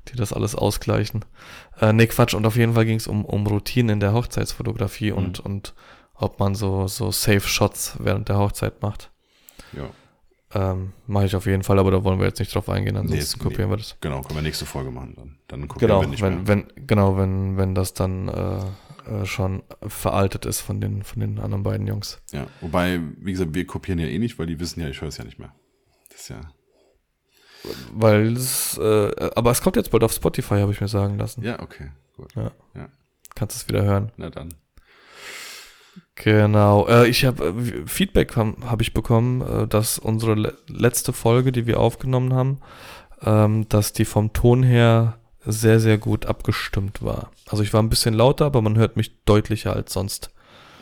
die 0.10 0.16
das 0.16 0.34
alles 0.34 0.56
ausgleichen. 0.56 1.26
Äh, 1.80 1.94
nee, 1.94 2.08
Quatsch. 2.08 2.34
Und 2.34 2.46
auf 2.46 2.56
jeden 2.56 2.74
Fall 2.74 2.86
ging 2.86 2.98
es 2.98 3.08
um, 3.08 3.26
um 3.26 3.48
Routinen 3.48 3.94
in 3.94 4.00
der 4.00 4.14
Hochzeitsfotografie 4.14 5.12
und, 5.12 5.40
und 5.40 5.74
ob 6.14 6.40
man 6.40 6.56
so, 6.56 6.88
so 6.88 7.12
Safe 7.12 7.42
Shots 7.42 7.98
während 8.00 8.30
der 8.30 8.38
Hochzeit 8.38 8.82
macht. 8.82 9.12
Ja, 9.74 9.90
Ähm, 10.54 10.94
Mache 11.06 11.26
ich 11.28 11.36
auf 11.36 11.46
jeden 11.46 11.62
Fall, 11.64 11.78
aber 11.78 11.92
da 11.92 12.04
wollen 12.04 12.20
wir 12.20 12.26
jetzt 12.26 12.40
nicht 12.40 12.54
drauf 12.56 12.70
eingehen, 12.70 12.98
ansonsten 12.98 13.38
Nee, 13.40 13.44
kopieren 13.44 13.70
nee. 13.70 13.74
wir 13.74 13.78
das. 13.78 13.98
genau. 14.02 14.22
Können 14.22 14.36
wir 14.36 14.42
nächste 14.42 14.66
Folge 14.66 14.90
machen 14.92 15.14
dann. 15.16 15.38
Dann 15.48 15.68
kopieren 15.68 15.90
Genau, 15.90 16.02
wir 16.02 16.08
nicht 16.08 16.22
wenn, 16.24 16.36
mehr. 16.38 16.48
wenn, 16.48 16.88
genau, 16.88 17.18
wenn, 17.18 17.58
wenn 17.58 17.76
das 17.76 17.94
dann 17.94 18.28
äh, 18.30 18.58
äh, 19.12 19.26
schon 19.26 19.62
veraltet 19.88 20.46
ist 20.48 20.62
von 20.62 20.82
den, 20.82 21.04
von 21.04 21.20
den 21.20 21.40
anderen 21.40 21.62
beiden 21.64 21.86
Jungs. 21.86 22.20
Ja, 22.32 22.48
wobei, 22.62 23.00
wie 23.20 23.32
gesagt, 23.32 23.54
wir 23.54 23.68
kopieren 23.68 24.00
ja 24.00 24.08
eh 24.08 24.18
nicht, 24.18 24.40
weil 24.40 24.48
die 24.48 24.60
wissen 24.60 24.82
ja, 24.82 24.90
ich 24.90 25.02
höre 25.02 25.10
es 25.10 25.18
ja 25.18 25.24
nicht 25.24 25.38
mehr. 25.38 25.54
Das 26.10 26.22
ist 26.22 26.30
ja. 26.30 26.42
Weil 27.94 28.36
es, 28.38 28.78
äh, 28.78 29.30
aber 29.36 29.52
es 29.52 29.62
kommt 29.62 29.76
jetzt 29.76 29.92
bald 29.92 30.04
auf 30.04 30.14
Spotify, 30.14 30.56
habe 30.56 30.72
ich 30.72 30.82
mir 30.82 30.88
sagen 30.88 31.18
lassen. 31.20 31.44
Ja, 31.44 31.60
okay, 31.62 31.92
gut. 32.16 32.34
Ja. 32.36 32.52
Ja. 32.74 32.90
Kannst 33.36 33.56
es 33.58 33.68
wieder 33.68 33.84
hören. 33.84 34.12
Na 34.18 34.30
dann. 34.30 34.54
Genau. 36.24 36.88
Äh, 36.88 37.08
ich 37.08 37.26
habe 37.26 37.48
äh, 37.48 37.88
Feedback 37.88 38.36
habe 38.36 38.56
hab 38.66 38.82
ich 38.82 38.94
bekommen, 38.94 39.42
äh, 39.42 39.68
dass 39.68 39.98
unsere 39.98 40.36
le 40.36 40.58
letzte 40.68 41.14
Folge, 41.14 41.52
die 41.52 41.66
wir 41.66 41.80
aufgenommen 41.80 42.34
haben, 42.34 42.60
ähm, 43.24 43.68
dass 43.70 43.94
die 43.94 44.06
vom 44.06 44.34
Ton 44.34 44.62
her 44.62 45.18
sehr, 45.46 45.80
sehr 45.80 45.98
gut 45.98 46.26
abgestimmt 46.26 47.02
war. 47.02 47.32
Also 47.48 47.64
ich 47.64 47.74
war 47.74 47.82
ein 47.82 47.90
bisschen 47.90 48.14
lauter, 48.14 48.46
aber 48.46 48.62
man 48.62 48.78
hört 48.78 48.98
mich 48.98 49.24
deutlicher 49.24 49.74
als 49.74 49.94
sonst. 49.94 50.32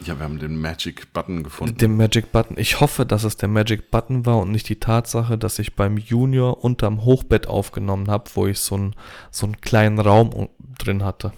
Ja, 0.06 0.20
wir 0.20 0.26
haben 0.26 0.40
den 0.40 0.60
Magic 0.60 1.14
Button 1.14 1.44
gefunden. 1.44 1.78
Den 1.78 1.98
Magic 1.98 2.32
Button. 2.32 2.58
Ich 2.58 2.80
hoffe, 2.80 3.06
dass 3.06 3.24
es 3.24 3.38
der 3.38 3.50
Magic 3.50 3.90
Button 3.92 4.26
war 4.26 4.38
und 4.40 4.52
nicht 4.52 4.70
die 4.70 4.80
Tatsache, 4.80 5.38
dass 5.38 5.60
ich 5.60 5.76
beim 5.76 5.98
Junior 5.98 6.64
unterm 6.64 7.04
Hochbett 7.04 7.48
aufgenommen 7.48 8.10
habe, 8.10 8.30
wo 8.36 8.48
ich 8.48 8.60
so, 8.60 8.78
ein, 8.78 8.96
so 9.32 9.46
einen 9.46 9.62
kleinen 9.62 10.00
Raum 10.00 10.50
drin 10.78 11.04
hatte. 11.04 11.32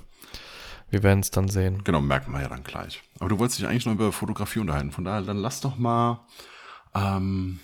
Wir 0.92 1.04
werden 1.04 1.20
es 1.20 1.32
dann 1.32 1.48
sehen. 1.48 1.84
Genau, 1.84 2.02
merken 2.02 2.32
wir 2.32 2.42
ja 2.42 2.50
dann 2.50 2.64
gleich. 2.64 3.02
Aber 3.20 3.30
du 3.30 3.40
wolltest 3.40 3.60
dich 3.60 3.68
eigentlich 3.68 3.86
noch 3.86 3.94
über 3.94 4.12
Fotografie 4.12 4.60
unterhalten. 4.60 4.92
Von 4.92 5.04
daher, 5.04 5.22
dann 5.22 5.38
lass 5.38 5.62
doch 5.62 5.78
mal, 5.78 6.26
ähm, 6.96 7.60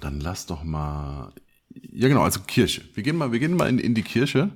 dann 0.00 0.20
lass 0.20 0.46
doch 0.46 0.62
mal, 0.62 1.32
ja 1.70 2.08
genau, 2.08 2.22
also 2.22 2.40
Kirche. 2.40 2.82
Wir 2.94 3.02
gehen 3.02 3.16
mal, 3.16 3.32
wir 3.32 3.40
gehen 3.40 3.56
mal 3.56 3.68
in, 3.68 3.78
in 3.78 3.94
die 3.94 4.02
Kirche 4.02 4.50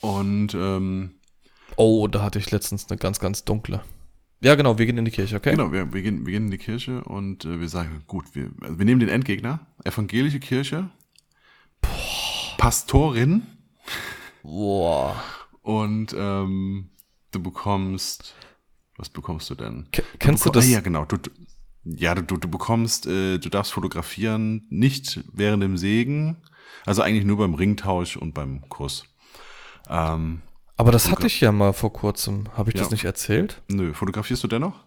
und 0.00 0.54
ähm, 0.54 1.14
Oh, 1.76 2.06
da 2.06 2.22
hatte 2.22 2.38
ich 2.38 2.50
letztens 2.50 2.88
eine 2.90 2.98
ganz, 2.98 3.18
ganz 3.18 3.44
dunkle. 3.44 3.82
Ja, 4.40 4.56
genau, 4.56 4.78
wir 4.78 4.86
gehen 4.86 4.98
in 4.98 5.04
die 5.04 5.10
Kirche, 5.10 5.36
okay? 5.36 5.52
Genau, 5.52 5.72
wir, 5.72 5.92
wir, 5.92 6.02
gehen, 6.02 6.26
wir 6.26 6.32
gehen 6.32 6.46
in 6.46 6.50
die 6.50 6.58
Kirche 6.58 7.04
und 7.04 7.44
äh, 7.44 7.60
wir 7.60 7.68
sagen, 7.68 8.02
gut, 8.06 8.34
wir, 8.34 8.50
also 8.60 8.78
wir 8.78 8.84
nehmen 8.84 9.00
den 9.00 9.08
Endgegner, 9.08 9.66
evangelische 9.84 10.40
Kirche, 10.40 10.90
Boah. 11.80 12.56
Pastorin. 12.58 13.42
Boah. 14.42 15.22
Und 15.62 16.14
ähm, 16.16 16.90
du 17.32 17.42
bekommst, 17.42 18.34
was 18.96 19.08
bekommst 19.08 19.50
du 19.50 19.54
denn? 19.54 19.88
K 19.90 20.02
kennst 20.18 20.44
du, 20.44 20.50
du 20.50 20.58
das? 20.58 20.66
Ah, 20.66 20.68
ja, 20.68 20.80
genau. 20.80 21.04
Du, 21.04 21.16
ja, 21.84 22.14
du, 22.14 22.36
du 22.36 22.48
bekommst, 22.48 23.06
äh, 23.06 23.38
du 23.38 23.48
darfst 23.48 23.72
fotografieren, 23.72 24.66
nicht 24.70 25.24
während 25.32 25.62
dem 25.62 25.76
Segen, 25.76 26.36
also 26.86 27.02
eigentlich 27.02 27.24
nur 27.24 27.38
beim 27.38 27.54
Ringtausch 27.54 28.16
und 28.16 28.34
beim 28.34 28.68
Kuss. 28.68 29.04
Ähm, 29.88 30.42
aber 30.76 30.92
das 30.92 31.10
hatte 31.10 31.26
ich 31.26 31.40
ja 31.40 31.52
mal 31.52 31.72
vor 31.72 31.92
kurzem. 31.92 32.48
Habe 32.56 32.70
ich 32.70 32.76
ja. 32.76 32.82
das 32.82 32.90
nicht 32.90 33.04
erzählt? 33.04 33.62
Nö, 33.68 33.94
fotografierst 33.94 34.42
du 34.44 34.48
dennoch? 34.48 34.84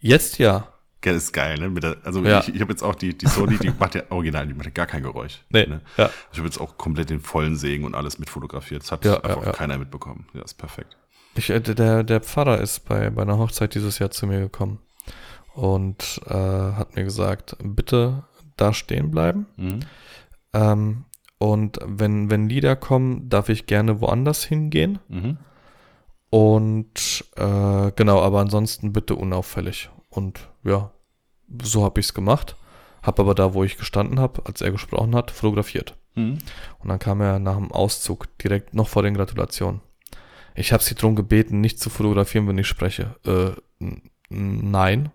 Jetzt 0.00 0.38
ja. 0.38 0.72
Ja, 1.04 1.12
ist 1.12 1.32
geil, 1.32 1.58
ne? 1.58 1.80
Der, 1.80 1.96
also 2.04 2.22
ja. 2.22 2.40
ich, 2.40 2.54
ich 2.54 2.60
habe 2.60 2.72
jetzt 2.72 2.82
auch 2.82 2.94
die, 2.94 3.16
die 3.16 3.26
Sony, 3.26 3.56
die 3.56 3.70
macht 3.78 3.94
ja 3.94 4.02
original, 4.10 4.46
die 4.46 4.52
macht 4.52 4.66
ja 4.66 4.72
gar 4.72 4.86
kein 4.86 5.02
Geräusch. 5.02 5.42
Nee, 5.48 5.66
ne? 5.66 5.80
ja. 5.96 6.10
Ich 6.30 6.38
habe 6.38 6.46
jetzt 6.46 6.60
auch 6.60 6.76
komplett 6.76 7.08
den 7.08 7.20
vollen 7.20 7.56
Segen 7.56 7.84
und 7.84 7.94
alles 7.94 8.18
mit 8.18 8.28
fotografiert. 8.28 8.82
Das 8.82 8.92
hat 8.92 9.04
ja, 9.04 9.18
einfach 9.22 9.52
keiner 9.52 9.78
mitbekommen. 9.78 10.26
Ja, 10.34 10.42
ist 10.42 10.54
perfekt. 10.54 10.96
Ich, 11.34 11.50
äh, 11.50 11.60
der, 11.60 12.04
der 12.04 12.20
Pfarrer 12.20 12.60
ist 12.60 12.86
bei, 12.86 13.10
bei 13.10 13.22
einer 13.22 13.38
Hochzeit 13.38 13.74
dieses 13.74 13.98
Jahr 13.98 14.10
zu 14.10 14.26
mir 14.26 14.40
gekommen 14.40 14.80
und 15.54 16.20
äh, 16.26 16.34
hat 16.34 16.96
mir 16.96 17.04
gesagt, 17.04 17.56
bitte 17.62 18.24
da 18.56 18.72
stehen 18.72 19.10
bleiben. 19.10 19.46
Mhm. 19.56 19.80
Ähm, 20.52 21.04
und 21.38 21.78
wenn, 21.84 22.30
wenn 22.30 22.48
Lieder 22.48 22.76
kommen, 22.76 23.28
darf 23.28 23.48
ich 23.48 23.66
gerne 23.66 24.00
woanders 24.00 24.44
hingehen. 24.44 24.98
Mhm. 25.08 25.38
Und 26.28 27.24
äh, 27.36 27.92
genau, 27.96 28.20
aber 28.20 28.40
ansonsten 28.40 28.92
bitte 28.92 29.16
unauffällig. 29.16 29.90
Und 30.10 30.48
ja, 30.62 30.92
so 31.62 31.84
habe 31.84 32.00
ich 32.00 32.06
es 32.06 32.14
gemacht. 32.14 32.56
Habe 33.02 33.22
aber 33.22 33.34
da, 33.34 33.54
wo 33.54 33.64
ich 33.64 33.78
gestanden 33.78 34.20
habe, 34.20 34.42
als 34.44 34.60
er 34.60 34.70
gesprochen 34.70 35.14
hat, 35.14 35.30
fotografiert. 35.30 35.96
Mhm. 36.14 36.38
Und 36.80 36.88
dann 36.88 36.98
kam 36.98 37.20
er 37.20 37.38
nach 37.38 37.56
dem 37.56 37.72
Auszug 37.72 38.26
direkt 38.38 38.74
noch 38.74 38.88
vor 38.88 39.02
den 39.02 39.14
Gratulationen. 39.14 39.80
Ich 40.54 40.72
habe 40.72 40.82
sie 40.82 40.94
darum 40.94 41.16
gebeten, 41.16 41.60
nicht 41.60 41.80
zu 41.80 41.90
fotografieren, 41.90 42.48
wenn 42.48 42.58
ich 42.58 42.66
spreche. 42.66 43.16
Äh, 43.24 43.52
nein. 44.28 45.10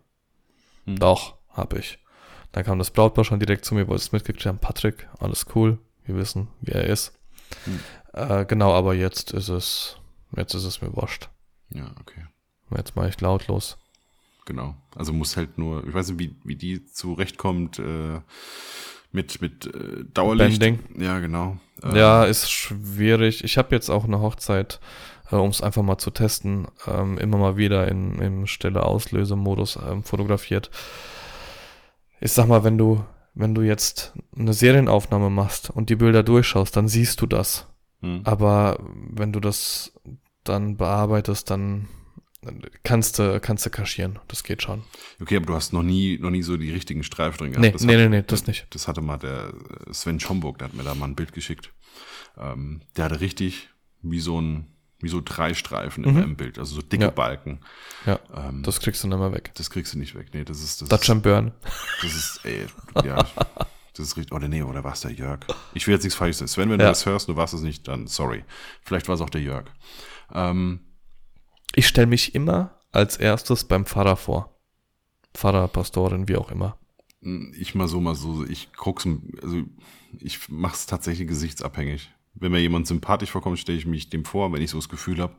Mhm. 0.85 0.99
Doch, 0.99 1.35
habe 1.49 1.79
ich. 1.79 1.99
Dann 2.51 2.63
kam 2.63 2.79
das 2.79 2.91
Brautpaar 2.91 3.25
schon 3.25 3.39
direkt 3.39 3.65
zu 3.65 3.75
mir, 3.75 3.87
wollte 3.87 4.03
es 4.03 4.11
mitgekriegt 4.11 4.45
haben. 4.45 4.59
Patrick, 4.59 5.07
alles 5.19 5.45
cool. 5.55 5.77
Wir 6.05 6.15
wissen, 6.15 6.47
wie 6.61 6.71
er 6.71 6.85
ist. 6.85 7.17
Mhm. 7.65 7.79
Äh, 8.13 8.45
genau, 8.45 8.73
aber 8.73 8.93
jetzt 8.93 9.31
ist 9.31 9.49
es, 9.49 9.97
jetzt 10.35 10.53
ist 10.53 10.63
es 10.63 10.81
mir 10.81 10.95
wurscht. 10.95 11.29
Ja, 11.69 11.91
okay. 11.99 12.25
Jetzt 12.75 12.95
mache 12.95 13.09
ich 13.09 13.19
lautlos. 13.21 13.77
Genau. 14.45 14.75
Also 14.95 15.11
muss 15.11 15.37
halt 15.37 15.57
nur, 15.57 15.85
ich 15.87 15.93
weiß 15.93 16.09
nicht, 16.09 16.19
wie, 16.19 16.35
wie 16.43 16.55
die 16.55 16.85
zurechtkommt 16.85 17.79
äh, 17.79 18.21
mit, 19.11 19.41
mit 19.41 19.65
äh, 19.65 20.05
Dauerlicht. 20.13 20.59
Bending. 20.59 21.01
Ja, 21.01 21.19
genau. 21.19 21.57
Ähm, 21.83 21.95
ja, 21.95 22.23
ist 22.23 22.51
schwierig. 22.51 23.43
Ich 23.43 23.57
habe 23.57 23.73
jetzt 23.75 23.89
auch 23.89 24.05
eine 24.05 24.19
Hochzeit, 24.19 24.79
äh, 25.31 25.35
um 25.35 25.49
es 25.49 25.61
einfach 25.61 25.83
mal 25.83 25.97
zu 25.97 26.11
testen, 26.11 26.67
ähm, 26.87 27.17
immer 27.17 27.37
mal 27.37 27.57
wieder 27.57 27.87
in, 27.87 28.19
im 28.19 28.47
stille 28.47 28.83
Auslösemodus 28.83 29.77
ähm, 29.87 30.03
fotografiert. 30.03 30.71
Ich 32.21 32.31
sag 32.31 32.47
mal, 32.47 32.63
wenn 32.63 32.77
du, 32.77 33.03
wenn 33.33 33.55
du 33.55 33.61
jetzt 33.61 34.13
eine 34.35 34.53
Serienaufnahme 34.53 35.29
machst 35.29 35.69
und 35.69 35.89
die 35.89 35.95
Bilder 35.95 36.23
durchschaust, 36.23 36.75
dann 36.75 36.87
siehst 36.87 37.21
du 37.21 37.27
das. 37.27 37.67
Hm. 38.01 38.21
Aber 38.23 38.79
wenn 39.09 39.33
du 39.33 39.39
das 39.39 39.93
dann 40.43 40.77
bearbeitest, 40.77 41.49
dann 41.49 41.87
kannst 42.83 43.19
du, 43.19 43.39
kannst 43.39 43.65
du 43.65 43.69
kaschieren. 43.69 44.19
Das 44.27 44.43
geht 44.43 44.61
schon. 44.61 44.83
Okay, 45.21 45.37
aber 45.37 45.47
du 45.47 45.55
hast 45.55 45.73
noch 45.73 45.83
nie, 45.83 46.17
noch 46.19 46.29
nie 46.29 46.43
so 46.43 46.57
die 46.57 46.71
richtigen 46.71 47.03
Streifen 47.03 47.37
drin 47.37 47.51
gehabt. 47.51 47.65
Nee, 47.65 47.71
das 47.71 47.83
nee, 47.83 47.97
nee, 47.97 48.09
nee, 48.09 48.23
das 48.25 48.47
nicht. 48.47 48.67
Das 48.69 48.87
hatte 48.87 49.01
mal 49.01 49.17
der 49.17 49.53
Sven 49.91 50.19
Schomburg, 50.19 50.59
der 50.59 50.67
hat 50.67 50.75
mir 50.75 50.83
da 50.83 50.95
mal 50.95 51.05
ein 51.05 51.15
Bild 51.15 51.33
geschickt. 51.33 51.73
Ähm, 52.37 52.81
der 52.95 53.05
hatte 53.05 53.21
richtig 53.21 53.69
wie 54.01 54.19
so 54.19 54.39
ein, 54.39 54.67
wie 54.99 55.09
so 55.09 55.21
drei 55.23 55.53
Streifen 55.53 56.03
mhm. 56.03 56.23
im 56.23 56.35
Bild, 56.35 56.57
also 56.57 56.75
so 56.75 56.81
dicke 56.81 57.05
ja. 57.05 57.09
Balken. 57.09 57.59
Ja, 58.05 58.19
ähm, 58.33 58.63
das 58.63 58.79
kriegst 58.79 59.03
du 59.03 59.07
nicht 59.07 59.19
mehr 59.19 59.33
weg. 59.33 59.51
Das 59.55 59.69
kriegst 59.69 59.93
du 59.93 59.97
nicht 59.97 60.15
weg. 60.15 60.27
Nee, 60.33 60.43
das 60.43 60.63
ist, 60.63 60.81
das 60.81 60.89
Dutch 60.89 61.09
and 61.09 61.23
Burn. 61.23 61.51
Das 62.01 62.15
ist, 62.15 62.39
ey, 62.43 62.65
ja. 63.03 63.25
Das 63.97 64.07
ist 64.07 64.17
richtig. 64.17 64.33
Oder 64.33 64.47
nee, 64.47 64.61
oder 64.61 64.83
war 64.83 64.93
es 64.93 65.01
der 65.01 65.11
Jörg? 65.11 65.39
Ich 65.73 65.87
will 65.87 65.93
jetzt 65.93 66.03
nichts 66.03 66.17
falsch 66.17 66.37
sagen. 66.37 66.49
Sven, 66.49 66.69
wenn 66.69 66.79
ja. 66.79 66.87
du 66.87 66.91
das 66.91 67.05
hörst, 67.05 67.29
du 67.29 67.35
warst 67.35 67.53
es 67.53 67.61
nicht, 67.61 67.87
dann 67.87 68.07
sorry. 68.07 68.43
Vielleicht 68.81 69.07
war 69.07 69.15
es 69.15 69.21
auch 69.21 69.29
der 69.29 69.41
Jörg. 69.41 69.65
Ähm, 70.33 70.81
ich 71.73 71.87
stelle 71.87 72.07
mich 72.07 72.35
immer 72.35 72.79
als 72.91 73.17
erstes 73.17 73.63
beim 73.63 73.85
Pfarrer 73.85 74.17
vor. 74.17 74.59
Pfarrer, 75.33 75.67
Pastorin, 75.67 76.27
wie 76.27 76.37
auch 76.37 76.51
immer. 76.51 76.77
Ich 77.53 77.73
mal 77.73 77.87
so, 77.87 77.99
mal 77.99 78.15
so. 78.15 78.45
Ich 78.45 78.71
guck's, 78.73 79.07
also 79.41 79.63
ich 80.19 80.49
mach's 80.49 80.85
tatsächlich 80.85 81.27
gesichtsabhängig. 81.27 82.11
Wenn 82.35 82.51
mir 82.51 82.59
jemand 82.59 82.87
sympathisch 82.87 83.31
vorkommt, 83.31 83.59
stelle 83.59 83.77
ich 83.77 83.85
mich 83.85 84.09
dem 84.09 84.25
vor, 84.25 84.51
wenn 84.51 84.61
ich 84.61 84.69
so 84.69 84.77
das 84.77 84.89
Gefühl 84.89 85.19
habe, 85.19 85.35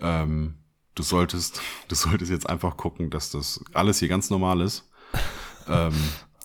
ähm, 0.00 0.54
du 0.94 1.02
solltest, 1.02 1.60
du 1.88 1.94
solltest 1.94 2.30
jetzt 2.30 2.48
einfach 2.48 2.76
gucken, 2.76 3.10
dass 3.10 3.30
das 3.30 3.64
alles 3.72 3.98
hier 3.98 4.08
ganz 4.08 4.30
normal 4.30 4.60
ist. 4.60 4.90
ähm, 5.68 5.94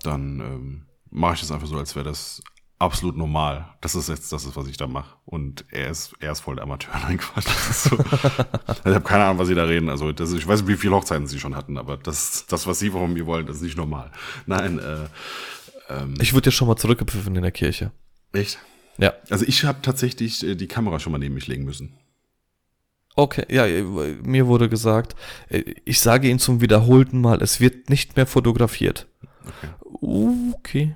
dann 0.04 0.40
ähm, 0.40 0.86
mache 1.10 1.36
ich 1.36 1.42
das 1.42 1.52
einfach 1.52 1.68
so, 1.68 1.78
als 1.78 1.96
wäre 1.96 2.06
das 2.06 2.42
absolut 2.80 3.16
normal. 3.16 3.74
Das 3.82 3.96
ist 3.96 4.10
jetzt 4.10 4.32
das, 4.32 4.46
ist, 4.46 4.56
was 4.56 4.68
ich 4.68 4.78
da 4.78 4.88
mache. 4.88 5.16
Und 5.26 5.66
er 5.70 5.90
ist, 5.90 6.14
er 6.20 6.34
ist 6.34 6.42
voll 6.42 6.56
der 6.56 6.64
Amateur. 6.64 6.94
Nein, 7.04 7.18
Quatsch. 7.18 7.48
So. 7.48 7.98
ich 7.98 8.94
habe 8.94 9.02
keine 9.02 9.24
Ahnung, 9.26 9.40
was 9.40 9.48
sie 9.48 9.56
da 9.56 9.64
reden. 9.64 9.90
Also 9.90 10.12
das 10.12 10.32
ist, 10.32 10.38
ich 10.38 10.48
weiß 10.48 10.62
nicht, 10.62 10.70
wie 10.70 10.78
viele 10.78 10.96
Hochzeiten 10.96 11.28
sie 11.28 11.40
schon 11.40 11.56
hatten, 11.56 11.78
aber 11.78 11.98
das, 11.98 12.46
das 12.48 12.68
was 12.68 12.80
sie 12.80 12.92
von 12.92 13.14
mir 13.14 13.26
wollen, 13.26 13.46
das 13.46 13.58
ist 13.58 13.62
nicht 13.64 13.78
normal. 13.78 14.12
Nein. 14.46 14.80
Äh, 14.80 15.08
ähm, 15.90 16.16
ich 16.20 16.34
wurde 16.34 16.48
ja 16.48 16.52
schon 16.52 16.68
mal 16.68 16.76
zurückgepfiffen 16.76 17.36
in 17.36 17.42
der 17.42 17.52
Kirche. 17.52 17.92
Echt? 18.34 18.60
Ja. 18.98 19.14
Also 19.30 19.46
ich 19.46 19.64
habe 19.64 19.80
tatsächlich 19.82 20.46
äh, 20.46 20.56
die 20.56 20.68
Kamera 20.68 21.00
schon 21.00 21.12
mal 21.12 21.18
neben 21.18 21.36
mich 21.36 21.48
legen 21.48 21.66
müssen. 21.66 21.98
Okay, 23.16 23.46
ja, 23.50 23.66
äh, 23.66 23.84
mir 24.24 24.48
wurde 24.48 24.70
gesagt, 24.70 25.16
äh, 25.50 25.64
ich 25.86 26.00
sage 26.00 26.30
Ihnen 26.30 26.40
zum 26.40 26.62
wiederholten 26.62 27.22
Mal, 27.22 27.42
es 27.42 27.60
wird 27.60 27.90
nicht 27.90 28.16
mehr 28.16 28.26
fotografiert. 28.26 29.08
Okay. 29.62 29.70
Okay. 30.54 30.96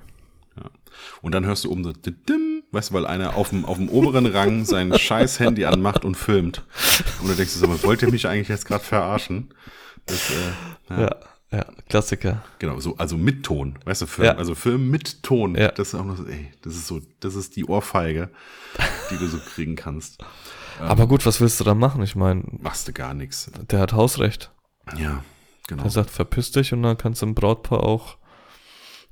Und 1.22 1.32
dann 1.32 1.44
hörst 1.46 1.64
du 1.64 1.70
oben 1.70 1.84
so, 1.84 1.92
dim, 1.92 2.62
weißt 2.72 2.90
du, 2.90 2.94
weil 2.94 3.06
einer 3.06 3.36
auf 3.36 3.50
dem, 3.50 3.64
auf 3.64 3.76
dem 3.76 3.88
oberen 3.88 4.26
Rang 4.26 4.64
sein 4.64 4.96
scheiß 4.98 5.40
Handy 5.40 5.64
anmacht 5.64 6.04
und 6.04 6.16
filmt. 6.16 6.64
Und 7.20 7.28
du 7.28 7.34
denkst 7.34 7.52
so, 7.52 7.82
wollt 7.84 8.02
ihr 8.02 8.10
mich 8.10 8.26
eigentlich 8.26 8.48
jetzt 8.48 8.66
gerade 8.66 8.84
verarschen? 8.84 9.54
Das, 10.06 10.30
äh, 10.30 10.90
ja. 10.90 11.00
ja. 11.02 11.16
Ja, 11.50 11.64
Klassiker. 11.88 12.44
Genau, 12.58 12.78
so, 12.78 12.96
also 12.96 13.16
mit 13.16 13.44
Ton, 13.44 13.78
weißt 13.84 14.02
du, 14.02 14.06
Film, 14.06 14.26
ja. 14.26 14.34
also 14.36 14.54
Film 14.54 14.90
mit 14.90 15.22
Ton. 15.22 15.54
Ja. 15.54 15.68
Das 15.68 15.88
ist 15.88 15.94
auch 15.94 16.04
noch, 16.04 16.18
ey, 16.26 16.52
das 16.62 16.74
ist 16.74 16.86
so, 16.86 17.00
das 17.20 17.34
ist 17.34 17.56
die 17.56 17.64
Ohrfeige, 17.64 18.30
die 19.10 19.16
du 19.16 19.26
so 19.26 19.38
kriegen 19.38 19.74
kannst. 19.74 20.18
Aber 20.78 21.04
ähm, 21.04 21.08
gut, 21.08 21.24
was 21.24 21.40
willst 21.40 21.58
du 21.58 21.64
da 21.64 21.74
machen? 21.74 22.02
Ich 22.02 22.16
meine. 22.16 22.42
Machst 22.60 22.86
du 22.86 22.92
gar 22.92 23.14
nichts. 23.14 23.50
Der 23.70 23.80
hat 23.80 23.94
Hausrecht. 23.94 24.52
Ja, 24.98 25.24
genau. 25.66 25.84
Er 25.84 25.90
sagt, 25.90 26.10
verpiss 26.10 26.50
dich 26.50 26.72
und 26.72 26.82
dann 26.82 26.98
kannst 26.98 27.22
du 27.22 27.26
im 27.26 27.34
Brautpaar 27.34 27.82
auch 27.82 28.18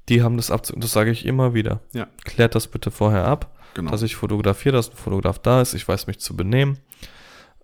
die 0.09 0.23
haben 0.23 0.37
das 0.37 0.51
abzu, 0.51 0.75
das 0.77 0.93
sage 0.93 1.11
ich 1.11 1.27
immer 1.27 1.55
wieder. 1.55 1.81
Ja. 1.93 2.07
Klärt 2.25 2.55
das 2.55 2.69
bitte 2.69 2.91
vorher 2.91 3.27
ab, 3.27 3.57
genau. 3.75 3.91
dass 3.91 4.03
ich 4.03 4.17
fotografiere, 4.17 4.77
dass 4.77 4.91
ein 4.91 4.97
Fotograf 4.97 5.39
da 5.39 5.61
ist, 5.61 5.75
ich 5.75 5.87
weiß 5.87 6.07
mich 6.07 6.19
zu 6.19 6.37
benehmen. 6.37 6.79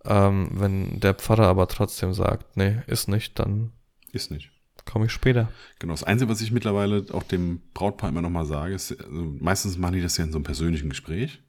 Ähm, 0.04 0.50
wenn 0.54 0.98
der 0.98 1.14
Pfarrer 1.14 1.46
aber 1.46 1.68
trotzdem 1.68 2.12
sagt, 2.12 2.56
nee, 2.56 2.82
ist 2.88 3.08
nicht, 3.08 3.38
dann 3.38 3.72
ist 4.10 4.30
nicht. 4.30 4.50
Komme 4.84 5.06
ich 5.06 5.12
später. 5.12 5.50
Genau. 5.78 5.92
Das 5.92 6.04
Einzige, 6.04 6.30
was 6.30 6.40
ich 6.40 6.50
mittlerweile 6.50 7.06
auch 7.12 7.22
dem 7.22 7.60
Brautpaar 7.74 8.10
immer 8.10 8.22
nochmal 8.22 8.46
sage, 8.46 8.74
ist, 8.74 8.92
also 8.92 9.36
meistens 9.38 9.78
machen 9.78 9.94
die 9.94 10.02
das 10.02 10.16
ja 10.16 10.24
in 10.24 10.32
so 10.32 10.38
einem 10.38 10.44
persönlichen 10.44 10.90
Gespräch. 10.90 11.40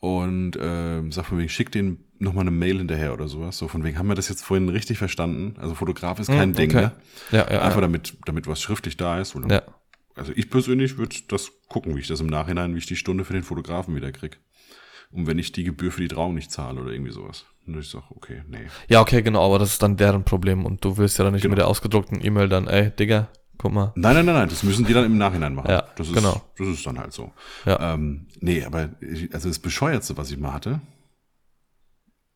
Und 0.00 0.54
äh, 0.56 1.02
sag 1.10 1.26
von 1.26 1.38
wegen, 1.38 1.48
schick 1.48 1.72
denen 1.72 2.04
nochmal 2.18 2.42
eine 2.42 2.50
Mail 2.50 2.78
hinterher 2.78 3.12
oder 3.12 3.28
sowas. 3.28 3.58
So 3.58 3.66
von 3.66 3.82
wegen, 3.82 3.98
haben 3.98 4.08
wir 4.08 4.14
das 4.14 4.28
jetzt 4.28 4.44
vorhin 4.44 4.68
richtig 4.68 4.98
verstanden? 4.98 5.56
Also 5.58 5.74
Fotograf 5.74 6.20
ist 6.20 6.28
kein 6.28 6.50
mm, 6.50 6.52
okay. 6.52 6.66
Ding, 6.66 6.76
ne? 6.76 6.92
Ja, 7.32 7.50
ja, 7.50 7.62
Einfach 7.62 7.76
ja. 7.76 7.82
damit, 7.82 8.16
damit 8.24 8.46
was 8.46 8.60
schriftlich 8.60 8.96
da 8.96 9.20
ist. 9.20 9.34
Oder 9.34 9.52
ja. 9.52 9.62
Also 10.14 10.32
ich 10.34 10.50
persönlich 10.50 10.98
würde 10.98 11.16
das 11.28 11.52
gucken, 11.68 11.96
wie 11.96 12.00
ich 12.00 12.08
das 12.08 12.20
im 12.20 12.26
Nachhinein, 12.26 12.74
wie 12.74 12.78
ich 12.78 12.86
die 12.86 12.96
Stunde 12.96 13.24
für 13.24 13.32
den 13.32 13.44
Fotografen 13.44 13.94
wieder 13.94 14.12
krieg. 14.12 14.38
Und 15.10 15.26
wenn 15.26 15.38
ich 15.38 15.52
die 15.52 15.64
Gebühr 15.64 15.90
für 15.90 16.02
die 16.02 16.08
Trauung 16.08 16.34
nicht 16.34 16.50
zahle 16.50 16.80
oder 16.80 16.92
irgendwie 16.92 17.12
sowas. 17.12 17.46
Und 17.68 17.78
ich 17.80 17.90
sage, 17.90 18.04
okay, 18.10 18.42
nee. 18.48 18.66
Ja, 18.88 19.00
okay, 19.00 19.22
genau, 19.22 19.44
aber 19.44 19.58
das 19.58 19.72
ist 19.72 19.82
dann 19.82 19.96
deren 19.96 20.24
Problem 20.24 20.64
und 20.64 20.84
du 20.84 20.96
willst 20.96 21.18
ja 21.18 21.24
dann 21.24 21.34
nicht 21.34 21.42
Genau. 21.42 21.52
mit 21.52 21.58
der 21.58 21.68
ausgedruckten 21.68 22.24
E-Mail 22.24 22.48
dann, 22.48 22.66
ey, 22.66 22.90
Digga, 22.90 23.28
guck 23.58 23.72
mal. 23.72 23.92
Nein, 23.94 24.14
nein, 24.16 24.26
nein, 24.26 24.34
nein, 24.36 24.48
das 24.48 24.62
müssen 24.62 24.86
die 24.86 24.92
dann 24.94 25.04
im 25.04 25.18
Nachhinein 25.18 25.54
machen. 25.54 25.70
Ja, 25.70 25.84
das 25.96 26.08
ist, 26.08 26.14
genau. 26.14 26.40
Das 26.56 26.66
ist 26.66 26.86
dann 26.86 26.98
halt 26.98 27.12
so. 27.12 27.32
Ja. 27.66 27.94
Ähm, 27.94 28.26
nee, 28.40 28.64
aber 28.64 28.90
ich, 29.00 29.32
also 29.34 29.48
das 29.48 29.58
Bescheuertste, 29.58 30.16
was 30.16 30.30
ich 30.30 30.38
mal 30.38 30.52
hatte, 30.52 30.80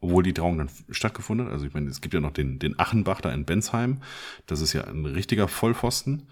obwohl 0.00 0.24
die 0.24 0.34
Trauung 0.34 0.58
dann 0.58 0.68
stattgefunden 0.90 1.46
hat, 1.46 1.52
also 1.52 1.64
ich 1.64 1.74
meine, 1.74 1.88
es 1.88 2.00
gibt 2.00 2.12
ja 2.12 2.20
noch 2.20 2.32
den, 2.32 2.58
den 2.58 2.76
Achenbach 2.78 3.20
da 3.20 3.30
in 3.32 3.44
Bensheim, 3.44 4.02
das 4.46 4.60
ist 4.60 4.72
ja 4.72 4.84
ein 4.84 5.06
richtiger 5.06 5.46
Vollpfosten. 5.46 6.28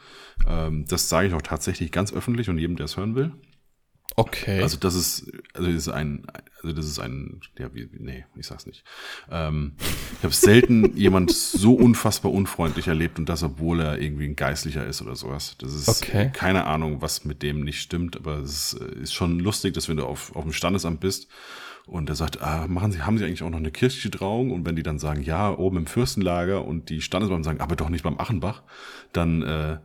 Ähm, 0.48 0.86
das 0.88 1.08
sage 1.08 1.28
ich 1.28 1.34
auch 1.34 1.42
tatsächlich 1.42 1.92
ganz 1.92 2.12
öffentlich 2.12 2.50
und 2.50 2.58
jedem, 2.58 2.74
der 2.76 2.86
es 2.86 2.96
hören 2.96 3.14
will. 3.14 3.32
Okay. 4.16 4.60
Also 4.60 4.76
das 4.76 4.96
ist, 4.96 5.30
also 5.54 5.68
das 5.68 5.76
ist 5.76 5.88
ein, 5.88 6.26
also 6.62 6.76
das 6.76 6.86
ist 6.86 6.98
ein, 6.98 7.40
ja, 7.58 7.72
wie, 7.74 7.88
nee, 7.98 8.24
ich 8.36 8.46
sag's 8.46 8.66
nicht. 8.66 8.84
Ähm, 9.30 9.72
ich 10.18 10.24
habe 10.24 10.34
selten 10.34 10.96
jemand 10.96 11.30
so 11.32 11.74
unfassbar 11.74 12.32
unfreundlich 12.32 12.88
erlebt 12.88 13.18
und 13.18 13.28
das, 13.28 13.42
obwohl 13.42 13.80
er 13.80 13.98
irgendwie 13.98 14.26
ein 14.26 14.36
Geistlicher 14.36 14.86
ist 14.86 15.02
oder 15.02 15.16
sowas. 15.16 15.56
Das 15.58 15.72
ist 15.74 15.88
Okay. 15.88 16.30
keine 16.32 16.66
Ahnung, 16.66 17.00
was 17.02 17.24
mit 17.24 17.42
dem 17.42 17.62
nicht 17.64 17.80
stimmt, 17.80 18.16
aber 18.16 18.38
es 18.38 18.74
ist, 18.74 18.80
äh, 18.80 19.06
schon 19.06 19.38
lustig, 19.40 19.74
dass 19.74 19.88
wenn 19.88 19.96
du 19.96 20.04
auf, 20.06 20.34
auf 20.36 20.44
dem 20.44 20.52
Standesamt 20.52 21.00
bist 21.00 21.28
und 21.86 22.08
der 22.08 22.16
sagt, 22.16 22.42
ah, 22.42 22.66
machen 22.68 22.92
Sie, 22.92 23.02
haben 23.02 23.18
Sie 23.18 23.24
eigentlich 23.24 23.42
auch 23.42 23.50
noch 23.50 23.58
eine 23.58 23.70
kirchliche 23.70 24.10
Trauung? 24.10 24.50
Und 24.50 24.66
wenn 24.66 24.76
die 24.76 24.82
dann 24.82 24.98
sagen, 24.98 25.22
ja, 25.22 25.50
oben 25.50 25.78
im 25.78 25.86
Fürstenlager 25.86 26.64
und 26.64 26.90
die 26.90 27.00
Standesbeamten 27.00 27.44
sagen, 27.44 27.60
aber 27.60 27.74
doch 27.76 27.88
nicht 27.88 28.04
beim 28.04 28.18
Achenbach, 28.18 28.62
dann 29.12 29.42
äh, 29.42 29.78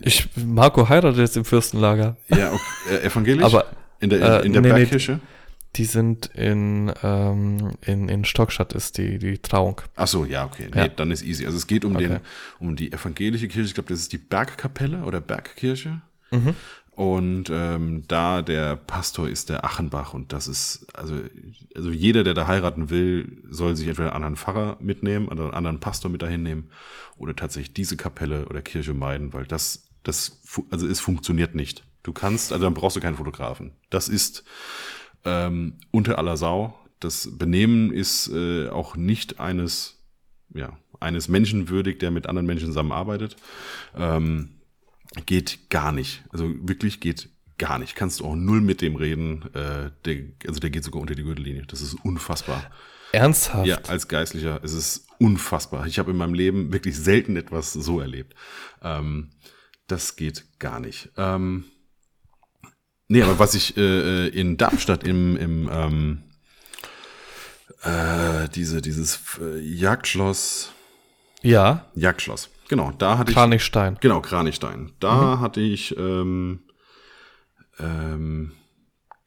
ich, 0.00 0.28
Marco 0.36 0.88
heiratet 0.88 1.18
jetzt 1.20 1.36
im 1.36 1.44
Fürstenlager. 1.44 2.16
ja, 2.28 2.52
okay, 2.52 2.96
äh, 2.96 3.06
evangelisch? 3.06 3.44
Aber, 3.44 3.66
in 4.00 4.10
der, 4.10 4.18
in, 4.18 4.24
äh, 4.24 4.46
in 4.46 4.52
der 4.52 4.62
nee, 4.62 4.68
nee, 4.68 4.74
Bergkirche? 4.74 5.20
Die 5.78 5.84
sind 5.84 6.26
in, 6.34 6.92
ähm, 7.02 7.72
in, 7.86 8.08
in 8.08 8.24
Stockstadt 8.24 8.72
ist 8.74 8.98
die, 8.98 9.18
die 9.18 9.38
Trauung. 9.38 9.80
Ach 9.96 10.08
so, 10.08 10.24
ja, 10.24 10.44
okay. 10.44 10.68
Nee, 10.74 10.80
Ja. 10.82 10.88
dann 10.88 11.10
ist 11.10 11.22
easy. 11.22 11.46
Also 11.46 11.56
es 11.56 11.66
geht 11.66 11.84
um 11.84 11.94
Okay. 11.96 12.08
den, 12.08 12.20
um 12.58 12.76
die 12.76 12.92
evangelische 12.92 13.48
Kirche. 13.48 13.68
Ich 13.68 13.74
glaube, 13.74 13.88
das 13.88 14.00
ist 14.00 14.12
die 14.12 14.18
Bergkapelle 14.18 15.04
oder 15.04 15.20
Bergkirche. 15.20 16.02
Mhm. 16.30 16.54
Und 16.90 17.48
ähm, 17.50 18.02
da 18.08 18.42
der 18.42 18.74
Pastor 18.74 19.28
ist 19.28 19.50
der 19.50 19.64
Achenbach 19.64 20.14
und 20.14 20.32
das 20.32 20.48
ist, 20.48 20.84
also, 20.94 21.14
also 21.76 21.90
jeder, 21.92 22.24
der 22.24 22.34
da 22.34 22.48
heiraten 22.48 22.90
will, 22.90 23.44
soll 23.48 23.76
sich 23.76 23.86
entweder 23.86 24.08
einen 24.08 24.16
anderen 24.16 24.36
Pfarrer 24.36 24.76
mitnehmen, 24.80 25.28
oder 25.28 25.44
einen 25.44 25.54
anderen 25.54 25.78
Pastor 25.80 26.10
mit 26.10 26.22
dahin 26.22 26.42
nehmen 26.42 26.70
oder 27.16 27.36
tatsächlich 27.36 27.72
diese 27.72 27.96
Kapelle 27.96 28.46
oder 28.46 28.62
Kirche 28.62 28.94
meiden, 28.94 29.32
weil 29.32 29.44
das, 29.46 29.88
das, 30.02 30.40
also 30.70 30.88
es 30.88 30.98
funktioniert 30.98 31.54
nicht. 31.54 31.84
Du 32.02 32.12
kannst, 32.12 32.52
also 32.52 32.64
dann 32.64 32.74
brauchst 32.74 32.96
du 32.96 33.00
keinen 33.00 33.16
Fotografen. 33.16 33.70
Das 33.90 34.08
ist 34.08 34.42
ähm, 35.28 35.74
unter 35.90 36.18
aller 36.18 36.36
Sau. 36.36 36.78
Das 37.00 37.38
Benehmen 37.38 37.92
ist 37.92 38.28
äh, 38.28 38.68
auch 38.68 38.96
nicht 38.96 39.38
eines, 39.38 40.02
ja, 40.54 40.78
eines 41.00 41.28
Menschen 41.28 41.68
würdig, 41.68 41.98
der 42.00 42.10
mit 42.10 42.26
anderen 42.26 42.46
Menschen 42.46 42.68
zusammenarbeitet. 42.68 43.36
Ähm, 43.96 44.60
geht 45.26 45.70
gar 45.70 45.92
nicht. 45.92 46.24
Also 46.30 46.50
wirklich 46.60 47.00
geht 47.00 47.28
gar 47.58 47.78
nicht. 47.78 47.94
Kannst 47.94 48.20
du 48.20 48.24
auch 48.24 48.36
null 48.36 48.60
mit 48.60 48.80
dem 48.80 48.96
reden. 48.96 49.42
Äh, 49.54 49.90
der, 50.04 50.24
also 50.46 50.60
der 50.60 50.70
geht 50.70 50.84
sogar 50.84 51.00
unter 51.00 51.14
die 51.14 51.24
Gürtellinie. 51.24 51.64
Das 51.66 51.80
ist 51.80 51.94
unfassbar. 51.94 52.70
Ernsthaft? 53.12 53.66
Ja, 53.66 53.78
als 53.88 54.08
Geistlicher 54.08 54.62
ist 54.62 54.74
es 54.74 55.06
unfassbar. 55.18 55.86
Ich 55.86 55.98
habe 55.98 56.10
in 56.10 56.16
meinem 56.16 56.34
Leben 56.34 56.72
wirklich 56.72 56.96
selten 56.96 57.36
etwas 57.36 57.72
so 57.72 58.00
erlebt. 58.00 58.34
Ähm, 58.82 59.30
das 59.86 60.16
geht 60.16 60.58
gar 60.58 60.80
nicht. 60.80 61.10
Ähm, 61.16 61.64
nee, 63.08 63.22
aber 63.22 63.38
was 63.38 63.54
ich 63.54 63.76
äh, 63.76 64.26
äh, 64.26 64.28
in 64.28 64.56
Darmstadt 64.56 65.04
im, 65.04 65.36
im 65.36 65.68
ähm, 65.72 66.22
äh, 67.82 68.48
diese, 68.48 68.80
dieses 68.82 69.20
äh, 69.40 69.58
Jagdschloss, 69.60 70.72
Ja, 71.42 71.86
Jagdschloss, 71.94 72.50
genau, 72.68 72.92
da 72.98 73.18
hatte 73.18 73.30
ich 73.30 73.36
Kranichstein. 73.36 73.96
Genau, 74.00 74.20
Kranichstein. 74.20 74.92
Da 75.00 75.38
hatte 75.40 75.60
ich, 75.60 75.96
ähm, 75.96 76.60
ähm, 77.78 78.52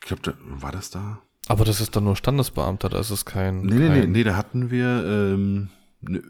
ich 0.02 0.08
glaube, 0.08 0.22
da, 0.24 0.34
war 0.42 0.72
das 0.72 0.90
da? 0.90 1.20
Aber 1.48 1.66
das 1.66 1.82
ist 1.82 1.96
dann 1.96 2.04
nur 2.04 2.16
Standesbeamter, 2.16 2.90
da 2.90 3.00
ist 3.00 3.10
es 3.10 3.26
kein. 3.26 3.62
Nee, 3.62 3.76
nee, 3.76 3.90
nee, 3.90 4.00
kein 4.02 4.12
nee, 4.12 4.24
da 4.24 4.36
hatten 4.36 4.72
wir 4.72 5.04
ähm, 5.06 5.70
ne, 6.02 6.22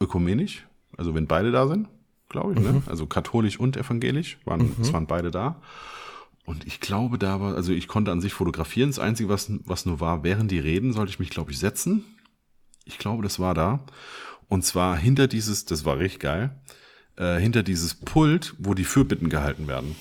ökumenisch, 0.00 0.66
also 0.96 1.14
wenn 1.14 1.26
beide 1.26 1.50
da 1.52 1.66
sind, 1.66 1.88
glaube 2.28 2.52
ich, 2.54 2.60
ne? 2.60 2.82
Also 2.86 3.06
katholisch 3.06 3.58
und 3.58 3.76
evangelisch, 3.76 4.38
waren, 4.44 4.74
es 4.80 4.92
waren 4.92 5.06
beide 5.06 5.30
da. 5.30 5.60
Und 6.44 6.66
ich 6.66 6.80
glaube, 6.80 7.18
da 7.18 7.40
war, 7.40 7.54
also 7.54 7.72
ich 7.72 7.88
konnte 7.88 8.12
an 8.12 8.20
sich 8.20 8.34
fotografieren. 8.34 8.90
Das 8.90 8.98
Einzige, 8.98 9.28
was, 9.28 9.50
was 9.64 9.86
nur 9.86 10.00
war, 10.00 10.24
während 10.24 10.50
die 10.50 10.58
reden, 10.58 10.92
sollte 10.92 11.10
ich 11.10 11.18
mich, 11.18 11.30
glaube 11.30 11.52
ich, 11.52 11.58
setzen. 11.58 12.04
Ich 12.84 12.98
glaube, 12.98 13.22
das 13.22 13.38
war 13.38 13.54
da. 13.54 13.84
Und 14.48 14.64
zwar 14.64 14.96
hinter 14.96 15.26
dieses, 15.26 15.64
das 15.64 15.84
war 15.84 15.98
richtig 15.98 16.20
geil, 16.20 16.54
äh, 17.16 17.38
hinter 17.38 17.62
dieses 17.62 17.94
Pult, 17.94 18.54
wo 18.58 18.74
die 18.74 18.84
Fürbitten 18.84 19.30
gehalten 19.30 19.68
werden. 19.68 19.96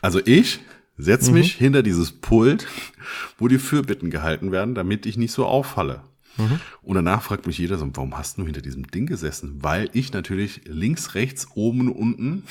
Also 0.00 0.20
ich 0.24 0.60
setze 0.96 1.32
mich 1.32 1.54
hinter 1.54 1.82
dieses 1.82 2.12
Pult, 2.12 2.68
wo 3.38 3.48
die 3.48 3.58
Fürbitten 3.58 4.10
gehalten 4.10 4.52
werden, 4.52 4.76
damit 4.76 5.06
ich 5.06 5.16
nicht 5.16 5.32
so 5.32 5.44
auffalle. 5.44 6.04
Und 6.82 6.94
danach 6.94 7.22
fragt 7.22 7.46
mich 7.46 7.58
jeder 7.58 7.78
so, 7.78 7.88
warum 7.94 8.16
hast 8.16 8.38
du 8.38 8.44
hinter 8.44 8.60
diesem 8.60 8.86
Ding 8.86 9.06
gesessen? 9.06 9.62
Weil 9.62 9.88
ich 9.92 10.12
natürlich 10.12 10.62
links, 10.66 11.14
rechts, 11.14 11.48
oben 11.54 11.80
und 11.80 11.92
unten 11.92 12.44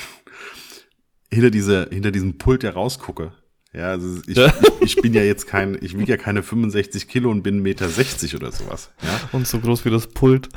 hinter 1.33 1.51
dieser, 1.51 1.89
hinter 1.89 2.11
diesem 2.11 2.37
Pult 2.37 2.63
ja 2.63 2.71
rausgucke. 2.71 3.31
Ja, 3.75 3.87
also 3.89 4.21
ich, 4.27 4.37
ich, 4.37 4.51
ich 4.81 4.95
bin 4.97 5.15
ja 5.15 5.23
jetzt 5.23 5.47
kein, 5.47 5.75
ich 5.81 5.97
wiege 5.97 6.11
ja 6.11 6.17
keine 6.17 6.43
65 6.43 7.07
Kilo 7.07 7.31
und 7.31 7.41
bin 7.41 7.63
1,60 7.65 8.23
Meter 8.23 8.35
oder 8.37 8.51
sowas. 8.51 8.91
Ja, 9.01 9.19
Und 9.31 9.47
so 9.47 9.59
groß 9.59 9.83
wie 9.85 9.89
das 9.89 10.05
Pult. 10.05 10.47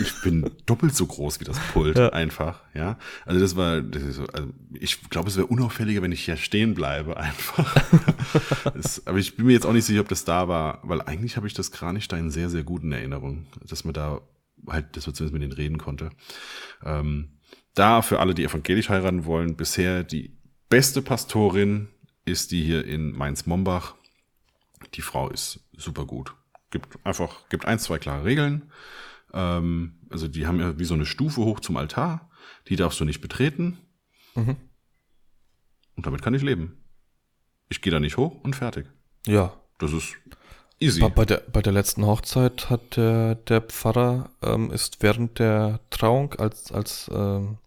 ich 0.00 0.12
bin 0.24 0.50
doppelt 0.66 0.92
so 0.96 1.06
groß 1.06 1.38
wie 1.38 1.44
das 1.44 1.60
Pult, 1.72 1.96
Ja. 1.96 2.08
einfach, 2.08 2.62
ja. 2.74 2.98
Also 3.24 3.40
das 3.40 3.54
war, 3.54 3.82
das 3.82 4.02
ist 4.02 4.16
so, 4.16 4.26
also 4.32 4.48
ich 4.80 5.08
glaube, 5.10 5.28
es 5.28 5.36
wäre 5.36 5.46
unauffälliger, 5.46 6.02
wenn 6.02 6.10
ich 6.10 6.24
hier 6.24 6.36
stehen 6.36 6.74
bleibe, 6.74 7.16
einfach. 7.16 7.72
das, 8.74 9.06
aber 9.06 9.18
ich 9.18 9.36
bin 9.36 9.46
mir 9.46 9.52
jetzt 9.52 9.64
auch 9.64 9.72
nicht 9.72 9.84
sicher, 9.84 10.00
ob 10.00 10.08
das 10.08 10.24
da 10.24 10.48
war, 10.48 10.80
weil 10.82 11.00
eigentlich 11.02 11.36
habe 11.36 11.46
ich 11.46 11.54
das 11.54 11.70
Kranichstein 11.70 12.30
sehr, 12.32 12.50
sehr 12.50 12.64
gut 12.64 12.82
in 12.82 12.90
Erinnerung, 12.90 13.46
dass 13.64 13.84
man 13.84 13.94
da 13.94 14.22
halt, 14.66 14.96
dass 14.96 15.06
man 15.06 15.14
zumindest 15.14 15.34
mit 15.34 15.42
denen 15.42 15.52
reden 15.52 15.78
konnte. 15.78 16.10
Ähm, 16.84 17.28
da 17.76 18.02
für 18.02 18.18
alle, 18.18 18.34
die 18.34 18.44
evangelisch 18.44 18.88
heiraten 18.88 19.24
wollen, 19.24 19.56
bisher 19.56 20.02
die 20.02 20.36
beste 20.68 21.02
Pastorin 21.02 21.88
ist 22.24 22.50
die 22.50 22.62
hier 22.62 22.84
in 22.84 23.12
Mainz-Mombach. 23.12 23.94
Die 24.94 25.02
Frau 25.02 25.28
ist 25.30 25.60
super 25.76 26.04
gut. 26.04 26.34
Gibt 26.70 26.98
einfach, 27.04 27.48
gibt 27.48 27.66
ein, 27.66 27.78
zwei 27.78 27.98
klare 27.98 28.24
Regeln. 28.24 28.72
Ähm, 29.32 29.94
also 30.10 30.26
die 30.26 30.46
haben 30.46 30.58
ja 30.58 30.78
wie 30.78 30.84
so 30.84 30.94
eine 30.94 31.06
Stufe 31.06 31.42
hoch 31.42 31.60
zum 31.60 31.76
Altar. 31.76 32.28
Die 32.68 32.76
darfst 32.76 32.98
du 32.98 33.04
nicht 33.04 33.20
betreten. 33.20 33.78
Mhm. 34.34 34.56
Und 35.96 36.06
damit 36.06 36.22
kann 36.22 36.34
ich 36.34 36.42
leben. 36.42 36.82
Ich 37.68 37.80
gehe 37.80 37.92
da 37.92 38.00
nicht 38.00 38.16
hoch 38.16 38.42
und 38.42 38.56
fertig. 38.56 38.86
Ja. 39.26 39.54
Das 39.78 39.92
ist 39.92 40.16
easy. 40.80 41.00
Bei, 41.00 41.08
bei, 41.08 41.24
der, 41.24 41.42
bei 41.52 41.62
der 41.62 41.72
letzten 41.72 42.06
Hochzeit 42.06 42.70
hat 42.70 42.96
der, 42.96 43.34
der 43.34 43.60
Pfarrer 43.60 44.30
ähm, 44.42 44.70
ist 44.70 45.02
während 45.02 45.38
der 45.38 45.80
Trauung, 45.90 46.34
als, 46.34 46.72
als 46.72 47.10
ähm, 47.12 47.58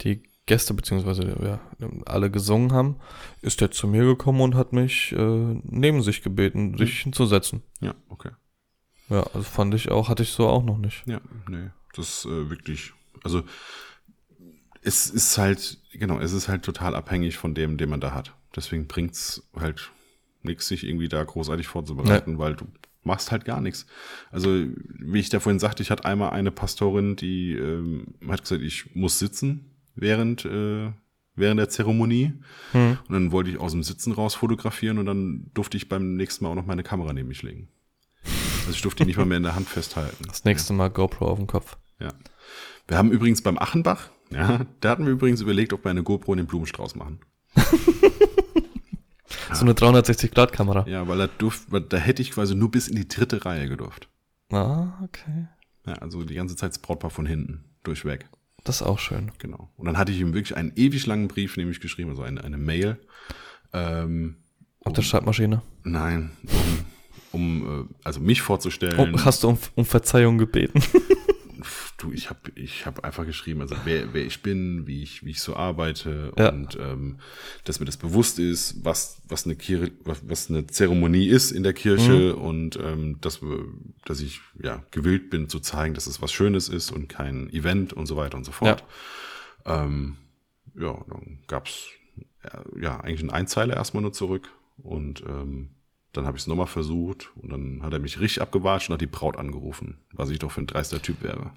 die 0.00 0.22
Gäste 0.48 0.74
beziehungsweise 0.74 1.36
ja, 1.42 1.60
alle 2.06 2.30
gesungen 2.30 2.72
haben, 2.72 2.96
ist 3.42 3.62
er 3.62 3.70
zu 3.70 3.86
mir 3.86 4.04
gekommen 4.04 4.40
und 4.40 4.54
hat 4.54 4.72
mich 4.72 5.12
äh, 5.12 5.60
neben 5.62 6.02
sich 6.02 6.22
gebeten, 6.22 6.76
sich 6.76 7.00
hinzusetzen. 7.00 7.62
Ja, 7.80 7.94
okay. 8.08 8.30
Ja, 9.10 9.22
also 9.22 9.42
fand 9.42 9.74
ich 9.74 9.90
auch, 9.90 10.08
hatte 10.08 10.22
ich 10.22 10.30
so 10.30 10.48
auch 10.48 10.64
noch 10.64 10.78
nicht. 10.78 11.06
Ja, 11.06 11.20
nee, 11.48 11.70
das 11.94 12.08
ist 12.08 12.24
äh, 12.24 12.50
wirklich, 12.50 12.92
also 13.22 13.42
es 14.82 15.10
ist 15.10 15.38
halt, 15.38 15.78
genau, 15.92 16.18
es 16.18 16.32
ist 16.32 16.48
halt 16.48 16.62
total 16.64 16.96
abhängig 16.96 17.36
von 17.36 17.54
dem, 17.54 17.76
den 17.76 17.90
man 17.90 18.00
da 18.00 18.12
hat. 18.14 18.34
Deswegen 18.56 18.86
bringt's 18.86 19.48
halt 19.54 19.90
nichts, 20.42 20.68
sich 20.68 20.84
irgendwie 20.84 21.08
da 21.08 21.22
großartig 21.22 21.66
vorzubereiten, 21.66 22.38
weil 22.38 22.56
du 22.56 22.66
machst 23.02 23.32
halt 23.32 23.44
gar 23.44 23.60
nichts. 23.60 23.86
Also, 24.30 24.50
wie 24.50 25.20
ich 25.20 25.28
da 25.28 25.40
vorhin 25.40 25.58
sagte, 25.58 25.82
ich 25.82 25.90
hatte 25.90 26.04
einmal 26.04 26.30
eine 26.30 26.50
Pastorin, 26.50 27.16
die 27.16 27.52
ähm, 27.52 28.14
hat 28.28 28.42
gesagt, 28.42 28.62
ich 28.62 28.94
muss 28.94 29.18
sitzen 29.18 29.67
während, 30.00 30.44
äh, 30.44 30.90
während 31.34 31.58
der 31.58 31.68
Zeremonie. 31.68 32.32
Hm. 32.72 32.98
Und 33.08 33.12
dann 33.12 33.32
wollte 33.32 33.50
ich 33.50 33.58
aus 33.58 33.72
dem 33.72 33.82
Sitzen 33.82 34.12
raus 34.12 34.34
fotografieren 34.34 34.98
und 34.98 35.06
dann 35.06 35.50
durfte 35.54 35.76
ich 35.76 35.88
beim 35.88 36.16
nächsten 36.16 36.44
Mal 36.44 36.50
auch 36.50 36.56
noch 36.56 36.66
meine 36.66 36.82
Kamera 36.82 37.12
neben 37.12 37.28
mich 37.28 37.42
legen. 37.42 37.68
Also 38.60 38.72
ich 38.72 38.82
durfte 38.82 39.04
die 39.04 39.08
nicht 39.08 39.16
mal 39.16 39.26
mehr 39.26 39.38
in 39.38 39.44
der 39.44 39.54
Hand 39.54 39.68
festhalten. 39.68 40.24
Das 40.26 40.44
nächste 40.44 40.72
Mal 40.72 40.88
GoPro 40.88 41.26
auf 41.26 41.38
dem 41.38 41.46
Kopf. 41.46 41.78
Ja. 42.00 42.12
Wir 42.86 42.98
haben 42.98 43.10
übrigens 43.10 43.42
beim 43.42 43.58
Achenbach, 43.58 44.10
ja, 44.30 44.66
da 44.80 44.90
hatten 44.90 45.04
wir 45.04 45.12
übrigens 45.12 45.40
überlegt, 45.40 45.72
ob 45.72 45.84
wir 45.84 45.90
eine 45.90 46.02
GoPro 46.02 46.32
in 46.32 46.38
den 46.38 46.46
Blumenstrauß 46.46 46.96
machen. 46.96 47.20
So 49.52 49.62
eine 49.62 49.72
360-Grad-Kamera. 49.72 50.86
Ja, 50.88 51.08
weil 51.08 51.18
da, 51.18 51.26
durf, 51.26 51.66
weil 51.68 51.80
da 51.80 51.96
hätte 51.96 52.22
ich 52.22 52.32
quasi 52.32 52.54
nur 52.54 52.70
bis 52.70 52.88
in 52.88 52.96
die 52.96 53.08
dritte 53.08 53.44
Reihe 53.44 53.68
gedurft. 53.68 54.08
Ah, 54.50 54.88
okay. 55.02 55.48
Ja, 55.86 55.94
also 55.94 56.22
die 56.22 56.34
ganze 56.34 56.56
Zeit 56.56 56.70
das 56.70 56.78
Brautpaar 56.78 57.10
von 57.10 57.26
hinten, 57.26 57.64
durchweg. 57.82 58.28
Das 58.64 58.80
ist 58.80 58.86
auch 58.86 58.98
schön. 58.98 59.32
Genau. 59.38 59.68
Und 59.76 59.86
dann 59.86 59.96
hatte 59.98 60.12
ich 60.12 60.20
ihm 60.20 60.34
wirklich 60.34 60.56
einen 60.56 60.72
ewig 60.76 61.06
langen 61.06 61.28
Brief 61.28 61.56
nämlich 61.56 61.80
geschrieben, 61.80 62.10
also 62.10 62.22
eine, 62.22 62.42
eine 62.44 62.58
Mail. 62.58 62.98
Ähm, 63.72 64.36
Auf 64.84 64.92
der 64.92 65.02
Schreibmaschine. 65.02 65.62
Nein, 65.84 66.30
um, 67.32 67.62
um 67.62 67.80
äh, 67.82 67.94
also 68.04 68.20
mich 68.20 68.42
vorzustellen. 68.42 69.14
Oh, 69.14 69.18
hast 69.24 69.42
du 69.42 69.48
um, 69.48 69.58
um 69.74 69.84
Verzeihung 69.84 70.38
gebeten? 70.38 70.82
du, 71.98 72.12
ich 72.12 72.30
habe 72.30 72.40
ich 72.54 72.86
hab 72.86 73.04
einfach 73.04 73.26
geschrieben, 73.26 73.60
also 73.60 73.76
wer, 73.84 74.14
wer 74.14 74.24
ich 74.24 74.42
bin, 74.42 74.86
wie 74.86 75.02
ich, 75.02 75.24
wie 75.24 75.30
ich 75.30 75.40
so 75.40 75.54
arbeite 75.56 76.32
Ja. 76.38 76.48
und 76.50 76.78
ähm, 76.80 77.18
dass 77.64 77.80
mir 77.80 77.86
das 77.86 77.96
bewusst 77.96 78.38
ist, 78.38 78.84
was, 78.84 79.20
was 79.28 79.44
eine 79.44 79.56
Kirche, 79.56 79.92
was, 80.04 80.26
was 80.28 80.48
eine 80.48 80.66
Zeremonie 80.66 81.26
ist 81.26 81.50
in 81.50 81.62
der 81.64 81.72
Kirche 81.74 82.36
und 82.36 82.76
ähm, 82.80 83.20
dass, 83.20 83.40
dass 84.04 84.20
ich 84.20 84.40
ja 84.62 84.82
gewillt 84.92 85.28
bin 85.28 85.48
zu 85.48 85.60
zeigen, 85.60 85.94
dass 85.94 86.06
es 86.06 86.22
was 86.22 86.32
Schönes 86.32 86.68
ist 86.68 86.90
und 86.92 87.08
kein 87.08 87.50
Event 87.52 87.92
und 87.92 88.06
so 88.06 88.16
weiter 88.16 88.36
und 88.38 88.44
so 88.44 88.52
fort. 88.52 88.84
Ähm, 89.66 90.16
ja, 90.74 91.04
dann 91.08 91.40
gab's 91.48 91.88
ja, 92.44 92.64
ja 92.80 93.00
eigentlich 93.00 93.20
einen 93.20 93.30
Einzeiler 93.30 93.76
erstmal 93.76 94.02
nur 94.02 94.12
zurück 94.12 94.48
und 94.78 95.22
ähm, 95.26 95.70
dann 96.12 96.26
habe 96.26 96.36
ich 96.36 96.44
es 96.44 96.46
nochmal 96.46 96.66
versucht 96.68 97.30
und 97.36 97.50
dann 97.50 97.82
hat 97.82 97.92
er 97.92 97.98
mich 97.98 98.20
richtig 98.20 98.40
abgewatscht 98.40 98.88
und 98.88 98.94
hat 98.94 99.00
die 99.00 99.06
Braut 99.06 99.36
angerufen, 99.36 99.98
was 100.12 100.30
ich 100.30 100.38
doch 100.38 100.52
für 100.52 100.60
ein 100.62 100.66
dreister 100.66 101.02
Typ 101.02 101.22
wäre. 101.22 101.52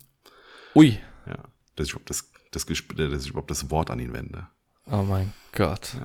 Ui. 0.76 1.00
Ja, 1.28 1.38
dass 1.76 1.88
ich 1.88 1.94
überhaupt 1.94 2.10
das, 2.10 2.30
das, 2.52 2.64
äh, 2.66 3.10
dass 3.10 3.24
ich 3.24 3.30
überhaupt 3.30 3.52
das 3.52 3.70
Wort 3.70 3.90
an 3.90 4.00
ihn 4.00 4.14
wende. 4.14 4.48
Oh 4.90 5.04
mein 5.04 5.34
Gott. 5.54 5.98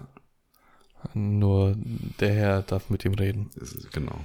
Nur 1.14 1.76
der 2.20 2.32
Herr 2.34 2.62
darf 2.62 2.90
mit 2.90 3.04
ihm 3.04 3.14
reden. 3.14 3.50
Genau. 3.92 4.18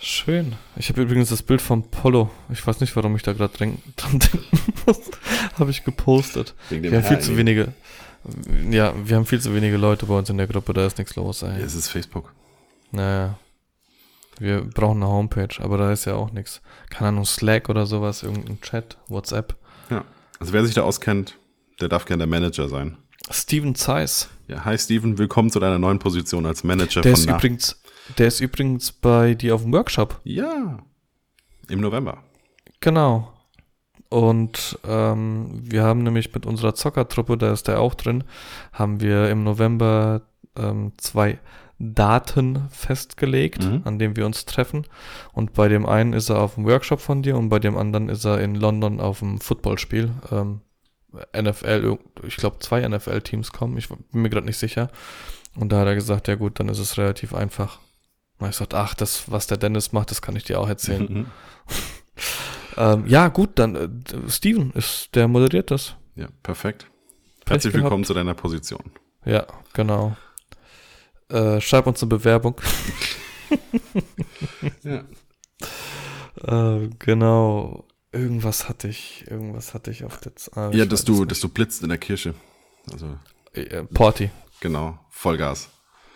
Schön. 0.00 0.54
Ich 0.76 0.88
habe 0.88 1.02
übrigens 1.02 1.28
das 1.28 1.42
Bild 1.42 1.60
vom 1.62 1.88
Polo. 1.90 2.30
Ich 2.50 2.66
weiß 2.66 2.80
nicht, 2.80 2.94
warum 2.96 3.14
ich 3.16 3.22
da 3.22 3.32
gerade 3.34 3.54
dran 3.56 3.78
denken 4.18 4.72
muss. 4.86 5.00
habe 5.58 5.70
ich 5.70 5.84
gepostet. 5.84 6.54
Wegen 6.70 6.82
Wir 6.84 6.92
haben 7.02 7.04
viel 7.04 7.20
zu 7.20 7.36
wenige. 7.36 7.72
Ja, 8.70 8.94
wir 9.06 9.16
haben 9.16 9.26
viel 9.26 9.40
zu 9.40 9.54
wenige 9.54 9.76
Leute 9.76 10.06
bei 10.06 10.16
uns 10.16 10.30
in 10.30 10.38
der 10.38 10.46
Gruppe, 10.46 10.72
da 10.72 10.86
ist 10.86 10.96
nichts 10.98 11.16
los, 11.16 11.40
Ja, 11.40 11.48
ey. 11.52 11.62
es 11.62 11.74
ist 11.74 11.88
Facebook. 11.88 12.32
Naja. 12.92 13.36
Wir 14.38 14.62
brauchen 14.62 15.02
eine 15.02 15.10
Homepage, 15.10 15.54
aber 15.60 15.78
da 15.78 15.92
ist 15.92 16.04
ja 16.04 16.14
auch 16.14 16.32
nichts. 16.32 16.62
Keine 16.90 17.08
Ahnung, 17.08 17.24
Slack 17.24 17.68
oder 17.68 17.86
sowas, 17.86 18.22
irgendein 18.22 18.60
Chat, 18.60 18.96
WhatsApp. 19.08 19.56
Ja. 19.90 20.04
Also 20.38 20.52
wer 20.52 20.64
sich 20.64 20.74
da 20.74 20.82
auskennt, 20.82 21.38
der 21.80 21.88
darf 21.88 22.04
gerne 22.04 22.26
der 22.26 22.26
Manager 22.26 22.68
sein. 22.68 22.96
Steven 23.30 23.74
Zeiss. 23.74 24.28
Ja, 24.48 24.64
hi 24.64 24.76
Steven, 24.76 25.18
willkommen 25.18 25.50
zu 25.50 25.60
deiner 25.60 25.78
neuen 25.78 25.98
Position 25.98 26.46
als 26.46 26.64
Manager 26.64 27.02
Der 27.02 27.16
von 27.16 27.20
ist 27.20 27.30
übrigens, 27.30 27.82
der 28.18 28.26
ist 28.26 28.40
übrigens 28.40 28.92
bei 28.92 29.34
dir 29.34 29.54
auf 29.54 29.62
dem 29.62 29.72
Workshop. 29.72 30.20
Ja. 30.24 30.78
Im 31.68 31.80
November. 31.80 32.22
Genau. 32.80 33.32
Und 34.08 34.78
ähm, 34.86 35.62
wir 35.62 35.84
haben 35.84 36.02
nämlich 36.02 36.34
mit 36.34 36.44
unserer 36.44 36.74
Zockertruppe, 36.74 37.38
da 37.38 37.52
ist 37.52 37.68
der 37.68 37.80
auch 37.80 37.94
drin, 37.94 38.24
haben 38.72 39.00
wir 39.00 39.30
im 39.30 39.42
November 39.42 40.22
ähm, 40.56 40.92
zwei 40.98 41.38
Daten 41.82 42.68
festgelegt, 42.70 43.64
Mhm. 43.64 43.82
an 43.84 43.98
denen 43.98 44.16
wir 44.16 44.24
uns 44.26 44.44
treffen. 44.44 44.86
Und 45.32 45.52
bei 45.52 45.68
dem 45.68 45.84
einen 45.86 46.12
ist 46.12 46.28
er 46.30 46.40
auf 46.40 46.54
dem 46.54 46.64
Workshop 46.64 47.00
von 47.00 47.22
dir 47.22 47.36
und 47.36 47.48
bei 47.48 47.58
dem 47.58 47.76
anderen 47.76 48.08
ist 48.08 48.24
er 48.24 48.40
in 48.40 48.54
London 48.54 49.00
auf 49.00 49.18
dem 49.18 49.40
Footballspiel. 49.40 50.10
Ähm, 50.30 50.60
NFL, 51.36 51.98
ich 52.26 52.36
glaube 52.36 52.58
zwei 52.60 52.80
NFL-Teams 52.88 53.52
kommen, 53.52 53.76
ich 53.76 53.88
bin 53.88 53.98
mir 54.12 54.30
gerade 54.30 54.46
nicht 54.46 54.58
sicher. 54.58 54.90
Und 55.56 55.70
da 55.72 55.80
hat 55.80 55.86
er 55.86 55.94
gesagt, 55.94 56.28
ja 56.28 56.36
gut, 56.36 56.58
dann 56.60 56.68
ist 56.68 56.78
es 56.78 56.96
relativ 56.96 57.34
einfach. 57.34 57.80
Und 58.38 58.48
ich 58.48 58.56
sagte, 58.56 58.78
ach, 58.78 58.94
das, 58.94 59.30
was 59.30 59.46
der 59.46 59.58
Dennis 59.58 59.92
macht, 59.92 60.10
das 60.10 60.22
kann 60.22 60.36
ich 60.36 60.44
dir 60.44 60.58
auch 60.60 60.68
erzählen. 60.68 61.06
Mhm. 61.12 61.26
Ähm, 62.76 63.04
ja, 63.06 63.28
gut, 63.28 63.58
dann 63.58 63.76
äh, 63.76 63.88
Steven 64.30 64.70
ist, 64.72 65.14
der 65.14 65.28
moderiert 65.28 65.70
das. 65.70 65.94
Ja, 66.14 66.28
perfekt. 66.42 66.86
Herzlich 67.46 67.74
willkommen 67.74 68.04
zu 68.04 68.14
deiner 68.14 68.32
Position. 68.32 68.92
Ja, 69.26 69.46
genau. 69.74 70.16
Äh, 71.32 71.60
schreib 71.60 71.86
uns 71.86 72.02
eine 72.02 72.08
Bewerbung. 72.08 72.60
Ja. 74.82 75.04
Äh, 76.76 76.88
genau. 76.98 77.84
Irgendwas 78.10 78.68
hatte 78.68 78.88
ich, 78.88 79.24
irgendwas 79.28 79.74
hatte 79.74 79.90
ich 79.90 80.04
auf 80.04 80.18
der 80.18 80.34
Z 80.36 80.56
ah, 80.56 80.70
ich 80.70 80.76
Ja, 80.78 80.84
dass 80.86 81.04
du, 81.04 81.20
nicht. 81.20 81.30
dass 81.30 81.40
du 81.40 81.48
blitzt 81.48 81.82
in 81.82 81.88
der 81.90 81.98
Kirche. 81.98 82.34
Also, 82.90 83.18
Äh, 83.54 83.84
Party. 83.84 84.30
genau, 84.60 84.98
Vollgas. 85.10 85.68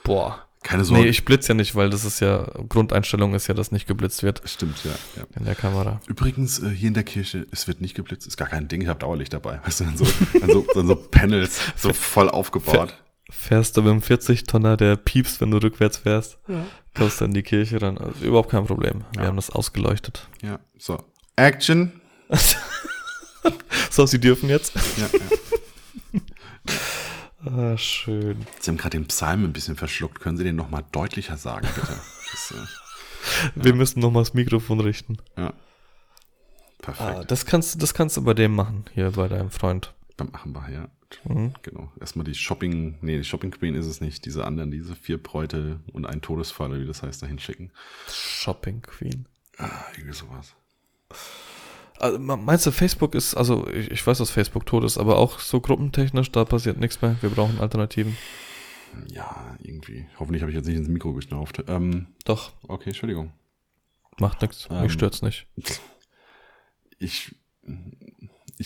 Boah. 0.05 0.43
Keine 0.63 0.85
Sorge. 0.85 1.05
Nee, 1.05 1.09
ich 1.09 1.25
blitz 1.25 1.47
ja 1.47 1.55
nicht, 1.55 1.75
weil 1.77 1.91
das 1.91 2.05
ist 2.05 2.21
ja, 2.21 2.51
Grundeinstellung 2.69 3.35
ist 3.35 3.47
ja, 3.47 3.55
dass 3.55 3.71
nicht 3.71 3.87
geblitzt 3.87 4.23
wird 4.25 4.43
Stimmt, 4.47 4.83
ja. 4.85 4.91
ja. 5.17 5.25
in 5.39 5.45
der 5.45 5.55
Kamera. 5.55 6.01
Übrigens, 6.09 6.59
äh, 6.61 6.71
hier 6.71 6.89
in 6.89 6.95
der 6.95 7.05
Kirche, 7.05 7.47
es 7.53 7.69
wird 7.69 7.81
nicht 7.81 7.95
geblitzt, 7.95 8.27
ist 8.27 8.37
gar 8.37 8.49
kein 8.49 8.67
Ding, 8.67 8.81
ich 8.81 8.89
habe 8.89 8.99
Dauerlicht 8.99 9.33
dabei. 9.33 9.61
Weißt 9.65 9.81
du, 9.81 9.85
dann 9.85 9.97
so, 9.97 10.07
dann 10.41 10.51
so, 10.51 10.67
dann 10.75 10.87
so 10.89 10.97
Panels, 10.97 11.61
so 11.77 11.93
voll 11.93 12.29
aufgebaut. 12.29 12.95
Fährst 13.31 13.77
du 13.77 13.83
mit 13.83 13.91
dem 13.93 14.01
40-Tonner, 14.01 14.77
der 14.77 14.97
piepst, 14.97 15.41
wenn 15.41 15.51
du 15.51 15.59
rückwärts 15.59 15.97
fährst, 15.99 16.39
kommst 16.95 17.21
dann 17.21 17.29
in 17.31 17.35
die 17.35 17.43
Kirche 17.43 17.83
ran. 17.83 17.99
Also 17.99 18.25
überhaupt 18.25 18.51
kein 18.51 18.67
Problem. 18.67 19.05
Wir 19.15 19.23
Ja. 19.23 19.29
haben 19.29 19.37
das 19.37 19.51
ausgeleuchtet. 19.51 20.29
Ja, 20.43 20.59
so. 20.79 21.03
Action. 21.37 22.01
So, 23.91 24.05
sie 24.07 24.19
dürfen 24.19 24.49
jetzt. 24.49 24.75
Ja, 24.97 25.07
ja. 25.13 26.21
Ah, 27.49 27.77
schön. 27.79 28.45
Sie 28.59 28.71
haben 28.71 28.77
gerade 28.77 28.99
den 28.99 29.07
Psalm 29.07 29.45
ein 29.45 29.53
bisschen 29.53 29.77
verschluckt. 29.77 30.19
Können 30.19 30.37
Sie 30.37 30.43
den 30.43 30.57
nochmal 30.57 30.83
deutlicher 30.91 31.37
sagen, 31.37 31.69
bitte? 31.77 31.97
Das, 32.33 32.51
äh, 32.51 33.51
Wir 33.55 33.73
müssen 33.75 34.01
noch 34.01 34.11
mal 34.11 34.21
das 34.23 34.35
Mikrofon 34.35 34.81
richten. 34.81 35.19
ja. 35.39 35.53
Ah, 36.83 36.93
Perfekt. 36.93 37.31
das 37.31 37.47
kannst 37.47 37.75
du, 37.75 37.79
das 37.79 37.95
kannst 37.95 38.17
du 38.17 38.23
bei 38.25 38.35
dem 38.35 38.55
machen, 38.55 38.85
hier 38.95 39.11
bei 39.13 39.29
deinem 39.29 39.51
Freund. 39.51 39.95
Beim 40.17 40.35
Achenbach, 40.35 40.69
ja. 40.69 40.89
Mhm. 41.25 41.55
Genau. 41.63 41.93
Erstmal 42.01 42.25
die 42.25 42.35
Shopping, 42.35 42.99
nee, 43.01 43.17
die 43.19 43.25
Shopping 43.25 43.51
Queen 43.51 43.75
ist 43.75 43.87
es 43.87 44.01
nicht. 44.01 44.25
Diese 44.25 44.45
anderen, 44.45 44.71
diese 44.71 44.95
vier 44.95 45.23
Bräute 45.23 45.81
und 45.93 46.07
ein 46.07 46.21
Todesfall, 46.21 46.71
oder 46.71 46.81
wie 46.81 46.87
das 46.87 47.03
heißt, 47.03 47.23
dahin 47.23 47.39
schicken. 47.39 47.71
Shopping 48.09 48.83
Queen. 48.83 49.27
Ah, 49.59 49.71
irgendwie 49.97 50.15
sowas. 50.17 50.55
Also, 51.99 52.19
me- 52.19 52.37
meinst 52.37 52.67
du, 52.67 52.71
Facebook 52.73 53.15
ist, 53.15 53.35
also 53.35 53.67
ich, 53.69 53.91
ich 53.91 54.07
weiß, 54.07 54.19
dass 54.19 54.31
Facebook 54.31 54.67
tot 54.67 54.85
ist, 54.85 54.99
aber 54.99 55.17
auch 55.17 55.39
so 55.39 55.61
gruppentechnisch, 55.61 56.31
da 56.33 56.45
passiert 56.45 56.79
nichts 56.79 57.01
mehr. 57.01 57.17
Wir 57.23 57.31
brauchen 57.31 57.59
Alternativen. 57.61 58.17
Ja, 59.09 59.57
irgendwie. 59.63 60.07
Hoffentlich 60.19 60.43
habe 60.43 60.51
ich 60.51 60.57
jetzt 60.57 60.67
nicht 60.67 60.77
ins 60.77 60.89
Mikro 60.89 61.13
geschnauft. 61.15 61.63
Ähm, 61.69 62.07
Doch, 62.25 62.53
okay, 62.69 62.91
Entschuldigung. 62.91 63.33
macht 64.19 64.43
nichts. 64.43 64.69
Ähm, 64.71 64.83
Mich 64.83 64.93
stört's 64.93 65.23
nicht. 65.23 65.47
Ich, 66.99 67.35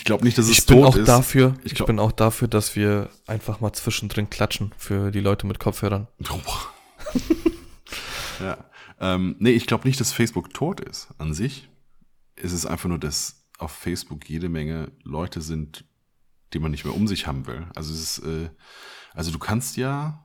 ich 0.01 0.05
glaube 0.05 0.25
nicht, 0.25 0.39
dass 0.39 0.47
es 0.47 0.59
Ich 0.59 0.65
bin 0.67 0.83
auch 0.83 0.97
ist. 0.97 1.07
dafür, 1.09 1.55
Ich 1.61 1.73
ich, 1.73 1.75
glaub- 1.75 1.87
bin 1.89 1.99
auch 1.99 2.13
dafür, 2.13 2.49
dass 2.49 2.75
wir 2.75 3.11
einfach 3.27 3.61
mal 3.61 3.75
zwischendrin 3.75 4.31
klatschen 4.31 4.73
für 4.79 5.11
die 5.11 5.21
Leute 5.21 5.47
mit 5.47 5.61
Kopfhörern. 5.61 6.09
ja. 8.41 8.57
Ähm, 8.99 9.37
nee, 9.39 9.51
ich 9.51 9.67
glaube 9.67 9.87
nicht, 9.87 10.01
dass 10.01 10.13
Facebook 10.13 10.53
tot 10.55 10.81
ist 10.81 11.09
an 11.19 11.35
sich. 11.35 11.69
Es 12.37 12.53
ist 12.53 12.67
einfach 12.67 12.89
nur, 12.89 12.99
dass 12.99 13.47
auf 13.59 13.73
Facebook 13.73 14.29
jede 14.29 14.49
Menge 14.49 14.91
Leute 15.03 15.41
sind, 15.43 15.85
die 16.53 16.59
man 16.59 16.71
nicht 16.71 16.85
mehr 16.85 16.95
um 16.95 17.07
sich 17.07 17.27
haben 17.27 17.47
will. 17.47 17.67
Also 17.75 17.93
es 17.93 18.19
ist, 18.19 18.27
äh, 18.27 18.51
also 19.15 19.31
du 19.31 19.39
kannst 19.39 19.77
ja, 19.77 20.25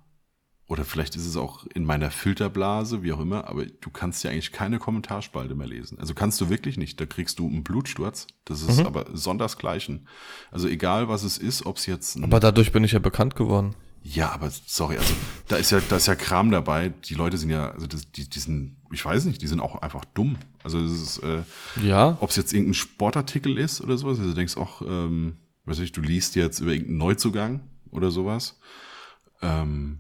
oder 0.67 0.83
vielleicht 0.83 1.15
ist 1.15 1.25
es 1.27 1.37
auch 1.37 1.65
in 1.75 1.85
meiner 1.85 2.09
Filterblase, 2.09 3.03
wie 3.03 3.13
auch 3.13 3.19
immer, 3.19 3.47
aber 3.47 3.65
du 3.67 3.89
kannst 3.91 4.23
ja 4.23 4.31
eigentlich 4.31 4.51
keine 4.51 4.79
Kommentarspalte 4.79 5.53
mehr 5.53 5.67
lesen. 5.67 5.99
Also 5.99 6.13
kannst 6.15 6.41
du 6.41 6.49
wirklich 6.49 6.77
nicht. 6.77 6.99
Da 6.99 7.05
kriegst 7.05 7.37
du 7.37 7.47
einen 7.47 7.63
Blutsturz. 7.63 8.25
Das 8.45 8.61
ist 8.63 8.79
Mhm. 8.79 8.87
aber 8.87 9.05
sondersgleichen. 9.13 10.07
Also 10.51 10.67
egal 10.67 11.07
was 11.07 11.23
es 11.23 11.37
ist, 11.37 11.65
ob 11.67 11.77
es 11.77 11.85
jetzt 11.85 12.17
Aber 12.23 12.39
dadurch 12.39 12.71
bin 12.71 12.83
ich 12.83 12.93
ja 12.93 12.99
bekannt 12.99 13.35
geworden. 13.35 13.75
Ja, 14.07 14.31
aber 14.31 14.51
sorry, 14.67 14.97
also 14.97 15.13
da 15.47 15.55
ist 15.55 15.71
ja, 15.71 15.81
da 15.89 15.97
ist 15.97 16.05
ja 16.07 16.13
Kram 16.15 16.51
dabei. 16.51 16.89
Die 17.05 17.15
Leute 17.15 17.37
sind 17.39 17.49
ja, 17.49 17.71
also 17.71 17.87
das, 17.87 18.11
die, 18.11 18.29
die 18.29 18.39
sind, 18.39 18.77
ich 18.91 19.03
weiß 19.03 19.25
nicht, 19.25 19.41
die 19.41 19.47
sind 19.47 19.59
auch 19.59 19.81
einfach 19.81 20.05
dumm. 20.13 20.35
Also 20.63 20.79
es 20.79 20.91
ist, 21.01 21.17
äh, 21.23 21.41
Ja, 21.83 22.17
ob 22.21 22.29
es 22.29 22.35
jetzt 22.35 22.53
irgendein 22.53 22.75
Sportartikel 22.75 23.57
ist 23.57 23.81
oder 23.81 23.97
sowas, 23.97 24.17
also 24.19 24.29
du 24.29 24.35
denkst 24.35 24.57
auch, 24.57 24.81
ähm, 24.83 25.37
weiß 25.65 25.79
ich, 25.79 25.91
du 25.91 26.01
liest 26.01 26.35
jetzt 26.35 26.59
über 26.59 26.71
irgendeinen 26.71 26.97
Neuzugang 26.99 27.61
oder 27.89 28.11
sowas. 28.11 28.59
Ähm, 29.41 29.99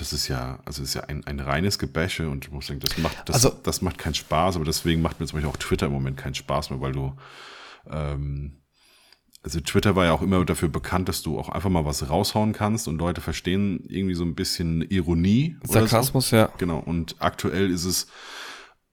das 0.00 0.12
ist 0.12 0.28
ja, 0.28 0.58
also 0.64 0.82
ist 0.82 0.94
ja 0.94 1.02
ein, 1.04 1.26
ein 1.26 1.40
reines 1.40 1.78
Gebäsche 1.78 2.28
und 2.28 2.44
ich 2.46 2.50
muss 2.52 2.66
sagen, 2.66 2.80
das 2.80 2.96
macht, 2.98 3.16
das, 3.28 3.34
Also- 3.36 3.56
das 3.62 3.82
macht 3.82 3.98
keinen 3.98 4.14
Spaß, 4.14 4.56
aber 4.56 4.64
deswegen 4.64 5.02
macht 5.02 5.20
mir 5.20 5.26
zum 5.26 5.36
Beispiel 5.38 5.50
auch 5.50 5.56
Twitter 5.56 5.86
im 5.86 5.92
Moment 5.92 6.16
keinen 6.16 6.34
Spaß 6.34 6.70
mehr, 6.70 6.80
weil 6.80 6.92
du, 6.92 7.14
ähm, 7.90 8.52
also 9.42 9.60
Twitter 9.60 9.94
war 9.96 10.04
ja 10.06 10.12
auch 10.12 10.22
immer 10.22 10.44
dafür 10.44 10.68
bekannt, 10.68 11.08
dass 11.08 11.22
du 11.22 11.38
auch 11.38 11.48
einfach 11.48 11.70
mal 11.70 11.84
was 11.84 12.08
raushauen 12.10 12.52
kannst 12.52 12.88
und 12.88 12.98
Leute 12.98 13.20
verstehen 13.20 13.84
irgendwie 13.88 14.14
so 14.14 14.24
ein 14.24 14.34
bisschen 14.34 14.82
Ironie. 14.82 15.56
oder 15.60 15.80
so. 15.80 15.86
Sarkasmus, 15.86 16.30
ja. 16.32 16.50
Genau, 16.58 16.78
und 16.78 17.16
aktuell 17.20 17.70
ist 17.70 17.84
es, 17.84 18.08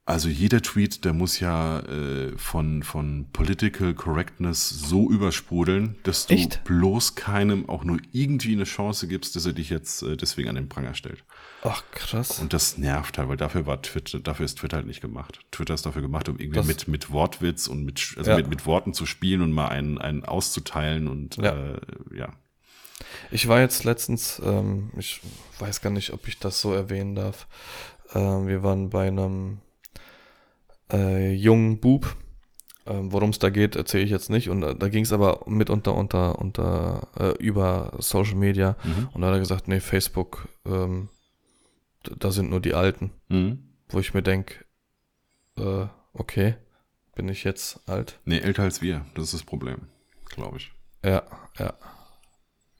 also 0.07 0.30
jeder 0.30 0.61
Tweet, 0.61 1.03
der 1.03 1.14
muss 1.14 1.40
ja 1.40 1.80
äh, 1.80 2.38
von, 2.38 2.84
von 2.84 3.26
Political 3.34 3.95
Correctness 3.95 4.69
so 4.69 5.10
übersprudeln, 5.10 5.95
dass 6.03 6.27
du 6.27 6.36
Echt? 6.36 6.64
bloß 6.64 7.15
keinem 7.15 7.68
auch 7.68 7.84
nur 7.84 7.98
irgendwie 8.11 8.53
eine 8.53 8.65
Chance 8.65 9.07
gibst, 9.07 9.36
dass 9.36 9.48
er 9.48 9.53
dich 9.53 9.72
jetzt 9.72 10.03
äh, 10.03 10.15
deswegen 10.15 10.48
an 10.49 10.56
den 10.56 10.69
Pranger 10.69 10.94
stellt. 10.94 11.23
Ach, 11.64 11.84
krass. 11.91 12.40
Und 12.40 12.53
das 12.53 12.77
nervt 12.77 13.18
halt, 13.18 13.30
weil 13.30 13.38
dafür 13.38 13.65
war 13.65 13.82
Twitter, 13.82 14.19
dafür 14.19 14.45
ist 14.45 14.60
Twitter 14.60 14.77
halt 14.77 14.86
nicht 14.86 15.02
gemacht. 15.02 15.40
Twitter 15.52 15.73
ist 15.73 15.86
dafür 15.88 16.03
gemacht, 16.03 16.30
um 16.30 16.38
irgendwie 16.38 16.57
Das- 16.60 16.68
mit, 16.68 16.88
mit 16.88 17.11
Wortwitz 17.11 17.65
und 17.65 17.84
mit, 17.84 18.14
also 18.18 18.30
Ja. 18.30 18.38
mit, 18.38 18.48
mit 18.48 18.65
Worten 18.68 18.94
zu 18.94 19.07
spielen 19.07 19.41
und 19.41 19.52
mal 19.53 19.69
einen, 19.69 19.98
einen 19.98 20.23
auszuteilen 20.23 21.07
und 21.07 21.38
Ja. 21.38 21.56
Äh, 21.56 21.80
ja. 22.15 22.34
Ich 23.32 23.48
war 23.48 23.60
jetzt 23.60 23.84
letztens, 23.84 24.40
ähm, 24.45 24.91
ich 24.98 25.19
weiß 25.60 25.82
gar 25.82 25.90
nicht, 25.90 26.14
ob 26.14 26.27
ich 26.27 26.38
das 26.38 26.61
so 26.61 26.73
erwähnen 26.73 27.15
darf. 27.15 27.48
Ähm, 28.14 28.45
wir 28.48 28.61
waren 28.61 28.90
bei 28.91 29.07
einem 29.07 29.57
äh, 30.91 31.33
jungen 31.33 31.79
Bub. 31.79 32.15
Ähm, 32.87 33.11
Worum 33.11 33.31
es 33.31 33.39
da 33.39 33.49
geht, 33.49 33.75
erzähle 33.75 34.03
ich 34.03 34.11
jetzt 34.11 34.29
nicht. 34.29 34.49
Und 34.49 34.61
äh, 34.61 34.75
da 34.75 34.89
ging 34.89 35.03
es 35.03 35.11
aber 35.11 35.43
mitunter 35.47 35.95
unter, 35.95 36.37
unter, 36.39 37.07
äh, 37.17 37.43
über 37.43 37.93
Social 37.97 38.35
Media. 38.35 38.75
Mhm. 38.83 39.09
Und 39.13 39.21
da 39.21 39.27
hat 39.27 39.33
er 39.35 39.39
gesagt, 39.39 39.67
nee, 39.67 39.79
Facebook, 39.79 40.47
ähm, 40.65 41.09
da 42.03 42.31
sind 42.31 42.51
nur 42.51 42.59
die 42.59 42.75
Alten. 42.75 43.11
Mhm. 43.29 43.69
Wo 43.89 43.99
ich 43.99 44.13
mir 44.13 44.21
denke, 44.21 44.65
äh, 45.57 45.87
okay, 46.13 46.55
bin 47.15 47.29
ich 47.29 47.43
jetzt 47.43 47.79
alt? 47.89 48.19
Nee, 48.25 48.39
älter 48.39 48.63
als 48.63 48.81
wir. 48.81 49.05
Das 49.15 49.25
ist 49.25 49.33
das 49.33 49.43
Problem, 49.43 49.87
glaube 50.25 50.57
ich. 50.57 50.71
Ja, 51.03 51.23
ja. 51.57 51.73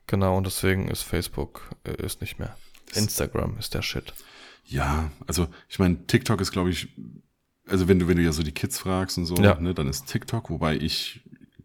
Genau, 0.08 0.38
und 0.38 0.46
deswegen 0.46 0.88
ist 0.88 1.02
Facebook 1.02 1.70
äh, 1.84 1.96
ist 2.04 2.22
nicht 2.22 2.38
mehr. 2.38 2.56
Instagram 2.94 3.58
ist 3.58 3.74
der 3.74 3.82
Shit. 3.82 4.14
Ja, 4.66 5.12
also 5.28 5.48
ich 5.68 5.80
meine, 5.80 6.06
TikTok 6.06 6.42
ist, 6.42 6.52
glaube 6.52 6.70
ich, 6.70 6.90
also 7.68 7.88
wenn 7.88 8.00
du, 8.00 8.08
wenn 8.08 8.18
du 8.18 8.24
ja 8.24 8.32
so 8.32 8.44
die 8.44 8.52
Kids 8.52 8.80
fragst 8.80 9.18
und 9.18 9.26
so, 9.26 9.36
Ja. 9.36 9.60
ne, 9.60 9.74
dann 9.74 9.88
ist 9.88 10.06
TikTok, 10.08 10.50
wobei 10.50 10.76
ich, 10.78 11.22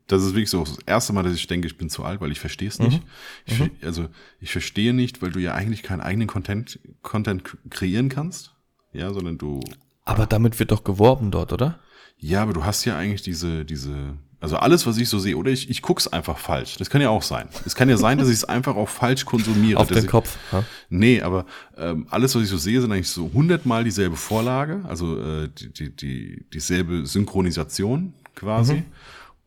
das 0.07 0.23
ist 0.25 0.31
wirklich 0.35 0.51
so 0.51 0.65
das 0.65 0.79
erste 0.87 1.13
Mal, 1.13 1.23
dass 1.23 1.35
ich 1.35 1.47
denke, 1.47 1.67
ich 1.67 1.77
bin 1.77 1.89
zu 1.91 2.05
alt, 2.05 2.21
weil 2.21 2.33
ich 2.33 2.41
verstehe 2.41 2.69
es 2.69 2.79
nicht. 2.79 3.03
Ich, 3.47 3.55
ver- 3.55 3.71
Also 3.83 4.09
ich 4.41 4.51
verstehe 4.51 4.93
nicht, 4.95 5.23
weil 5.23 5.31
du 5.31 5.39
ja 5.41 5.55
eigentlich 5.55 5.83
keinen 5.83 6.01
eigenen 6.01 6.27
Content, 6.29 6.79
Content 7.03 7.57
kreieren 7.71 8.09
kannst. 8.09 8.55
Ja, 8.93 9.13
sondern 9.13 9.39
du, 9.39 9.61
Aber 10.05 10.27
damit 10.27 10.59
wird 10.59 10.73
doch 10.73 10.83
geworben 10.85 11.31
dort, 11.31 11.53
oder? 11.53 11.79
ja, 12.19 12.43
aber 12.43 12.53
du 12.53 12.65
hast 12.65 12.85
ja 12.85 12.97
eigentlich 12.99 13.23
diese, 13.23 13.65
diese, 13.65 14.17
also 14.41 14.57
alles, 14.57 14.87
was 14.87 14.97
ich 14.97 15.09
so 15.09 15.19
sehe, 15.19 15.37
oder 15.37 15.51
ich, 15.51 15.69
ich 15.69 15.83
guck's 15.83 16.09
einfach 16.09 16.39
falsch. 16.39 16.77
Das 16.79 16.89
kann 16.89 17.03
ja 17.03 17.11
auch 17.11 17.23
sein. 17.23 17.49
Es 17.67 17.75
kann 17.75 17.91
ja 17.91 17.99
sein, 17.99 18.17
dass 18.17 18.29
ich 18.29 18.35
es 18.35 18.45
einfach 18.45 18.75
auch 18.75 18.89
falsch 18.89 19.27
konsumiere. 19.27 19.79
Auf 19.79 19.89
den 19.89 19.99
ich, 19.99 20.07
Kopf. 20.07 20.39
Ja? 20.51 20.65
Nee, 20.89 21.21
aber 21.21 21.45
ähm, 21.77 22.07
alles, 22.11 22.35
was 22.35 22.45
ich 22.45 22.49
so 22.49 22.57
sehe, 22.57 22.81
sind 22.81 22.91
eigentlich 22.91 23.11
so 23.11 23.31
hundertmal 23.35 23.85
dieselbe 23.85 24.17
Vorlage, 24.17 24.81
also 24.89 25.21
äh, 25.21 25.49
die, 25.49 25.73
die, 25.73 25.97
die, 25.97 26.47
dieselbe 26.53 27.05
Synchronisation 27.05 28.15
quasi 28.35 28.85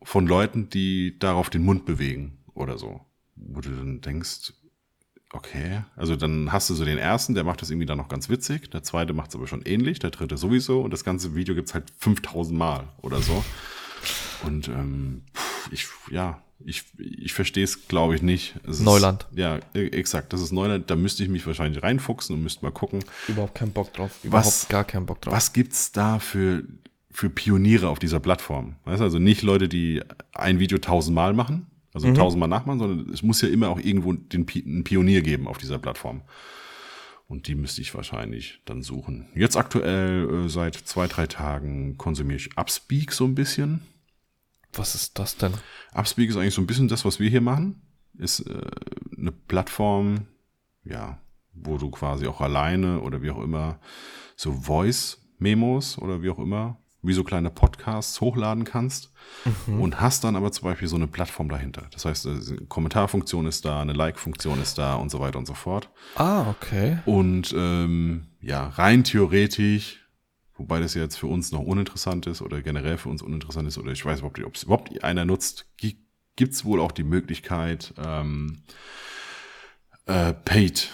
von 0.04 0.26
Leuten, 0.26 0.68
die 0.70 1.18
darauf 1.18 1.50
den 1.50 1.64
Mund 1.64 1.86
bewegen 1.86 2.38
oder 2.54 2.78
so. 2.78 3.00
Wo 3.34 3.60
du 3.60 3.70
dann 3.70 4.00
denkst, 4.00 4.52
okay, 5.32 5.82
also 5.96 6.14
dann 6.14 6.52
hast 6.52 6.70
du 6.70 6.74
so 6.74 6.84
den 6.84 6.98
ersten, 6.98 7.34
der 7.34 7.42
macht 7.42 7.62
das 7.62 7.70
irgendwie 7.70 7.86
dann 7.86 7.98
noch 7.98 8.08
ganz 8.08 8.28
witzig, 8.28 8.70
der 8.70 8.84
zweite 8.84 9.12
macht 9.12 9.30
es 9.30 9.36
aber 9.36 9.48
schon 9.48 9.62
ähnlich, 9.62 9.98
der 9.98 10.10
dritte 10.10 10.36
sowieso 10.36 10.82
und 10.82 10.92
das 10.92 11.02
ganze 11.02 11.34
Video 11.34 11.56
gibt's 11.56 11.74
halt 11.74 11.92
5000 11.98 12.56
Mal 12.56 12.88
oder 13.02 13.20
so. 13.20 13.44
Und 14.46 14.68
ähm, 14.68 15.22
ich, 15.70 15.86
ja, 16.10 16.40
ich, 16.64 16.84
ich 16.98 17.32
verstehe 17.34 17.64
es, 17.64 17.88
glaube 17.88 18.14
ich, 18.14 18.22
nicht. 18.22 18.54
Es 18.66 18.80
Neuland. 18.80 19.26
Ist, 19.32 19.38
ja, 19.38 19.58
e- 19.74 19.88
exakt. 19.88 20.32
Das 20.32 20.40
ist 20.40 20.52
Neuland. 20.52 20.90
Da 20.90 20.96
müsste 20.96 21.22
ich 21.22 21.28
mich 21.28 21.46
wahrscheinlich 21.46 21.82
reinfuchsen 21.82 22.34
und 22.36 22.42
müsste 22.42 22.64
mal 22.64 22.70
gucken, 22.72 23.00
Überhaupt 23.28 23.54
keinen 23.54 23.72
Bock 23.72 23.92
drauf. 23.92 24.10
Was- 24.22 24.24
Überhaupt 24.24 24.68
gar 24.68 24.84
keinen 24.84 25.06
Bock 25.06 25.20
drauf. 25.20 25.34
was 25.34 25.52
gibt's 25.52 25.92
da 25.92 26.18
für, 26.18 26.62
für 27.10 27.28
Pioniere 27.30 27.88
auf 27.88 27.98
dieser 27.98 28.20
Plattform? 28.20 28.76
Weißt 28.84 29.00
du, 29.00 29.04
also 29.04 29.18
nicht 29.18 29.42
Leute, 29.42 29.68
die 29.68 30.00
ein 30.32 30.58
Video 30.58 30.78
tausendmal 30.78 31.32
machen, 31.34 31.66
also 31.92 32.12
tausendmal 32.14 32.48
nachmachen, 32.48 32.78
sondern 32.80 33.10
es 33.12 33.22
muss 33.22 33.40
ja 33.40 33.48
immer 33.48 33.68
auch 33.68 33.78
irgendwo 33.78 34.12
den, 34.14 34.46
einen 34.48 34.84
Pionier 34.84 35.22
geben 35.22 35.46
auf 35.46 35.58
dieser 35.58 35.78
Plattform. 35.78 36.22
Und 37.26 37.46
die 37.48 37.54
müsste 37.54 37.80
ich 37.80 37.94
wahrscheinlich 37.94 38.60
dann 38.64 38.82
suchen. 38.82 39.28
Jetzt 39.34 39.56
aktuell, 39.56 40.44
äh, 40.44 40.48
seit 40.48 40.74
zwei, 40.76 41.06
drei 41.06 41.26
Tagen 41.26 41.96
konsumiere 41.96 42.36
ich 42.36 42.56
Upspeak 42.58 43.12
so 43.12 43.24
ein 43.24 43.34
bisschen. 43.34 43.80
Was 44.76 44.94
ist 44.94 45.18
das 45.18 45.36
denn? 45.36 45.52
Upspeak 45.92 46.30
ist 46.30 46.36
eigentlich 46.36 46.54
so 46.54 46.62
ein 46.62 46.66
bisschen 46.66 46.88
das, 46.88 47.04
was 47.04 47.20
wir 47.20 47.30
hier 47.30 47.40
machen. 47.40 47.82
Ist 48.18 48.40
äh, 48.40 48.70
eine 49.16 49.32
Plattform, 49.32 50.26
ja, 50.84 51.18
wo 51.52 51.78
du 51.78 51.90
quasi 51.90 52.26
auch 52.26 52.40
alleine 52.40 53.00
oder 53.00 53.22
wie 53.22 53.30
auch 53.30 53.42
immer 53.42 53.78
so 54.36 54.52
Voice-Memos 54.52 55.98
oder 55.98 56.22
wie 56.22 56.30
auch 56.30 56.38
immer, 56.38 56.78
wie 57.02 57.12
so 57.12 57.22
kleine 57.22 57.50
Podcasts 57.50 58.20
hochladen 58.20 58.64
kannst 58.64 59.12
und 59.66 60.00
hast 60.00 60.24
dann 60.24 60.36
aber 60.36 60.52
zum 60.52 60.68
Beispiel 60.68 60.88
so 60.88 60.96
eine 60.96 61.06
Plattform 61.06 61.48
dahinter. 61.48 61.86
Das 61.92 62.04
heißt, 62.04 62.26
äh, 62.26 62.30
eine 62.30 62.66
Kommentarfunktion 62.66 63.46
ist 63.46 63.64
da, 63.64 63.80
eine 63.80 63.92
Like-Funktion 63.92 64.60
ist 64.60 64.78
da 64.78 64.94
und 64.94 65.10
so 65.10 65.20
weiter 65.20 65.38
und 65.38 65.46
so 65.46 65.54
fort. 65.54 65.90
Ah, 66.16 66.48
okay. 66.50 66.98
Und 67.04 67.54
ähm, 67.56 68.28
ja, 68.40 68.68
rein 68.68 69.04
theoretisch, 69.04 70.03
wobei 70.56 70.80
das 70.80 70.94
jetzt 70.94 71.16
für 71.16 71.26
uns 71.26 71.52
noch 71.52 71.60
uninteressant 71.60 72.26
ist 72.26 72.42
oder 72.42 72.62
generell 72.62 72.98
für 72.98 73.08
uns 73.08 73.22
uninteressant 73.22 73.68
ist, 73.68 73.78
oder 73.78 73.92
ich 73.92 74.04
weiß 74.04 74.18
überhaupt 74.20 74.38
nicht, 74.38 74.46
ob 74.46 74.54
es 74.54 74.64
überhaupt 74.64 75.02
einer 75.04 75.24
nutzt, 75.24 75.66
gibt 75.76 76.52
es 76.52 76.64
wohl 76.64 76.80
auch 76.80 76.92
die 76.92 77.04
Möglichkeit, 77.04 77.94
ähm, 77.98 78.62
äh, 80.06 80.32
Paid 80.32 80.90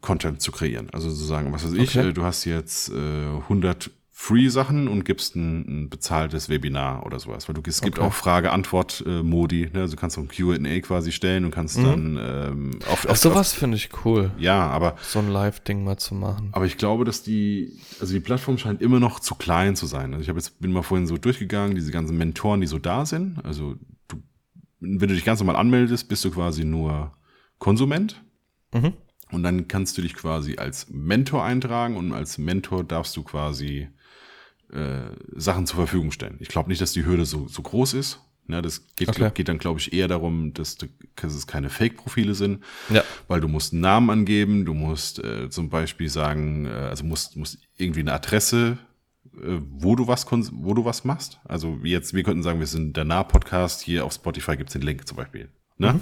Content 0.00 0.40
zu 0.40 0.50
kreieren. 0.52 0.90
Also 0.90 1.10
sozusagen, 1.10 1.52
was 1.52 1.64
weiß 1.64 1.72
ich, 1.74 1.96
Okay. 1.96 2.08
äh, 2.08 2.12
du 2.12 2.22
hast 2.24 2.44
jetzt 2.44 2.90
äh, 2.90 2.94
100 2.94 3.90
Free-Sachen 4.18 4.88
und 4.88 5.04
gibst 5.04 5.36
ein, 5.36 5.82
ein 5.84 5.90
bezahltes 5.90 6.48
Webinar 6.48 7.04
oder 7.04 7.18
sowas. 7.20 7.46
Weil 7.48 7.54
du, 7.54 7.60
es 7.66 7.82
gibt 7.82 7.98
Okay. 7.98 8.06
auch 8.08 8.14
Frage-Antwort-Modi. 8.14 9.70
Ne? 9.74 9.80
Also 9.82 9.94
du 9.94 10.00
kannst 10.00 10.16
so 10.16 10.22
ein 10.22 10.28
Q&A 10.28 10.80
quasi 10.80 11.12
stellen 11.12 11.44
und 11.44 11.50
kannst 11.50 11.76
dann 11.76 12.18
ähm, 12.20 12.70
auf, 12.90 13.04
Ach, 13.06 13.10
auf, 13.10 13.18
sowas 13.18 13.52
finde 13.52 13.76
ich 13.76 13.90
cool. 14.06 14.30
ja, 14.38 14.66
aber 14.68 14.96
So 15.02 15.18
ein 15.18 15.28
Live-Ding 15.28 15.84
mal 15.84 15.98
zu 15.98 16.14
machen. 16.14 16.48
aber 16.52 16.64
ich 16.64 16.78
glaube, 16.78 17.04
dass 17.04 17.22
die, 17.22 17.78
also 18.00 18.14
die 18.14 18.20
Plattform 18.20 18.56
scheint 18.56 18.80
immer 18.80 19.00
noch 19.00 19.20
zu 19.20 19.34
klein 19.34 19.76
zu 19.76 19.84
sein. 19.86 20.12
Also 20.14 20.22
ich 20.22 20.28
habe 20.30 20.38
jetzt 20.38 20.60
bin 20.60 20.72
mal 20.72 20.82
vorhin 20.82 21.06
so 21.06 21.18
durchgegangen, 21.18 21.74
diese 21.74 21.90
ganzen 21.92 22.16
Mentoren, 22.16 22.62
die 22.62 22.66
so 22.66 22.78
da 22.78 23.04
sind. 23.04 23.38
Also 23.44 23.76
du, 24.08 24.16
wenn 24.80 24.98
du 24.98 25.14
dich 25.14 25.24
ganz 25.26 25.40
normal 25.40 25.56
anmeldest, 25.56 26.08
bist 26.08 26.24
du 26.24 26.30
quasi 26.30 26.64
nur 26.64 27.12
Konsument. 27.58 28.24
Mhm. 28.72 28.94
Und 29.32 29.42
dann 29.42 29.68
kannst 29.68 29.98
du 29.98 30.02
dich 30.02 30.14
quasi 30.14 30.56
als 30.56 30.86
Mentor 30.88 31.44
eintragen 31.44 31.96
und 31.96 32.12
als 32.12 32.38
Mentor 32.38 32.82
darfst 32.84 33.16
du 33.16 33.22
quasi 33.24 33.88
äh, 34.72 35.10
Sachen 35.34 35.66
zur 35.66 35.76
Verfügung 35.76 36.10
stellen. 36.10 36.36
Ich 36.40 36.48
glaube 36.48 36.68
nicht, 36.68 36.80
dass 36.80 36.92
die 36.92 37.04
Hürde 37.04 37.24
so, 37.24 37.46
so 37.48 37.62
groß 37.62 37.94
ist. 37.94 38.20
Ja, 38.48 38.62
das 38.62 38.86
geht, 38.94 39.08
Okay. 39.08 39.30
geht 39.34 39.48
dann, 39.48 39.58
glaube 39.58 39.80
ich, 39.80 39.92
eher 39.92 40.06
darum, 40.06 40.54
dass, 40.54 40.76
du, 40.76 40.86
dass 41.16 41.34
es 41.34 41.48
keine 41.48 41.68
Fake-Profile 41.68 42.34
sind, 42.34 42.62
Ja. 42.90 43.02
weil 43.26 43.40
du 43.40 43.48
musst 43.48 43.72
einen 43.72 43.82
Namen 43.82 44.08
angeben, 44.10 44.64
du 44.64 44.72
musst 44.72 45.18
äh, 45.18 45.50
zum 45.50 45.68
Beispiel 45.68 46.08
sagen, 46.08 46.66
äh, 46.66 46.68
also 46.70 47.02
musst, 47.04 47.36
musst 47.36 47.58
irgendwie 47.76 48.00
eine 48.00 48.12
Adresse, 48.12 48.78
äh, 49.34 49.58
wo 49.72 49.96
du 49.96 50.06
was 50.06 50.26
wo 50.30 50.74
du 50.74 50.84
was 50.84 51.02
machst. 51.04 51.40
Also 51.44 51.80
jetzt, 51.82 52.14
wir 52.14 52.22
könnten 52.22 52.44
sagen, 52.44 52.60
wir 52.60 52.68
sind 52.68 52.96
der 52.96 53.04
Nah-Podcast, 53.04 53.80
hier 53.82 54.04
auf 54.04 54.12
Spotify 54.12 54.56
gibt's 54.56 54.74
den 54.74 54.82
Link 54.82 55.08
zum 55.08 55.16
Beispiel. 55.16 55.48
Ne? 55.78 55.98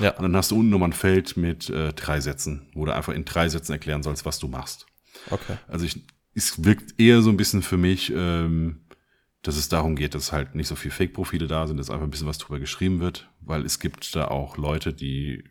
Ja. 0.00 0.10
Und 0.16 0.22
dann 0.24 0.36
hast 0.36 0.50
du 0.50 0.56
unten 0.58 0.70
nochmal 0.70 0.88
ein 0.90 0.94
Feld 0.94 1.36
mit 1.36 1.70
äh, 1.70 1.92
drei 1.92 2.20
Sätzen, 2.20 2.66
wo 2.74 2.84
du 2.86 2.92
einfach 2.94 3.12
in 3.14 3.24
drei 3.24 3.48
Sätzen 3.48 3.70
erklären 3.72 4.02
sollst, 4.02 4.26
was 4.26 4.40
du 4.40 4.48
machst. 4.48 4.86
Okay. 5.30 5.56
Also 5.68 5.86
ich, 5.86 6.04
es 6.34 6.64
wirkt 6.64 7.00
eher 7.00 7.22
so 7.22 7.30
ein 7.30 7.36
bisschen 7.36 7.62
für 7.62 7.76
mich, 7.76 8.12
ähm, 8.14 8.80
dass 9.42 9.56
es 9.56 9.68
darum 9.68 9.94
geht, 9.94 10.14
dass 10.14 10.32
halt 10.32 10.54
nicht 10.54 10.68
so 10.68 10.74
viel 10.74 10.90
Fake-Profile 10.90 11.46
da 11.46 11.66
sind, 11.66 11.76
dass 11.76 11.90
einfach 11.90 12.04
ein 12.04 12.10
bisschen 12.10 12.26
was 12.26 12.38
drüber 12.38 12.58
geschrieben 12.58 13.00
wird, 13.00 13.28
weil 13.40 13.64
es 13.64 13.78
gibt 13.78 14.16
da 14.16 14.28
auch 14.28 14.56
Leute, 14.56 14.92
die 14.92 15.44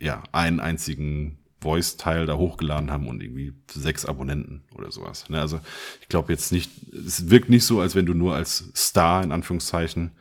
äh, 0.00 0.04
ja 0.04 0.22
einen 0.32 0.60
einzigen 0.60 1.38
Voice-Teil 1.60 2.26
da 2.26 2.36
hochgeladen 2.36 2.90
haben 2.90 3.08
und 3.08 3.22
irgendwie 3.22 3.54
sechs 3.70 4.04
Abonnenten 4.04 4.64
oder 4.74 4.90
sowas. 4.90 5.28
Ne, 5.30 5.40
also 5.40 5.60
ich 6.00 6.08
glaube 6.08 6.32
jetzt 6.32 6.52
nicht, 6.52 6.70
es 6.92 7.30
wirkt 7.30 7.48
nicht 7.48 7.64
so, 7.64 7.80
als 7.80 7.94
wenn 7.94 8.06
du 8.06 8.14
nur 8.14 8.34
als 8.34 8.70
Star 8.76 9.22
in 9.22 9.32
Anführungszeichen 9.32 10.12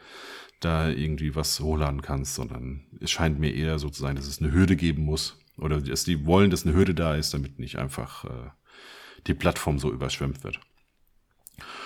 da 0.62 0.90
irgendwie 0.90 1.36
was 1.36 1.60
hochladen 1.60 2.02
kannst, 2.02 2.36
sondern 2.36 2.86
es 3.02 3.12
scheint 3.12 3.40
mir 3.40 3.54
eher 3.54 3.80
so 3.80 3.90
zu 3.90 4.02
sein, 4.02 4.16
dass 4.16 4.28
es 4.28 4.42
eine 4.42 4.54
Hürde 4.54 4.78
geben 4.78 5.04
muss 5.04 5.38
oder 5.58 5.82
dass 5.82 6.06
die 6.06 6.26
wollen, 6.26 6.50
dass 6.50 6.66
eine 6.66 6.76
Hürde 6.76 6.96
da 6.96 7.16
ist, 7.16 7.34
damit 7.34 7.60
nicht 7.60 7.78
einfach 7.78 8.24
äh, 8.24 8.50
die 9.28 9.34
Plattform 9.34 9.80
so 9.80 9.92
überschwemmt 9.92 10.44
wird. 10.44 10.60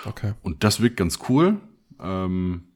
Okay. 0.04 0.34
Und 0.42 0.64
das 0.64 0.80
wirkt 0.80 0.96
ganz 0.96 1.18
cool. 1.28 1.60
Ähm, 2.00 2.68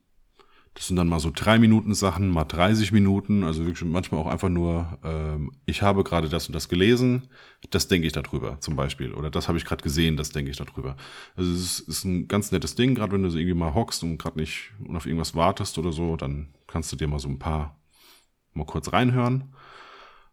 das 0.75 0.87
sind 0.87 0.97
dann 0.97 1.09
mal 1.09 1.21
so 1.21 1.31
drei 1.35 1.59
Minuten 1.59 1.95
Sachen, 1.95 2.31
mal 2.31 2.45
30 2.45 2.93
Minuten, 2.93 3.45
also 3.45 3.67
wirklich 3.67 3.87
manchmal 3.87 4.23
auch 4.23 4.27
einfach 4.27 4.49
nur, 4.49 4.99
ähm, 5.05 5.53
ich 5.67 5.83
habe 5.83 6.03
gerade 6.03 6.31
das 6.31 6.47
und 6.47 6.55
das 6.55 6.71
gelesen, 6.71 7.29
das 7.71 7.89
denke 7.89 8.07
ich 8.07 8.15
darüber 8.15 8.59
zum 8.61 8.75
Beispiel. 8.75 9.13
Oder 9.13 9.31
das 9.31 9.49
habe 9.49 9.59
ich 9.59 9.67
gerade 9.67 9.83
gesehen, 9.83 10.17
das 10.17 10.31
denke 10.31 10.51
ich 10.51 10.57
darüber. 10.57 10.97
Also 11.37 11.53
es 11.53 11.61
ist, 11.61 11.81
ist 11.89 12.05
ein 12.05 12.27
ganz 12.27 12.53
nettes 12.53 12.75
Ding, 12.75 12.95
gerade 12.95 13.13
wenn 13.13 13.23
du 13.23 13.29
so 13.29 13.37
irgendwie 13.37 13.59
mal 13.59 13.75
hockst 13.75 14.03
und 14.03 14.17
gerade 14.17 14.39
nicht 14.39 14.73
und 14.83 14.97
auf 14.97 15.05
irgendwas 15.05 15.35
wartest 15.35 15.77
oder 15.77 15.93
so, 15.93 16.17
dann 16.17 16.55
kannst 16.67 16.91
du 16.91 16.97
dir 16.97 17.07
mal 17.07 17.19
so 17.19 17.29
ein 17.29 17.39
paar 17.39 17.79
mal 18.55 18.65
kurz 18.65 18.93
reinhören. 18.93 19.55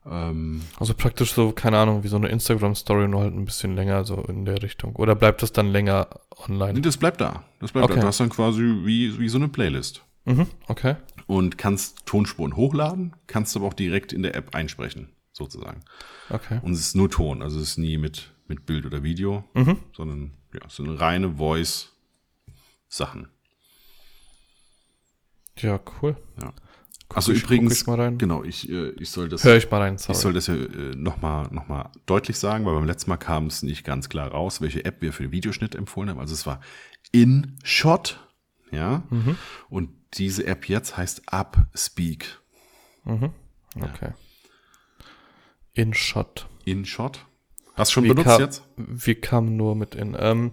Ähm, 0.05 0.61
Also 0.79 0.93
praktisch 0.93 1.33
so, 1.33 1.51
keine 1.51 1.77
Ahnung, 1.77 2.03
wie 2.03 2.07
so 2.07 2.15
eine 2.15 2.29
Instagram-Story, 2.29 3.07
nur 3.07 3.21
halt 3.21 3.33
ein 3.33 3.45
bisschen 3.45 3.75
länger 3.75 4.05
so 4.05 4.15
in 4.23 4.45
der 4.45 4.61
Richtung. 4.63 4.95
Oder 4.95 5.15
bleibt 5.15 5.41
das 5.41 5.51
dann 5.53 5.67
länger 5.67 6.07
nee, 6.47 6.53
online? 6.53 6.81
das 6.81 6.97
bleibt 6.97 7.19
da. 7.21 7.43
Das 7.59 7.71
bleibt 7.73 7.85
Okay. 7.85 7.95
da. 7.95 8.01
Du 8.01 8.07
hast 8.07 8.19
dann 8.19 8.29
quasi 8.29 8.61
wie, 8.61 9.19
wie 9.19 9.29
so 9.29 9.37
eine 9.37 9.49
Playlist. 9.49 10.03
Mhm. 10.25 10.47
Okay. 10.67 10.95
und 11.27 11.57
kannst 11.57 12.05
Tonspuren 12.05 12.55
hochladen, 12.55 13.15
kannst 13.25 13.55
aber 13.55 13.65
auch 13.65 13.73
direkt 13.73 14.13
in 14.13 14.21
der 14.21 14.35
App 14.35 14.53
einsprechen, 14.53 15.09
sozusagen. 15.31 15.81
Okay. 16.29 16.59
Und 16.61 16.73
es 16.73 16.79
ist 16.81 16.95
nur 16.95 17.09
Ton, 17.09 17.41
also 17.41 17.57
es 17.59 17.69
ist 17.71 17.77
nie 17.77 17.97
mit, 17.97 18.29
mit 18.47 18.65
Bild 18.65 18.85
oder 18.85 19.01
Video, 19.01 19.43
Mhm. 19.53 19.77
sondern 19.95 20.33
ja, 20.53 20.59
es 20.67 20.75
sind 20.75 20.89
reine 20.89 21.37
Voice-Sachen. 21.37 23.29
Ja, 25.57 25.79
cool. 26.01 26.15
Ja. 26.41 26.53
Also 27.13 27.31
ich- 27.31 27.43
übrigens, 27.43 27.83
genau, 27.85 28.43
ich, 28.43 28.69
äh, 28.69 28.89
ich 28.99 29.09
soll 29.09 29.29
das, 29.29 29.43
Hör 29.43 29.57
ich 29.57 29.69
mal 29.71 29.79
rein, 29.81 29.95
ich 29.95 30.01
soll 30.17 30.33
das 30.33 30.45
ja 30.47 30.53
äh, 30.55 30.95
nochmal 30.95 31.47
noch 31.51 31.67
mal 31.67 31.89
deutlich 32.05 32.37
sagen, 32.37 32.65
weil 32.65 32.75
beim 32.75 32.85
letzten 32.85 33.09
Mal 33.09 33.17
kam 33.17 33.47
es 33.47 33.63
nicht 33.63 33.83
ganz 33.83 34.09
klar 34.09 34.29
raus, 34.29 34.61
welche 34.61 34.85
App 34.85 35.01
wir 35.01 35.11
für 35.11 35.23
den 35.23 35.31
Videoschnitt 35.31 35.73
empfohlen 35.73 36.09
haben. 36.11 36.19
Also 36.19 36.33
es 36.35 36.45
war 36.45 36.61
InShot, 37.11 38.19
ja, 38.71 39.03
Mhm. 39.09 39.37
und 39.69 39.89
diese 40.13 40.45
App 40.45 40.69
jetzt 40.69 40.97
heißt 40.97 41.23
Upspeak. 41.31 42.39
Okay. 43.05 44.11
InShot. 45.73 46.47
InShot. 46.65 47.25
Hast 47.75 47.91
du 47.91 47.93
schon 47.93 48.03
Wie 48.03 48.09
benutzt 48.09 48.27
kam, 48.27 48.41
jetzt? 48.41 48.63
Wie 48.75 49.15
kam 49.15 49.55
nur 49.55 49.75
mit 49.75 49.95
in? 49.95 50.15
Ähm, 50.19 50.51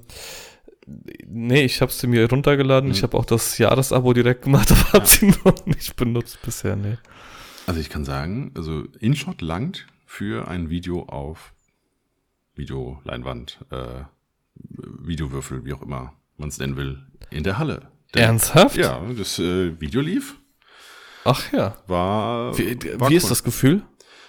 nee, 1.26 1.64
ich 1.64 1.80
habe 1.82 1.92
sie 1.92 2.06
mir 2.06 2.28
runtergeladen. 2.28 2.88
Mhm. 2.88 2.94
Ich 2.94 3.02
habe 3.02 3.16
auch 3.16 3.24
das 3.24 3.58
Jahresabo 3.58 4.12
direkt 4.12 4.42
gemacht, 4.42 4.70
aber 4.72 4.92
habe 4.92 5.06
sie 5.06 5.32
noch 5.44 5.66
nicht 5.66 5.96
benutzt 5.96 6.38
bisher. 6.42 6.76
Nee. 6.76 6.96
Also 7.66 7.80
ich 7.80 7.88
kann 7.90 8.04
sagen, 8.04 8.52
also 8.54 8.84
InShot 9.00 9.42
langt 9.42 9.86
für 10.06 10.46
ein 10.48 10.70
Video 10.70 11.02
auf 11.04 11.52
Videoleinwand, 12.54 13.58
äh, 13.70 14.04
Videowürfel, 14.54 15.64
wie 15.64 15.72
auch 15.74 15.82
immer 15.82 16.12
man 16.36 16.48
es 16.48 16.58
nennen 16.58 16.76
will, 16.76 17.02
in 17.30 17.44
der 17.44 17.58
Halle. 17.58 17.88
Denn- 18.14 18.22
Ernsthaft? 18.22 18.76
Ja, 18.76 19.00
das 19.16 19.38
äh, 19.38 19.78
Video 19.80 20.00
lief, 20.00 20.36
Ach 21.24 21.52
ja. 21.52 21.76
war, 21.88 22.56
Wie, 22.56 22.78
war 23.00 23.10
wie 23.10 23.16
ist 23.16 23.24
cool. 23.24 23.28
das 23.30 23.42
Gefühl? 23.44 23.82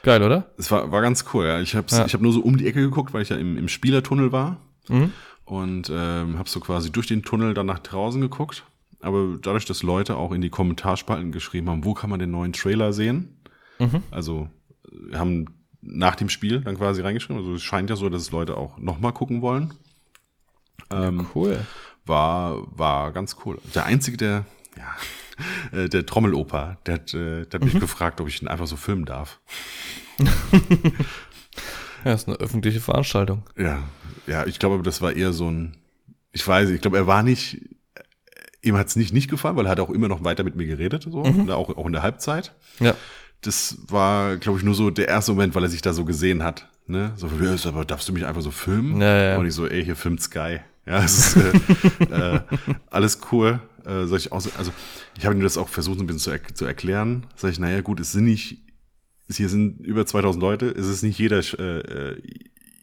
Geil, 0.03 0.23
oder? 0.23 0.51
Es 0.57 0.71
war, 0.71 0.91
war 0.91 1.01
ganz 1.01 1.25
cool, 1.33 1.45
ja. 1.45 1.59
Ich 1.61 1.75
habe 1.75 1.85
Ja. 1.91 2.05
ich 2.05 2.13
hab 2.13 2.21
nur 2.21 2.33
so 2.33 2.39
um 2.41 2.57
die 2.57 2.65
Ecke 2.67 2.81
geguckt, 2.81 3.13
weil 3.13 3.21
ich 3.21 3.29
ja 3.29 3.37
im, 3.37 3.57
im 3.57 3.67
Spielertunnel 3.67 4.31
war 4.31 4.57
Mhm. 4.89 5.11
Und 5.47 5.89
ähm, 5.89 6.37
habe 6.37 6.49
so 6.49 6.59
quasi 6.59 6.91
durch 6.91 7.07
den 7.07 7.23
Tunnel 7.23 7.53
dann 7.53 7.65
nach 7.65 7.79
draußen 7.79 8.19
geguckt. 8.19 8.65
Aber 8.99 9.37
dadurch, 9.41 9.65
dass 9.65 9.81
Leute 9.81 10.17
auch 10.17 10.31
in 10.33 10.41
die 10.41 10.49
Kommentarspalten 10.49 11.31
geschrieben 11.31 11.69
haben, 11.69 11.85
wo 11.85 11.93
kann 11.93 12.09
man 12.09 12.19
den 12.19 12.31
neuen 12.31 12.51
Trailer 12.51 12.91
sehen? 12.91 13.37
Mhm. 13.79 14.03
Also 14.11 14.49
haben 15.13 15.45
nach 15.81 16.15
dem 16.15 16.27
Spiel 16.29 16.61
dann 16.61 16.77
quasi 16.77 17.01
reingeschrieben. 17.01 17.37
Also 17.37 17.55
es 17.55 17.63
scheint 17.63 17.89
ja 17.89 17.95
so, 17.95 18.09
dass 18.09 18.23
es 18.23 18.31
Leute 18.31 18.57
auch 18.57 18.77
nochmal 18.77 19.13
gucken 19.13 19.41
wollen. 19.41 19.73
Ähm, 20.89 21.27
Cool. 21.33 21.65
war, 22.05 22.57
war 22.77 23.11
ganz 23.13 23.37
cool. 23.45 23.59
Der 23.73 23.85
Einzige, 23.85 24.17
der, 24.17 24.45
ja, 24.77 25.79
äh, 25.79 25.87
der 25.87 26.05
Trommeloper, 26.05 26.77
der 26.85 26.93
hat, 26.95 27.13
äh, 27.13 27.45
der 27.45 27.59
hat 27.59 27.63
mich 27.63 27.79
gefragt, 27.79 28.19
ob 28.19 28.27
ich 28.27 28.41
ihn 28.41 28.47
einfach 28.49 28.67
so 28.67 28.75
filmen 28.75 29.05
darf. 29.05 29.39
Ja, 32.07 32.13
ist 32.13 32.29
eine 32.29 32.37
öffentliche 32.37 32.79
Veranstaltung. 32.79 33.43
Ja, 33.57 33.83
ja, 34.27 34.45
ich 34.45 34.59
glaube, 34.59 34.81
das 34.81 35.01
war 35.01 35.11
eher 35.11 35.33
so 35.33 35.51
ein, 35.51 35.75
ich 36.31 36.47
weiß, 36.47 36.69
ich 36.69 36.79
glaube, 36.79 36.95
er 36.95 37.05
war 37.05 37.21
nicht, 37.21 37.59
ihm 38.61 38.77
hat 38.77 38.87
es 38.87 38.95
nicht 38.95 39.11
nicht 39.11 39.29
gefallen, 39.29 39.57
weil 39.57 39.65
er 39.65 39.71
hat 39.71 39.81
auch 39.81 39.89
immer 39.89 40.07
noch 40.07 40.23
weiter 40.23 40.45
mit 40.45 40.55
mir 40.55 40.67
geredet, 40.67 41.05
so, 41.11 41.19
und 41.19 41.51
auch, 41.51 41.75
auch 41.75 41.85
in 41.85 41.91
der 41.91 42.03
Halbzeit. 42.03 42.53
Ja. 42.79 42.95
Das 43.41 43.77
war, 43.89 44.37
glaube 44.37 44.57
ich, 44.57 44.63
nur 44.63 44.73
so 44.73 44.89
der 44.89 45.09
erste 45.09 45.33
Moment, 45.33 45.53
weil 45.53 45.63
er 45.63 45.69
sich 45.69 45.81
da 45.81 45.91
so 45.91 46.05
gesehen 46.05 46.43
hat. 46.43 46.69
Ne? 46.85 47.11
So, 47.17 47.29
ja, 47.41 47.53
ist 47.53 47.67
aber 47.67 47.83
darfst 47.83 48.07
du 48.07 48.13
mich 48.13 48.25
einfach 48.25 48.41
so 48.41 48.51
filmen? 48.51 49.01
Ja, 49.01 49.31
ja. 49.31 49.37
Und 49.37 49.45
ich 49.45 49.53
so, 49.53 49.67
ey, 49.67 49.83
hier 49.83 49.97
filmt 49.97 50.21
Sky. 50.21 50.61
Ja, 50.85 51.03
es 51.03 51.35
ist 51.35 51.37
äh, 52.09 52.35
äh, 52.35 52.39
alles 52.89 53.19
cool. 53.33 53.59
Äh, 53.85 54.05
soll 54.05 54.19
ich 54.19 54.31
auch 54.31 54.39
so, 54.39 54.49
also 54.57 54.71
ich 55.17 55.25
habe 55.25 55.35
ihm 55.35 55.41
das 55.41 55.57
auch 55.57 55.67
versucht, 55.67 55.99
ein 55.99 56.07
bisschen 56.07 56.21
zu, 56.21 56.31
er 56.31 56.55
zu 56.55 56.63
erklären. 56.63 57.25
Sag 57.35 57.51
ich, 57.51 57.59
naja, 57.59 57.81
gut, 57.81 57.99
es 57.99 58.13
sind 58.13 58.23
nicht, 58.23 58.59
hier 59.35 59.49
sind 59.49 59.85
über 59.85 60.05
2000 60.05 60.41
Leute, 60.41 60.67
es 60.67 60.87
ist 60.87 61.03
nicht 61.03 61.19
jeder, 61.19 61.39
äh, 61.59 61.79
äh, 61.79 62.21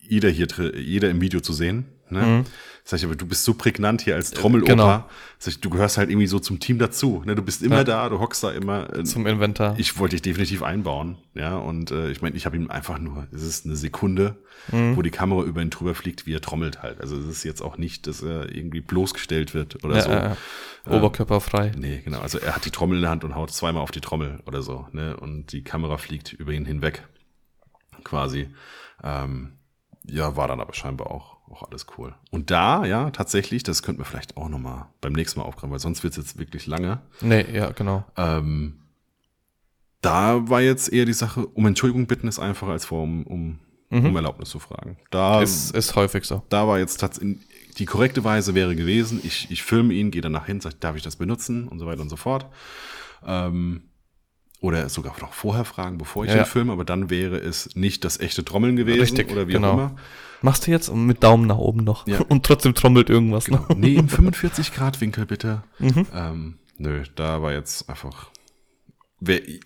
jeder 0.03 0.29
hier, 0.29 0.49
jeder 0.77 1.09
im 1.09 1.23
Video 1.23 1.41
zu 1.41 1.55
sehen. 1.55 1.87
Ne? 2.15 2.45
Sag 2.87 2.99
ich, 2.99 3.05
aber 3.07 3.17
du 3.17 3.25
bist 3.27 3.45
so 3.45 3.55
prägnant 3.55 4.03
hier 4.03 4.15
als 4.15 4.31
Trommeloper. 4.31 4.71
genau. 4.73 5.05
Sag 5.39 5.53
ich, 5.55 5.61
du 5.61 5.71
gehörst 5.71 5.97
halt 5.97 6.11
irgendwie 6.11 6.27
so 6.27 6.39
zum 6.39 6.61
Team 6.61 6.79
dazu. 6.79 7.23
Ne? 7.25 7.35
Du 7.35 7.41
bist 7.41 7.63
immer 7.63 7.77
Ja. 7.79 7.85
da, 7.85 8.09
du 8.11 8.19
hockst 8.21 8.45
da 8.45 8.51
immer. 8.51 8.95
Äh, 8.95 9.05
Zum 9.05 9.27
Inventar. 9.27 9.75
ich 9.79 9.99
wollte 9.99 10.17
dich 10.17 10.23
definitiv 10.23 10.63
einbauen, 10.63 11.17
ja, 11.35 11.57
und 11.57 11.91
äh, 11.93 12.11
ich 12.11 12.21
meine, 12.21 12.37
ich 12.37 12.45
habe 12.45 12.57
ihm 12.57 12.71
einfach 12.71 12.99
nur, 12.99 13.27
es 13.33 13.43
ist 13.43 13.65
eine 13.65 13.75
Sekunde, 13.77 14.37
wo 14.69 15.03
die 15.03 15.11
Kamera 15.11 15.43
über 15.45 15.61
ihn 15.63 15.69
drüber 15.71 15.95
fliegt, 15.95 16.27
wie 16.27 16.35
er 16.35 16.41
trommelt 16.41 16.83
halt. 16.83 17.01
Also 17.01 17.19
es 17.19 17.27
ist 17.27 17.45
jetzt 17.45 17.61
auch 17.63 17.77
nicht, 17.79 18.07
dass 18.07 18.23
er 18.23 18.55
irgendwie 18.55 18.81
bloßgestellt 18.81 19.53
wird 19.55 19.83
oder 19.85 19.97
ja, 19.97 20.03
so. 20.03 20.11
ja, 20.11 20.37
ja. 20.87 20.93
Oberkörperfrei. 20.93 21.73
Nee, 21.77 22.01
genau. 22.05 22.21
Also 22.21 22.39
er 22.39 22.55
hat 22.55 22.65
die 22.65 22.71
Trommel 22.71 22.97
in 22.97 23.03
der 23.03 23.11
Hand 23.11 23.25
und 23.25 23.35
haut 23.35 23.51
zweimal 23.51 23.83
auf 23.83 23.91
die 23.91 24.01
Trommel 24.01 24.41
oder 24.47 24.63
so, 24.63 24.87
ne? 24.93 25.17
Und 25.19 25.53
die 25.53 25.63
Kamera 25.65 25.97
fliegt 25.99 26.33
über 26.35 26.53
ihn 26.53 26.65
hinweg. 26.67 27.03
Quasi. 28.05 28.49
Ähm, 29.03 29.53
ja, 30.07 30.37
war 30.37 30.49
dann 30.49 30.61
aber 30.61 30.75
scheinbar 30.75 31.11
auch, 31.11 31.34
auch 31.51 31.63
alles 31.71 31.87
cool. 31.99 32.15
Und 32.31 32.51
da, 32.51 32.85
ja, 32.85 33.11
tatsächlich, 33.11 33.63
das 33.63 33.83
könnten 33.83 34.01
wir 34.01 34.07
vielleicht 34.07 34.37
auch 34.37 34.49
nochmal 34.49 34.87
beim 35.01 35.13
nächsten 35.13 35.41
Mal 35.41 35.47
aufgreifen, 35.47 35.71
weil 35.71 35.79
sonst 35.79 36.03
wird 36.03 36.13
es 36.13 36.17
jetzt 36.19 36.39
wirklich 36.39 36.67
lange. 36.67 37.01
Nee, 37.21 37.45
ja, 37.53 37.71
genau. 37.71 38.05
Ähm, 38.17 38.79
da 40.01 40.49
war 40.49 40.61
jetzt 40.61 40.93
eher 40.93 41.05
die 41.07 41.13
Sache, 41.13 41.47
um 41.47 41.67
Entschuldigung 41.67 42.07
bitten 42.07 42.29
ist 42.29 42.39
einfacher 42.39 42.73
als 42.73 42.85
vor, 42.85 43.03
um, 43.03 43.27
um, 43.27 43.59
um 43.91 44.17
Erlaubnis 44.17 44.51
zu 44.51 44.59
fragen. 44.59 44.99
Da, 45.11 45.41
Ist, 45.43 45.75
ist 45.75 45.95
häufig 45.97 46.25
so. 46.25 46.43
da 46.49 46.67
war 46.67 46.79
jetzt 46.79 46.99
tatsächlich, 46.99 47.39
die 47.79 47.87
korrekte 47.87 48.23
Weise 48.25 48.55
wäre 48.55 48.75
gewesen, 48.77 49.21
ich, 49.23 49.51
ich 49.51 49.63
filme 49.63 49.95
ihn, 49.95 50.11
gehe 50.11 50.21
danach 50.23 50.47
hin, 50.47 50.61
sage, 50.61 50.77
darf 50.81 50.97
ich 50.97 51.03
das 51.03 51.17
benutzen 51.17 51.69
und 51.69 51.79
so 51.79 51.87
weiter 51.87 52.03
und 52.03 52.09
so 52.11 52.17
fort. 52.17 52.47
Ähm, 53.27 53.83
oder 54.61 54.89
sogar 54.89 55.15
noch 55.21 55.33
vorher 55.33 55.65
fragen, 55.65 55.99
bevor 55.99 56.25
ich 56.25 56.31
Ja. 56.33 56.39
ihn 56.41 56.45
filme, 56.47 56.73
aber 56.73 56.85
dann 56.85 57.11
wäre 57.11 57.37
es 57.37 57.75
nicht 57.77 58.05
das 58.05 58.19
echte 58.21 58.45
Trommeln 58.45 58.77
gewesen 58.77 59.01
Richtig, 59.01 59.31
oder 59.31 59.47
wie 59.49 59.53
genau. 59.53 59.71
auch 59.71 59.75
immer. 59.75 59.97
Machst 60.45 60.67
du 60.67 60.71
jetzt 60.71 60.93
mit 60.95 61.23
Daumen 61.23 61.47
nach 61.47 61.57
oben 61.57 61.85
noch. 61.85 62.07
Ja. 62.07 62.21
Und 62.29 62.45
trotzdem 62.45 62.75
trommelt 62.75 63.09
irgendwas 63.09 63.47
Genau. 63.47 63.65
noch. 63.67 63.77
Nee, 63.77 63.95
im 63.95 64.11
45 64.11 64.75
Grad 64.75 65.01
Winkel 65.01 65.25
bitte. 65.25 65.63
Mhm. 65.79 66.07
Ähm, 66.15 66.59
nö, 66.77 67.03
da 67.15 67.41
war 67.41 67.53
jetzt 67.53 67.89
einfach. 67.89 68.29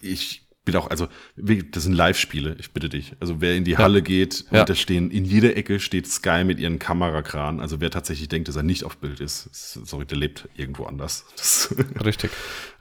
Ich 0.01 0.48
bin 0.69 0.77
auch, 0.77 0.90
also, 0.90 1.09
das 1.36 1.85
sind 1.85 1.95
Live-Spiele, 1.95 2.55
ich 2.61 2.73
bitte 2.73 2.90
dich. 2.90 3.15
Also, 3.20 3.40
wer 3.40 3.57
in 3.57 3.65
die 3.65 3.78
Halle 3.78 4.03
geht, 4.03 4.45
Ja. 4.51 4.65
da 4.66 4.74
stehen, 4.74 5.11
in 5.11 5.24
jeder 5.24 5.57
Ecke 5.57 5.81
steht 5.81 6.07
Sky 6.07 6.45
mit 6.45 6.61
ihren 6.61 6.78
Kamerakran. 6.78 7.59
Also, 7.59 7.81
wer 7.81 7.90
tatsächlich 7.90 8.28
denkt, 8.28 8.49
dass 8.49 8.57
er 8.57 8.62
nicht 8.62 8.85
auf 8.85 8.99
Bild 8.99 9.20
ist, 9.20 9.49
sorry, 9.53 10.05
der 10.05 10.19
lebt 10.19 10.47
irgendwo 10.57 10.85
anders. 10.85 11.24
Das, 11.39 11.74
Richtig. 12.05 12.31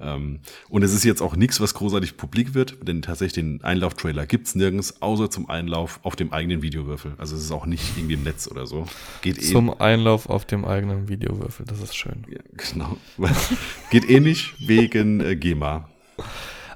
ähm, 0.02 0.40
und 0.68 0.84
es 0.84 0.94
ist 0.94 1.06
jetzt 1.06 1.22
auch 1.22 1.38
nichts, 1.38 1.62
was 1.62 1.74
großartig 1.76 2.18
publik 2.18 2.54
wird, 2.54 2.76
denn 2.86 3.02
tatsächlich 3.02 3.34
den 3.34 3.64
Einlauf-Trailer 3.64 4.26
gibt's 4.26 4.54
nirgends, 4.56 5.02
außer 5.02 5.30
zum 5.30 5.50
Einlauf 5.50 6.02
auf 6.04 6.18
dem 6.18 6.34
eigenen 6.34 6.62
Videowürfel. 6.62 7.14
Also, 7.18 7.38
es 7.38 7.44
ist 7.44 7.52
auch 7.52 7.66
nicht 7.66 7.84
irgendwie 7.96 8.16
im 8.16 8.24
Netz 8.24 8.50
oder 8.50 8.68
so. 8.68 8.86
Geht 9.22 9.38
eh 9.38 9.42
Zum 9.42 9.80
Einlauf 9.80 10.28
auf 10.30 10.44
dem 10.44 10.66
eigenen 10.66 11.08
Videowürfel. 11.08 11.66
Das 11.66 11.82
ist 11.82 11.96
schön. 11.96 12.26
Ja, 12.30 12.40
genau. 12.58 12.98
Geht 13.92 14.10
eh 14.10 14.20
nicht 14.20 14.54
wegen 14.68 15.22
äh, 15.22 15.36
GEMA. 15.38 15.88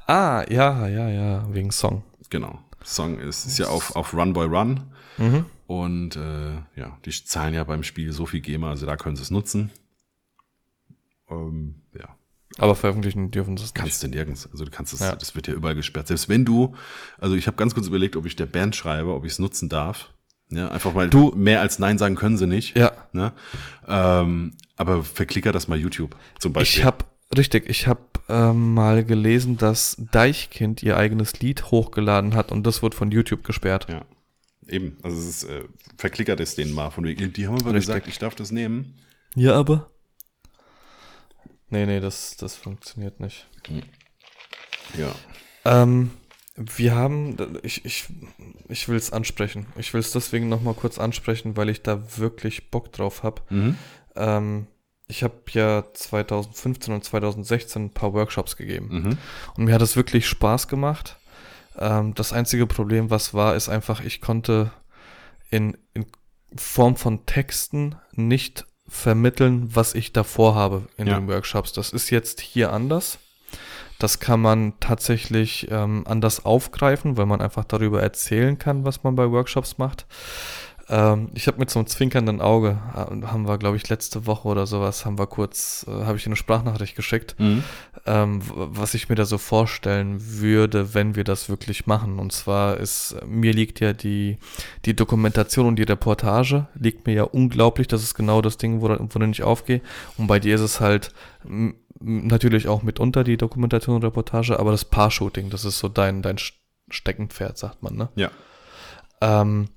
Ah, 0.08 0.44
ja, 0.50 0.88
ja, 0.88 1.10
ja. 1.10 1.54
Wegen 1.54 1.72
Song. 1.72 2.04
Genau. 2.30 2.60
Song 2.84 3.20
ist, 3.20 3.46
ist 3.46 3.60
ja 3.60 3.68
auf, 3.68 3.96
auf 3.96 4.14
Run 4.14 4.34
Boy 4.34 4.48
Run. 4.48 4.82
Mhm. 5.18 5.46
Und 5.68 6.16
äh, 6.16 6.54
ja, 6.76 6.98
die 7.06 7.12
zahlen 7.12 7.54
ja 7.54 7.64
beim 7.64 7.84
Spiel 7.84 8.12
so 8.12 8.26
viel 8.26 8.42
GEMA, 8.42 8.70
also 8.70 8.86
da 8.86 8.98
können 8.98 9.16
sie 9.16 9.22
es 9.22 9.32
nutzen. 9.32 9.72
Ähm, 11.30 11.76
ja, 11.98 12.10
Aber 12.58 12.76
veröffentlichen 12.76 13.32
dürfen 13.32 13.56
sie 13.58 13.64
es 13.64 13.70
nicht. 13.74 13.76
kannst 13.82 14.04
du 14.04 14.08
nirgends. 14.08 14.50
Also 14.52 14.66
du 14.66 14.72
kannst 14.72 14.94
es, 14.94 15.00
Ja. 15.00 15.16
das 15.16 15.36
wird 15.36 15.48
ja 15.48 15.54
überall 15.54 15.76
gesperrt. 15.76 16.08
Selbst 16.08 16.28
wenn 16.28 16.44
du, 16.44 16.76
also 17.20 17.36
ich 17.36 17.48
habe 17.48 17.58
ganz 17.58 17.74
kurz 17.74 17.88
überlegt, 17.88 18.16
ob 18.16 18.26
ich 18.26 18.36
der 18.36 18.48
Band 18.48 18.76
schreibe, 18.76 19.14
ob 19.14 19.24
ich 19.26 19.34
es 19.34 19.40
nutzen 19.40 19.70
darf. 19.70 20.10
Ja, 20.50 20.68
einfach 20.70 20.94
weil 20.96 21.10
Du- 21.10 21.32
mehr 21.34 21.62
als 21.62 21.80
Nein 21.80 21.98
sagen 21.98 22.16
können 22.16 22.38
sie 22.38 22.48
nicht. 22.48 22.76
Ja. 22.76 22.92
Ne? 23.14 23.32
Ähm, 23.88 24.54
aber 24.76 25.04
verklicker 25.04 25.54
das 25.54 25.70
mal 25.70 25.78
YouTube 25.78 26.18
zum 26.40 26.52
Beispiel. 26.52 26.80
Ich 26.82 26.86
habe, 26.86 27.06
richtig, 27.38 27.70
ich 27.70 27.88
habe 27.88 28.02
ähm, 28.30 28.74
mal 28.74 29.04
gelesen, 29.04 29.58
dass 29.58 29.98
Deichkind 30.12 30.84
ihr 30.84 30.98
eigenes 30.98 31.40
Lied 31.40 31.72
hochgeladen 31.72 32.36
hat 32.36 32.52
und 32.52 32.66
das 32.66 32.82
wird 32.82 32.96
von 32.96 33.12
YouTube 33.12 33.44
gesperrt. 33.44 33.88
Ja. 33.90 34.06
Eben, 34.68 34.98
also 35.04 35.18
es 35.18 35.28
ist, 35.28 35.44
äh, 35.44 35.64
verklickert 35.98 36.40
es 36.40 36.56
denen 36.56 36.72
mal 36.72 36.92
von 36.92 37.04
wegen, 37.04 37.34
die 37.34 37.48
haben 37.48 37.56
aber 37.56 37.74
Richtig. 37.74 37.88
gesagt, 37.88 38.08
ich 38.08 38.20
darf 38.20 38.36
das 38.36 38.52
nehmen. 38.52 39.00
Ja, 39.36 39.54
aber. 39.56 39.90
Nee, 41.70 41.86
nee, 41.86 42.00
das, 42.00 42.38
das 42.38 42.56
funktioniert 42.56 43.20
nicht. 43.20 43.48
Ja. 44.98 45.16
Ähm, 45.66 46.12
wir 46.56 46.96
haben, 46.96 47.38
ich, 47.64 47.86
ich, 47.86 48.06
ich 48.68 48.88
will 48.90 48.98
es 48.98 49.14
ansprechen. 49.14 49.68
Ich 49.78 49.94
will 49.94 50.02
es 50.02 50.12
deswegen 50.12 50.50
nochmal 50.50 50.74
kurz 50.74 50.98
ansprechen, 51.00 51.56
weil 51.56 51.70
ich 51.70 51.82
da 51.82 52.18
wirklich 52.18 52.70
Bock 52.72 52.92
drauf 52.92 53.24
habe. 53.24 53.42
Mhm. 53.50 53.78
Ähm, 54.16 54.68
ich 55.12 55.24
habe 55.24 55.36
ja 55.52 55.84
2015 55.94 56.94
und 56.94 57.04
2016 57.04 57.86
ein 57.86 57.94
paar 57.94 58.14
Workshops 58.14 58.56
gegeben. 58.56 58.88
Mhm. 58.90 59.18
Und 59.58 59.66
mir 59.66 59.74
hat 59.76 59.82
es 59.82 59.96
wirklich 59.96 60.28
Spaß 60.28 60.68
gemacht. 60.68 61.18
Ähm, 61.78 62.16
das 62.16 62.34
einzige 62.34 62.66
Problem, 62.66 63.10
was 63.10 63.34
war, 63.34 63.56
ist 63.56 63.70
einfach, 63.70 64.02
ich 64.02 64.22
konnte 64.22 64.72
in, 65.50 65.78
in 65.94 66.06
Form 66.56 66.96
von 66.96 67.26
Texten 67.26 67.96
nicht 68.14 68.66
vermitteln, 68.88 69.74
was 69.76 69.94
ich 69.94 70.12
davor 70.14 70.56
habe 70.56 70.88
in 70.98 71.08
Ja. 71.08 71.20
den 71.20 71.28
Workshops. 71.28 71.74
Das 71.74 71.92
ist 71.92 72.10
jetzt 72.10 72.42
hier 72.42 72.74
anders. 72.74 73.20
Das 74.00 74.20
kann 74.20 74.42
man 74.42 74.74
tatsächlich 74.80 75.68
ähm, 75.70 76.04
anders 76.08 76.44
aufgreifen, 76.44 77.18
weil 77.18 77.28
man 77.28 77.40
einfach 77.40 77.66
darüber 77.66 78.02
erzählen 78.02 78.58
kann, 78.58 78.84
was 78.84 79.04
man 79.04 79.16
bei 79.16 79.30
Workshops 79.30 79.78
macht. 79.78 80.08
Ähm, 80.92 81.30
ich 81.34 81.48
habe 81.48 81.58
mit 81.58 81.70
so 81.70 81.80
einem 81.80 81.88
zwinkernden 81.88 82.42
Auge, 82.42 82.78
äh, 82.94 83.26
haben 83.26 83.48
wir, 83.48 83.58
glaube 83.58 83.78
ich, 83.78 83.88
letzte 83.88 84.26
Woche 84.28 84.50
oder 84.50 84.68
sowas, 84.68 85.06
haben 85.06 85.18
wir 85.18 85.26
kurz, 85.26 85.86
äh, 85.88 86.06
habe 86.06 86.18
ich 86.18 86.26
eine 86.26 86.36
Sprachnachricht 86.36 86.98
geschickt, 86.98 87.36
mhm. 87.40 87.64
ähm, 88.06 88.42
was 88.54 88.94
ich 88.94 89.08
mir 89.08 89.16
da 89.16 89.24
so 89.24 89.38
vorstellen 89.38 90.18
würde, 90.20 90.94
wenn 90.94 91.16
wir 91.16 91.24
das 91.24 91.48
wirklich 91.48 91.88
machen. 91.88 92.20
Und 92.20 92.34
zwar 92.34 92.76
ist, 92.76 93.16
mir 93.26 93.54
liegt 93.54 93.80
ja 93.80 93.94
die, 93.94 94.38
die 94.84 94.94
Dokumentation 94.94 95.66
und 95.66 95.78
die 95.78 95.84
Reportage, 95.84 96.68
liegt 96.76 97.08
mir 97.08 97.14
ja 97.14 97.24
unglaublich, 97.24 97.88
das 97.88 98.04
ist 98.04 98.14
genau 98.14 98.42
das 98.42 98.58
Ding, 98.58 98.82
worin 98.82 99.10
wo 99.10 99.20
ich 99.32 99.44
aufgehe. 99.44 99.82
Und 100.18 100.28
bei 100.28 100.40
dir 100.40 100.56
ist 100.56 100.62
es 100.62 100.82
halt 100.82 101.14
natürlich 102.02 102.68
auch 102.68 102.84
mitunter 102.84 103.24
die 103.24 103.38
Dokumentation 103.38 103.96
und 103.96 104.04
Reportage, 104.04 104.60
aber 104.60 104.72
das 104.72 104.84
Paar-Shooting, 104.84 105.50
das 105.50 105.64
ist 105.64 105.80
so 105.80 105.88
dein, 105.88 106.22
dein 106.22 106.38
Steckenpferd, 106.90 107.58
sagt 107.58 107.82
man, 107.82 107.96
ne? 107.96 108.10
Ja. 108.16 108.30
Ähm, 109.22 109.70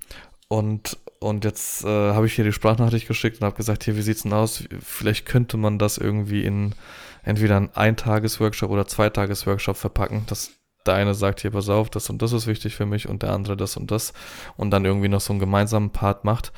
und, 0.48 0.96
und 1.24 1.44
jetzt 1.44 1.84
äh, 1.84 1.88
habe 1.88 2.26
ich 2.26 2.34
hier 2.34 2.44
die 2.44 2.52
Sprachnachricht 2.52 3.08
geschickt 3.08 3.40
und 3.40 3.46
habe 3.46 3.56
gesagt, 3.56 3.84
hier, 3.84 3.96
wie 3.96 4.02
sieht's 4.02 4.24
denn 4.24 4.32
aus? 4.34 4.64
Vielleicht 4.80 5.24
könnte 5.24 5.56
man 5.56 5.78
das 5.78 5.96
irgendwie 5.96 6.44
in 6.44 6.74
entweder 7.22 7.56
einen 7.56 7.70
Eintages-Workshop 7.74 8.70
oder 8.70 8.86
Zweitages-Workshop 8.86 9.76
verpacken, 9.78 10.24
dass 10.26 10.50
der 10.84 10.94
eine 10.94 11.14
sagt, 11.14 11.40
hier, 11.40 11.52
pass 11.52 11.70
auf, 11.70 11.88
das 11.88 12.10
und 12.10 12.20
das 12.20 12.32
ist 12.32 12.46
wichtig 12.46 12.76
für 12.76 12.84
mich 12.84 13.08
und 13.08 13.22
der 13.22 13.32
andere 13.32 13.56
das 13.56 13.78
und 13.78 13.90
das 13.90 14.12
und 14.58 14.70
dann 14.70 14.84
irgendwie 14.84 15.08
noch 15.08 15.22
so 15.22 15.32
einen 15.32 15.40
gemeinsamen 15.40 15.90
Part 15.90 16.24
macht. 16.24 16.52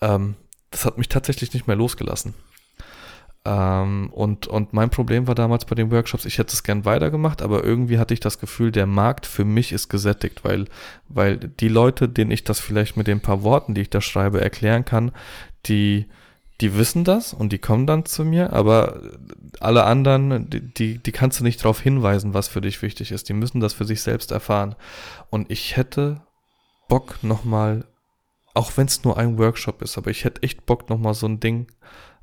Ähm, 0.00 0.34
das 0.72 0.84
hat 0.84 0.98
mich 0.98 1.08
tatsächlich 1.08 1.54
nicht 1.54 1.68
mehr 1.68 1.76
losgelassen. 1.76 2.34
Ähm, 3.44 4.10
und, 4.12 4.46
und 4.48 4.74
mein 4.74 4.90
Problem 4.90 5.26
war 5.26 5.34
damals 5.34 5.64
bei 5.64 5.74
den 5.74 5.90
Workshops, 5.90 6.26
ich 6.26 6.36
hätte 6.36 6.52
es 6.52 6.62
gern 6.62 6.84
weitergemacht, 6.84 7.40
aber 7.40 7.64
irgendwie 7.64 7.98
hatte 7.98 8.12
ich 8.12 8.20
das 8.20 8.38
Gefühl, 8.38 8.70
der 8.70 8.86
Markt 8.86 9.24
für 9.24 9.46
mich 9.46 9.72
ist 9.72 9.88
gesättigt, 9.88 10.44
weil, 10.44 10.66
weil 11.08 11.38
die 11.38 11.68
Leute, 11.68 12.08
denen 12.08 12.30
ich 12.30 12.44
das 12.44 12.60
vielleicht 12.60 12.98
mit 12.98 13.06
den 13.06 13.20
paar 13.20 13.42
Worten, 13.42 13.74
die 13.74 13.80
ich 13.82 13.90
da 13.90 14.02
schreibe, 14.02 14.42
erklären 14.42 14.84
kann, 14.84 15.12
die, 15.66 16.06
die 16.60 16.76
wissen 16.76 17.04
das 17.04 17.32
und 17.32 17.52
die 17.52 17.58
kommen 17.58 17.86
dann 17.86 18.04
zu 18.04 18.26
mir, 18.26 18.52
aber 18.52 19.00
alle 19.60 19.84
anderen, 19.84 20.46
die, 20.50 20.98
die 20.98 21.12
kannst 21.12 21.40
du 21.40 21.44
nicht 21.44 21.60
darauf 21.60 21.80
hinweisen, 21.80 22.34
was 22.34 22.48
für 22.48 22.60
dich 22.60 22.82
wichtig 22.82 23.10
ist. 23.10 23.30
Die 23.30 23.34
müssen 23.34 23.60
das 23.60 23.72
für 23.72 23.86
sich 23.86 24.02
selbst 24.02 24.30
erfahren. 24.30 24.74
Und 25.30 25.50
ich 25.50 25.76
hätte 25.78 26.20
Bock 26.88 27.22
nochmal, 27.22 27.86
auch 28.52 28.76
wenn 28.76 28.86
es 28.86 29.04
nur 29.04 29.16
ein 29.16 29.38
Workshop 29.38 29.80
ist, 29.80 29.96
aber 29.96 30.10
ich 30.10 30.24
hätte 30.24 30.42
echt 30.42 30.66
Bock 30.66 30.90
nochmal 30.90 31.14
so 31.14 31.26
ein 31.26 31.40
Ding 31.40 31.66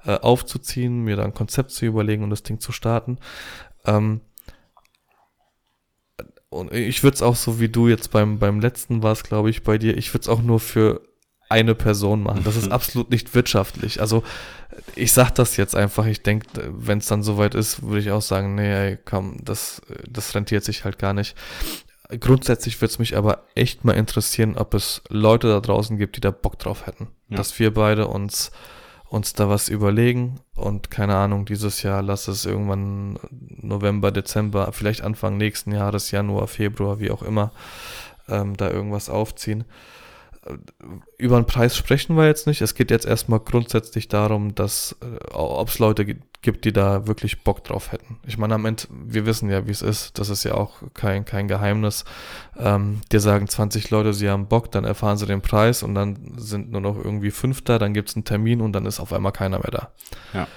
äh, 0.05 0.15
aufzuziehen, 0.19 1.03
mir 1.03 1.15
da 1.15 1.23
ein 1.23 1.33
Konzept 1.33 1.71
zu 1.71 1.85
überlegen 1.85 2.23
und 2.23 2.29
das 2.29 2.43
Ding 2.43 2.59
zu 2.59 2.71
starten. 2.71 3.17
Ähm, 3.85 4.21
und 6.49 6.73
ich 6.73 7.03
würde 7.03 7.15
es 7.15 7.21
auch 7.21 7.35
so 7.35 7.59
wie 7.59 7.69
du 7.69 7.87
jetzt 7.87 8.11
beim, 8.11 8.39
beim 8.39 8.59
letzten 8.59 9.03
war 9.03 9.11
es, 9.11 9.23
glaube 9.23 9.49
ich, 9.49 9.63
bei 9.63 9.77
dir, 9.77 9.97
ich 9.97 10.13
würde 10.13 10.21
es 10.21 10.29
auch 10.29 10.41
nur 10.41 10.59
für 10.59 11.01
eine 11.49 11.75
Person 11.75 12.23
machen. 12.23 12.43
Das 12.43 12.55
ist 12.55 12.71
absolut 12.71 13.09
nicht 13.11 13.33
wirtschaftlich. 13.35 14.01
Also 14.01 14.23
ich 14.95 15.11
sag 15.11 15.31
das 15.31 15.57
jetzt 15.57 15.75
einfach. 15.75 16.05
Ich 16.05 16.23
denke, 16.23 16.47
wenn 16.69 16.99
es 16.99 17.07
dann 17.07 17.23
soweit 17.23 17.55
ist, 17.55 17.83
würde 17.83 17.99
ich 17.99 18.11
auch 18.11 18.21
sagen, 18.21 18.55
nee, 18.55 18.71
ey, 18.71 18.97
komm, 19.03 19.37
das, 19.43 19.81
das 20.07 20.35
rentiert 20.35 20.63
sich 20.63 20.85
halt 20.85 20.99
gar 20.99 21.13
nicht. 21.13 21.35
Grundsätzlich 22.19 22.79
würde 22.79 22.91
es 22.91 22.99
mich 22.99 23.17
aber 23.17 23.43
echt 23.55 23.83
mal 23.83 23.93
interessieren, 23.93 24.57
ob 24.57 24.73
es 24.73 25.01
Leute 25.09 25.47
da 25.49 25.59
draußen 25.59 25.97
gibt, 25.97 26.15
die 26.15 26.21
da 26.21 26.31
Bock 26.31 26.57
drauf 26.57 26.85
hätten. 26.85 27.09
Ja. 27.27 27.37
Dass 27.37 27.59
wir 27.59 27.73
beide 27.73 28.07
uns 28.07 28.51
uns 29.09 29.33
da 29.33 29.49
was 29.49 29.69
überlegen 29.69 30.39
und 30.55 30.91
keine 30.91 31.15
Ahnung, 31.15 31.45
dieses 31.45 31.81
Jahr 31.81 32.01
lass 32.01 32.27
es 32.27 32.45
irgendwann 32.45 33.17
November, 33.29 34.11
Dezember, 34.11 34.71
vielleicht 34.73 35.01
Anfang 35.01 35.37
nächsten 35.37 35.71
Jahres, 35.71 36.11
Januar, 36.11 36.47
Februar, 36.47 36.99
wie 36.99 37.11
auch 37.11 37.21
immer, 37.21 37.51
ähm, 38.27 38.57
da 38.57 38.69
irgendwas 38.69 39.09
aufziehen 39.09 39.65
über 41.17 41.39
den 41.39 41.45
Preis 41.45 41.75
sprechen 41.75 42.15
wir 42.15 42.25
jetzt 42.25 42.47
nicht. 42.47 42.61
Es 42.61 42.75
geht 42.75 42.91
jetzt 42.91 43.05
erstmal 43.05 43.39
grundsätzlich 43.39 44.07
darum, 44.07 44.55
dass 44.55 44.95
äh, 45.01 45.33
ob 45.33 45.69
es 45.69 45.79
Leute 45.79 46.05
gibt, 46.41 46.65
die 46.65 46.73
da 46.73 47.07
wirklich 47.07 47.43
Bock 47.43 47.63
drauf 47.63 47.91
hätten. 47.91 48.19
Ich 48.25 48.37
meine, 48.37 48.55
am 48.55 48.65
Ende, 48.65 48.83
wir 48.89 49.25
wissen 49.25 49.49
ja, 49.49 49.67
wie 49.67 49.71
es 49.71 49.81
ist. 49.81 50.19
Das 50.19 50.29
ist 50.29 50.43
ja 50.43 50.53
auch 50.53 50.81
kein, 50.93 51.25
kein 51.25 51.47
Geheimnis. 51.47 52.05
Ähm, 52.57 53.01
dir 53.11 53.19
sagen 53.19 53.47
20 53.47 53.89
Leute, 53.89 54.13
sie 54.13 54.29
haben 54.29 54.47
Bock, 54.47 54.71
dann 54.71 54.85
erfahren 54.85 55.17
sie 55.17 55.25
den 55.25 55.41
Preis 55.41 55.83
und 55.83 55.95
dann 55.95 56.33
sind 56.37 56.71
nur 56.71 56.81
noch 56.81 56.97
irgendwie 56.97 57.31
fünf 57.31 57.63
da, 57.63 57.79
dann 57.79 57.93
gibt 57.93 58.09
es 58.09 58.15
einen 58.15 58.25
Termin 58.25 58.61
und 58.61 58.73
dann 58.73 58.85
ist 58.85 58.99
auf 58.99 59.13
einmal 59.13 59.31
keiner 59.31 59.59
mehr 59.59 59.71
da. 59.71 59.91
Ja. 60.33 60.47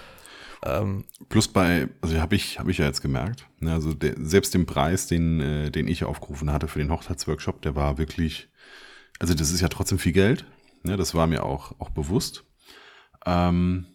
Ähm, 0.63 1.05
Plus 1.31 1.49
bei, 1.49 1.89
also 2.03 2.21
habe 2.21 2.35
ich, 2.35 2.59
habe 2.59 2.71
ich 2.71 2.79
ja 2.79 2.85
jetzt 2.85 3.01
gemerkt, 3.01 3.47
ne, 3.61 3.73
also 3.73 3.95
der, 3.95 4.15
selbst 4.19 4.53
den 4.53 4.67
Preis, 4.67 5.07
den, 5.07 5.41
äh, 5.41 5.71
den 5.71 5.89
ich 5.89 6.05
aufgerufen 6.05 6.53
hatte 6.53 6.69
für 6.69 6.81
den 6.81 6.91
Hochzeitsworkshop, 6.91 7.63
der 7.63 7.75
war 7.75 7.97
wirklich 7.97 8.51
also 9.21 9.35
das 9.35 9.53
ist 9.53 9.61
ja 9.61 9.69
trotzdem 9.69 9.99
viel 10.01 10.13
Geld, 10.13 10.45
ne, 10.83 10.97
das 10.97 11.15
war 11.15 11.29
mir 11.29 11.45
auch, 11.45 11.79
auch 11.79 11.91
bewusst. 11.91 12.45
Ähm, 13.25 13.87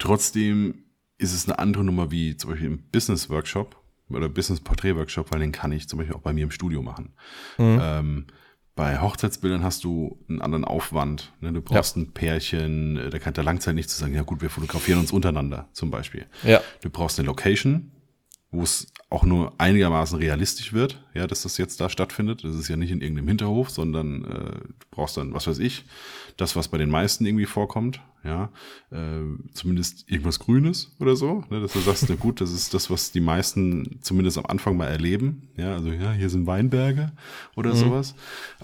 trotzdem 0.00 0.84
ist 1.18 1.32
es 1.32 1.46
eine 1.46 1.58
andere 1.58 1.84
Nummer 1.84 2.10
wie 2.10 2.36
zum 2.36 2.50
Beispiel 2.50 2.68
im 2.68 2.82
Business 2.90 3.30
Workshop 3.30 3.76
oder 4.08 4.28
Business 4.28 4.60
Portrait 4.60 4.96
Workshop, 4.96 5.30
weil 5.30 5.40
den 5.40 5.52
kann 5.52 5.70
ich 5.70 5.88
zum 5.88 5.98
Beispiel 5.98 6.16
auch 6.16 6.22
bei 6.22 6.32
mir 6.32 6.44
im 6.44 6.50
Studio 6.50 6.82
machen. 6.82 7.12
Mhm. 7.58 7.78
Ähm, 7.80 8.26
bei 8.74 9.00
Hochzeitsbildern 9.00 9.62
hast 9.62 9.84
du 9.84 10.18
einen 10.28 10.40
anderen 10.40 10.64
Aufwand. 10.64 11.32
Ne? 11.40 11.52
Du 11.52 11.60
brauchst 11.60 11.96
ja. 11.96 12.02
ein 12.02 12.12
Pärchen, 12.12 13.10
da 13.10 13.18
kann 13.18 13.34
der 13.34 13.44
Langzeit 13.44 13.74
nicht 13.74 13.90
zu 13.90 13.98
sagen, 13.98 14.14
ja 14.14 14.22
gut, 14.22 14.40
wir 14.40 14.48
fotografieren 14.48 14.98
uns 15.00 15.12
untereinander 15.12 15.68
zum 15.72 15.90
Beispiel. 15.90 16.26
Ja. 16.42 16.62
Du 16.80 16.88
brauchst 16.88 17.18
eine 17.18 17.26
Location, 17.26 17.92
wo 18.50 18.62
es 18.62 18.92
auch 19.10 19.24
nur 19.24 19.52
einigermaßen 19.58 20.16
realistisch 20.18 20.72
wird, 20.72 21.02
ja, 21.14 21.26
dass 21.26 21.42
das 21.42 21.58
jetzt 21.58 21.80
da 21.80 21.90
stattfindet. 21.90 22.44
Das 22.44 22.54
ist 22.54 22.68
ja 22.68 22.76
nicht 22.76 22.92
in 22.92 23.00
irgendeinem 23.00 23.26
Hinterhof, 23.26 23.68
sondern 23.68 24.24
äh, 24.24 24.28
du 24.28 24.86
brauchst 24.92 25.16
dann, 25.16 25.34
was 25.34 25.48
weiß 25.48 25.58
ich, 25.58 25.84
das, 26.36 26.54
was 26.54 26.68
bei 26.68 26.78
den 26.78 26.90
meisten 26.90 27.26
irgendwie 27.26 27.46
vorkommt, 27.46 28.00
ja, 28.22 28.50
äh, 28.92 29.22
zumindest 29.52 30.08
irgendwas 30.08 30.38
Grünes 30.38 30.94
oder 31.00 31.16
so, 31.16 31.44
ne, 31.50 31.60
dass 31.60 31.72
du 31.72 31.80
sagst, 31.80 32.06
na 32.08 32.14
gut, 32.14 32.40
das 32.40 32.52
ist 32.52 32.72
das, 32.72 32.88
was 32.88 33.10
die 33.10 33.20
meisten 33.20 33.98
zumindest 34.00 34.38
am 34.38 34.46
Anfang 34.46 34.76
mal 34.76 34.86
erleben, 34.86 35.48
ja, 35.56 35.74
also 35.74 35.90
ja, 35.90 36.12
hier 36.12 36.30
sind 36.30 36.46
Weinberge 36.46 37.10
oder 37.56 37.70
mhm. 37.74 37.78
sowas. 37.78 38.14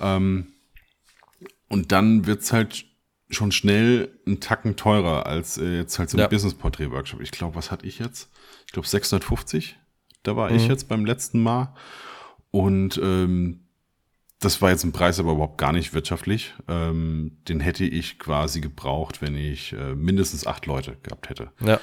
Ähm, 0.01 0.47
und 1.69 1.91
dann 1.91 2.27
wird's 2.27 2.53
halt 2.53 2.87
schon 3.31 3.51
schnell 3.51 4.17
einen 4.25 4.39
Tacken 4.39 4.77
teurer 4.77 5.27
als 5.27 5.59
äh, 5.59 5.79
jetzt 5.79 5.99
halt 5.99 6.09
so 6.09 6.17
ein 6.17 6.21
ja. 6.21 6.29
Business-Portrait-Workshop. 6.29 7.21
Ich 7.21 7.33
glaube, 7.33 7.57
was 7.57 7.73
hatte 7.73 7.85
ich 7.85 7.99
jetzt? 7.99 8.31
Ich 8.67 8.73
glaube 8.73 8.87
650 8.87 9.77
da 10.27 10.37
war 10.37 10.51
mhm. 10.51 10.57
ich 10.57 10.69
jetzt 10.69 10.89
beim 10.89 11.05
letzten 11.05 11.43
Mal. 11.43 11.75
Und 12.51 13.01
ähm, 13.03 13.61
das 14.41 14.61
war 14.61 14.71
jetzt 14.71 14.85
ein 14.85 14.93
Preis 14.93 15.19
aber 15.19 15.33
überhaupt 15.33 15.59
gar 15.59 15.73
nicht 15.73 15.95
wirtschaftlich. 15.95 16.55
Ähm, 16.69 17.39
den 17.49 17.61
hätte 17.61 17.85
ich 17.85 18.19
quasi 18.19 18.61
gebraucht, 18.61 19.23
wenn 19.23 19.35
ich 19.37 19.73
äh, 19.73 19.95
mindestens 19.95 20.47
acht 20.47 20.67
Leute 20.67 20.97
gehabt 21.03 21.31
hätte. 21.31 21.51
Ja. 21.61 21.81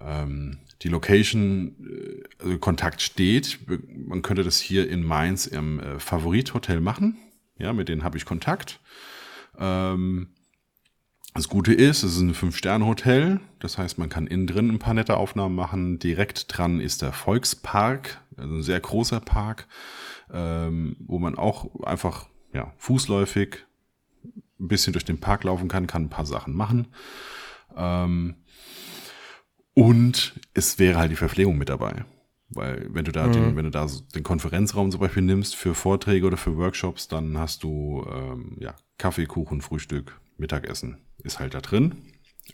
Ähm, 0.00 0.58
die 0.82 0.88
Location, 0.88 1.74
äh, 1.80 2.42
also 2.42 2.58
Kontakt 2.58 3.00
steht. 3.00 3.60
Man 3.88 4.22
könnte 4.22 4.44
das 4.44 4.60
hier 4.60 4.88
in 4.88 5.02
Mainz 5.02 5.46
im 5.46 5.80
äh, 5.80 5.98
Favorit-Hotel 5.98 6.80
machen. 6.80 7.16
Ja, 7.58 7.72
mit 7.72 7.88
denen 7.88 8.04
habe 8.04 8.18
ich 8.18 8.24
Kontakt. 8.24 8.80
Ähm, 9.58 10.28
das 11.34 11.48
Gute 11.48 11.74
ist, 11.74 12.04
es 12.04 12.14
ist 12.14 12.20
ein 12.20 12.32
Fünf-Sterne-Hotel. 12.32 13.40
Das 13.58 13.76
heißt, 13.76 13.98
man 13.98 14.08
kann 14.08 14.28
innen 14.28 14.46
drin 14.46 14.70
ein 14.70 14.78
paar 14.78 14.94
nette 14.94 15.16
Aufnahmen 15.16 15.56
machen. 15.56 15.98
Direkt 15.98 16.46
dran 16.56 16.80
ist 16.80 17.02
der 17.02 17.12
Volkspark, 17.12 18.20
also 18.36 18.54
ein 18.54 18.62
sehr 18.62 18.78
großer 18.78 19.18
Park, 19.18 19.66
ähm, 20.32 20.96
wo 21.00 21.18
man 21.18 21.36
auch 21.36 21.82
einfach 21.82 22.28
ja, 22.52 22.72
fußläufig 22.76 23.66
ein 24.60 24.68
bisschen 24.68 24.92
durch 24.92 25.04
den 25.04 25.18
Park 25.18 25.42
laufen 25.42 25.66
kann, 25.66 25.88
kann 25.88 26.04
ein 26.04 26.10
paar 26.10 26.24
Sachen 26.24 26.54
machen. 26.54 26.86
Ähm, 27.76 28.36
und 29.74 30.40
es 30.54 30.78
wäre 30.78 30.98
halt 30.98 31.10
die 31.10 31.16
Verpflegung 31.16 31.58
mit 31.58 31.68
dabei. 31.68 32.04
Weil 32.50 32.86
wenn 32.90 33.04
du 33.04 33.10
da 33.10 33.26
mhm. 33.26 33.32
den, 33.32 33.56
wenn 33.56 33.64
du 33.64 33.72
da 33.72 33.88
den 34.14 34.22
Konferenzraum 34.22 34.92
zum 34.92 35.00
Beispiel 35.00 35.24
nimmst 35.24 35.56
für 35.56 35.74
Vorträge 35.74 36.26
oder 36.28 36.36
für 36.36 36.56
Workshops, 36.56 37.08
dann 37.08 37.36
hast 37.38 37.64
du 37.64 38.06
ähm, 38.08 38.56
ja, 38.60 38.76
Kaffee, 38.98 39.26
Kuchen, 39.26 39.62
Frühstück, 39.62 40.20
Mittagessen 40.36 41.03
ist 41.18 41.38
halt 41.38 41.54
da 41.54 41.60
drin 41.60 41.94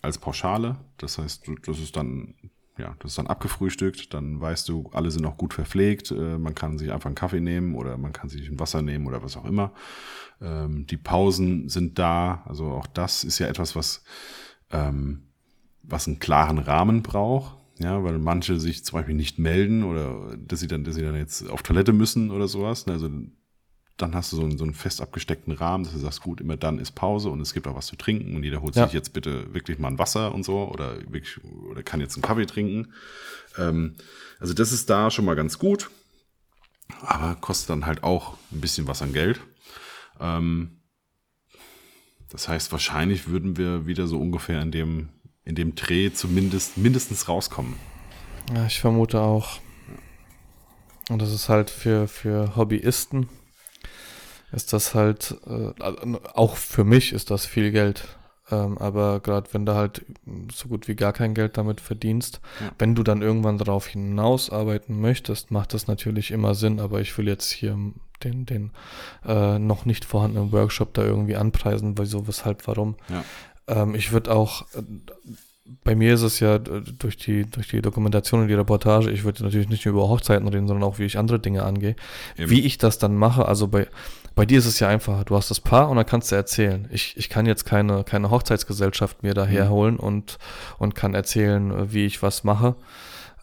als 0.03 0.19
Pauschale. 0.19 0.77
Das 0.99 1.19
heißt, 1.19 1.49
das 1.67 1.79
ist 1.79 1.97
dann 1.97 2.35
ja, 2.81 2.97
das 3.01 3.13
ist 3.13 3.19
dann 3.19 3.27
abgefrühstückt, 3.27 4.15
dann 4.15 4.41
weißt 4.41 4.69
du, 4.69 4.89
alle 4.93 5.11
sind 5.11 5.27
auch 5.27 5.37
gut 5.37 5.55
verpflegt, 5.55 6.11
äh, 6.11 6.39
man 6.39 6.55
kann 6.55 6.79
sich 6.79 6.91
einfach 6.91 7.07
einen 7.07 7.15
Kaffee 7.15 7.41
nehmen 7.41 7.75
oder 7.75 7.97
man 7.99 8.13
kann 8.13 8.29
sich 8.29 8.49
ein 8.49 8.59
Wasser 8.59 8.83
nehmen 8.83 9.07
oder 9.07 9.23
was 9.23 9.37
auch 9.37 9.45
immer. 9.45 9.73
Ähm, 10.41 10.87
die 10.87 10.97
Pausen 10.97 11.69
sind 11.69 11.99
da, 11.99 12.43
also 12.47 12.73
auch 12.73 12.87
das 12.87 13.23
ist 13.25 13.39
ja 13.39 13.47
etwas, 13.49 13.77
was, 13.77 14.03
ähm, 14.71 15.25
was 15.83 16.07
einen 16.07 16.19
klaren 16.19 16.59
Rahmen 16.59 17.03
braucht, 17.03 17.59
ja, 17.79 18.03
weil 18.03 18.19
manche 18.19 18.59
sich 18.59 18.85
zum 18.85 18.99
Beispiel 18.99 19.15
nicht 19.15 19.39
melden 19.39 19.85
oder 19.85 20.37
dass 20.37 20.61
sie 20.61 20.67
dann, 20.67 20.85
dass 20.85 20.95
sie 20.95 21.03
dann 21.03 21.17
jetzt 21.17 21.49
auf 21.49 21.63
Toilette 21.63 21.93
müssen 21.93 22.31
oder 22.31 22.49
sowas. 22.49 22.87
Also 22.87 23.11
dann 23.97 24.15
hast 24.15 24.33
du 24.33 24.37
so 24.37 24.43
einen, 24.43 24.57
so 24.57 24.65
einen 24.65 24.75
fest 24.75 25.01
abgesteckten 25.01 25.53
Rahmen, 25.53 25.85
dass 25.85 25.93
du 25.93 25.99
sagst, 25.99 26.23
gut, 26.23 26.41
immer 26.41 26.57
dann 26.57 26.79
ist 26.79 26.93
Pause 26.93 27.29
und 27.29 27.41
es 27.41 27.53
gibt 27.53 27.67
auch 27.67 27.77
was 27.77 27.87
zu 27.87 27.97
trinken 27.97 28.35
und 28.37 28.45
jeder 28.45 28.63
holt 28.63 28.75
ja. 28.77 28.85
sich 28.85 28.95
jetzt 28.95 29.13
bitte 29.13 29.53
wirklich 29.53 29.79
mal 29.79 29.89
ein 29.89 29.99
Wasser 29.99 30.35
und 30.35 30.45
so 30.45 30.69
oder 30.69 30.97
wirklich, 31.13 31.39
oder 31.71 31.83
kann 31.83 32.01
jetzt 32.01 32.17
einen 32.17 32.23
Kaffee 32.23 32.47
trinken. 32.47 32.93
Ähm, 33.59 33.97
also 34.39 34.55
das 34.55 34.73
ist 34.73 34.89
da 34.89 35.11
schon 35.11 35.27
mal 35.27 35.37
ganz 35.37 35.59
gut, 35.59 35.91
aber 37.03 37.35
kostet 37.35 37.71
dann 37.71 37.87
halt 37.87 38.03
auch 38.03 38.37
ein 38.53 38.61
bisschen 38.61 38.87
was 38.87 39.03
an 39.03 39.13
Geld. 39.13 39.41
Ähm, 40.19 40.81
Das 42.33 42.49
heißt, 42.49 42.71
wahrscheinlich 42.71 43.27
würden 43.27 43.57
wir 43.57 43.87
wieder 43.87 44.07
so 44.07 44.19
ungefähr 44.21 44.63
in 44.63 44.71
dem, 44.71 45.09
in 45.45 45.57
dem 45.57 45.75
Dreh 45.75 46.13
zumindest 46.13 46.79
mindestens 46.79 47.29
rauskommen. 47.29 47.75
Ja, 48.55 48.67
ich 48.67 48.79
vermute 48.81 49.21
auch. 49.21 49.59
Und 51.09 51.21
das 51.21 51.33
ist 51.33 51.49
halt 51.49 51.71
für, 51.71 52.07
für 52.07 52.55
Hobbyisten, 52.55 53.29
ist 54.53 54.73
das 54.73 54.95
halt, 54.95 55.37
äh, 55.47 55.73
auch 56.35 56.57
für 56.57 56.85
mich 56.85 57.13
ist 57.13 57.31
das 57.31 57.47
viel 57.47 57.71
Geld. 57.71 58.05
Ähm, 58.51 58.79
aber 58.79 59.21
gerade 59.21 59.49
wenn 59.53 59.65
du 59.65 59.75
halt 59.75 60.05
so 60.53 60.67
gut 60.69 60.89
wie 60.89 60.97
gar 60.97 61.13
kein 61.13 61.35
Geld 61.35 61.57
damit 61.57 61.81
verdienst, 61.81 62.41
Ja. 62.61 62.71
wenn 62.79 62.95
du 62.97 63.03
dann 63.05 63.23
irgendwann 63.23 63.59
darauf 63.59 63.87
hinausarbeiten 63.87 65.01
möchtest, 65.01 65.51
macht 65.51 65.73
das 65.73 65.87
natürlich 65.87 66.31
immer 66.33 66.55
Sinn. 66.57 66.81
Aber 66.81 67.01
ich 67.01 67.17
will 67.17 67.29
jetzt 67.29 67.51
hier 67.51 67.77
den, 68.25 68.47
den 68.47 68.71
äh, 69.25 69.59
noch 69.59 69.85
nicht 69.85 70.05
vorhandenen 70.05 70.53
Workshop 70.53 70.95
da 70.95 71.03
irgendwie 71.05 71.37
anpreisen, 71.37 71.97
wieso, 71.97 72.27
weshalb, 72.27 72.67
warum. 72.67 72.97
Ja. 73.09 73.25
Ähm, 73.69 73.95
ich 73.95 74.11
würde 74.13 74.33
auch, 74.35 74.63
äh, 74.75 74.83
bei 75.85 75.95
mir 75.95 76.15
ist 76.15 76.23
es 76.23 76.41
ja 76.41 76.59
durch 76.59 77.17
die, 77.17 77.45
durch 77.49 77.69
die 77.69 77.81
Dokumentation 77.81 78.41
und 78.41 78.49
die 78.49 78.55
Reportage, 78.55 79.11
ich 79.11 79.23
würde 79.23 79.45
natürlich 79.45 79.69
nicht 79.69 79.87
nur 79.87 79.95
über 79.95 80.09
Hochzeiten 80.09 80.49
reden, 80.49 80.67
sondern 80.67 80.83
auch, 80.83 80.99
wie 80.99 81.05
ich 81.05 81.17
andere 81.17 81.39
Dinge 81.39 81.63
angehe. 81.63 81.95
Eben. 82.37 82.51
Wie 82.51 82.63
ich 82.63 82.77
das 82.79 82.99
dann 82.99 83.15
mache, 83.15 83.47
also 83.47 83.69
bei, 83.69 83.87
bei 84.35 84.47
dir 84.47 84.59
ist 84.59 84.67
es 84.67 84.81
ja 84.81 84.89
einfacher. 84.89 85.25
Du 85.25 85.37
hast 85.37 85.51
das 85.51 85.61
Paar 85.61 85.89
und 85.91 85.97
dann 85.97 86.07
kannst 86.07 86.31
du 86.33 86.37
erzählen. 86.37 86.89
Ich, 86.93 87.17
ich 87.17 87.29
kann 87.29 87.47
jetzt 87.47 87.65
keine, 87.67 88.05
keine 88.05 88.31
Hochzeitsgesellschaft 88.31 89.23
mir 89.23 89.35
daher 89.35 89.67
Mhm. 89.67 89.71
holen 89.71 89.97
und, 89.97 90.39
und 90.79 90.95
kann 90.95 91.15
erzählen, 91.15 91.71
äh, 91.71 91.93
wie 91.93 92.07
ich 92.07 92.23
was 92.23 92.45
mache. 92.45 92.77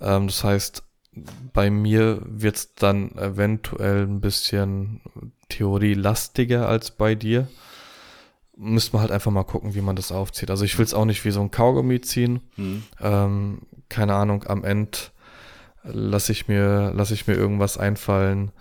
Ähm, 0.01 0.27
das 0.27 0.43
heißt, 0.43 0.83
bei 1.53 1.69
mir 1.69 2.19
wird 2.23 2.55
es 2.57 2.75
dann 2.75 3.11
eventuell 3.17 4.03
ein 4.03 4.21
bisschen 4.21 5.01
theorielastiger 5.49 6.67
als 6.67 6.91
bei 6.91 7.15
dir. 7.15 7.47
Müsste 8.55 8.93
man 8.93 9.01
halt 9.01 9.11
einfach 9.11 9.31
mal 9.31 9.43
gucken, 9.43 9.75
wie 9.75 9.81
man 9.81 9.95
das 9.95 10.11
aufzieht. 10.11 10.49
Also 10.49 10.65
ich 10.65 10.77
will 10.77 10.85
es 10.85 10.93
auch 10.93 11.05
nicht 11.05 11.25
wie 11.25 11.31
so 11.31 11.41
ein 11.41 11.51
Kaugummi 11.51 12.01
ziehen. 12.01 12.41
Hm. 12.55 12.83
Ähm, 13.01 13.59
keine 13.89 14.13
Ahnung, 14.15 14.43
am 14.47 14.63
Ende 14.63 14.97
lasse 15.83 16.31
ich 16.31 16.47
mir, 16.47 16.91
lasse 16.93 17.13
ich 17.13 17.27
mir 17.27 17.35
irgendwas 17.35 17.77
einfallen. 17.77 18.51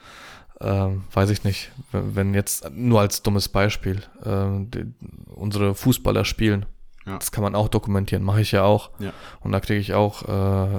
Ähm, 0.61 1.05
weiß 1.13 1.31
ich 1.31 1.45
nicht. 1.45 1.71
Wenn, 1.93 2.35
jetzt, 2.35 2.71
nur 2.73 3.01
als 3.01 3.23
dummes 3.23 3.49
Beispiel, 3.49 4.03
ähm, 4.25 4.71
die, 4.71 4.87
unsere 5.35 5.75
Fußballer 5.75 6.25
spielen. 6.25 6.67
Ja. 7.05 7.19
Das 7.19 7.31
kann 7.31 7.45
man 7.45 7.55
auch 7.55 7.69
dokumentieren, 7.69 8.25
mache 8.25 8.41
ich 8.41 8.53
ja 8.53 8.65
auch. 8.65 8.91
Ja. 8.99 9.13
Und 9.41 9.53
da 9.53 9.61
kriege 9.61 9.79
ich 9.79 9.95
auch 9.95 10.23
äh, 10.23 10.79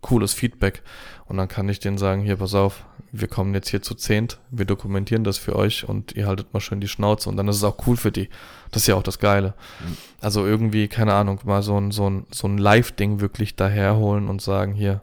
cooles 0.00 0.34
Feedback. 0.34 0.82
Und 1.26 1.38
dann 1.38 1.48
kann 1.48 1.68
ich 1.68 1.80
denen 1.80 1.96
sagen, 1.96 2.22
hier, 2.22 2.36
pass 2.36 2.54
auf, 2.54 2.84
wir 3.16 3.28
kommen 3.28 3.54
jetzt 3.54 3.68
hier 3.68 3.80
zu 3.80 3.94
zehnt, 3.94 4.40
wir 4.50 4.66
dokumentieren 4.66 5.22
das 5.22 5.38
für 5.38 5.54
euch 5.54 5.88
und 5.88 6.16
ihr 6.16 6.26
haltet 6.26 6.52
mal 6.52 6.58
schön 6.58 6.80
die 6.80 6.88
Schnauze 6.88 7.28
und 7.28 7.36
dann 7.36 7.46
ist 7.46 7.56
es 7.56 7.64
auch 7.64 7.86
cool 7.86 7.96
für 7.96 8.10
die. 8.10 8.28
Das 8.72 8.82
ist 8.82 8.88
ja 8.88 8.96
auch 8.96 9.04
das 9.04 9.20
Geile. 9.20 9.54
Mhm. 9.80 9.96
Also 10.20 10.44
irgendwie, 10.44 10.88
keine 10.88 11.14
Ahnung, 11.14 11.38
mal 11.44 11.62
so 11.62 11.80
ein, 11.80 11.92
so 11.92 12.10
ein, 12.10 12.26
so 12.32 12.48
ein 12.48 12.58
Live-Ding 12.58 13.20
wirklich 13.20 13.54
daherholen 13.54 14.28
und 14.28 14.42
sagen, 14.42 14.74
hier, 14.74 15.02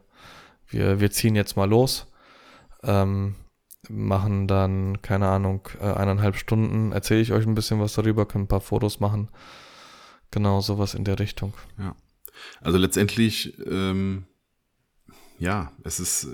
wir, 0.67 0.99
wir 0.99 1.09
ziehen 1.11 1.35
jetzt 1.35 1.55
mal 1.55 1.69
los, 1.69 2.07
ähm, 2.83 3.35
machen 3.91 4.47
dann, 4.47 5.01
keine 5.01 5.27
Ahnung, 5.27 5.67
äh, 5.79 5.85
eineinhalb 5.85 6.35
Stunden, 6.35 6.91
erzähle 6.91 7.21
ich 7.21 7.31
euch 7.31 7.45
ein 7.45 7.55
bisschen 7.55 7.79
was 7.79 7.93
darüber, 7.93 8.25
können 8.25 8.45
ein 8.45 8.49
paar 8.49 8.61
Fotos 8.61 8.99
machen. 8.99 9.29
Genau, 10.31 10.61
sowas 10.61 10.93
in 10.93 11.03
der 11.03 11.19
Richtung. 11.19 11.53
Also 12.61 12.77
letztendlich, 12.77 13.57
ähm, 13.67 14.25
ja, 15.39 15.71
es 15.83 15.99
ist, 15.99 16.27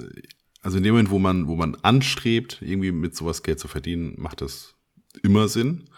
also 0.61 0.77
in 0.77 0.83
dem 0.83 0.93
Moment, 0.93 1.09
wo 1.09 1.19
man, 1.19 1.47
wo 1.47 1.55
man 1.55 1.75
anstrebt, 1.75 2.59
irgendwie 2.61 2.91
mit 2.91 3.15
sowas 3.15 3.43
Geld 3.43 3.59
zu 3.59 3.67
verdienen, 3.67 4.13
macht 4.17 4.41
das 4.41 4.75
immer 5.23 5.47
Sinn. 5.47 5.89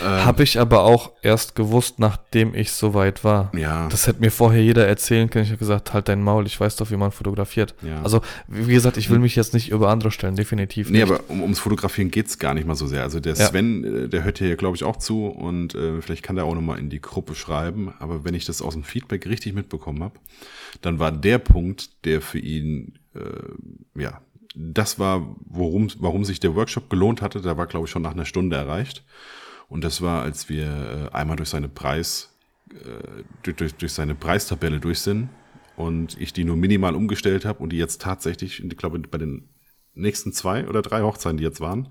Ähm, 0.00 0.24
Habe 0.24 0.44
ich 0.44 0.60
aber 0.60 0.84
auch 0.84 1.10
erst 1.22 1.56
gewusst, 1.56 1.98
nachdem 1.98 2.54
ich 2.54 2.70
soweit 2.70 3.24
war. 3.24 3.50
ja, 3.56 3.88
Das 3.88 4.06
hätte 4.06 4.20
mir 4.20 4.30
vorher 4.30 4.62
jeder 4.62 4.86
erzählen 4.86 5.28
können. 5.28 5.44
Ich 5.44 5.50
habe 5.50 5.58
gesagt, 5.58 5.92
halt 5.92 6.08
dein 6.08 6.22
Maul, 6.22 6.46
ich 6.46 6.58
weiß 6.60 6.76
doch, 6.76 6.90
wie 6.92 6.96
man 6.96 7.10
fotografiert. 7.10 7.74
ja. 7.82 8.00
Also, 8.02 8.20
wie 8.46 8.72
gesagt, 8.74 8.96
ich 8.96 9.10
will 9.10 9.18
mich 9.18 9.34
jetzt 9.34 9.54
nicht 9.54 9.70
über 9.70 9.88
andere 9.90 10.12
stellen, 10.12 10.36
definitiv 10.36 10.88
Nee, 10.88 11.00
nicht. 11.02 11.10
aber 11.10 11.20
um, 11.28 11.42
ums 11.42 11.58
Fotografieren 11.58 12.12
geht's 12.12 12.38
gar 12.38 12.54
nicht 12.54 12.64
mal 12.66 12.76
so 12.76 12.86
sehr. 12.86 13.02
Also 13.02 13.18
der 13.18 13.34
Ja. 13.34 13.46
Sven, 13.48 14.04
äh, 14.04 14.08
der 14.08 14.22
hört 14.22 14.38
hier, 14.38 14.54
glaube 14.56 14.76
ich, 14.76 14.84
auch 14.84 14.96
zu 14.98 15.26
und 15.26 15.74
äh, 15.74 16.00
vielleicht 16.00 16.22
kann 16.22 16.36
der 16.36 16.44
auch 16.44 16.54
nochmal 16.54 16.78
in 16.78 16.88
die 16.88 17.00
Gruppe 17.00 17.34
schreiben. 17.34 17.92
Aber 17.98 18.24
wenn 18.24 18.34
ich 18.34 18.44
das 18.44 18.62
aus 18.62 18.74
dem 18.74 18.84
Feedback 18.84 19.26
richtig 19.26 19.52
mitbekommen 19.52 20.02
habe, 20.04 20.14
dann 20.80 21.00
war 21.00 21.10
der 21.10 21.38
Punkt, 21.38 22.04
der 22.04 22.20
für 22.22 22.38
ihn, 22.38 22.98
äh, 23.16 24.00
ja, 24.00 24.20
das 24.54 24.98
war, 25.00 25.34
worum, 25.46 25.88
warum 25.98 26.24
sich 26.24 26.38
der 26.38 26.54
Workshop 26.54 26.88
gelohnt 26.88 27.20
hatte, 27.20 27.40
da 27.40 27.56
war, 27.56 27.66
glaube 27.66 27.86
ich, 27.86 27.90
schon 27.90 28.02
nach 28.02 28.12
einer 28.12 28.26
Stunde 28.26 28.54
erreicht. 28.56 29.02
Und 29.72 29.82
das 29.84 30.02
war, 30.02 30.22
als 30.22 30.48
wir 30.50 31.08
äh, 31.12 31.16
einmal 31.16 31.36
durch 31.36 31.48
seine 31.48 31.68
Preis, 31.68 32.28
äh, 32.72 33.22
durch, 33.42 33.56
durch, 33.56 33.74
durch 33.74 33.92
seine 33.92 34.14
Preistabelle 34.14 34.80
durch 34.80 35.00
sind 35.00 35.30
und 35.76 36.20
ich 36.20 36.34
die 36.34 36.44
nur 36.44 36.56
minimal 36.56 36.94
umgestellt 36.94 37.46
habe 37.46 37.62
und 37.62 37.70
die 37.70 37.78
jetzt 37.78 38.02
tatsächlich, 38.02 38.62
ich 38.62 38.76
glaube, 38.76 38.98
bei 38.98 39.16
den 39.18 39.48
nächsten 39.94 40.32
zwei 40.34 40.68
oder 40.68 40.82
drei 40.82 41.00
Hochzeiten, 41.02 41.38
die 41.38 41.44
jetzt 41.44 41.60
waren, 41.60 41.88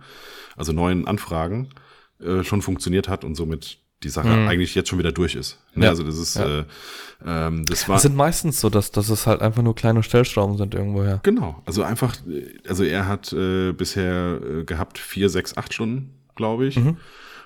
also 0.56 0.74
neuen 0.74 1.08
Anfragen, 1.08 1.70
äh, 2.20 2.44
schon 2.44 2.62
funktioniert 2.62 3.08
hat 3.10 3.24
und 3.24 3.34
somit 3.36 3.80
die 4.03 4.10
Sache 4.10 4.30
Mhm. 4.30 4.48
eigentlich 4.48 4.74
jetzt 4.76 4.90
schon 4.90 4.99
wieder 4.99 5.12
durch 5.12 5.34
ist. 5.36 5.60
Ne? 5.76 5.86
Ja. 5.86 5.90
Also 5.91 6.03
das 6.03 6.18
ist, 6.18 6.36
Ja. 6.36 6.60
äh, 6.60 6.66
ähm, 7.26 7.66
das 7.66 7.88
war 7.90 7.95
Es 7.98 8.02
sind 8.03 8.16
meistens 8.16 8.60
so, 8.62 8.70
dass, 8.70 8.91
dass 8.91 9.10
es 9.10 9.26
halt 9.28 9.41
einfach 9.41 9.62
nur 9.64 9.74
kleine 9.76 10.02
Stellschrauben 10.03 10.58
sind 10.58 10.74
irgendwoher. 10.76 11.20
genau. 11.24 11.62
Also 11.66 11.82
einfach, 11.84 12.16
äh, 12.28 12.58
also 12.68 12.84
er 12.84 13.08
hat 13.08 13.34
äh, 13.34 13.72
bisher 13.74 14.40
äh, 14.44 14.64
gehabt 14.66 14.98
vier, 14.99 15.30
sechs, 15.30 15.58
acht 15.58 15.74
Stunden, 15.74 16.12
glaube 16.36 16.66
ich. 16.68 16.78
Mhm. 16.78 16.98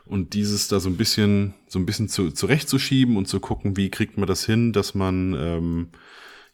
Und 0.05 0.33
dieses 0.33 0.67
da 0.67 0.79
so 0.79 0.89
ein 0.89 0.97
bisschen, 0.97 1.53
so 1.67 1.79
ein 1.79 1.85
bisschen 1.85 2.07
zu, 2.09 2.31
zurechtzuschieben 2.31 3.17
und 3.17 3.27
zu 3.27 3.39
gucken, 3.39 3.75
wie 3.77 3.89
kriegt 3.89 4.17
man 4.17 4.27
das 4.27 4.45
hin, 4.45 4.71
dass 4.71 4.93
man 4.93 5.33
ähm, 5.37 5.87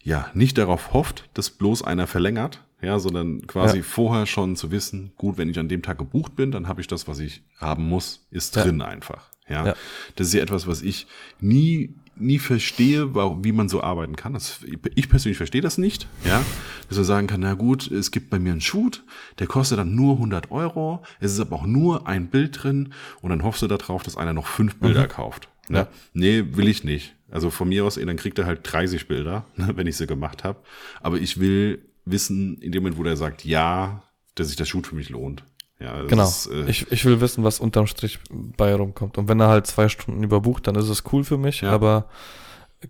ja 0.03 0.29
nicht 0.33 0.57
darauf 0.57 0.93
hofft, 0.93 1.29
dass 1.33 1.49
bloß 1.49 1.83
einer 1.83 2.07
verlängert, 2.07 2.61
ja, 2.81 2.97
sondern 2.97 3.45
quasi 3.47 3.77
Ja. 3.77 3.83
vorher 3.83 4.25
schon 4.25 4.55
zu 4.55 4.71
wissen, 4.71 5.11
gut, 5.17 5.37
wenn 5.37 5.49
ich 5.49 5.59
an 5.59 5.67
dem 5.69 5.81
Tag 5.81 5.97
gebucht 5.97 6.35
bin, 6.35 6.51
dann 6.51 6.67
habe 6.67 6.81
ich 6.81 6.87
das, 6.87 7.07
was 7.07 7.19
ich 7.19 7.43
haben 7.57 7.83
muss, 7.87 8.25
ist 8.31 8.55
Ja. 8.55 8.63
drin 8.63 8.81
einfach. 8.81 9.29
Ja? 9.49 9.65
Ja. 9.67 9.75
das 10.15 10.27
ist 10.27 10.33
ja 10.33 10.41
etwas, 10.41 10.65
was 10.65 10.81
ich 10.81 11.07
nie 11.41 11.93
nie 12.15 12.39
verstehe, 12.39 13.13
wie 13.15 13.51
man 13.51 13.69
so 13.69 13.81
arbeiten 13.81 14.15
kann. 14.15 14.33
Das, 14.33 14.59
ich 14.95 15.09
persönlich 15.09 15.37
verstehe 15.37 15.61
das 15.61 15.77
nicht, 15.77 16.07
ja, 16.25 16.43
dass 16.87 16.97
man 16.97 17.05
sagen 17.05 17.27
kann, 17.27 17.41
na 17.41 17.53
gut, 17.53 17.89
es 17.89 18.11
gibt 18.11 18.29
bei 18.29 18.39
mir 18.39 18.51
einen 18.51 18.61
Shoot, 18.61 19.03
der 19.39 19.47
kostet 19.47 19.79
dann 19.79 19.95
nur 19.95 20.15
100 20.15 20.51
Euro, 20.51 21.03
es 21.19 21.33
ist 21.33 21.39
aber 21.39 21.55
auch 21.57 21.65
nur 21.65 22.07
ein 22.07 22.27
Bild 22.27 22.63
drin 22.63 22.93
und 23.21 23.29
dann 23.29 23.43
hoffst 23.43 23.61
du 23.61 23.67
darauf, 23.67 24.03
dass 24.03 24.17
einer 24.17 24.33
noch 24.33 24.47
fünf 24.47 24.75
Bilder 24.75 25.07
kauft. 25.07 25.49
Ne? 25.69 25.79
Ja. 25.79 25.87
Nee, 26.13 26.43
will 26.51 26.67
ich 26.67 26.83
nicht. 26.83 27.15
Also 27.29 27.49
von 27.49 27.69
mir 27.69 27.85
aus, 27.85 27.97
ey, 27.97 28.05
dann 28.05 28.17
kriegt 28.17 28.37
er 28.39 28.45
halt 28.45 28.59
30 28.63 29.07
Bilder, 29.07 29.45
ne, 29.55 29.71
wenn 29.75 29.87
ich 29.87 29.97
sie 29.97 30.07
gemacht 30.07 30.43
habe. 30.43 30.59
Aber 31.01 31.17
ich 31.17 31.39
will 31.39 31.85
wissen, 32.05 32.57
in 32.61 32.71
dem 32.71 32.83
Moment, 32.83 32.99
wo 32.99 33.03
der 33.03 33.15
sagt, 33.15 33.45
ja, 33.45 34.03
dass 34.35 34.47
sich 34.47 34.57
der 34.57 34.65
Shoot 34.65 34.87
für 34.87 34.95
mich 34.95 35.09
lohnt. 35.09 35.43
Ja, 35.81 36.01
Genau. 36.03 36.23
Ist, 36.23 36.47
äh, 36.47 36.65
ich, 36.69 36.91
ich 36.91 37.05
will 37.05 37.21
wissen, 37.21 37.43
was 37.43 37.59
unterm 37.59 37.87
Strich 37.87 38.19
bei 38.29 38.73
rumkommt. 38.75 39.17
Und 39.17 39.27
wenn 39.27 39.39
er 39.39 39.47
halt 39.47 39.67
zwei 39.67 39.89
Stunden 39.89 40.23
überbucht, 40.23 40.67
dann 40.67 40.75
ist 40.75 40.89
es 40.89 41.03
cool 41.11 41.23
für 41.23 41.37
mich. 41.37 41.61
Ja. 41.61 41.71
Aber 41.71 42.05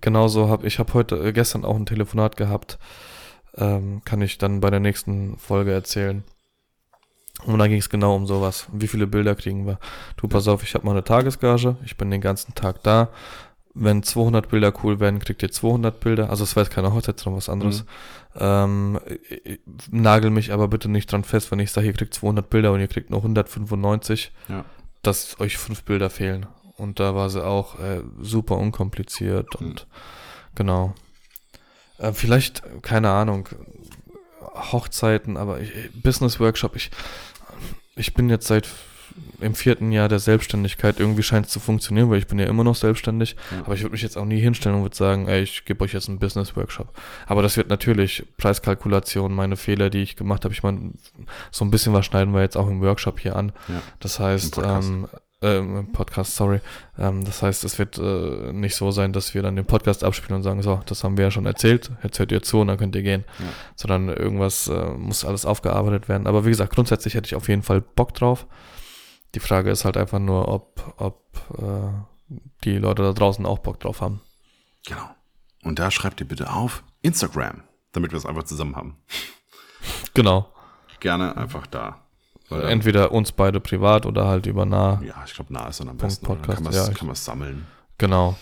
genauso 0.02 0.50
habe 0.50 0.68
ich 0.68 0.80
habe 0.80 0.94
heute 0.94 1.18
äh, 1.18 1.32
gestern 1.32 1.66
auch 1.66 1.76
ein 1.76 1.86
Telefonat 1.86 2.38
gehabt. 2.38 2.78
Ähm, 3.56 4.02
kann 4.06 4.22
ich 4.22 4.38
dann 4.38 4.62
bei 4.62 4.70
der 4.70 4.80
nächsten 4.80 5.38
Folge 5.38 5.72
erzählen. 5.72 6.24
Und 7.46 7.60
da 7.60 7.68
ging 7.68 7.80
es 7.80 7.90
genau 7.90 8.16
um 8.16 8.28
sowas. 8.28 8.68
Wie 8.72 8.88
viele 8.88 9.08
Bilder 9.08 9.36
kriegen 9.36 9.66
wir? 9.66 9.80
Du, 10.18 10.28
pass 10.28 10.48
auf, 10.48 10.64
ich 10.64 10.74
habe 10.76 10.86
mal 10.86 10.92
eine 10.92 11.04
Tagesgage. 11.04 11.78
Ich 11.84 11.98
bin 11.98 12.12
den 12.12 12.22
ganzen 12.22 12.54
Tag 12.56 12.84
da. 12.84 13.10
Wenn 13.74 14.04
200 14.04 14.50
Bilder 14.50 14.74
cool 14.84 15.00
werden, 15.00 15.20
kriegt 15.20 15.42
ihr 15.44 15.52
200 15.52 16.00
Bilder. 16.02 16.30
Also 16.30 16.44
es 16.44 16.56
war 16.56 16.64
jetzt 16.64 16.74
keine 16.74 16.94
Hochzeit, 16.94 17.20
sondern 17.20 17.38
was 17.38 17.48
anderes. 17.50 17.86
Ähm, 18.36 19.00
ich- 19.30 19.46
ich- 19.46 19.60
nagel 19.90 20.30
mich 20.30 20.52
aber 20.52 20.68
bitte 20.68 20.90
nicht 20.90 21.12
dran 21.12 21.24
fest, 21.24 21.52
wenn 21.52 21.60
ich 21.60 21.72
sage, 21.72 21.88
ihr 21.88 21.94
kriegt 21.94 22.14
200 22.14 22.50
Bilder 22.50 22.74
und 22.74 22.82
ihr 22.82 22.88
kriegt 22.90 23.10
nur 23.10 23.22
195 23.24 24.32
ja. 24.50 24.66
dass 25.04 25.40
euch 25.40 25.58
fünf 25.58 25.84
Bilder 25.84 26.10
fehlen. 26.10 26.46
Und 26.76 27.00
da 27.00 27.16
war 27.16 27.30
sie 27.30 27.46
auch 27.46 27.80
äh, 27.80 28.02
super 28.20 28.58
unkompliziert 28.58 29.56
und 29.56 29.88
genau. 30.56 30.94
Äh, 31.98 32.12
vielleicht, 32.14 32.64
keine 32.82 33.12
Ahnung, 33.12 33.48
Hochzeiten, 34.42 35.38
aber 35.38 35.62
ich, 35.62 35.72
Business 36.02 36.40
Workshop, 36.40 36.76
ich, 36.76 36.92
ich 37.96 38.14
bin 38.14 38.30
jetzt 38.30 38.48
seit 38.48 38.68
im 39.40 39.56
vierten 39.56 39.92
Jahr 39.92 40.08
der 40.08 40.20
Selbstständigkeit. 40.20 41.00
Irgendwie 41.00 41.24
scheint 41.24 41.48
es 41.48 41.52
zu 41.52 41.60
funktionieren, 41.60 42.10
weil 42.10 42.20
ich 42.20 42.28
bin 42.28 42.40
ja 42.40 42.46
immer 42.46 42.64
noch 42.64 42.76
selbstständig. 42.76 43.36
Ja. 43.52 43.60
Aber 43.66 43.74
ich 43.74 43.82
würde 43.82 43.94
mich 43.94 44.02
jetzt 44.02 44.18
auch 44.18 44.26
nie 44.26 44.40
hinstellen 44.40 44.78
und 44.78 44.84
würde 44.84 44.96
sagen, 44.96 45.28
ey, 45.28 45.42
ich 45.42 45.66
gebe 45.66 45.84
euch 45.84 45.94
jetzt 45.94 46.10
einen 46.10 46.20
Business 46.20 46.56
Workshop. 46.56 46.94
Aber 47.28 47.42
das 47.42 47.58
wird 47.58 47.70
natürlich 47.70 48.26
Preiskalkulation, 48.38 49.34
meine 49.34 49.58
Fehler, 49.58 49.90
die 49.90 50.04
ich 50.04 50.16
gemacht 50.16 50.44
habe. 50.44 50.54
Ich 50.54 50.64
meine, 50.64 50.92
so 51.50 51.66
ein 51.66 51.72
bisschen 51.72 51.94
was 51.94 52.06
schneiden 52.06 52.34
wir 52.34 52.42
jetzt 52.42 52.58
auch 52.58 52.68
im 52.68 52.82
Workshop 52.82 53.20
hier 53.20 53.36
an. 53.36 53.52
Ja. 53.68 53.82
Das 54.00 54.20
heißt, 54.20 54.60
ähm, 54.64 55.08
ähm, 55.42 55.92
Podcast, 55.92 56.36
sorry. 56.36 56.62
Ähm, 57.00 57.26
das 57.26 57.42
heißt, 57.42 57.64
es 57.64 57.80
wird 57.80 57.98
äh, 57.98 58.54
nicht 58.54 58.76
so 58.76 58.92
sein, 58.92 59.12
dass 59.12 59.34
wir 59.34 59.42
dann 59.42 59.56
den 59.56 59.66
Podcast 59.66 60.04
abspielen 60.04 60.38
und 60.38 60.44
sagen, 60.44 60.62
so, 60.62 60.82
das 60.86 61.04
haben 61.04 61.18
wir 61.18 61.26
ja 61.26 61.32
schon 61.32 61.48
erzählt, 61.48 61.92
jetzt 62.04 62.20
hört 62.20 62.32
ihr 62.32 62.44
zu 62.44 62.60
und 62.60 62.68
dann 62.68 62.78
könnt 62.78 62.96
ihr 62.96 63.02
gehen. 63.02 63.24
Ja. 63.40 63.46
Sondern 63.76 64.10
irgendwas 64.10 64.68
äh, 64.68 64.92
muss 64.92 65.26
alles 65.26 65.46
aufgearbeitet 65.46 66.10
werden. 66.10 66.28
Aber 66.28 66.46
wie 66.46 66.50
gesagt, 66.50 66.76
grundsätzlich 66.76 67.16
hätte 67.16 67.26
ich 67.26 67.36
auf 67.36 67.50
jeden 67.50 67.64
Fall 67.64 67.82
Bock 67.82 68.14
drauf. 68.14 68.46
Die 69.36 69.40
Frage 69.40 69.72
ist 69.72 69.86
halt 69.86 69.98
einfach 69.98 70.20
nur, 70.20 70.48
ob, 70.48 70.94
ob 70.98 71.22
äh, 71.58 72.38
die 72.64 72.78
Leute 72.78 73.04
da 73.04 73.14
draußen 73.14 73.46
auch 73.46 73.60
Bock 73.60 73.80
drauf 73.80 74.02
haben. 74.02 74.22
Genau. 74.86 75.10
Und 75.64 75.80
da 75.80 75.92
schreibt 75.92 76.20
ihr 76.20 76.28
bitte 76.28 76.52
auf 76.52 76.84
Instagram, 77.02 77.64
damit 77.92 78.12
wir 78.12 78.18
es 78.18 78.26
einfach 78.26 78.44
zusammen 78.44 78.76
haben. 78.76 78.98
Genau. 80.14 80.52
Gerne 81.00 81.36
einfach 81.38 81.68
da. 81.68 82.02
Weil 82.50 82.64
Entweder 82.68 83.12
uns 83.12 83.32
beide 83.32 83.60
privat 83.62 84.06
oder 84.06 84.28
halt 84.28 84.46
über 84.46 84.66
nah. 84.66 85.02
ja, 85.02 85.24
ich 85.26 85.34
glaube, 85.34 85.54
nah 85.54 85.68
ist 85.68 85.80
dann 85.80 85.90
am 85.90 85.98
besten. 85.98 86.26
oder? 86.26 86.36
Dann 86.36 86.42
Podcast, 86.42 86.58
kann 86.58 86.64
man 86.66 86.74
ja, 86.74 86.92
es 86.92 87.02
man's 87.02 87.26
sammeln. 87.26 87.68
Genau. 87.98 88.38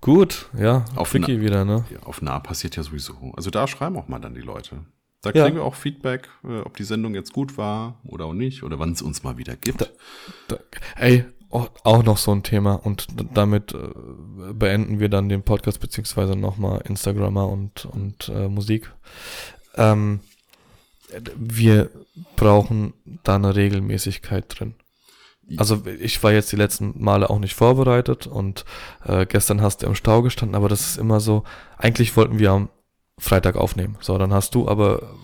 Gut, 0.00 0.48
ja, 0.58 0.84
Auf 0.96 1.10
Quickie 1.10 1.40
wieder, 1.40 1.64
ne? 1.64 1.84
Ja, 1.90 2.00
auf 2.04 2.22
nah 2.22 2.40
passiert 2.40 2.76
ja 2.76 2.82
sowieso. 2.82 3.32
Also 3.36 3.50
da 3.50 3.68
schreiben 3.68 3.96
auch 3.96 4.08
mal 4.08 4.18
dann 4.18 4.34
die 4.34 4.40
Leute. 4.40 4.84
Da 5.22 5.30
Ja. 5.30 5.44
kriegen 5.44 5.56
wir 5.56 5.64
auch 5.64 5.76
Feedback, 5.76 6.28
äh, 6.44 6.60
ob 6.60 6.76
die 6.76 6.84
Sendung 6.84 7.14
jetzt 7.14 7.32
gut 7.32 7.56
war 7.56 8.00
oder 8.04 8.26
auch 8.26 8.32
nicht 8.34 8.62
oder 8.64 8.78
wann 8.78 8.92
es 8.92 9.02
uns 9.02 9.22
mal 9.22 9.38
wieder 9.38 9.56
gibt. 9.56 9.88
Da, 10.48 10.56
ey, 10.96 11.24
oh, 11.48 11.66
auch 11.84 12.02
noch 12.02 12.18
so 12.18 12.32
ein 12.32 12.42
Thema 12.42 12.74
und 12.74 13.06
damit 13.34 13.72
äh, 13.72 14.52
beenden 14.52 14.98
wir 14.98 15.08
dann 15.08 15.28
den 15.28 15.42
Podcast 15.42 15.80
beziehungsweise 15.80 16.34
nochmal 16.34 16.82
Instagrammer 16.88 17.48
und, 17.48 17.84
und 17.86 18.28
äh, 18.28 18.48
Musik. 18.48 18.92
Ähm, 19.76 20.20
wir 21.36 21.90
brauchen 22.36 22.94
da 23.22 23.36
eine 23.36 23.54
Regelmäßigkeit 23.54 24.44
drin. 24.48 24.74
Also 25.56 25.82
ich 26.00 26.22
war 26.22 26.32
jetzt 26.32 26.50
die 26.52 26.56
letzten 26.56 26.94
Male 27.02 27.28
auch 27.28 27.38
nicht 27.38 27.54
vorbereitet 27.54 28.26
und 28.26 28.64
äh, 29.04 29.26
gestern 29.26 29.60
hast 29.60 29.82
du 29.82 29.86
im 29.86 29.94
Stau 29.94 30.22
gestanden, 30.22 30.54
aber 30.54 30.68
das 30.68 30.80
ist 30.80 30.96
immer 30.98 31.20
so, 31.20 31.44
eigentlich 31.76 32.16
wollten 32.16 32.38
wir 32.38 32.52
am 32.52 32.68
Freitag 33.22 33.56
aufnehmen. 33.56 33.96
So, 34.00 34.18
dann 34.18 34.32
hast 34.32 34.54
du 34.54 34.68
aber 34.68 35.14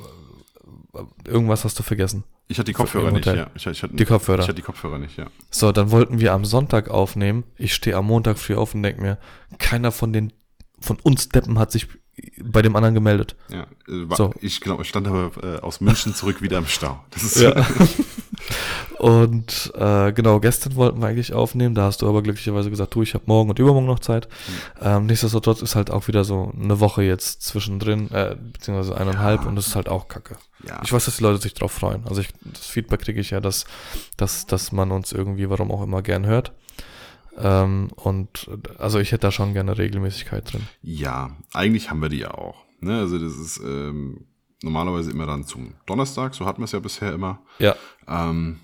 äh, 0.94 1.28
irgendwas 1.28 1.64
hast 1.64 1.78
du 1.78 1.82
vergessen. 1.82 2.22
Ich 2.46 2.58
hatte 2.58 2.66
die 2.66 2.72
Kopfhörer 2.72 3.10
nicht, 3.10 3.26
ja. 3.26 3.48
Ich, 3.54 3.66
ich 3.66 3.82
hatte, 3.82 3.94
Die 3.94 4.04
Kopfhörer. 4.04 4.38
Ich 4.38 4.44
hatte 4.44 4.54
die 4.54 4.62
Kopfhörer 4.62 4.98
nicht, 4.98 5.18
ja. 5.18 5.26
So, 5.50 5.72
dann 5.72 5.90
wollten 5.90 6.20
wir 6.20 6.32
am 6.32 6.44
Sonntag 6.44 6.88
aufnehmen. 6.88 7.44
Ich 7.56 7.74
stehe 7.74 7.96
am 7.96 8.06
Montag 8.06 8.38
früh 8.38 8.54
auf 8.54 8.74
und 8.74 8.82
denke 8.84 9.02
mir, 9.02 9.18
keiner 9.58 9.92
von 9.92 10.12
den 10.12 10.32
von 10.80 10.96
uns 11.02 11.28
Deppen 11.28 11.58
hat 11.58 11.72
sich 11.72 11.88
bei 12.40 12.62
dem 12.62 12.76
anderen 12.76 12.94
gemeldet. 12.94 13.34
ja 13.48 13.62
äh, 13.88 14.08
war, 14.08 14.16
So. 14.16 14.32
Ich 14.40 14.60
glaube, 14.60 14.82
ich 14.82 14.88
stand 14.88 15.08
aber 15.08 15.32
äh, 15.42 15.58
aus 15.58 15.80
München 15.80 16.14
zurück 16.14 16.40
wieder 16.40 16.58
im 16.58 16.66
Stau. 16.66 17.04
Das 17.10 17.24
ist 17.24 17.40
Ja. 17.40 17.52
und 18.98 19.72
äh, 19.76 20.12
genau, 20.12 20.40
gestern 20.40 20.76
wollten 20.76 21.00
wir 21.00 21.06
eigentlich 21.06 21.32
aufnehmen, 21.32 21.74
da 21.74 21.84
hast 21.84 22.02
du 22.02 22.08
aber 22.08 22.22
glücklicherweise 22.22 22.70
gesagt, 22.70 22.94
du, 22.94 23.02
ich 23.02 23.14
habe 23.14 23.24
morgen 23.26 23.50
und 23.50 23.58
übermorgen 23.58 23.86
noch 23.86 24.00
Zeit. 24.00 24.28
Ähm, 24.80 25.06
nichtsdestotrotz 25.06 25.62
ist 25.62 25.76
halt 25.76 25.90
auch 25.90 26.08
wieder 26.08 26.24
so 26.24 26.52
eine 26.60 26.80
Woche 26.80 27.02
jetzt 27.02 27.42
zwischendrin, 27.42 28.10
äh, 28.10 28.36
beziehungsweise 28.52 28.96
eineinhalb 28.96 29.46
und 29.46 29.56
das 29.56 29.68
ist 29.68 29.76
halt 29.76 29.88
auch 29.88 30.08
kacke. 30.08 30.36
ja. 30.66 30.80
Ich 30.82 30.92
weiß, 30.92 31.04
dass 31.04 31.16
die 31.16 31.22
Leute 31.22 31.40
sich 31.40 31.54
drauf 31.54 31.72
freuen. 31.72 32.04
Also 32.08 32.20
ich, 32.20 32.28
das 32.44 32.66
Feedback 32.66 33.00
kriege 33.00 33.20
ich 33.20 33.30
ja, 33.30 33.40
dass, 33.40 33.66
dass, 34.16 34.46
dass 34.46 34.72
man 34.72 34.90
uns 34.90 35.12
irgendwie, 35.12 35.48
warum 35.48 35.70
auch 35.70 35.82
immer, 35.82 36.02
gern 36.02 36.26
hört. 36.26 36.52
Ähm, 37.40 37.90
und 37.94 38.50
also 38.78 38.98
ich 38.98 39.12
hätte 39.12 39.28
da 39.28 39.32
schon 39.32 39.52
gerne 39.52 39.78
Regelmäßigkeit 39.78 40.52
drin. 40.52 40.62
Ja, 40.82 41.36
eigentlich 41.52 41.90
haben 41.90 42.02
wir 42.02 42.08
die 42.08 42.18
ja 42.18 42.32
auch. 42.32 42.64
Ne? 42.80 42.98
Also 42.98 43.18
das 43.18 43.36
ist 43.36 43.58
ähm, 43.58 44.26
normalerweise 44.62 45.10
immer 45.10 45.26
dann 45.26 45.44
zum 45.44 45.74
Donnerstag, 45.86 46.34
so 46.34 46.46
hatten 46.46 46.60
wir 46.60 46.64
es 46.64 46.72
ja 46.72 46.80
bisher 46.80 47.12
immer. 47.12 47.40
Ja. 47.58 47.74
Ähm, 48.06 48.60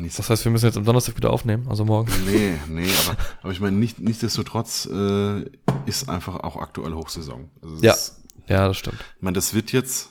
Das 0.00 0.28
heißt, 0.28 0.44
wir 0.44 0.50
müssen 0.52 0.66
jetzt 0.66 0.76
am 0.76 0.84
Donnerstag 0.84 1.16
wieder 1.16 1.30
aufnehmen, 1.30 1.68
also 1.68 1.84
morgen. 1.84 2.10
Nee, 2.26 2.54
nee, 2.68 2.88
aber, 3.06 3.16
aber 3.42 3.52
ich 3.52 3.60
meine, 3.60 3.76
nicht, 3.76 4.00
nichtsdestotrotz 4.00 4.86
äh, 4.86 5.44
ist 5.86 6.08
einfach 6.08 6.36
auch 6.36 6.56
aktuell 6.56 6.94
Hochsaison. 6.94 7.50
Also 7.62 7.76
Ja. 7.82 7.92
Ist, 7.92 8.22
Ja, 8.48 8.66
das 8.66 8.76
stimmt. 8.78 8.98
ich 9.16 9.22
meine, 9.22 9.34
das 9.34 9.54
wird 9.54 9.70
jetzt, 9.72 10.10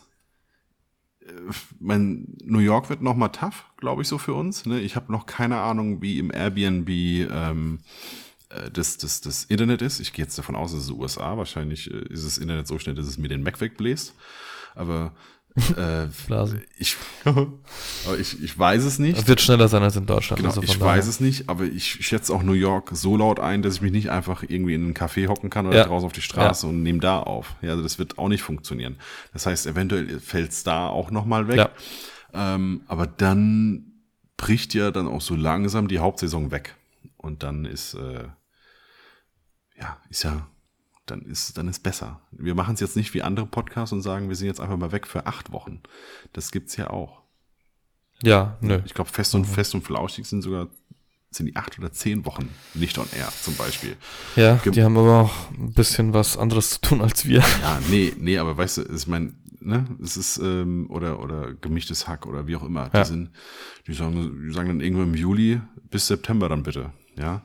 äh, 1.21 1.31
mein 1.79 2.37
New 2.43 2.59
York 2.59 2.89
wird 2.89 3.01
noch 3.01 3.15
mal 3.15 3.29
tough, 3.29 3.65
glaube 3.77 4.03
ich, 4.03 4.07
so 4.07 4.17
für 4.17 4.33
uns. 4.35 4.65
Ne? 4.65 4.79
Ich 4.79 4.95
habe 4.95 5.11
noch 5.11 5.25
keine 5.25 5.57
Ahnung, 5.59 6.01
wie 6.01 6.19
im 6.19 6.31
Airbnb 6.31 6.87
ähm, 6.89 7.79
äh, 8.49 8.71
das, 8.71 8.97
das, 8.97 9.19
das 9.21 9.43
Internet 9.45 9.81
ist. 9.81 9.99
Ich 9.99 10.13
gehe 10.13 10.23
jetzt 10.23 10.37
davon 10.37 10.55
aus, 10.55 10.71
es 10.71 10.83
ist 10.85 10.91
USA. 10.91 11.35
Wahrscheinlich 11.37 11.91
äh, 11.91 12.05
ist 12.09 12.25
das 12.25 12.37
Internet 12.37 12.67
so 12.67 12.79
schnell, 12.79 12.95
dass 12.95 13.07
es 13.07 13.17
mir 13.17 13.27
den 13.27 13.43
Mac 13.43 13.59
wegbläst. 13.59 14.13
Aber 14.77 15.13
äh, 15.75 16.05
ich, 16.77 16.95
ich, 18.19 18.43
ich 18.43 18.59
weiß 18.59 18.83
es 18.83 18.99
nicht. 18.99 19.17
Das 19.17 19.27
wird 19.27 19.41
schneller 19.41 19.67
sein 19.67 19.81
als 19.81 19.95
in 19.95 20.05
Deutschland. 20.05 20.37
Genau, 20.37 20.49
also 20.49 20.61
ich 20.61 20.77
daher. 20.77 20.85
weiß 20.97 21.07
es 21.07 21.19
nicht, 21.19 21.49
aber 21.49 21.63
ich 21.63 22.05
schätze 22.05 22.31
auch 22.33 22.43
New 22.43 22.53
York 22.53 22.91
so 22.93 23.17
laut 23.17 23.39
ein, 23.39 23.63
dass 23.63 23.75
ich 23.75 23.81
mich 23.81 23.91
nicht 23.91 24.11
einfach 24.11 24.43
irgendwie 24.47 24.75
in 24.75 24.83
einen 24.83 24.93
Café 24.93 25.27
hocken 25.27 25.49
kann 25.49 25.65
oder 25.65 25.77
Ja. 25.77 25.85
draußen 25.85 26.05
auf 26.05 26.13
die 26.13 26.21
Straße 26.21 26.67
und 26.67 26.83
nehme 26.83 26.99
da 26.99 27.19
auf. 27.19 27.55
Ja, 27.61 27.71
also 27.71 27.81
das 27.81 27.97
wird 27.97 28.19
auch 28.19 28.27
nicht 28.27 28.43
funktionieren. 28.43 28.97
Das 29.33 29.47
heißt, 29.47 29.65
eventuell 29.65 30.19
fällt 30.19 30.51
es 30.51 30.63
da 30.63 30.87
auch 30.89 31.09
nochmal 31.09 31.47
weg. 31.47 31.57
Ja. 31.57 31.69
Ähm, 32.33 32.81
aber 32.87 33.07
dann 33.07 33.93
bricht 34.37 34.75
ja 34.75 34.91
dann 34.91 35.07
auch 35.07 35.21
so 35.21 35.35
langsam 35.35 35.87
die 35.87 35.97
Hauptsaison 35.97 36.51
weg. 36.51 36.75
Und 37.17 37.41
dann 37.41 37.65
ist, 37.65 37.95
äh, 37.95 38.25
ja, 39.79 39.97
ist 40.09 40.23
ja, 40.23 40.47
dann 41.09 41.21
ist, 41.21 41.57
dann 41.57 41.67
ist 41.67 41.83
besser. 41.83 42.21
Wir 42.31 42.55
machen 42.55 42.73
es 42.75 42.79
jetzt 42.79 42.95
nicht 42.95 43.13
wie 43.13 43.21
andere 43.23 43.45
Podcasts 43.45 43.91
und 43.93 44.01
sagen, 44.01 44.29
wir 44.29 44.35
sind 44.35 44.47
jetzt 44.47 44.59
einfach 44.59 44.77
mal 44.77 44.91
weg 44.91 45.07
für 45.07 45.25
acht 45.25 45.51
Wochen. 45.51 45.81
Das 46.33 46.51
gibt's 46.51 46.75
ja 46.77 46.89
auch. 46.89 47.21
Ja, 48.23 48.57
nö. 48.61 48.81
Ich 48.85 48.93
glaube, 48.93 49.09
fest 49.09 49.35
und 49.35 49.45
fest 49.45 49.75
und 49.75 49.83
flauschig 49.83 50.25
sind 50.27 50.41
sogar 50.41 50.67
sind 51.29 51.45
die 51.47 51.55
acht 51.57 51.77
oder 51.77 51.91
zehn 51.91 52.25
Wochen 52.25 52.49
nicht 52.73 52.97
on 52.97 53.05
air 53.15 53.31
zum 53.43 53.55
Beispiel. 53.55 53.95
Ja, 54.37 54.55
Gem- 54.55 54.71
die 54.73 54.81
haben 54.83 54.97
aber 54.97 55.21
auch 55.23 55.51
ein 55.51 55.73
bisschen 55.73 56.13
was 56.13 56.37
anderes 56.37 56.69
zu 56.71 56.81
tun 56.81 57.01
als 57.01 57.25
wir. 57.25 57.39
Ja, 57.61 57.79
nee, 57.89 58.13
nee, 58.17 58.37
aber 58.37 58.57
weißt 58.57 58.77
du, 58.77 58.81
ich 58.83 59.07
meine, 59.07 59.33
ne, 59.59 59.85
es 60.01 60.15
ist 60.17 60.37
ähm, 60.37 60.87
oder 60.89 61.19
oder 61.21 61.53
gemischtes 61.53 62.07
Hack 62.07 62.25
oder 62.25 62.47
wie 62.47 62.55
auch 62.55 62.63
immer. 62.63 62.89
Die 62.89 62.97
Ja. 62.97 63.05
sind, 63.05 63.29
die 63.85 63.93
sagen, 63.93 64.45
die 64.47 64.53
sagen 64.53 64.69
dann 64.69 64.81
irgendwo 64.81 65.03
im 65.03 65.13
Juli 65.15 65.61
bis 65.91 66.07
September 66.07 66.47
dann 66.49 66.63
bitte. 66.63 66.91
Ja, 67.17 67.43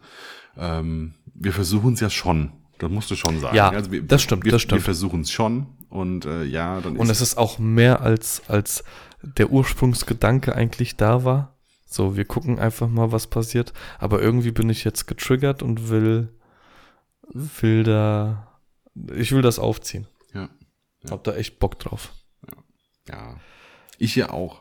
ähm, 0.57 1.15
wir 1.35 1.53
versuchen 1.53 1.95
es 1.95 2.01
ja 2.01 2.09
schon. 2.09 2.53
Das 2.83 2.91
musst 2.91 3.11
du 3.13 3.15
schon 3.15 3.39
sagen. 3.39 3.57
Also 3.57 3.87
Ja, 3.87 3.93
wir, 3.93 4.03
das 4.03 4.23
stimmt, 4.23 4.45
Wir, 4.45 4.51
das 4.51 4.63
stimmt. 4.63 4.81
Wir 4.81 4.85
versuchen 4.85 5.21
es 5.21 5.31
schon 5.31 5.69
und 5.89 6.25
äh, 6.25 6.43
ja, 6.43 6.81
dann 6.81 6.97
Und 6.97 7.11
ist 7.11 7.21
es 7.21 7.29
ist 7.29 7.39
auch 7.39 7.61
mehr 7.61 8.01
als, 8.01 8.43
als 8.49 8.83
der 9.23 9.51
Ursprungsgedanke 9.51 10.53
eigentlich 10.57 10.97
da 10.97 11.25
war. 11.25 11.55
So, 11.87 12.17
wir 12.17 12.25
gucken 12.25 12.59
einfach 12.59 12.89
mal, 12.89 13.13
was 13.13 13.29
passiert. 13.29 13.73
Aber 14.01 14.21
irgendwie 14.21 14.51
bin 14.51 14.69
ich 14.69 14.83
jetzt 14.83 15.07
getriggert 15.07 15.63
und 15.63 15.91
will, 15.91 16.29
will 17.33 17.85
da, 17.85 18.49
ich 19.15 19.31
will 19.31 19.43
das 19.43 19.61
aufziehen. 19.61 20.09
ja, 20.35 20.49
Hab 21.09 21.23
da 21.23 21.35
echt 21.37 21.61
Bock 21.61 21.79
drauf. 21.79 22.13
ja, 23.09 23.37
ich 23.99 24.17
ja 24.17 24.31
auch, 24.31 24.61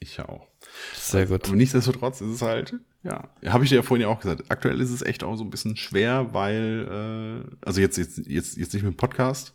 ich 0.00 0.18
ja 0.18 0.28
auch. 0.28 0.48
Sehr 0.94 1.24
gut. 1.26 1.46
Aber 1.46 1.56
nichtsdestotrotz 1.56 2.20
ist 2.20 2.28
es 2.28 2.42
halt, 2.42 2.74
ja, 3.04 3.28
habe 3.46 3.64
ich 3.64 3.70
dir 3.70 3.76
ja 3.76 3.82
vorhin 3.82 4.06
ja 4.06 4.08
auch 4.08 4.20
gesagt, 4.20 4.44
aktuell 4.48 4.80
ist 4.80 4.90
es 4.90 5.02
echt 5.02 5.22
auch 5.22 5.36
so 5.36 5.44
ein 5.44 5.50
bisschen 5.50 5.76
schwer, 5.76 6.32
weil, 6.32 7.44
äh, 7.44 7.56
also 7.64 7.80
jetzt, 7.80 7.98
jetzt, 7.98 8.26
jetzt, 8.26 8.56
jetzt 8.56 8.72
nicht 8.72 8.82
mit 8.82 8.94
dem 8.94 8.96
Podcast, 8.96 9.54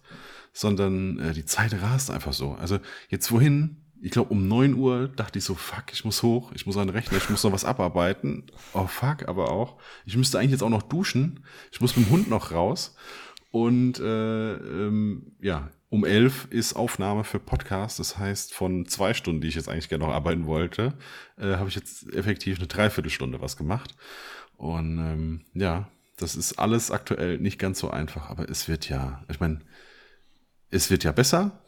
sondern 0.53 1.19
äh, 1.19 1.33
die 1.33 1.45
Zeit 1.45 1.73
rast 1.81 2.11
einfach 2.11 2.33
so. 2.33 2.51
Also 2.53 2.79
jetzt 3.09 3.31
wohin, 3.31 3.77
ich 4.01 4.11
glaube 4.11 4.29
um 4.29 4.47
neun 4.47 4.75
Uhr 4.75 5.07
dachte 5.07 5.39
ich 5.39 5.45
so, 5.45 5.55
fuck, 5.55 5.85
ich 5.91 6.05
muss 6.05 6.21
hoch, 6.21 6.51
ich 6.53 6.67
muss 6.67 6.77
an 6.77 6.87
den 6.87 6.95
Rechner, 6.95 7.17
ich 7.17 7.29
muss 7.29 7.43
noch 7.43 7.51
was 7.51 7.65
abarbeiten. 7.65 8.43
Oh 8.73 8.85
fuck, 8.85 9.27
aber 9.27 9.51
auch, 9.51 9.77
ich 10.05 10.15
müsste 10.15 10.37
eigentlich 10.37 10.51
jetzt 10.51 10.63
auch 10.63 10.69
noch 10.69 10.83
duschen, 10.83 11.43
ich 11.71 11.81
muss 11.81 11.97
mit 11.97 12.05
dem 12.05 12.11
Hund 12.11 12.29
noch 12.29 12.51
raus. 12.51 12.95
Und 13.51 13.99
äh, 13.99 14.53
ähm, 14.53 15.35
ja, 15.39 15.69
um 15.89 16.05
elf 16.05 16.47
ist 16.51 16.75
Aufnahme 16.75 17.23
für 17.23 17.39
Podcast. 17.39 17.99
Das 17.99 18.17
heißt, 18.17 18.53
von 18.53 18.85
zwei 18.85 19.13
Stunden, 19.13 19.41
die 19.41 19.47
ich 19.47 19.55
jetzt 19.55 19.69
eigentlich 19.69 19.89
gerne 19.89 20.05
noch 20.05 20.13
arbeiten 20.13 20.45
wollte, 20.45 20.93
äh, 21.37 21.55
habe 21.55 21.69
ich 21.69 21.75
jetzt 21.75 22.07
effektiv 22.13 22.57
eine 22.57 22.67
Dreiviertelstunde 22.67 23.41
was 23.41 23.57
gemacht. 23.57 23.95
Und 24.55 24.99
ähm, 24.99 25.45
ja, 25.53 25.89
das 26.17 26.35
ist 26.35 26.59
alles 26.59 26.91
aktuell 26.91 27.39
nicht 27.39 27.59
ganz 27.59 27.79
so 27.79 27.89
einfach, 27.89 28.29
aber 28.29 28.49
es 28.49 28.67
wird 28.67 28.89
ja, 28.89 29.23
ich 29.29 29.39
meine, 29.39 29.61
es 30.69 30.91
wird 30.91 31.03
ja 31.03 31.11
besser. 31.11 31.63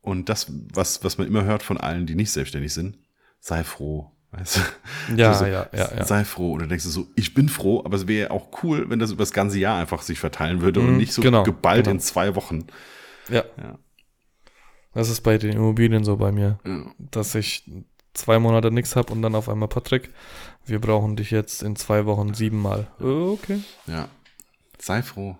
Und 0.00 0.28
das, 0.28 0.52
was, 0.74 1.02
was 1.02 1.18
man 1.18 1.26
immer 1.26 1.44
hört 1.44 1.62
von 1.62 1.78
allen, 1.78 2.06
die 2.06 2.14
nicht 2.14 2.30
selbstständig 2.30 2.74
sind, 2.74 2.98
sei 3.40 3.64
froh. 3.64 4.12
Weißt 4.30 4.56
du? 4.58 5.16
Ja, 5.16 5.28
Also, 5.30 5.46
ja, 5.46 5.68
ja, 5.74 5.96
ja. 5.96 6.04
Sei 6.04 6.24
froh. 6.24 6.52
Oder 6.52 6.66
denkst 6.66 6.84
du 6.84 6.90
so, 6.90 7.06
ich 7.16 7.32
bin 7.34 7.48
froh, 7.48 7.82
aber 7.84 7.96
es 7.96 8.06
wäre 8.06 8.30
auch 8.30 8.62
cool, 8.62 8.90
wenn 8.90 8.98
das 8.98 9.10
über 9.10 9.22
das 9.22 9.32
ganze 9.32 9.58
Jahr 9.58 9.78
einfach 9.78 10.02
sich 10.02 10.20
verteilen 10.20 10.60
würde 10.60 10.80
und 10.80 10.90
Mhm, 10.92 10.96
nicht 10.98 11.12
so 11.14 11.22
genau, 11.22 11.44
geballt 11.44 11.84
genau. 11.84 11.94
in 11.94 12.00
zwei 12.00 12.34
Wochen. 12.34 12.66
Ja. 13.30 13.44
Ja. 13.56 13.78
Das 14.92 15.08
ist 15.08 15.22
bei 15.22 15.38
den 15.38 15.52
Immobilien 15.52 16.04
so 16.04 16.16
bei 16.16 16.30
mir, 16.32 16.58
Ja. 16.66 16.84
dass 16.98 17.34
ich 17.34 17.70
zwei 18.14 18.38
Monate 18.38 18.70
nichts 18.70 18.96
habe 18.96 19.12
und 19.12 19.22
dann 19.22 19.34
auf 19.34 19.48
einmal 19.48 19.68
Patrick, 19.68 20.10
wir 20.66 20.80
brauchen 20.80 21.16
dich 21.16 21.30
jetzt 21.30 21.62
in 21.62 21.76
zwei 21.76 22.04
Wochen 22.04 22.34
siebenmal. 22.34 22.88
Okay. 23.00 23.60
ja. 23.86 24.08
Sei 24.78 25.02
froh. 25.02 25.36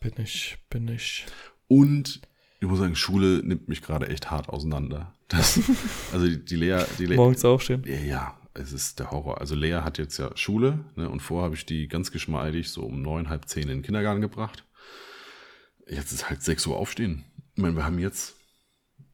Bin 0.00 0.12
ich, 0.18 0.58
bin 0.68 0.88
ich. 0.88 1.24
Und 1.68 2.20
ich 2.60 2.68
muss 2.68 2.78
sagen, 2.78 2.94
Schule 2.96 3.40
nimmt 3.44 3.68
mich 3.68 3.80
gerade 3.80 4.08
echt 4.08 4.30
hart 4.30 4.48
auseinander. 4.50 5.13
Das, 5.28 5.58
also 6.12 6.26
die, 6.26 6.44
die 6.44 6.56
Lea, 6.56 6.84
die 6.98 7.06
Lea, 7.06 7.16
Morgens 7.16 7.44
aufstehen. 7.44 7.82
Ja, 7.86 7.96
ja, 7.96 8.38
es 8.52 8.72
ist 8.72 8.98
der 9.00 9.10
Horror. 9.10 9.40
Also 9.40 9.54
Lea 9.54 9.80
hat 9.82 9.98
jetzt 9.98 10.18
ja 10.18 10.30
Schule 10.36 10.84
ne, 10.96 11.08
und 11.08 11.20
vorher 11.20 11.44
habe 11.46 11.54
ich 11.54 11.64
die 11.66 11.88
ganz 11.88 12.10
geschmeidig 12.10 12.70
so 12.70 12.82
um 12.82 13.00
neun, 13.02 13.28
halb 13.28 13.48
zehn 13.48 13.62
in 13.64 13.68
den 13.68 13.82
Kindergarten 13.82 14.20
gebracht. 14.20 14.64
Jetzt 15.88 16.12
ist 16.12 16.28
halt 16.30 16.42
sechs 16.42 16.66
Uhr 16.66 16.76
aufstehen. 16.76 17.24
Ich 17.54 17.62
meine, 17.62 17.76
wir 17.76 17.84
haben 17.84 17.98
jetzt 17.98 18.34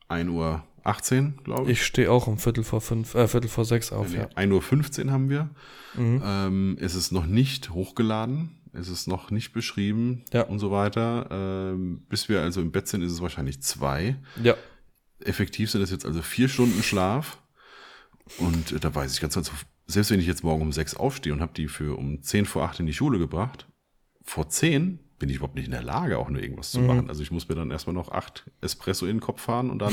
1 0.08 0.28
Uhr 0.30 0.64
18, 0.84 1.40
glaube 1.44 1.64
ich. 1.70 1.78
Ich 1.80 1.86
stehe 1.86 2.10
auch 2.10 2.26
um 2.26 2.38
Viertel 2.38 2.64
vor 2.64 2.80
fünf, 2.80 3.14
äh, 3.14 3.28
Viertel 3.28 3.48
vor 3.48 3.64
sechs 3.64 3.92
auf, 3.92 4.10
Nee, 4.10 4.18
ja. 4.18 4.26
1.15 4.36 5.06
Uhr 5.06 5.12
haben 5.12 5.28
wir. 5.28 5.50
Mhm. 5.94 6.22
Ähm, 6.24 6.76
es 6.80 6.94
ist 6.94 7.12
noch 7.12 7.26
nicht 7.26 7.70
hochgeladen. 7.70 8.56
Es 8.72 8.88
ist 8.88 9.08
noch 9.08 9.30
nicht 9.32 9.52
beschrieben 9.52 10.24
Ja. 10.32 10.42
und 10.42 10.60
so 10.60 10.70
weiter. 10.70 11.26
Ähm, 11.30 12.02
bis 12.08 12.28
wir 12.28 12.40
also 12.40 12.60
im 12.60 12.70
Bett 12.70 12.86
sind, 12.86 13.02
ist 13.02 13.12
es 13.12 13.20
wahrscheinlich 13.20 13.60
zwei. 13.62 14.16
Ja. 14.42 14.54
Effektiv 15.24 15.70
sind 15.70 15.82
es 15.82 15.90
jetzt 15.90 16.06
also 16.06 16.22
vier 16.22 16.48
Stunden 16.48 16.82
Schlaf. 16.82 17.38
Und 18.38 18.72
äh, 18.72 18.80
da 18.80 18.94
weiß 18.94 19.12
ich 19.12 19.20
ganz 19.20 19.34
genau, 19.34 19.46
selbst 19.86 20.10
wenn 20.10 20.20
ich 20.20 20.26
jetzt 20.26 20.44
morgen 20.44 20.62
um 20.62 20.72
sechs 20.72 20.94
aufstehe 20.94 21.32
und 21.32 21.40
habe 21.40 21.52
die 21.54 21.68
für 21.68 21.98
um 21.98 22.22
zehn 22.22 22.46
vor 22.46 22.62
acht 22.62 22.78
in 22.80 22.86
die 22.86 22.92
Schule 22.92 23.18
gebracht, 23.18 23.66
vor 24.22 24.48
zehn 24.48 25.00
bin 25.18 25.28
ich 25.28 25.36
überhaupt 25.36 25.56
nicht 25.56 25.66
in 25.66 25.72
der 25.72 25.82
Lage, 25.82 26.16
auch 26.18 26.30
nur 26.30 26.40
irgendwas 26.42 26.70
zu 26.70 26.80
Mhm. 26.80 26.86
machen. 26.86 27.08
Also 27.08 27.22
ich 27.22 27.30
muss 27.30 27.48
mir 27.48 27.54
dann 27.54 27.70
erstmal 27.70 27.94
noch 27.94 28.10
acht 28.12 28.44
Espresso 28.60 29.04
in 29.06 29.16
den 29.16 29.20
Kopf 29.20 29.42
fahren 29.42 29.68
und 29.70 29.80
dann 29.80 29.92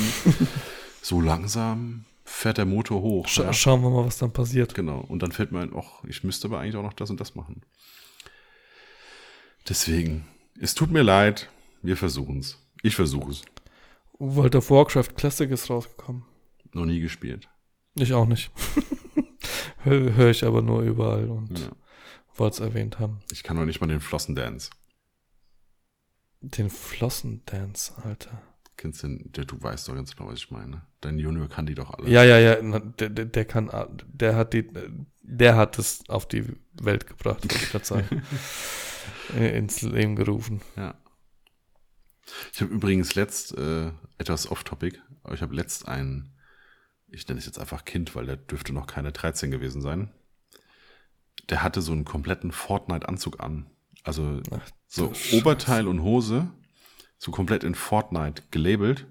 so 1.01 1.19
langsam 1.19 2.05
fährt 2.23 2.57
der 2.57 2.65
Motor 2.65 3.01
hoch. 3.01 3.27
Scha 3.27 3.43
ja. 3.43 3.53
Schauen 3.53 3.81
wir 3.81 3.89
mal, 3.89 4.05
was 4.05 4.17
dann 4.19 4.31
passiert. 4.31 4.73
Genau. 4.75 4.99
Und 4.99 5.21
dann 5.23 5.31
fällt 5.31 5.51
mir 5.51 5.59
ein, 5.61 5.71
ach, 5.75 6.03
ich 6.07 6.23
müsste 6.23 6.47
aber 6.47 6.59
eigentlich 6.59 6.75
auch 6.75 6.83
noch 6.83 6.93
das 6.93 7.09
und 7.09 7.19
das 7.19 7.35
machen. 7.35 7.61
Deswegen, 9.67 10.25
es 10.59 10.75
tut 10.75 10.91
mir 10.91 11.03
leid, 11.03 11.49
wir 11.81 11.97
versuchen 11.97 12.39
es. 12.39 12.57
Ich 12.83 12.95
versuche 12.95 13.31
es. 13.31 13.41
World 14.19 14.55
of 14.55 14.69
Warcraft 14.69 15.15
Classic 15.15 15.49
ist 15.51 15.69
rausgekommen. 15.69 16.23
Noch 16.73 16.85
nie 16.85 16.99
gespielt. 16.99 17.49
Ich 17.95 18.13
auch 18.13 18.25
nicht. 18.27 18.51
Höre 19.83 20.13
hör 20.15 20.29
ich 20.29 20.43
aber 20.43 20.61
nur 20.61 20.81
überall 20.81 21.29
und 21.29 21.57
Ja. 21.59 21.69
wollte 22.35 22.55
es 22.55 22.59
erwähnt 22.59 22.99
haben. 22.99 23.19
Ich 23.31 23.43
kann 23.43 23.57
noch 23.57 23.65
nicht 23.65 23.79
mal 23.81 23.87
den 23.87 23.99
Flossendance. 24.01 24.69
Den 26.41 26.69
Flossendance, 26.69 27.93
Alter. 28.03 28.41
Kennst 28.75 29.01
du 29.01 29.07
den, 29.07 29.31
der, 29.31 29.45
du 29.45 29.61
weißt 29.61 29.87
doch 29.87 29.95
ganz 29.95 30.15
genau, 30.15 30.29
was 30.29 30.37
ich 30.39 30.51
meine. 30.51 30.83
Dein 31.01 31.17
Junior 31.17 31.47
kann 31.47 31.65
die 31.65 31.73
doch 31.73 31.91
alle. 31.91 32.09
Ja, 32.09 32.23
ja, 32.23 32.37
ja, 32.37 32.57
na, 32.61 32.79
der, 32.79 33.09
der, 33.09 33.25
der 33.25 33.45
kann, 33.45 33.71
der 34.07 34.35
hat 34.35 34.53
die, 34.53 34.69
der 35.23 35.55
hat 35.55 35.79
es 35.79 36.07
auf 36.09 36.27
die 36.27 36.43
Welt 36.73 37.07
gebracht, 37.07 37.41
wollte 37.43 37.55
ich 37.55 37.71
gerade 37.71 37.85
sagen. 37.85 38.21
Äh, 39.37 39.57
Ins 39.57 39.81
Leben 39.81 40.15
gerufen. 40.17 40.61
Ja. 40.75 40.93
Ich 42.53 42.61
habe 42.61 42.73
übrigens 42.73 43.15
letzt, 43.15 43.57
äh, 43.57 43.91
etwas 44.17 44.49
off-topic, 44.49 44.99
aber 45.23 45.33
ich 45.33 45.41
habe 45.41 45.55
letzt 45.55 45.87
einen, 45.87 46.31
ich 47.07 47.27
nenne 47.27 47.39
es 47.39 47.45
jetzt 47.45 47.59
einfach 47.59 47.85
Kind, 47.85 48.15
weil 48.15 48.25
der 48.25 48.37
dürfte 48.37 48.73
noch 48.73 48.87
keine 48.87 49.11
13 49.11 49.51
gewesen 49.51 49.81
sein. 49.81 50.11
Der 51.49 51.63
hatte 51.63 51.81
so 51.81 51.91
einen 51.91 52.05
kompletten 52.05 52.51
Fortnite-Anzug 52.51 53.39
an. 53.39 53.67
Also 54.03 54.41
Ach, 54.51 54.69
so 54.87 55.13
Scheiße. 55.13 55.37
Oberteil 55.37 55.87
und 55.87 56.01
Hose, 56.01 56.49
so 57.17 57.31
komplett 57.31 57.63
in 57.63 57.75
Fortnite 57.75 58.43
gelabelt. 58.51 59.05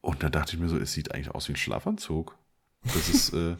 Und 0.00 0.22
da 0.22 0.30
dachte 0.30 0.54
ich 0.54 0.60
mir 0.60 0.68
so, 0.68 0.78
es 0.78 0.92
sieht 0.92 1.12
eigentlich 1.12 1.30
aus 1.30 1.48
wie 1.48 1.52
ein 1.52 1.56
Schlafanzug. 1.56 2.36
Das 2.82 3.08
ist, 3.08 3.32
äh, 3.34 3.56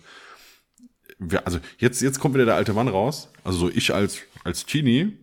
wir, 1.18 1.46
also 1.46 1.60
jetzt, 1.78 2.00
jetzt 2.00 2.20
kommt 2.20 2.34
wieder 2.34 2.44
der 2.44 2.54
alte 2.54 2.72
Mann 2.72 2.88
raus. 2.88 3.30
Also 3.44 3.58
so 3.58 3.68
ich 3.68 3.92
als, 3.92 4.20
als 4.44 4.64
Teenie, 4.64 5.18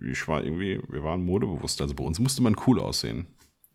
ich 0.00 0.26
war 0.28 0.42
irgendwie, 0.44 0.80
wir 0.88 1.02
waren 1.04 1.24
modebewusst. 1.24 1.80
Also 1.82 1.94
bei 1.94 2.04
uns 2.04 2.18
musste 2.18 2.42
man 2.42 2.56
cool 2.66 2.80
aussehen. 2.80 3.26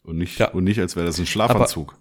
Und 0.04 0.18
nicht, 0.18 0.40
Ja. 0.40 0.50
und 0.52 0.64
nicht 0.64 0.80
als 0.80 0.96
wäre 0.96 1.06
das 1.06 1.20
ein 1.20 1.26
Schlafanzug. 1.26 1.96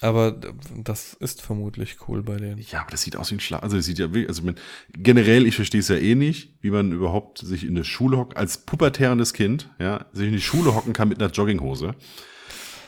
Aber 0.00 0.30
das 0.76 1.14
ist 1.14 1.42
vermutlich 1.42 1.96
cool 2.06 2.22
bei 2.22 2.36
denen. 2.36 2.58
Ja, 2.70 2.82
aber 2.82 2.90
das 2.92 3.02
sieht 3.02 3.16
aus 3.16 3.32
wie 3.32 3.36
ein 3.36 3.40
Schlaf. 3.40 3.64
Also 3.64 3.76
das 3.76 3.84
sieht 3.86 3.98
ja 3.98 4.06
wirklich, 4.14 4.28
also 4.28 4.42
man, 4.42 4.54
generell, 4.92 5.44
ich 5.44 5.56
verstehe 5.56 5.80
es 5.80 5.88
ja 5.88 5.96
eh 5.96 6.14
nicht, 6.14 6.54
wie 6.60 6.70
man 6.70 6.92
überhaupt 6.92 7.38
sich 7.38 7.64
in 7.64 7.70
eine 7.70 7.84
Schule 7.84 8.16
hockt, 8.16 8.36
als 8.36 8.58
pubertärendes 8.58 9.32
Kind, 9.32 9.70
ja, 9.80 10.06
sich 10.12 10.28
in 10.28 10.34
die 10.34 10.40
Schule 10.40 10.74
hocken 10.74 10.92
kann 10.92 11.08
mit 11.08 11.20
einer 11.20 11.32
Jogginghose. 11.32 11.96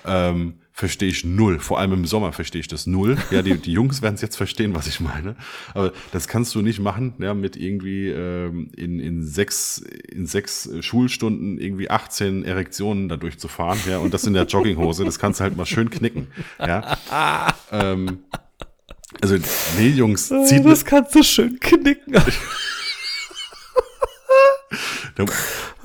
Ähm, 0.06 0.60
verstehe 0.80 1.10
ich 1.10 1.24
null. 1.24 1.58
Vor 1.60 1.78
allem 1.78 1.92
im 1.92 2.06
Sommer 2.06 2.32
verstehe 2.32 2.60
ich 2.60 2.66
das 2.66 2.86
null. 2.86 3.18
Ja, 3.30 3.42
die, 3.42 3.58
die 3.58 3.72
Jungs 3.72 4.00
werden 4.00 4.14
es 4.14 4.22
jetzt 4.22 4.36
verstehen, 4.36 4.74
was 4.74 4.86
ich 4.86 4.98
meine. 4.98 5.36
Aber 5.74 5.92
das 6.10 6.26
kannst 6.26 6.54
du 6.54 6.62
nicht 6.62 6.80
machen, 6.80 7.12
ja, 7.18 7.34
mit 7.34 7.56
irgendwie 7.56 8.08
ähm, 8.08 8.70
in, 8.76 8.98
in 8.98 9.22
sechs, 9.22 9.78
in 9.78 10.26
sechs 10.26 10.70
Schulstunden 10.80 11.60
irgendwie 11.60 11.90
18 11.90 12.44
Erektionen 12.44 13.10
da 13.10 13.16
durchzufahren, 13.16 13.78
ja, 13.88 13.98
und 13.98 14.14
das 14.14 14.24
in 14.24 14.32
der 14.32 14.46
Jogginghose, 14.46 15.04
das 15.04 15.18
kannst 15.18 15.40
du 15.40 15.44
halt 15.44 15.56
mal 15.56 15.66
schön 15.66 15.90
knicken. 15.90 16.28
Ja. 16.58 16.96
ähm, 17.70 18.20
also, 19.20 19.36
nee, 19.78 19.88
Jungs, 19.88 20.28
zieht 20.28 20.64
das 20.64 20.84
kannst 20.84 21.14
du 21.14 21.22
schön 21.22 21.60
knicken. 21.60 22.14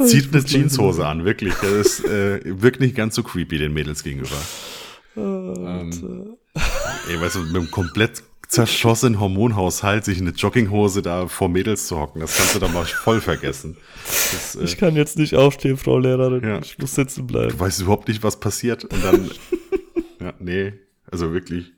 Zieht 0.06 0.34
eine 0.34 0.44
Jeanshose 0.44 1.06
an, 1.06 1.26
wirklich. 1.26 1.54
Das 1.56 1.72
ist, 1.72 2.06
äh, 2.06 2.40
wirkt 2.46 2.80
nicht 2.80 2.96
ganz 2.96 3.16
so 3.16 3.24
creepy 3.24 3.58
den 3.58 3.74
Mädels 3.74 4.04
gegenüber. 4.04 4.38
Ähm, 5.18 6.38
ey, 7.10 7.22
weißt 7.22 7.36
du, 7.36 7.40
mit 7.40 7.56
einem 7.56 7.72
komplett 7.72 8.24
zerschossenen 8.48 9.20
Hormonhaushalt 9.20 10.06
sich 10.06 10.20
in 10.20 10.28
eine 10.28 10.36
Jogginghose 10.36 11.02
da 11.02 11.28
vor 11.28 11.50
Mädels 11.50 11.88
zu 11.88 11.98
hocken, 12.00 12.22
das 12.22 12.38
kannst 12.38 12.56
du 12.56 12.60
doch 12.60 12.72
mal 12.72 12.86
voll 12.86 13.20
vergessen. 13.20 13.78
Das, 14.06 14.56
äh, 14.56 14.64
Ich 14.64 14.78
kann 14.78 14.96
jetzt 14.96 15.18
nicht 15.18 15.36
aufstehen, 15.36 15.78
Frau 15.78 15.98
Lehrerin. 15.98 16.44
Ja. 16.44 16.60
Ich 16.60 16.78
muss 16.78 16.96
sitzen 16.96 17.26
bleiben. 17.28 17.50
du 17.50 17.60
weißt 17.60 17.82
überhaupt 17.82 18.08
nicht, 18.08 18.24
was 18.24 18.40
passiert. 18.40 18.84
Und 18.86 19.04
dann, 19.04 19.32
ja, 20.22 20.34
nee, 20.40 20.74
also 21.10 21.34
wirklich, 21.34 21.74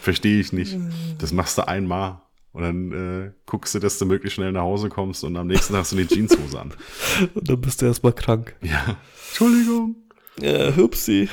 verstehe 0.00 0.40
ich 0.40 0.52
nicht. 0.52 0.76
Das 1.18 1.32
machst 1.32 1.58
du 1.58 1.68
einmal. 1.68 2.20
Und 2.52 2.62
dann 2.62 2.92
äh, 2.92 3.30
guckst 3.46 3.74
du, 3.74 3.80
dass 3.80 3.98
du 3.98 4.06
möglichst 4.06 4.36
schnell 4.36 4.52
nach 4.52 4.62
Hause 4.62 4.88
kommst 4.88 5.24
und 5.24 5.36
am 5.36 5.48
nächsten 5.48 5.72
Tag 5.72 5.80
hast 5.80 5.92
du 5.92 5.96
eine 5.96 6.06
Jeanshose 6.06 6.60
an. 6.60 6.72
Und 7.34 7.48
dann 7.50 7.60
bist 7.60 7.82
du 7.82 7.86
erstmal 7.86 8.12
krank. 8.12 8.54
Ja. 8.62 8.96
Entschuldigung. 9.28 9.96
Ja, 10.40 10.74
hupsi. 10.76 11.28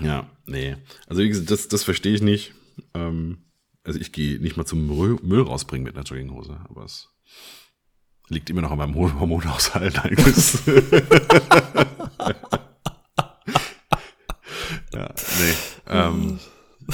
Ja, 0.00 0.28
nee. 0.46 0.76
Also 1.06 1.22
wie 1.22 1.28
gesagt, 1.28 1.50
das, 1.50 1.68
das 1.68 1.84
verstehe 1.84 2.14
ich 2.14 2.22
nicht. 2.22 2.54
Ähm, 2.94 3.38
also 3.84 3.98
ich 4.00 4.12
gehe 4.12 4.38
nicht 4.40 4.56
mal 4.56 4.64
zum 4.64 4.86
Müll, 4.86 5.18
Müll 5.22 5.42
rausbringen 5.42 5.84
mit 5.84 5.94
einer 5.96 6.04
Jogginghose, 6.04 6.58
aber 6.68 6.84
es 6.84 7.08
liegt 8.28 8.48
immer 8.50 8.62
noch 8.62 8.70
an 8.70 8.78
meinem 8.78 8.94
Hor- 8.94 9.18
Hormonhaushalt. 9.18 9.98
eigentlich. 10.04 10.54
ja, 14.94 15.14
nee. 15.40 15.54
Ähm, 15.88 16.38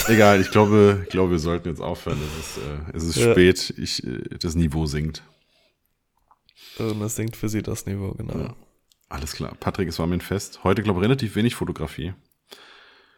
egal, 0.08 0.40
ich 0.40 0.50
glaube, 0.50 1.00
ich 1.04 1.10
glaube, 1.10 1.32
wir 1.32 1.38
sollten 1.38 1.68
jetzt 1.68 1.80
aufhören. 1.80 2.18
Es 2.40 2.56
ist, 2.56 2.58
äh, 2.58 2.96
es 2.96 3.04
ist 3.04 3.16
Ja. 3.16 3.32
spät. 3.32 3.74
Ich, 3.76 4.04
äh, 4.04 4.20
das 4.40 4.54
Niveau 4.54 4.86
sinkt. 4.86 5.22
Und 6.78 7.00
das 7.00 7.16
sinkt 7.16 7.36
für 7.36 7.48
sie 7.48 7.62
das 7.62 7.86
Niveau, 7.86 8.12
genau. 8.12 8.38
Ja. 8.38 8.56
Alles 9.08 9.32
klar. 9.32 9.54
Patrick, 9.58 9.88
es 9.88 9.98
war 9.98 10.06
mir 10.06 10.14
ein 10.14 10.20
Fest. 10.20 10.60
Heute, 10.64 10.82
glaube 10.82 11.00
ich, 11.00 11.04
relativ 11.04 11.34
wenig 11.34 11.54
Fotografie. 11.54 12.12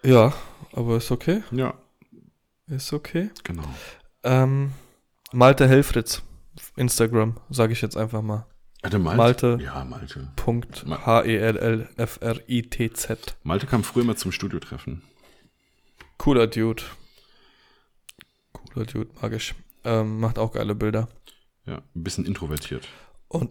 Ja, 0.02 0.32
aber 0.72 0.96
ist 0.96 1.10
okay. 1.10 1.42
Ja, 1.50 1.74
Ist 2.66 2.92
okay. 2.92 3.30
genau. 3.44 3.64
Ähm, 4.22 4.72
Malte 5.32 5.68
Helfritz. 5.68 6.22
Instagram, 6.76 7.36
sage 7.50 7.72
ich 7.72 7.80
jetzt 7.82 7.96
einfach 7.96 8.22
mal. 8.22 8.46
Hatte 8.82 8.98
Malte? 8.98 9.16
Malte. 9.18 9.58
Ja, 9.62 9.84
Malte. 9.84 10.32
Punkt 10.36 10.84
H-E-L-L-F-R-I-T-Z. 12.00 13.36
Malte 13.42 13.66
kam 13.66 13.82
früher 13.84 14.04
mal 14.04 14.16
zum 14.16 14.32
Studio-Treffen. 14.32 15.02
Cooler 16.18 16.46
Dude. 16.46 16.82
Cooler 18.52 18.86
Dude, 18.86 19.10
mag 19.20 19.32
ich. 19.32 19.54
Ähm, 19.84 20.20
macht 20.20 20.38
auch 20.38 20.52
geile 20.52 20.74
Bilder. 20.74 21.08
Ja, 21.66 21.76
ein 21.94 22.02
bisschen 22.02 22.24
introvertiert. 22.26 22.88
Und 23.28 23.50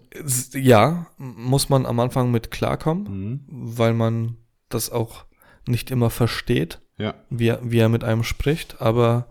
ja, 0.53 1.07
muss 1.17 1.69
man 1.69 1.85
am 1.85 1.99
Anfang 1.99 2.31
mit 2.31 2.51
klarkommen, 2.51 3.03
Mhm. 3.03 3.41
weil 3.77 3.93
man 3.93 4.37
das 4.69 4.89
auch 4.91 5.25
nicht 5.67 5.91
immer 5.91 6.09
versteht, 6.09 6.79
Ja, 6.97 7.13
wie 7.29 7.47
er, 7.47 7.59
wie 7.63 7.79
er 7.79 7.89
mit 7.89 8.03
einem 8.03 8.23
spricht. 8.23 8.81
Aber 8.81 9.27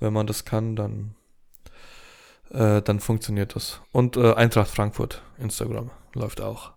wenn 0.00 0.12
man 0.12 0.26
das 0.26 0.44
kann, 0.44 0.76
dann, 0.76 1.14
äh, 2.50 2.82
dann 2.82 3.00
funktioniert 3.00 3.54
das. 3.56 3.80
Und 3.92 4.16
äh, 4.16 4.34
Eintracht 4.34 4.70
Frankfurt, 4.70 5.22
Instagram, 5.38 5.90
läuft 6.14 6.40
auch. 6.40 6.72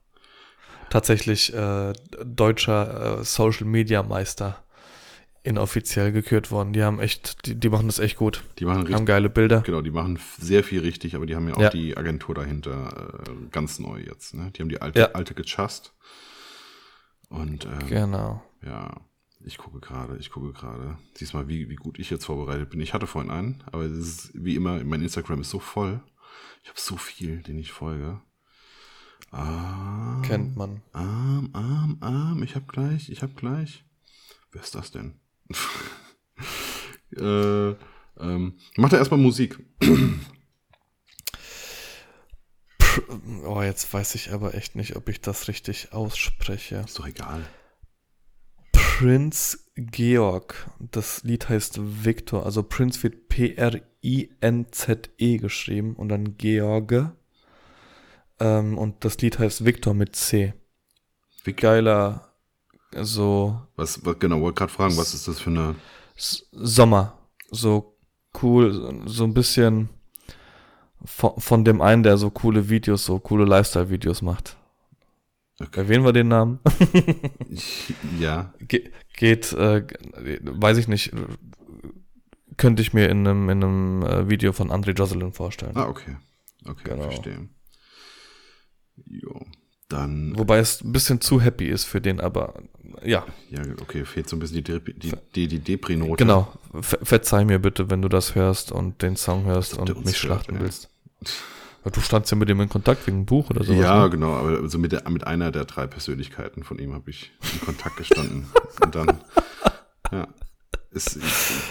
Tatsächlich 0.90 1.54
äh, 1.54 1.94
deutscher 2.26 3.20
äh, 3.20 3.24
Social 3.24 3.66
Media 3.66 4.04
Meister 4.04 4.62
inoffiziell 5.44 6.12
gekürt 6.12 6.52
worden. 6.52 6.72
Die 6.74 6.84
haben 6.84 7.00
echt, 7.00 7.46
die, 7.48 7.56
die 7.56 7.70
machen 7.70 7.88
das 7.88 7.98
echt 7.98 8.18
gut. 8.18 8.44
die 8.60 8.66
machen 8.66 8.80
Haben 8.82 8.88
richtig, 8.88 9.06
geile 9.08 9.30
Bilder. 9.30 9.62
genau, 9.62 9.82
die 9.82 9.90
machen 9.90 10.20
sehr 10.38 10.64
viel 10.64 10.82
richtig, 10.82 11.16
aber 11.16 11.26
die 11.26 11.36
haben 11.36 11.48
ja 11.48 11.56
auch 11.56 11.62
Ja. 11.62 11.70
die 11.72 11.98
Agentur 11.98 12.36
dahinter 12.36 13.24
äh, 13.26 13.32
ganz 13.50 13.80
neu 13.80 14.00
jetzt. 14.02 14.36
Ne? 14.36 14.52
Die 14.56 14.62
haben 14.62 14.70
die 14.70 14.82
alte, 14.82 15.00
Ja. 15.00 15.06
alte 15.14 15.34
gechast. 15.34 15.94
Und 17.30 17.66
ähm, 17.66 17.88
Genau. 17.88 18.44
Ja, 18.64 19.02
ich 19.44 19.58
gucke 19.58 19.80
gerade, 19.80 20.18
ich 20.18 20.30
gucke 20.30 20.54
gerade. 20.54 20.98
Siehst 21.16 21.34
mal, 21.34 21.48
wie, 21.48 21.70
wie 21.70 21.76
gut 21.76 22.00
ich 22.00 22.10
jetzt 22.10 22.26
vorbereitet 22.26 22.70
bin. 22.70 22.82
Ich 22.82 22.94
hatte 22.94 23.08
vorhin 23.08 23.32
einen, 23.32 23.64
aber 23.72 23.84
es 23.84 23.98
ist 23.98 24.32
wie 24.34 24.56
immer, 24.56 24.84
mein 24.84 25.02
Instagram 25.02 25.42
ist 25.42 25.50
so 25.50 25.60
voll. 25.60 26.02
Ich 26.64 26.70
habe 26.70 26.80
so 26.80 26.98
viel, 26.98 27.42
den 27.42 27.58
ich 27.58 27.72
folge. 27.72 28.22
Ah, 29.32 30.22
Kennt 30.24 30.58
man. 30.58 30.82
Arm, 30.94 31.50
arm, 31.54 31.98
arm, 32.02 32.44
ich 32.44 32.56
hab 32.56 32.68
gleich, 32.68 33.10
ich 33.10 33.24
hab 33.24 33.36
gleich. 33.36 33.84
Wer 34.52 34.62
ist 34.62 34.76
das 34.76 34.92
denn? 34.92 35.20
äh, 37.18 37.76
ähm, 38.20 38.60
macht 38.76 38.94
er 38.94 39.00
erstmal 39.00 39.20
Musik. 39.20 39.60
Oh, 43.46 43.62
jetzt 43.62 43.92
weiß 43.94 44.16
ich 44.16 44.32
aber 44.32 44.54
echt 44.54 44.76
nicht, 44.76 44.96
ob 44.96 45.08
ich 45.08 45.22
das 45.22 45.48
richtig 45.48 45.94
ausspreche. 45.94 46.84
Ist 46.86 47.00
doch 47.00 47.08
egal. 47.08 47.46
Prince 49.02 49.58
Georg. 49.76 50.70
Das 50.80 51.24
Lied 51.24 51.50
heißt 51.50 51.80
Victor. 52.06 52.46
Also 52.46 52.62
Prince 52.62 53.02
wird 53.02 53.30
P-R-I-N-Z-E 53.30 53.78
geschrieben 55.38 55.96
und 55.96 56.10
dann 56.10 56.38
George. 56.38 57.12
Ähm, 58.40 58.78
und 58.78 59.04
das 59.04 59.18
Lied 59.18 59.40
heißt 59.40 59.66
Victor 59.66 59.96
mit 59.96 60.16
C. 60.16 60.54
Wie 61.44 61.54
Geiler, 61.54 62.32
so 62.96 63.60
Was, 63.76 64.06
was 64.06 64.20
genau, 64.20 64.40
wollte 64.42 64.60
gerade 64.60 64.72
fragen, 64.72 64.96
was 64.98 65.16
ist 65.16 65.28
das 65.28 65.40
für 65.40 65.50
eine. 65.50 65.74
Sommer. 66.16 67.18
So 67.50 67.98
cool, 68.44 69.02
so 69.08 69.24
ein 69.24 69.34
bisschen 69.34 69.90
von, 71.04 71.40
von 71.40 71.66
dem 71.66 71.82
einen, 71.82 72.04
der 72.04 72.18
so 72.18 72.30
coole 72.30 72.70
Videos, 72.70 73.06
so 73.06 73.18
coole 73.18 73.46
Lifestyle-Videos 73.46 74.22
macht. 74.22 74.58
Okay. 75.68 75.80
Erwähnen 75.82 76.04
wir 76.06 76.14
den 76.14 76.28
Namen? 76.30 76.60
Ja, 78.20 78.54
Ge 78.60 78.92
geht, 79.16 79.52
äh, 79.54 79.86
weiß 80.42 80.78
ich 80.78 80.88
nicht, 80.88 81.12
könnte 82.58 82.82
ich 82.82 82.94
mir 82.94 83.10
in 83.10 83.28
einem, 83.28 83.50
in 83.50 83.64
einem 83.64 84.04
äh, 84.04 84.30
Video 84.30 84.54
von 84.54 84.72
André 84.72 84.92
Jocelyn 84.98 85.34
vorstellen. 85.34 85.76
ah, 85.76 85.88
okay. 85.88 86.16
Okay, 86.66 86.90
Genau. 86.90 87.04
verstehe. 87.04 87.50
Jo, 89.06 89.42
dann. 89.90 90.38
Wobei 90.38 90.60
es 90.60 90.82
ein 90.84 90.92
bisschen 90.92 91.22
zu 91.22 91.42
happy 91.42 91.68
ist 91.68 91.86
für 91.86 92.02
den, 92.02 92.20
aber 92.20 92.62
ja, 93.04 93.26
Ja, 93.50 93.62
okay, 93.82 94.06
fehlt 94.06 94.30
so 94.30 94.36
ein 94.36 94.40
bisschen 94.40 94.64
die, 94.64 94.80
die, 94.80 95.12
die, 95.36 95.48
die 95.48 95.60
Depri-Note. 95.60 96.16
genau. 96.18 96.54
Ver 96.80 97.00
verzeih 97.04 97.46
mir 97.46 97.60
bitte, 97.60 97.90
wenn 97.90 98.02
du 98.02 98.10
das 98.10 98.36
hörst 98.36 98.72
und 98.72 99.02
den 99.02 99.16
Song 99.16 99.46
hörst 99.46 99.78
und 99.78 100.06
mich 100.06 100.18
schlachten 100.18 100.56
ja. 100.56 100.62
willst. 100.62 100.90
Du 101.84 102.00
standst 102.00 102.32
ja 102.32 102.38
mit 102.38 102.48
ihm 102.50 102.62
in 102.62 102.70
Kontakt 102.70 103.08
wegen 103.08 103.18
einem 103.18 103.26
Buch 103.26 103.50
oder 103.50 103.64
sowas. 103.64 103.82
ja, 103.82 104.04
ne? 104.04 104.10
genau, 104.12 104.34
aber 104.34 104.60
also 104.60 104.78
mit, 104.78 104.92
der, 104.92 105.10
mit 105.10 105.26
einer 105.26 105.52
der 105.52 105.66
drei 105.66 105.88
Persönlichkeiten 105.88 106.64
von 106.64 106.78
ihm 106.78 106.94
habe 106.94 107.10
ich 107.10 107.32
in 107.54 107.62
Kontakt 107.62 107.98
gestanden. 107.98 108.46
Und 108.84 108.96
dann, 108.96 109.08
ja. 110.12 110.28
Es, 110.94 111.18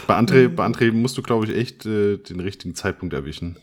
bei, 0.07 0.19
André, 0.19 0.49
bei 0.49 0.65
André 0.65 0.93
musst 0.93 1.16
du, 1.19 1.23
glaube 1.23 1.45
ich, 1.45 1.55
echt 1.55 1.87
äh, 1.87 2.16
den 2.16 2.41
richtigen 2.41 2.74
Zeitpunkt 2.74 3.15
erwischen. 3.15 3.59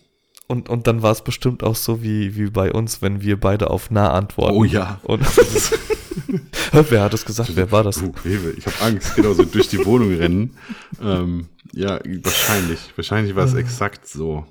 Und, 0.48 0.70
und 0.70 0.88
dann 0.88 1.02
war 1.02 1.12
es 1.12 1.24
bestimmt 1.24 1.62
auch 1.64 1.76
so 1.76 2.02
wie, 2.02 2.38
wie 2.38 2.50
bei 2.50 2.72
uns, 2.72 3.02
wenn 3.02 3.22
wir 3.22 3.38
beide 3.38 3.70
auf 3.70 3.92
nah 3.92 4.14
antworten. 4.14 4.56
Oh 4.56 4.64
ja. 4.64 5.02
Und 5.04 5.22
wer 6.90 7.04
hat 7.04 7.14
es 7.14 7.26
gesagt? 7.26 7.52
Wer 7.56 7.72
war 7.72 7.84
das? 7.84 8.02
Oh, 8.02 8.14
Hilfe, 8.24 8.52
ich 8.52 8.66
habe 8.66 8.76
Angst, 8.82 9.16
genau 9.16 9.34
so 9.34 9.44
durch 9.44 9.68
die 9.68 9.84
Wohnung 9.86 10.16
rennen. 10.16 10.56
Ähm, 11.02 11.48
ja, 11.74 12.00
wahrscheinlich. 12.24 12.80
Wahrscheinlich 12.96 13.36
war 13.36 13.44
es 13.44 13.56
exakt 13.56 14.08
so. 14.08 14.46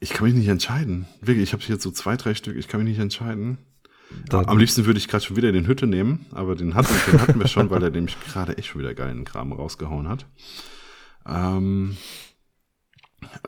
Ich 0.00 0.10
kann 0.10 0.26
mich 0.26 0.34
nicht 0.34 0.48
entscheiden. 0.48 1.06
Wirklich, 1.20 1.44
ich 1.44 1.52
habe 1.52 1.62
hier 1.62 1.78
so 1.78 1.90
zwei, 1.90 2.16
drei 2.16 2.34
Stück, 2.34 2.56
ich 2.56 2.68
kann 2.68 2.80
mich 2.82 2.90
nicht 2.90 3.00
entscheiden. 3.02 3.58
Da- 4.26 4.42
Am 4.42 4.56
liebsten 4.58 4.86
würde 4.86 4.98
ich 4.98 5.08
gerade 5.08 5.24
schon 5.24 5.36
wieder 5.36 5.52
den 5.52 5.66
Hütte 5.66 5.86
nehmen, 5.86 6.26
aber 6.30 6.54
den 6.54 6.74
hatten, 6.74 6.94
den 7.10 7.20
hatten 7.20 7.38
wir 7.38 7.48
schon, 7.48 7.68
weil 7.70 7.82
er 7.82 7.90
nämlich 7.90 8.16
gerade 8.32 8.56
echt 8.56 8.68
schon 8.68 8.80
wieder 8.80 8.94
geilen 8.94 9.24
Kram 9.24 9.52
rausgehauen 9.52 10.08
hat. 10.08 10.26
Ähm, 11.26 11.96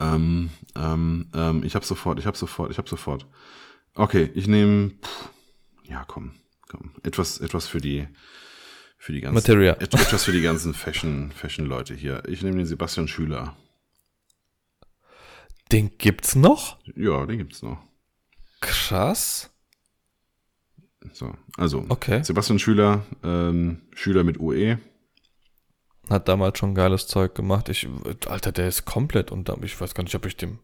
ähm, 0.00 0.50
ähm, 0.76 1.28
ähm, 1.34 1.62
ich 1.64 1.74
habe 1.74 1.84
sofort, 1.86 2.18
ich 2.18 2.26
habe 2.26 2.36
sofort, 2.36 2.70
ich 2.70 2.78
habe 2.78 2.88
sofort. 2.88 3.26
Okay, 3.94 4.30
ich 4.34 4.46
nehme, 4.48 4.92
ja 5.84 6.04
komm, 6.06 6.32
komm, 6.68 6.90
etwas, 7.04 7.38
etwas 7.38 7.66
für 7.66 7.80
die, 7.80 8.06
für 8.98 9.12
die 9.12 9.20
ganzen, 9.20 9.34
Materia. 9.36 9.72
et- 9.74 9.94
etwas 9.94 10.24
für 10.24 10.32
die 10.32 10.42
ganzen 10.42 10.74
Fashion, 10.74 11.32
Fashion 11.32 11.66
Leute 11.66 11.94
hier. 11.94 12.22
Ich 12.28 12.42
nehme 12.42 12.56
den 12.58 12.66
Sebastian 12.66 13.08
Schüler. 13.08 13.56
Den 15.72 15.96
gibt's 15.98 16.34
noch? 16.34 16.78
Ja, 16.96 17.26
den 17.26 17.38
gibt's 17.38 17.62
noch. 17.62 17.78
Krass. 18.60 19.50
So, 21.12 21.34
also 21.56 21.86
Okay. 21.88 22.22
Sebastian 22.22 22.58
Schüler, 22.58 23.04
ähm, 23.22 23.80
Schüler 23.94 24.22
mit 24.24 24.38
UE. 24.38 24.78
Hat 26.08 26.28
damals 26.28 26.58
schon 26.58 26.74
geiles 26.74 27.06
Zeug 27.06 27.34
gemacht. 27.34 27.68
Ich, 27.68 27.88
Alter, 28.26 28.52
der 28.52 28.68
ist 28.68 28.84
komplett 28.84 29.30
unter. 29.30 29.56
Ich 29.62 29.80
weiß 29.80 29.94
gar 29.94 30.02
nicht, 30.02 30.14
ob 30.14 30.26
ich 30.26 30.36
dem 30.36 30.58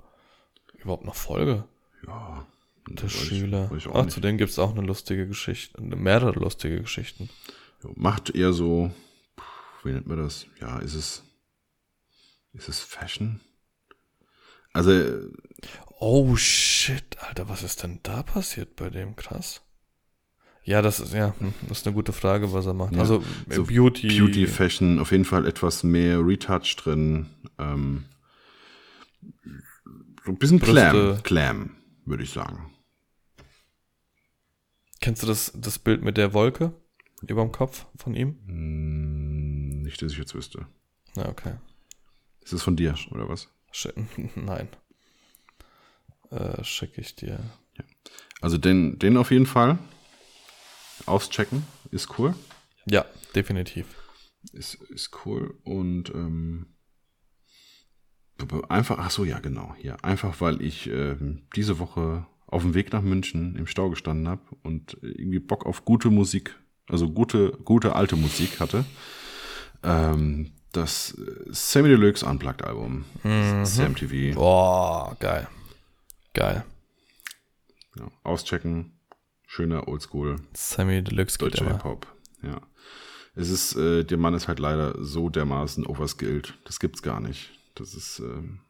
überhaupt 0.78 1.04
noch 1.04 1.14
folge. 1.14 1.64
Ja, 2.06 2.46
Der 2.88 3.04
ich- 3.06 3.12
Schüler. 3.12 3.70
ich 3.76 3.86
auch 3.86 3.94
Ach, 3.94 4.04
nicht. 4.04 4.14
zu 4.14 4.20
dem 4.20 4.36
gibt's 4.38 4.58
auch 4.58 4.72
eine 4.76 4.82
lustige 4.86 5.26
Geschichte. 5.26 5.80
Mehrere 5.80 6.38
lustige 6.38 6.80
Geschichten. 6.82 7.30
Macht 7.94 8.30
eher 8.30 8.52
so, 8.52 8.92
wie 9.84 9.92
nennt 9.92 10.06
man 10.08 10.18
das? 10.18 10.46
Ja, 10.60 10.78
ist 10.80 10.94
es, 10.94 11.22
ist 12.52 12.68
es 12.68 12.80
Fashion? 12.80 13.40
Also, 14.76 15.30
Oh 15.98 16.36
shit, 16.36 17.16
Alter, 17.22 17.48
was 17.48 17.62
ist 17.62 17.82
denn 17.82 18.00
da 18.02 18.22
passiert 18.22 18.76
bei 18.76 18.90
dem? 18.90 19.16
Krass. 19.16 19.62
Ja, 20.64 20.82
das 20.82 21.00
ist 21.00 21.14
ja, 21.14 21.34
hm, 21.38 21.54
das 21.68 21.78
ist 21.78 21.86
eine 21.86 21.94
gute 21.94 22.12
Frage, 22.12 22.52
was 22.52 22.66
er 22.66 22.74
macht. 22.74 22.92
Ja, 22.92 23.00
also 23.00 23.22
äh, 23.48 23.54
so 23.54 23.64
Beauty. 23.64 24.08
Beauty, 24.08 24.46
Fashion, 24.46 24.98
auf 24.98 25.12
jeden 25.12 25.24
Fall 25.24 25.46
etwas 25.46 25.82
mehr 25.82 26.18
Retouch 26.18 26.76
drin. 26.76 27.26
Ähm, 27.58 28.04
so 30.24 30.32
ein 30.32 30.36
bisschen 30.36 30.60
Clam, 30.60 30.92
Brüste. 30.92 31.22
Clam, 31.22 31.76
würde 32.04 32.24
ich 32.24 32.30
sagen. 32.30 32.70
Kennst 35.00 35.22
du 35.22 35.26
das, 35.26 35.52
das 35.54 35.78
Bild 35.78 36.02
mit 36.02 36.18
der 36.18 36.34
Wolke 36.34 36.74
über 37.26 37.40
dem 37.42 37.52
Kopf 37.52 37.86
von 37.96 38.14
ihm? 38.14 38.36
Hm, 38.46 39.82
nicht, 39.82 40.02
dass 40.02 40.12
ich 40.12 40.18
jetzt 40.18 40.34
wüsste. 40.34 40.66
Ja, 41.16 41.28
okay. 41.28 41.54
Ist 42.42 42.52
es 42.52 42.62
von 42.62 42.76
dir, 42.76 42.94
oder 43.12 43.28
was? 43.28 43.48
Sch 43.76 43.88
Nein. 44.36 44.68
Äh, 46.30 46.64
Schicke 46.64 47.02
ich 47.02 47.14
dir. 47.14 47.38
Also 48.40 48.56
den, 48.56 48.98
den 48.98 49.18
auf 49.18 49.30
jeden 49.30 49.44
Fall. 49.46 49.78
Auschecken, 51.04 51.62
ist 51.90 52.18
cool. 52.18 52.34
Ja, 52.86 53.04
definitiv. 53.34 53.86
Ist, 54.52 54.74
ist 54.74 55.10
cool 55.26 55.58
und 55.64 56.08
ähm, 56.10 56.74
einfach, 58.68 58.98
ach 58.98 59.10
so, 59.10 59.24
ja, 59.24 59.40
genau, 59.40 59.74
hier. 59.78 60.02
Einfach, 60.02 60.40
weil 60.40 60.62
ich 60.62 60.86
ähm, 60.86 61.46
diese 61.54 61.78
Woche 61.78 62.26
auf 62.46 62.62
dem 62.62 62.74
Weg 62.74 62.92
nach 62.92 63.02
München 63.02 63.56
im 63.56 63.66
Stau 63.66 63.90
gestanden 63.90 64.26
habe 64.26 64.42
und 64.62 64.96
irgendwie 65.02 65.40
Bock 65.40 65.66
auf 65.66 65.84
gute 65.84 66.10
Musik, 66.10 66.58
also 66.88 67.10
gute, 67.10 67.50
gute 67.64 67.94
alte 67.94 68.16
Musik 68.16 68.58
hatte. 68.58 68.86
Ähm, 69.82 70.55
das 70.76 71.12
äh, 71.18 71.44
Sammy 71.50 71.88
Deluxe 71.88 72.24
Unplugged 72.24 72.62
Album, 72.64 73.04
CMTV, 73.22 74.34
Boah, 74.34 75.16
geil. 75.18 75.48
Geil. 76.34 76.64
ja, 77.98 78.08
auschecken, 78.22 78.92
schöner 79.46 79.88
Oldschool 79.88 80.36
Sammy 80.52 81.02
Deluxe 81.02 81.38
deutscher. 81.38 81.66
Hip-Hop, 81.66 82.06
ja. 82.42 82.60
Es 83.34 83.50
ist, 83.50 83.76
äh, 83.76 84.02
der 84.04 84.16
Mann 84.16 84.32
ist 84.34 84.48
halt 84.48 84.58
leider 84.58 84.94
so 85.02 85.28
dermaßen 85.28 85.84
overskilled. 85.86 86.54
Das 86.64 86.80
gibt's 86.80 87.02
gar 87.02 87.20
nicht. 87.20 87.50
Das 87.74 87.92
ist, 87.94 88.18
ähm, 88.20 88.60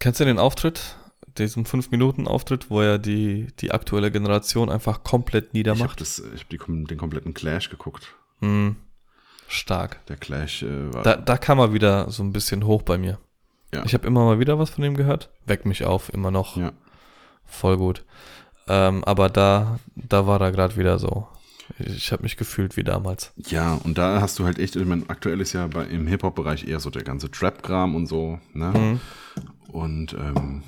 Kennst 0.00 0.18
du 0.18 0.24
den 0.24 0.38
Auftritt? 0.40 0.96
Diesen 1.38 1.64
5-Minuten-Auftritt, 1.64 2.68
wo 2.68 2.80
er 2.80 2.98
die, 2.98 3.46
die 3.60 3.70
aktuelle 3.70 4.10
Generation 4.10 4.70
einfach 4.70 5.02
komplett 5.04 5.44
ich 5.44 5.48
habe 5.50 5.56
niedermacht? 5.58 6.00
das, 6.00 6.18
ich 6.18 6.40
habe 6.40 6.50
die, 6.50 6.58
kom- 6.58 6.86
den 6.86 6.98
kompletten 6.98 7.32
Clash 7.32 7.70
geguckt. 7.70 8.14
Hm, 8.40 8.74
stark. 9.52 10.04
Der 10.06 10.16
Clash 10.16 10.62
äh, 10.62 10.92
war, 10.92 11.02
Da, 11.02 11.16
da 11.16 11.36
kam 11.36 11.58
er 11.58 11.72
wieder 11.72 12.10
so 12.10 12.22
ein 12.22 12.32
bisschen 12.32 12.64
hoch 12.66 12.82
bei 12.82 12.98
mir. 12.98 13.18
ja, 13.74 13.84
Ich 13.84 13.94
habe 13.94 14.06
immer 14.06 14.24
mal 14.24 14.38
wieder 14.38 14.58
was 14.58 14.70
von 14.70 14.84
ihm 14.84 14.96
gehört. 14.96 15.30
Weck 15.46 15.66
mich 15.66 15.84
auf, 15.84 16.12
immer 16.12 16.30
noch. 16.30 16.56
ja, 16.56 16.72
Voll 17.46 17.76
gut. 17.76 18.04
Ähm, 18.68 19.04
aber 19.04 19.28
da, 19.28 19.78
da 19.96 20.26
war 20.26 20.40
er 20.40 20.52
gerade 20.52 20.76
wieder 20.76 20.98
so. 20.98 21.26
Ich 21.78 22.12
habe 22.12 22.22
mich 22.22 22.36
gefühlt 22.36 22.76
wie 22.76 22.84
damals. 22.84 23.32
ja, 23.36 23.74
und 23.74 23.96
da 23.98 24.20
hast 24.20 24.38
du 24.38 24.44
halt 24.44 24.58
echt, 24.58 24.76
ich 24.76 24.84
meine, 24.84 25.04
aktuell 25.08 25.40
ist 25.40 25.52
ja 25.52 25.66
bei, 25.68 25.84
im 25.84 26.06
Hip-Hop-Bereich 26.06 26.66
eher 26.68 26.80
so 26.80 26.90
der 26.90 27.02
ganze 27.02 27.30
Trap-Kram 27.30 27.94
und 27.94 28.06
so, 28.06 28.38
ne? 28.52 28.66
Mhm. 28.76 29.00
Und 29.72 30.12
ähm, 30.14 30.62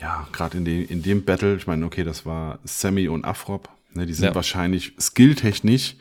ja, 0.00 0.26
gerade 0.32 0.56
in, 0.58 0.64
de, 0.64 0.82
in 0.82 1.02
dem 1.02 1.24
Battle, 1.24 1.56
ich 1.56 1.66
meine, 1.66 1.84
okay, 1.84 2.02
das 2.04 2.24
war 2.24 2.58
Sammy 2.64 3.08
und 3.08 3.24
Afrop, 3.24 3.68
ne? 3.92 4.06
Die 4.06 4.14
sind 4.14 4.26
Ja. 4.28 4.34
wahrscheinlich 4.34 4.92
skilltechnisch 4.98 5.96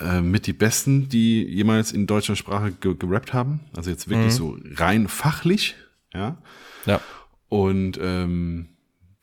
äh, 0.00 0.20
mit 0.20 0.46
die 0.46 0.52
Besten, 0.52 1.08
die 1.08 1.44
jemals 1.44 1.92
in 1.92 2.06
deutscher 2.06 2.36
Sprache 2.36 2.72
ge 2.72 2.94
gerappt 2.98 3.32
haben. 3.32 3.60
Also 3.76 3.90
jetzt 3.90 4.08
wirklich 4.08 4.34
so 4.34 4.56
rein 4.76 5.08
fachlich, 5.08 5.74
ja. 6.14 6.38
Ja. 6.86 7.00
Und 7.48 7.98
ähm, 8.02 8.68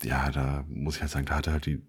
ja, 0.04 0.30
da 0.32 0.64
muss 0.70 0.96
ich 0.96 1.02
halt 1.02 1.12
sagen, 1.12 1.26
da 1.26 1.36
hatte 1.36 1.52
halt 1.52 1.66
die, 1.66 1.82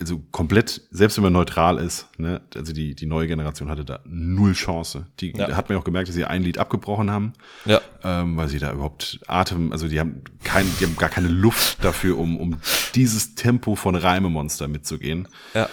also 0.00 0.18
komplett, 0.30 0.82
selbst 0.92 1.16
wenn 1.16 1.24
man 1.24 1.32
neutral 1.32 1.78
ist, 1.78 2.06
ne, 2.18 2.40
also 2.54 2.72
die, 2.72 2.94
die 2.94 3.06
neue 3.06 3.26
Generation 3.26 3.68
hatte 3.68 3.84
da 3.84 3.98
null 4.04 4.52
Chance. 4.52 5.06
Die 5.18 5.32
Ja. 5.36 5.56
hat 5.56 5.68
man 5.68 5.76
auch 5.78 5.82
gemerkt, 5.84 6.08
dass 6.08 6.14
sie 6.14 6.24
ein 6.24 6.42
Lied 6.42 6.58
abgebrochen 6.58 7.10
haben, 7.10 7.32
Ja. 7.64 7.80
ähm, 8.04 8.36
weil 8.36 8.48
sie 8.48 8.58
da 8.60 8.72
überhaupt 8.72 9.18
Atem, 9.26 9.72
also 9.72 9.88
die 9.88 9.98
haben 9.98 10.22
kein, 10.44 10.66
die 10.78 10.84
haben 10.84 10.96
gar 10.96 11.08
keine 11.08 11.28
Luft 11.28 11.82
dafür, 11.82 12.16
um, 12.18 12.36
um 12.36 12.58
dieses 12.94 13.34
Tempo 13.34 13.74
von 13.74 13.96
Reimemonster 13.96 14.68
mitzugehen. 14.68 15.26
Ja. 15.54 15.68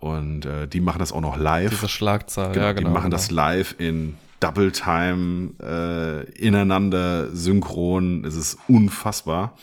Und 0.00 0.46
äh, 0.46 0.66
die 0.66 0.80
machen 0.80 0.98
das 0.98 1.12
auch 1.12 1.20
noch 1.20 1.36
live. 1.36 1.70
Diese 1.70 1.88
Schlagzahl. 1.88 2.52
Genau, 2.52 2.66
ja, 2.66 2.72
genau. 2.72 2.88
die 2.88 2.94
machen 2.94 3.10
genau. 3.10 3.16
das 3.16 3.30
live 3.30 3.74
in 3.78 4.16
Double 4.40 4.72
Time, 4.72 5.52
äh, 5.60 6.30
ineinander, 6.32 7.34
synchron. 7.34 8.24
Es 8.24 8.34
ist 8.34 8.58
unfassbar, 8.66 9.56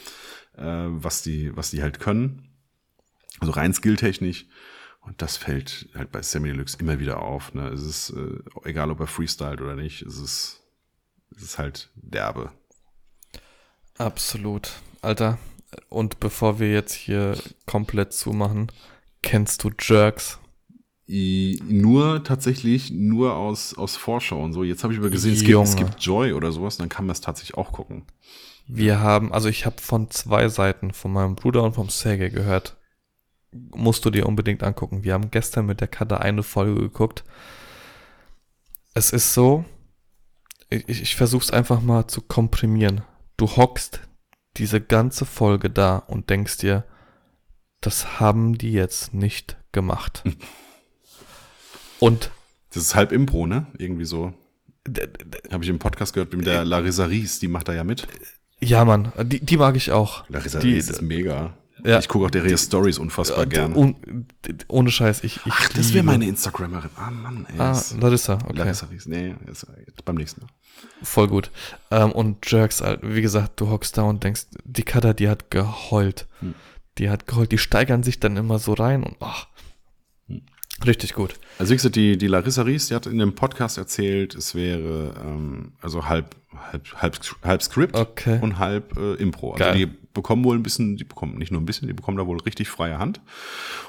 äh, 0.55 0.63
was 0.63 1.23
die, 1.23 1.55
was 1.57 1.71
die 1.71 1.81
halt 1.81 1.99
können. 1.99 2.49
Also 3.39 3.51
rein 3.51 3.73
skilltechnisch. 3.73 4.45
Und 5.01 5.21
das 5.21 5.37
fällt 5.37 5.89
halt 5.95 6.11
bei 6.11 6.21
Sammy 6.21 6.49
Deluxe 6.49 6.77
immer 6.79 6.99
wieder 6.99 7.21
auf. 7.21 7.53
Ne? 7.53 7.69
Es 7.69 7.81
ist, 7.81 8.09
äh, 8.11 8.39
egal 8.69 8.91
ob 8.91 8.99
er 8.99 9.07
freestylt 9.07 9.61
oder 9.61 9.75
nicht, 9.75 10.03
es 10.03 10.19
ist, 10.19 10.61
es 11.35 11.41
ist 11.41 11.57
halt 11.57 11.89
derbe. 11.95 12.51
Absolut. 13.97 14.73
Alter, 15.01 15.39
und 15.89 16.19
bevor 16.19 16.59
wir 16.59 16.71
jetzt 16.71 16.93
hier 16.93 17.37
komplett 17.65 18.13
zumachen, 18.13 18.71
kennst 19.21 19.63
du 19.63 19.71
Jerks? 19.79 20.39
I, 21.09 21.61
nur 21.65 22.23
tatsächlich 22.23 22.91
nur 22.91 23.35
aus, 23.35 23.77
aus 23.77 23.95
Vorschau 23.95 24.43
und 24.43 24.51
so. 24.51 24.63
Jetzt 24.63 24.83
habe 24.83 24.93
ich 24.93 24.99
aber 24.99 25.09
gesehen, 25.09 25.33
es 25.33 25.43
gibt, 25.43 25.63
es 25.63 25.75
gibt 25.75 26.01
Joy 26.01 26.33
oder 26.33 26.51
sowas, 26.51 26.77
dann 26.77 26.89
kann 26.89 27.05
man 27.05 27.13
es 27.13 27.21
tatsächlich 27.21 27.57
auch 27.57 27.71
gucken. 27.71 28.05
Wir 28.67 28.99
haben, 28.99 29.31
also 29.31 29.47
ich 29.47 29.65
habe 29.65 29.79
von 29.79 30.09
zwei 30.11 30.49
Seiten, 30.49 30.91
von 30.91 31.13
meinem 31.13 31.35
Bruder 31.35 31.63
und 31.63 31.75
vom 31.75 31.89
Sergei 31.89 32.27
gehört, 32.27 32.75
musst 33.51 34.03
du 34.03 34.09
dir 34.09 34.25
unbedingt 34.25 34.63
angucken. 34.63 35.03
Wir 35.03 35.13
haben 35.13 35.31
gestern 35.31 35.65
mit 35.65 35.79
der 35.79 35.87
Karte 35.87 36.19
eine 36.19 36.43
Folge 36.43 36.81
geguckt. 36.81 37.23
Es 38.93 39.11
ist 39.11 39.33
so, 39.33 39.63
ich, 40.69 40.89
ich 40.89 41.15
versuche 41.15 41.43
es 41.43 41.51
einfach 41.51 41.81
mal 41.81 42.07
zu 42.07 42.21
komprimieren. 42.21 43.01
Du 43.37 43.47
hockst 43.47 44.01
diese 44.57 44.81
ganze 44.81 45.25
Folge 45.25 45.69
da 45.69 45.97
und 45.97 46.29
denkst 46.29 46.57
dir, 46.57 46.83
das 47.81 48.19
haben 48.19 48.57
die 48.57 48.71
jetzt 48.71 49.13
nicht 49.13 49.57
gemacht. 49.71 50.23
und 51.99 52.31
das 52.73 52.83
ist 52.83 52.95
halb 52.95 53.11
Impro, 53.11 53.47
ne? 53.47 53.67
Irgendwie 53.77 54.05
so. 54.05 54.33
Habe 55.51 55.63
ich 55.63 55.69
im 55.69 55.79
Podcast 55.79 56.13
gehört 56.13 56.33
mit 56.33 56.45
der 56.45 56.63
Larissa 56.63 57.05
Ries, 57.05 57.39
die 57.39 57.47
macht 57.47 57.67
da 57.67 57.73
ja 57.73 57.83
mit. 57.83 58.07
Ja, 58.59 58.85
Mann, 58.85 59.11
die, 59.23 59.39
die 59.39 59.57
mag 59.57 59.75
ich 59.75 59.91
auch. 59.91 60.27
Larissa 60.29 60.59
die, 60.59 60.73
Ries 60.73 60.89
ist 60.89 61.01
mega. 61.01 61.57
Ja. 61.83 61.99
Ich 61.99 62.07
gucke 62.07 62.25
auch 62.25 62.31
deren 62.31 62.57
Stories 62.57 62.97
unfassbar 62.97 63.43
äh, 63.43 63.47
gern. 63.47 63.75
Un, 63.75 63.95
ohne 64.67 64.89
Scheiß, 64.89 65.23
ich, 65.23 65.37
ich 65.45 65.53
Ach, 65.53 65.69
das 65.69 65.93
wäre 65.93 66.03
meine 66.03 66.25
Instagrammerin. 66.25 66.89
Ah, 66.95 67.11
Mann, 67.11 67.45
ey. 67.53 67.59
Ah, 67.59 67.79
Larissa, 67.99 68.35
okay. 68.45 68.57
Larissa 68.57 68.87
Ries, 68.87 69.05
nee, 69.05 69.35
ist, 69.45 69.67
beim 70.03 70.15
nächsten 70.15 70.41
Mal. 70.41 70.49
Voll 71.03 71.27
gut. 71.27 71.51
Ähm, 71.91 72.11
und 72.11 72.49
Jerks, 72.49 72.81
wie 73.01 73.21
gesagt, 73.21 73.59
du 73.59 73.69
hockst 73.69 73.97
da 73.97 74.03
und 74.03 74.23
denkst, 74.23 74.47
die 74.63 74.83
Cutter, 74.83 75.13
die 75.13 75.29
hat 75.29 75.51
geheult. 75.51 76.27
Hm. 76.39 76.55
Die 76.97 77.09
hat 77.09 77.27
geheult, 77.27 77.51
die 77.51 77.57
steigern 77.57 78.03
sich 78.03 78.19
dann 78.19 78.37
immer 78.37 78.59
so 78.59 78.73
rein 78.73 79.03
und 79.03 79.15
ach, 79.19 79.47
hm. 80.27 80.41
richtig 80.85 81.13
gut. 81.13 81.35
Also 81.59 81.71
wie 81.71 81.75
gesagt, 81.75 81.95
die, 81.95 82.17
die 82.17 82.27
Larissa 82.27 82.63
Ries, 82.63 82.87
die 82.87 82.95
hat 82.95 83.05
in 83.05 83.19
dem 83.19 83.35
Podcast 83.35 83.77
erzählt, 83.77 84.35
es 84.35 84.55
wäre 84.55 85.13
ähm, 85.23 85.73
also 85.81 86.07
halb, 86.07 86.35
halb, 86.71 86.87
halb, 86.95 87.19
halb 87.43 87.63
Skript 87.63 87.95
okay. 87.95 88.39
und 88.41 88.59
halb 88.59 88.97
äh, 88.97 89.13
Impro. 89.15 89.51
Also 89.51 89.63
Geil. 89.63 89.75
die 89.75 89.87
bekommen 90.17 90.43
wohl 90.43 90.57
ein 90.57 90.63
bisschen, 90.63 90.97
die 90.97 91.03
bekommen 91.03 91.37
nicht 91.37 91.51
nur 91.51 91.61
ein 91.61 91.65
bisschen, 91.65 91.87
die 91.87 91.93
bekommen 91.93 92.17
da 92.17 92.25
wohl 92.25 92.39
richtig 92.39 92.69
freie 92.69 92.97
Hand 92.97 93.21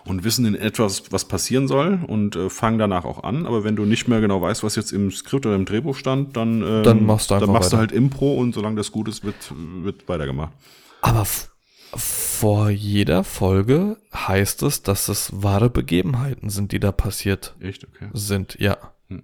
und 0.04 0.24
wissen 0.24 0.44
in 0.44 0.54
etwas, 0.54 1.10
was 1.10 1.26
passieren 1.26 1.66
soll 1.66 1.98
und 2.06 2.36
äh, 2.36 2.50
fangen 2.50 2.78
danach 2.78 3.06
auch 3.06 3.24
an. 3.24 3.46
Aber 3.46 3.64
wenn 3.64 3.76
du 3.76 3.86
nicht 3.86 4.08
mehr 4.08 4.20
genau 4.20 4.42
weißt, 4.42 4.62
was 4.62 4.76
jetzt 4.76 4.92
im 4.92 5.10
Skript 5.10 5.46
oder 5.46 5.56
im 5.56 5.64
Drehbuch 5.64 5.96
stand, 5.96 6.36
dann, 6.36 6.62
ähm, 6.62 6.82
dann 6.84 7.06
machst, 7.06 7.30
du, 7.30 7.38
dann 7.38 7.50
machst 7.50 7.72
weiter. 7.72 7.76
du 7.76 7.78
halt 7.78 7.92
Impro 7.92 8.34
und 8.34 8.54
solange 8.54 8.76
das 8.76 8.92
gut 8.92 9.08
ist, 9.08 9.24
wird, 9.24 9.52
wird 9.82 10.06
weitergemacht. 10.06 10.52
Aber 11.00 11.26
vor 11.94 12.70
jeder 12.70 13.24
Folge 13.24 13.96
heißt 14.14 14.62
es, 14.62 14.82
dass 14.82 15.08
es 15.08 15.30
wahre 15.42 15.70
Begebenheiten 15.70 16.50
sind, 16.50 16.72
die 16.72 16.80
da 16.80 16.92
passiert 16.92 17.54
Echt? 17.60 17.84
Okay. 17.84 18.10
sind. 18.12 18.56
Ja. 18.60 18.76
Hm. 19.08 19.22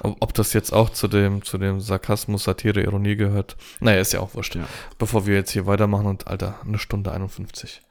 Ob 0.00 0.34
das 0.34 0.52
jetzt 0.52 0.72
auch 0.72 0.90
zu 0.90 1.08
dem, 1.08 1.42
zu 1.42 1.58
dem 1.58 1.80
Sarkasmus, 1.80 2.44
Satire, 2.44 2.82
Ironie 2.82 3.16
gehört, 3.16 3.56
naja, 3.80 4.00
ist 4.00 4.12
ja 4.12 4.20
auch 4.20 4.34
wurscht. 4.34 4.56
Ja. 4.56 4.68
Bevor 4.98 5.26
wir 5.26 5.34
jetzt 5.34 5.52
hier 5.52 5.66
weitermachen 5.66 6.06
und, 6.06 6.26
Alter, 6.26 6.60
eine 6.66 6.78
Stunde 6.78 7.12
51. 7.12 7.82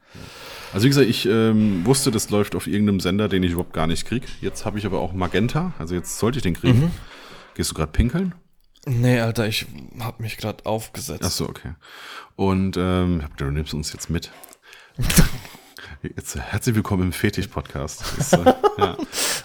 Also 0.72 0.84
wie 0.84 0.88
gesagt, 0.88 1.08
ich 1.08 1.26
ähm, 1.26 1.84
wusste, 1.84 2.10
das 2.10 2.30
läuft 2.30 2.54
auf 2.54 2.66
irgendeinem 2.66 3.00
Sender, 3.00 3.28
den 3.28 3.42
ich 3.42 3.52
überhaupt 3.52 3.72
gar 3.72 3.86
nicht 3.86 4.06
krieg. 4.06 4.24
Jetzt 4.40 4.64
habe 4.64 4.78
ich 4.78 4.86
aber 4.86 5.00
auch 5.00 5.12
Magenta, 5.12 5.72
also 5.78 5.94
jetzt 5.94 6.18
sollte 6.18 6.38
ich 6.38 6.42
den 6.42 6.54
kriegen. 6.54 6.80
Mhm. 6.80 6.90
Gehst 7.54 7.70
du 7.70 7.74
gerade 7.74 7.92
pinkeln? 7.92 8.34
Nee, 8.88 9.18
Alter, 9.18 9.48
ich 9.48 9.66
hab 9.98 10.20
mich 10.20 10.36
gerade 10.36 10.64
aufgesetzt. 10.64 11.24
Ach 11.24 11.30
so, 11.30 11.48
okay. 11.48 11.72
Und 12.36 12.76
ähm, 12.76 13.24
du 13.36 13.46
nimmst 13.46 13.74
uns 13.74 13.92
jetzt 13.92 14.08
mit. 14.10 14.30
Jetzt, 16.02 16.36
herzlich 16.36 16.76
willkommen 16.76 17.04
im 17.04 17.12
Fetisch-Podcast. 17.12 18.04
Äh, 18.32 18.54
ja. 18.78 18.96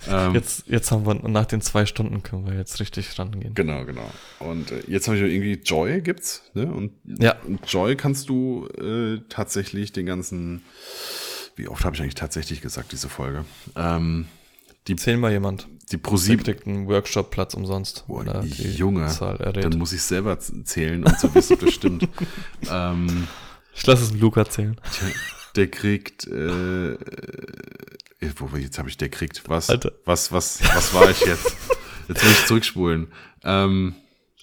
ähm, 0.07 0.35
jetzt, 0.35 0.67
jetzt 0.67 0.91
haben 0.91 1.07
wir, 1.07 1.15
nach 1.15 1.45
den 1.47 1.61
zwei 1.61 1.87
Stunden 1.87 2.21
können 2.21 2.45
wir 2.45 2.53
jetzt 2.53 2.79
richtig 2.79 3.17
rangehen. 3.17 3.55
Genau, 3.55 3.83
genau. 3.85 4.07
Und 4.37 4.71
äh, 4.71 4.83
jetzt 4.87 5.07
habe 5.07 5.17
ich 5.17 5.23
irgendwie 5.23 5.53
Joy 5.53 6.01
gibt's, 6.01 6.43
ne? 6.53 6.67
Und, 6.67 6.91
ja. 7.05 7.35
und 7.47 7.65
Joy 7.65 7.95
kannst 7.95 8.29
du 8.29 8.67
äh, 8.77 9.21
tatsächlich 9.27 9.91
den 9.91 10.05
ganzen, 10.05 10.61
wie 11.55 11.67
oft 11.67 11.83
habe 11.83 11.95
ich 11.95 12.01
eigentlich 12.03 12.13
tatsächlich 12.13 12.61
gesagt, 12.61 12.91
diese 12.91 13.09
Folge? 13.09 13.43
Ähm, 13.75 14.27
die, 14.87 14.95
Zähl 14.95 15.17
mal 15.17 15.31
jemand. 15.31 15.67
Die 15.91 15.97
ProSieben 15.97 16.43
kriegt 16.43 16.65
einen 16.67 16.87
Workshop-Platz 16.87 17.53
umsonst. 17.53 18.05
Oh, 18.07 18.21
Junge, 18.21 19.09
dann 19.53 19.77
muss 19.77 19.91
ich 19.93 20.01
selber 20.01 20.39
zählen 20.39 21.03
und 21.03 21.19
so 21.19 21.33
wissen, 21.35 21.53
ob 21.53 21.59
das 21.59 21.73
stimmt. 21.73 22.07
ähm, 22.71 23.27
ich 23.73 23.85
lasse 23.85 24.03
es 24.03 24.13
Luca 24.13 24.45
zählen. 24.45 24.79
Der 25.55 25.67
kriegt, 25.67 26.27
äh, 26.27 26.97
wo 28.37 28.55
jetzt 28.57 28.79
habe 28.79 28.87
ich 28.87 28.97
der 28.97 29.09
kriegt, 29.09 29.49
was, 29.49 29.69
Alter. 29.69 29.91
was, 30.05 30.31
was, 30.31 30.61
was 30.63 30.93
war 30.93 31.09
ich 31.09 31.19
jetzt? 31.21 31.57
Jetzt 32.07 32.23
muss 32.23 32.31
ich 32.33 32.45
zurückspulen. 32.45 33.07
Ähm, 33.43 33.95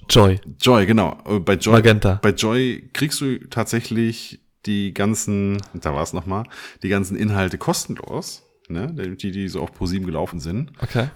Joy. 0.09 0.40
Joy, 0.60 0.86
genau. 0.86 1.16
Bei 1.44 1.55
Joy, 1.55 1.74
Magenta. 1.74 2.19
Bei 2.23 2.31
Joy 2.31 2.89
kriegst 2.93 3.20
du 3.20 3.39
tatsächlich 3.48 4.40
die 4.66 4.93
ganzen, 4.94 5.60
da 5.74 5.94
war 5.94 6.02
es 6.02 6.12
nochmal, 6.12 6.44
die 6.82 6.89
ganzen 6.89 7.16
Inhalte 7.16 7.59
kostenlos, 7.59 8.43
ne? 8.70 8.93
Die, 8.93 9.31
die 9.31 9.49
so 9.49 9.62
auf 9.62 9.73
ProSieben 9.73 10.07
gelaufen 10.07 10.40
sind. 10.40 10.73
Okay. 10.81 11.09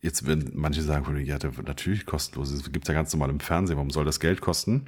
Jetzt 0.00 0.26
werden 0.26 0.52
manche 0.54 0.82
sagen, 0.82 1.16
ja, 1.24 1.38
natürlich 1.66 2.06
kostenlos. 2.06 2.52
Es 2.52 2.70
gibt 2.70 2.86
ja 2.86 2.94
ganz 2.94 3.12
normal 3.12 3.30
im 3.30 3.40
Fernsehen. 3.40 3.76
Warum 3.76 3.90
soll 3.90 4.04
das 4.04 4.20
Geld 4.20 4.40
kosten? 4.40 4.86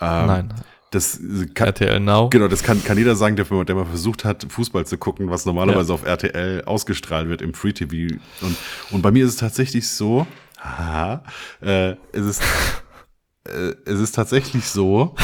Ähm, 0.00 0.26
Nein. 0.26 0.54
Das 0.90 1.20
kann, 1.52 1.68
RTL 1.68 2.00
Now. 2.00 2.30
Genau, 2.30 2.48
das 2.48 2.62
kann, 2.62 2.82
kann 2.82 2.96
jeder 2.96 3.14
sagen, 3.14 3.36
der, 3.36 3.44
der 3.64 3.74
mal 3.74 3.84
versucht 3.84 4.24
hat, 4.24 4.46
Fußball 4.48 4.86
zu 4.86 4.96
gucken, 4.96 5.28
was 5.28 5.44
normalerweise 5.44 5.90
ja. 5.90 5.94
auf 5.94 6.04
RTL 6.06 6.64
ausgestrahlt 6.64 7.28
wird 7.28 7.42
im 7.42 7.52
Free 7.52 7.72
TV. 7.72 8.16
Und, 8.40 8.56
und 8.90 9.02
bei 9.02 9.10
mir 9.10 9.26
ist 9.26 9.32
es 9.32 9.36
tatsächlich 9.36 9.86
so, 9.86 10.26
haha, 10.58 11.24
äh, 11.60 11.90
es 12.12 12.24
ist, 12.24 12.42
äh, 13.44 13.74
es 13.84 14.00
ist 14.00 14.12
tatsächlich 14.12 14.64
so, 14.64 15.14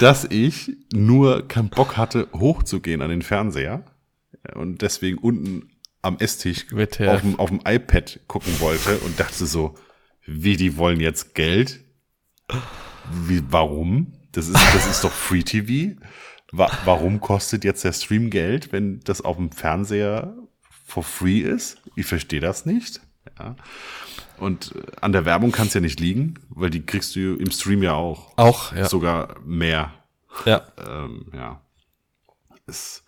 dass 0.00 0.24
ich 0.24 0.72
nur 0.92 1.46
keinen 1.46 1.68
Bock 1.68 1.96
hatte, 1.96 2.26
hochzugehen 2.32 3.00
an 3.00 3.10
den 3.10 3.22
Fernseher 3.22 3.84
und 4.54 4.82
deswegen 4.82 5.18
unten 5.18 5.70
am 6.02 6.18
Esstisch 6.18 6.66
auf 6.72 7.20
dem, 7.20 7.38
auf 7.38 7.48
dem 7.48 7.60
iPad 7.64 8.20
gucken 8.26 8.58
wollte 8.60 8.98
und 8.98 9.18
dachte 9.18 9.46
so, 9.46 9.74
wie, 10.24 10.56
die 10.56 10.76
wollen 10.76 11.00
jetzt 11.00 11.34
Geld? 11.34 11.80
Wie, 13.26 13.42
warum? 13.48 14.12
Das 14.32 14.48
ist, 14.48 14.56
das 14.74 14.86
ist 14.86 15.04
doch 15.04 15.12
Free 15.12 15.42
TV. 15.42 15.96
Wa 16.52 16.70
warum 16.84 17.20
kostet 17.20 17.64
jetzt 17.64 17.82
der 17.82 17.92
Stream 17.92 18.28
Geld, 18.28 18.72
wenn 18.72 19.00
das 19.00 19.22
auf 19.22 19.36
dem 19.36 19.50
Fernseher 19.50 20.36
for 20.84 21.02
free 21.02 21.40
ist? 21.40 21.78
Ich 21.96 22.06
verstehe 22.06 22.40
das 22.40 22.66
nicht. 22.66 23.00
Ja. 23.38 23.56
Und 24.36 24.74
an 25.00 25.12
der 25.12 25.24
Werbung 25.24 25.50
kann 25.50 25.68
es 25.68 25.74
ja 25.74 25.80
nicht 25.80 25.98
liegen, 25.98 26.34
weil 26.50 26.68
die 26.68 26.84
kriegst 26.84 27.16
du 27.16 27.36
im 27.36 27.50
Stream 27.50 27.82
ja 27.82 27.94
auch. 27.94 28.36
Auch, 28.36 28.74
ja. 28.74 28.86
Sogar 28.86 29.40
mehr. 29.44 29.94
Ja. 30.44 30.66
Ähm, 30.86 31.26
ja. 31.34 31.62
Ist 32.66 33.04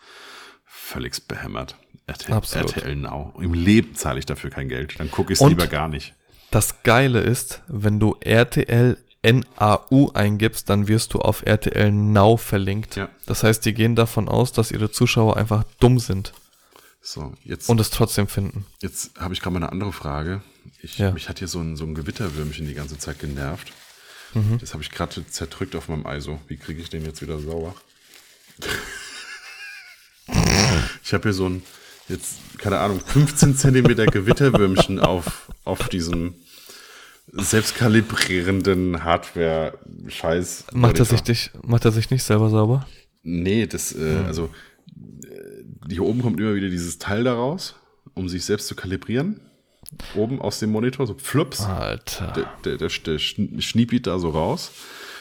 völlig 0.85 1.27
behämmert. 1.27 1.77
RTL. 2.07 2.35
RTL 2.35 2.97
Now. 2.97 3.33
Im 3.41 3.55
Leben 3.55 3.95
zahle 3.95 4.19
ich 4.19 4.27
dafür 4.27 4.51
kein 4.51 4.69
Geld. 4.69 4.99
Dann 4.99 5.11
gucke 5.11 5.33
ich 5.33 5.41
es 5.41 5.49
lieber 5.49 5.67
gar 5.67 5.89
nicht. 5.89 6.15
Das 6.51 6.83
Geile 6.83 7.21
ist, 7.21 7.63
wenn 7.67 7.99
du 7.99 8.17
RTL 8.21 8.99
NAU 9.23 10.11
eingibst, 10.13 10.69
dann 10.69 10.87
wirst 10.87 11.15
du 11.15 11.21
auf 11.21 11.43
RTL 11.47 11.91
Now 11.91 12.37
verlinkt. 12.37 12.97
Ja. 12.97 13.09
Das 13.25 13.43
heißt, 13.43 13.65
die 13.65 13.73
gehen 13.73 13.97
davon 13.97 14.29
aus, 14.29 14.53
dass 14.53 14.71
ihre 14.71 14.91
Zuschauer 14.91 15.39
einfach 15.39 15.65
dumm 15.81 15.99
sind. 15.99 16.35
So, 17.01 17.33
jetzt. 17.43 17.69
Und 17.71 17.81
es 17.81 17.91
trotzdem 17.91 18.29
finden. 18.29 18.67
Jetzt 18.83 19.19
habe 19.19 19.33
ich 19.33 19.41
gerade 19.41 19.55
mal 19.55 19.63
eine 19.63 19.73
andere 19.73 19.93
Frage. 19.93 20.43
Ich, 20.83 20.99
Ja. 20.99 21.11
Mich 21.13 21.29
hat 21.31 21.39
hier 21.39 21.49
so 21.49 21.61
ein, 21.61 21.77
so 21.77 21.85
ein 21.85 21.95
Gewitterwürmchen 21.95 22.67
die 22.67 22.75
ganze 22.75 22.99
Zeit 22.99 23.19
genervt. 23.19 23.73
Mhm. 24.35 24.59
Das 24.59 24.75
habe 24.75 24.83
ich 24.83 24.91
gerade 24.91 25.27
zerdrückt 25.27 25.75
auf 25.77 25.89
meinem 25.89 26.07
ISO. 26.07 26.41
Wie 26.47 26.59
kriege 26.59 26.83
ich 26.83 26.91
den 26.91 27.05
jetzt 27.05 27.23
wieder 27.23 27.39
sauber? 27.39 27.75
Ich 31.03 31.13
habe 31.15 31.25
hier 31.25 31.33
so 31.33 31.49
ein, 31.49 31.63
jetzt, 32.09 32.59
keine 32.59 32.79
Ahnung, 32.79 33.01
15 33.01 33.57
Zentimeter 33.57 34.07
Gewitterwürmchen 34.07 35.01
auf, 35.01 35.51
auf 35.65 35.89
diesem 35.89 36.35
selbstkalibrierenden 37.33 39.03
Hardware-Scheiß. 39.05 40.67
Macht 40.73 40.99
er, 40.99 41.05
sich 41.05 41.51
macht 41.63 41.85
er 41.85 41.93
sich 41.93 42.11
nicht 42.11 42.23
selber 42.23 42.51
sauber? 42.51 42.87
Nee, 43.23 43.67
das, 43.67 43.95
äh, 43.95 44.23
also 44.27 44.51
äh, 45.23 45.65
hier 45.89 46.05
oben 46.05 46.23
kommt 46.23 46.39
immer 46.39 46.55
wieder 46.55 46.69
dieses 46.69 46.99
Teil 46.99 47.25
daraus, 47.25 47.75
um 48.15 48.29
sich 48.29 48.45
selbst 48.45 48.69
zu 48.69 48.75
kalibrieren. 48.75 49.41
Oben 50.15 50.41
aus 50.41 50.59
dem 50.59 50.71
Monitor, 50.71 51.07
so 51.07 51.15
flups. 51.15 51.63
Alter. 51.63 52.33
Der, 52.33 52.51
der, 52.65 52.89
der, 52.89 52.89
der 52.89 53.19
schniepiet 53.19 54.07
da 54.07 54.19
so 54.19 54.31
raus. 54.31 54.73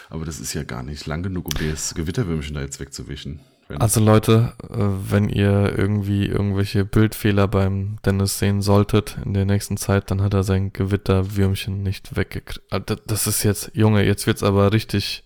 Aber 0.09 0.25
das 0.25 0.39
ist 0.39 0.53
ja 0.53 0.63
gar 0.63 0.83
nicht 0.83 1.05
lang 1.05 1.23
genug, 1.23 1.47
um 1.47 1.69
das 1.69 1.95
Gewitterwürmchen 1.95 2.55
da 2.55 2.61
jetzt 2.61 2.79
wegzuwischen. 2.79 3.39
Also 3.79 4.01
Leute, 4.01 4.53
äh, 4.69 4.75
wenn 4.77 5.29
ihr 5.29 5.77
irgendwie 5.77 6.25
irgendwelche 6.27 6.85
Bildfehler 6.85 7.47
beim 7.47 7.97
Dennis 8.05 8.37
sehen 8.37 8.61
solltet 8.61 9.17
in 9.25 9.33
der 9.33 9.45
nächsten 9.45 9.77
Zeit, 9.77 10.11
dann 10.11 10.21
hat 10.21 10.33
er 10.33 10.43
sein 10.43 10.73
Gewitterwürmchen 10.73 11.81
nicht 11.81 12.15
weggekriegt. 12.15 12.61
Ah, 12.69 12.79
da- 12.79 12.97
Das 13.07 13.25
ist 13.25 13.41
jetzt, 13.43 13.71
Junge, 13.73 14.03
jetzt 14.05 14.27
wird's 14.27 14.43
aber 14.43 14.71
richtig 14.73 15.23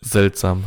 seltsam. 0.00 0.64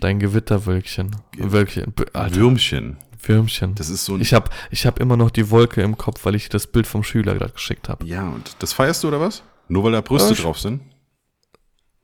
Dein 0.00 0.18
Gewitterwölkchen. 0.18 1.14
Ge- 1.32 1.52
Wölkchen. 1.52 1.94
Alter, 2.12 2.34
Würmchen. 2.36 2.96
Würmchen. 3.22 3.74
Das 3.76 3.90
ist 3.90 4.04
so 4.04 4.14
ein. 4.14 4.20
Ich 4.20 4.34
hab, 4.34 4.50
ich 4.70 4.84
hab 4.86 4.98
immer 4.98 5.16
noch 5.16 5.30
die 5.30 5.50
Wolke 5.50 5.82
im 5.82 5.96
Kopf, 5.96 6.24
weil 6.24 6.34
ich 6.34 6.48
das 6.48 6.66
Bild 6.66 6.86
vom 6.86 7.04
Schüler 7.04 7.34
gerade 7.34 7.52
geschickt 7.52 7.88
habe. 7.88 8.04
ja, 8.04 8.28
und 8.28 8.56
das 8.58 8.72
feierst 8.72 9.04
du 9.04 9.08
oder 9.08 9.20
was? 9.20 9.42
Nur 9.68 9.84
weil 9.84 9.92
da 9.92 10.00
Brüste 10.00 10.32
Äh, 10.34 10.36
drauf 10.36 10.58
sind? 10.58 10.82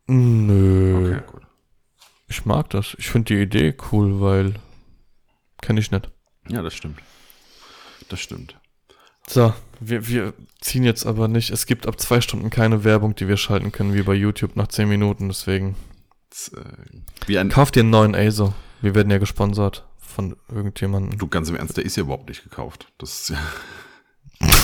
Nö. 0.07 1.09
Okay, 1.17 1.23
gut. 1.31 1.43
Ich 2.31 2.47
mag 2.47 2.71
das. 2.71 2.95
Ich 2.99 3.11
finde 3.11 3.35
die 3.35 3.43
Idee 3.43 3.75
cool, 3.93 4.21
weil 4.21 4.55
kenne 5.61 5.81
ich 5.81 5.91
nicht. 5.91 6.11
Ja, 6.49 6.63
das 6.63 6.75
stimmt. 6.75 6.99
Das 8.09 8.21
stimmt. 8.21 8.57
So, 9.27 9.53
wir, 9.81 10.09
wir 10.09 10.33
ziehen 10.61 10.85
jetzt 10.85 11.05
aber 11.07 11.29
nicht. 11.29 11.51
Es 11.51 11.67
gibt 11.67 11.87
ab 11.87 12.01
zwei 12.01 12.21
Stunden 12.21 12.49
keine 12.51 12.85
Werbung, 12.85 13.15
die 13.15 13.29
wir 13.29 13.37
schalten 13.37 13.73
können, 13.73 13.95
wie 13.95 14.03
bei 14.03 14.15
YouTube 14.15 14.57
nach 14.57 14.69
zehn 14.69 14.89
Minuten. 14.89 15.29
Deswegen 15.29 15.77
Das, 16.31 16.49
äh, 16.55 16.65
wie 17.27 17.37
ein. 17.39 17.49
kauft 17.51 17.77
ihr 17.77 17.83
einen 17.83 17.91
neuen 17.91 18.15
ASO. 18.15 18.55
Wir 18.81 18.95
werden 18.95 19.11
ja 19.11 19.19
gesponsert 19.19 19.87
von 19.99 20.37
irgendjemandem. 20.49 21.19
Du, 21.19 21.29
ganz 21.29 21.49
im 21.51 21.57
Ernst, 21.57 21.77
der 21.77 21.85
ist 21.85 21.97
ja 21.97 22.05
überhaupt 22.05 22.29
nicht 22.29 22.43
gekauft. 22.43 22.87
Das 22.99 23.21
ist 23.21 23.29
ja. 23.31 23.39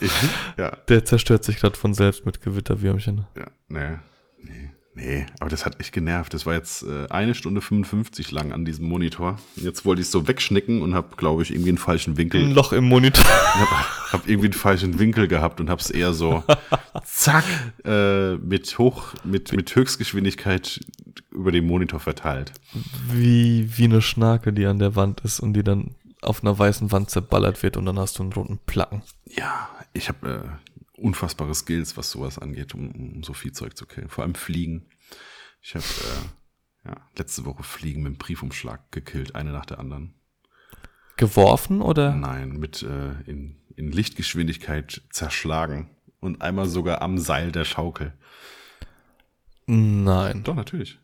Ich, 0.00 0.10
ja, 0.56 0.70
Der 0.88 1.04
zerstört 1.04 1.44
sich 1.44 1.58
gerade 1.58 1.76
von 1.76 1.94
selbst 1.94 2.26
mit 2.26 2.40
Gewitterwürmchen. 2.42 3.24
ja, 3.36 3.46
nee, 3.68 3.98
nee, 4.42 4.70
nee, 4.94 5.26
aber 5.40 5.50
das 5.50 5.64
hat 5.64 5.80
echt 5.80 5.92
genervt. 5.92 6.34
Das 6.34 6.46
war 6.46 6.54
jetzt 6.54 6.82
äh, 6.82 7.06
eine 7.08 7.34
Stunde 7.34 7.60
55 7.60 8.30
lang 8.30 8.52
an 8.52 8.64
diesem 8.64 8.86
Monitor. 8.86 9.38
Jetzt 9.56 9.84
wollte 9.84 10.00
ich 10.00 10.06
es 10.06 10.12
so 10.12 10.28
wegschnicken 10.28 10.82
und 10.82 10.94
habe, 10.94 11.16
glaube 11.16 11.42
ich, 11.42 11.50
irgendwie 11.50 11.70
einen 11.70 11.78
falschen 11.78 12.16
Winkel. 12.16 12.42
Ein 12.42 12.52
Loch 12.52 12.72
im 12.72 12.84
Monitor. 12.84 13.24
hab, 13.30 14.12
hab 14.12 14.28
irgendwie 14.28 14.48
einen 14.48 14.54
falschen 14.54 14.98
Winkel 14.98 15.28
gehabt 15.28 15.60
und 15.60 15.70
hab's 15.70 15.90
eher 15.90 16.12
so 16.12 16.44
zack 17.04 17.44
äh, 17.84 18.34
mit 18.36 18.78
hoch 18.78 19.14
mit 19.24 19.52
mit 19.52 19.74
Höchstgeschwindigkeit 19.74 20.80
über 21.30 21.52
den 21.52 21.66
Monitor 21.66 22.00
verteilt. 22.00 22.52
Wie, 23.10 23.70
wie 23.76 23.84
eine 23.84 24.02
Schnarke, 24.02 24.52
die 24.52 24.66
an 24.66 24.78
der 24.78 24.96
Wand 24.96 25.20
ist 25.20 25.40
und 25.40 25.54
die 25.54 25.62
dann 25.62 25.94
auf 26.20 26.42
einer 26.42 26.58
weißen 26.58 26.92
Wand 26.92 27.10
zerballert 27.10 27.62
wird 27.62 27.76
und 27.76 27.86
dann 27.86 27.98
hast 27.98 28.18
du 28.18 28.22
einen 28.22 28.32
roten 28.32 28.58
Placken. 28.66 29.02
Ja, 29.26 29.68
ich 29.92 30.08
habe 30.08 30.28
äh, 30.28 30.71
unfassbare 31.02 31.54
Skills, 31.54 31.96
was 31.96 32.10
sowas 32.10 32.38
angeht, 32.38 32.74
um, 32.74 32.90
um 32.90 33.22
so 33.22 33.32
viel 33.32 33.52
Zeug 33.52 33.76
zu 33.76 33.86
killen. 33.86 34.08
Vor 34.08 34.24
allem 34.24 34.34
Fliegen. 34.34 34.86
Ich 35.60 35.74
habe 35.74 35.84
äh, 35.84 36.88
ja, 36.88 36.96
letzte 37.16 37.44
Woche 37.44 37.62
Fliegen 37.62 38.02
mit 38.02 38.14
dem 38.14 38.18
Briefumschlag 38.18 38.90
gekillt, 38.90 39.34
eine 39.34 39.52
nach 39.52 39.66
der 39.66 39.78
anderen. 39.78 40.14
Geworfen 41.16 41.82
oder? 41.82 42.14
Nein, 42.14 42.56
mit 42.56 42.82
äh, 42.82 43.12
in, 43.26 43.56
in 43.76 43.92
Lichtgeschwindigkeit 43.92 45.02
zerschlagen 45.10 45.90
und 46.20 46.40
einmal 46.42 46.66
sogar 46.66 47.02
am 47.02 47.18
Seil 47.18 47.52
der 47.52 47.64
Schaukel. 47.64 48.14
Nein. 49.66 50.42
Doch, 50.42 50.54
natürlich. 50.54 50.98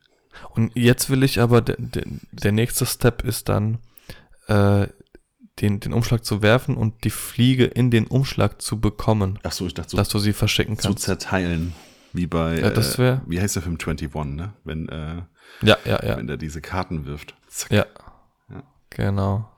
Und 0.50 0.74
jetzt 0.74 1.10
will 1.10 1.22
ich 1.22 1.40
aber, 1.40 1.60
der, 1.60 1.76
der, 1.78 2.04
der 2.32 2.52
nächste 2.52 2.86
Step 2.86 3.22
ist 3.22 3.48
dann, 3.48 3.78
äh, 4.46 4.88
den, 5.60 5.80
den 5.80 5.92
Umschlag 5.92 6.24
zu 6.24 6.42
werfen 6.42 6.76
und 6.76 7.04
die 7.04 7.10
Fliege 7.10 7.64
in 7.64 7.90
den 7.90 8.06
Umschlag 8.06 8.60
zu 8.62 8.80
bekommen, 8.80 9.38
Ach 9.42 9.52
so, 9.52 9.66
ich 9.66 9.74
dachte 9.74 9.90
so 9.90 9.96
dass 9.96 10.08
du 10.08 10.18
sie 10.18 10.32
verschicken 10.32 10.78
zu 10.78 10.88
kannst. 10.88 11.04
zerteilen. 11.04 11.72
Wie 12.12 12.26
bei, 12.26 12.58
Ja, 12.60 12.70
das 12.70 12.98
wär- 12.98 13.22
äh, 13.26 13.30
wie 13.30 13.40
heißt 13.40 13.56
der 13.56 13.62
Film 13.62 13.76
21, 13.76 14.34
ne? 14.34 14.52
Wenn, 14.64 14.88
äh, 14.88 15.22
Ja, 15.62 15.76
ja, 15.84 16.02
ja. 16.04 16.16
wenn 16.16 16.26
der 16.26 16.36
diese 16.36 16.60
Karten 16.60 17.04
wirft. 17.06 17.34
Zack. 17.48 17.70
Ja. 17.70 17.86
Ja. 18.50 18.62
Genau. 18.90 19.50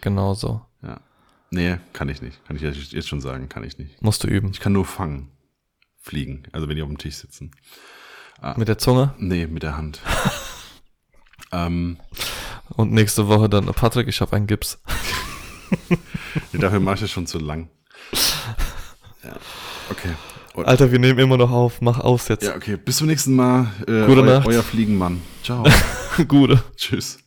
Genau 0.00 0.34
so. 0.34 0.62
ja. 0.82 1.00
Nee, 1.50 1.76
kann 1.92 2.08
ich 2.08 2.22
nicht. 2.22 2.42
Kann 2.46 2.56
ich 2.56 2.62
jetzt 2.62 3.08
schon 3.08 3.20
sagen, 3.20 3.48
kann 3.50 3.62
ich 3.62 3.76
nicht. 3.78 4.00
Musst 4.00 4.24
du 4.24 4.28
üben. 4.28 4.50
Ich 4.52 4.60
kann 4.60 4.72
nur 4.72 4.86
fangen. 4.86 5.28
Fliegen. 6.00 6.44
Also 6.52 6.66
wenn 6.68 6.76
die 6.76 6.82
auf 6.82 6.88
dem 6.88 6.96
Tisch 6.98 7.16
sitzen. 7.16 7.50
Mit 8.56 8.66
der 8.68 8.78
Zunge. 8.78 9.14
Nee, 9.18 9.46
mit 9.46 9.62
der 9.62 9.76
Hand. 9.76 10.00
ähm, 11.52 11.98
Und 12.70 12.90
nächste 12.92 13.28
Woche 13.28 13.48
dann, 13.48 13.66
Patrick, 13.66 14.08
ich 14.08 14.20
habe 14.20 14.34
einen 14.34 14.46
Gips. 14.46 14.80
nee, 16.52 16.58
dafür 16.58 16.80
mache 16.80 16.96
ich 16.96 17.00
das 17.02 17.10
schon 17.10 17.26
zu 17.26 17.38
lang. 17.38 17.68
Ja. 19.24 19.36
Okay. 19.90 20.10
Und, 20.54 20.66
Alter, 20.66 20.92
wir 20.92 20.98
nehmen 20.98 21.18
immer 21.18 21.36
noch 21.36 21.50
auf. 21.50 21.80
Mach 21.80 22.00
aus 22.00 22.28
jetzt. 22.28 22.44
ja, 22.44 22.54
okay. 22.54 22.76
Bis 22.76 22.98
zum 22.98 23.06
nächsten 23.06 23.34
Mal. 23.34 23.68
Äh, 23.86 24.06
Gute 24.06 24.20
eu 24.20 24.24
Nacht. 24.24 24.46
Euer 24.46 24.62
Fliegenmann. 24.62 25.22
Ciao. 25.42 25.64
Gute. 26.28 26.62
Tschüss. 26.76 27.18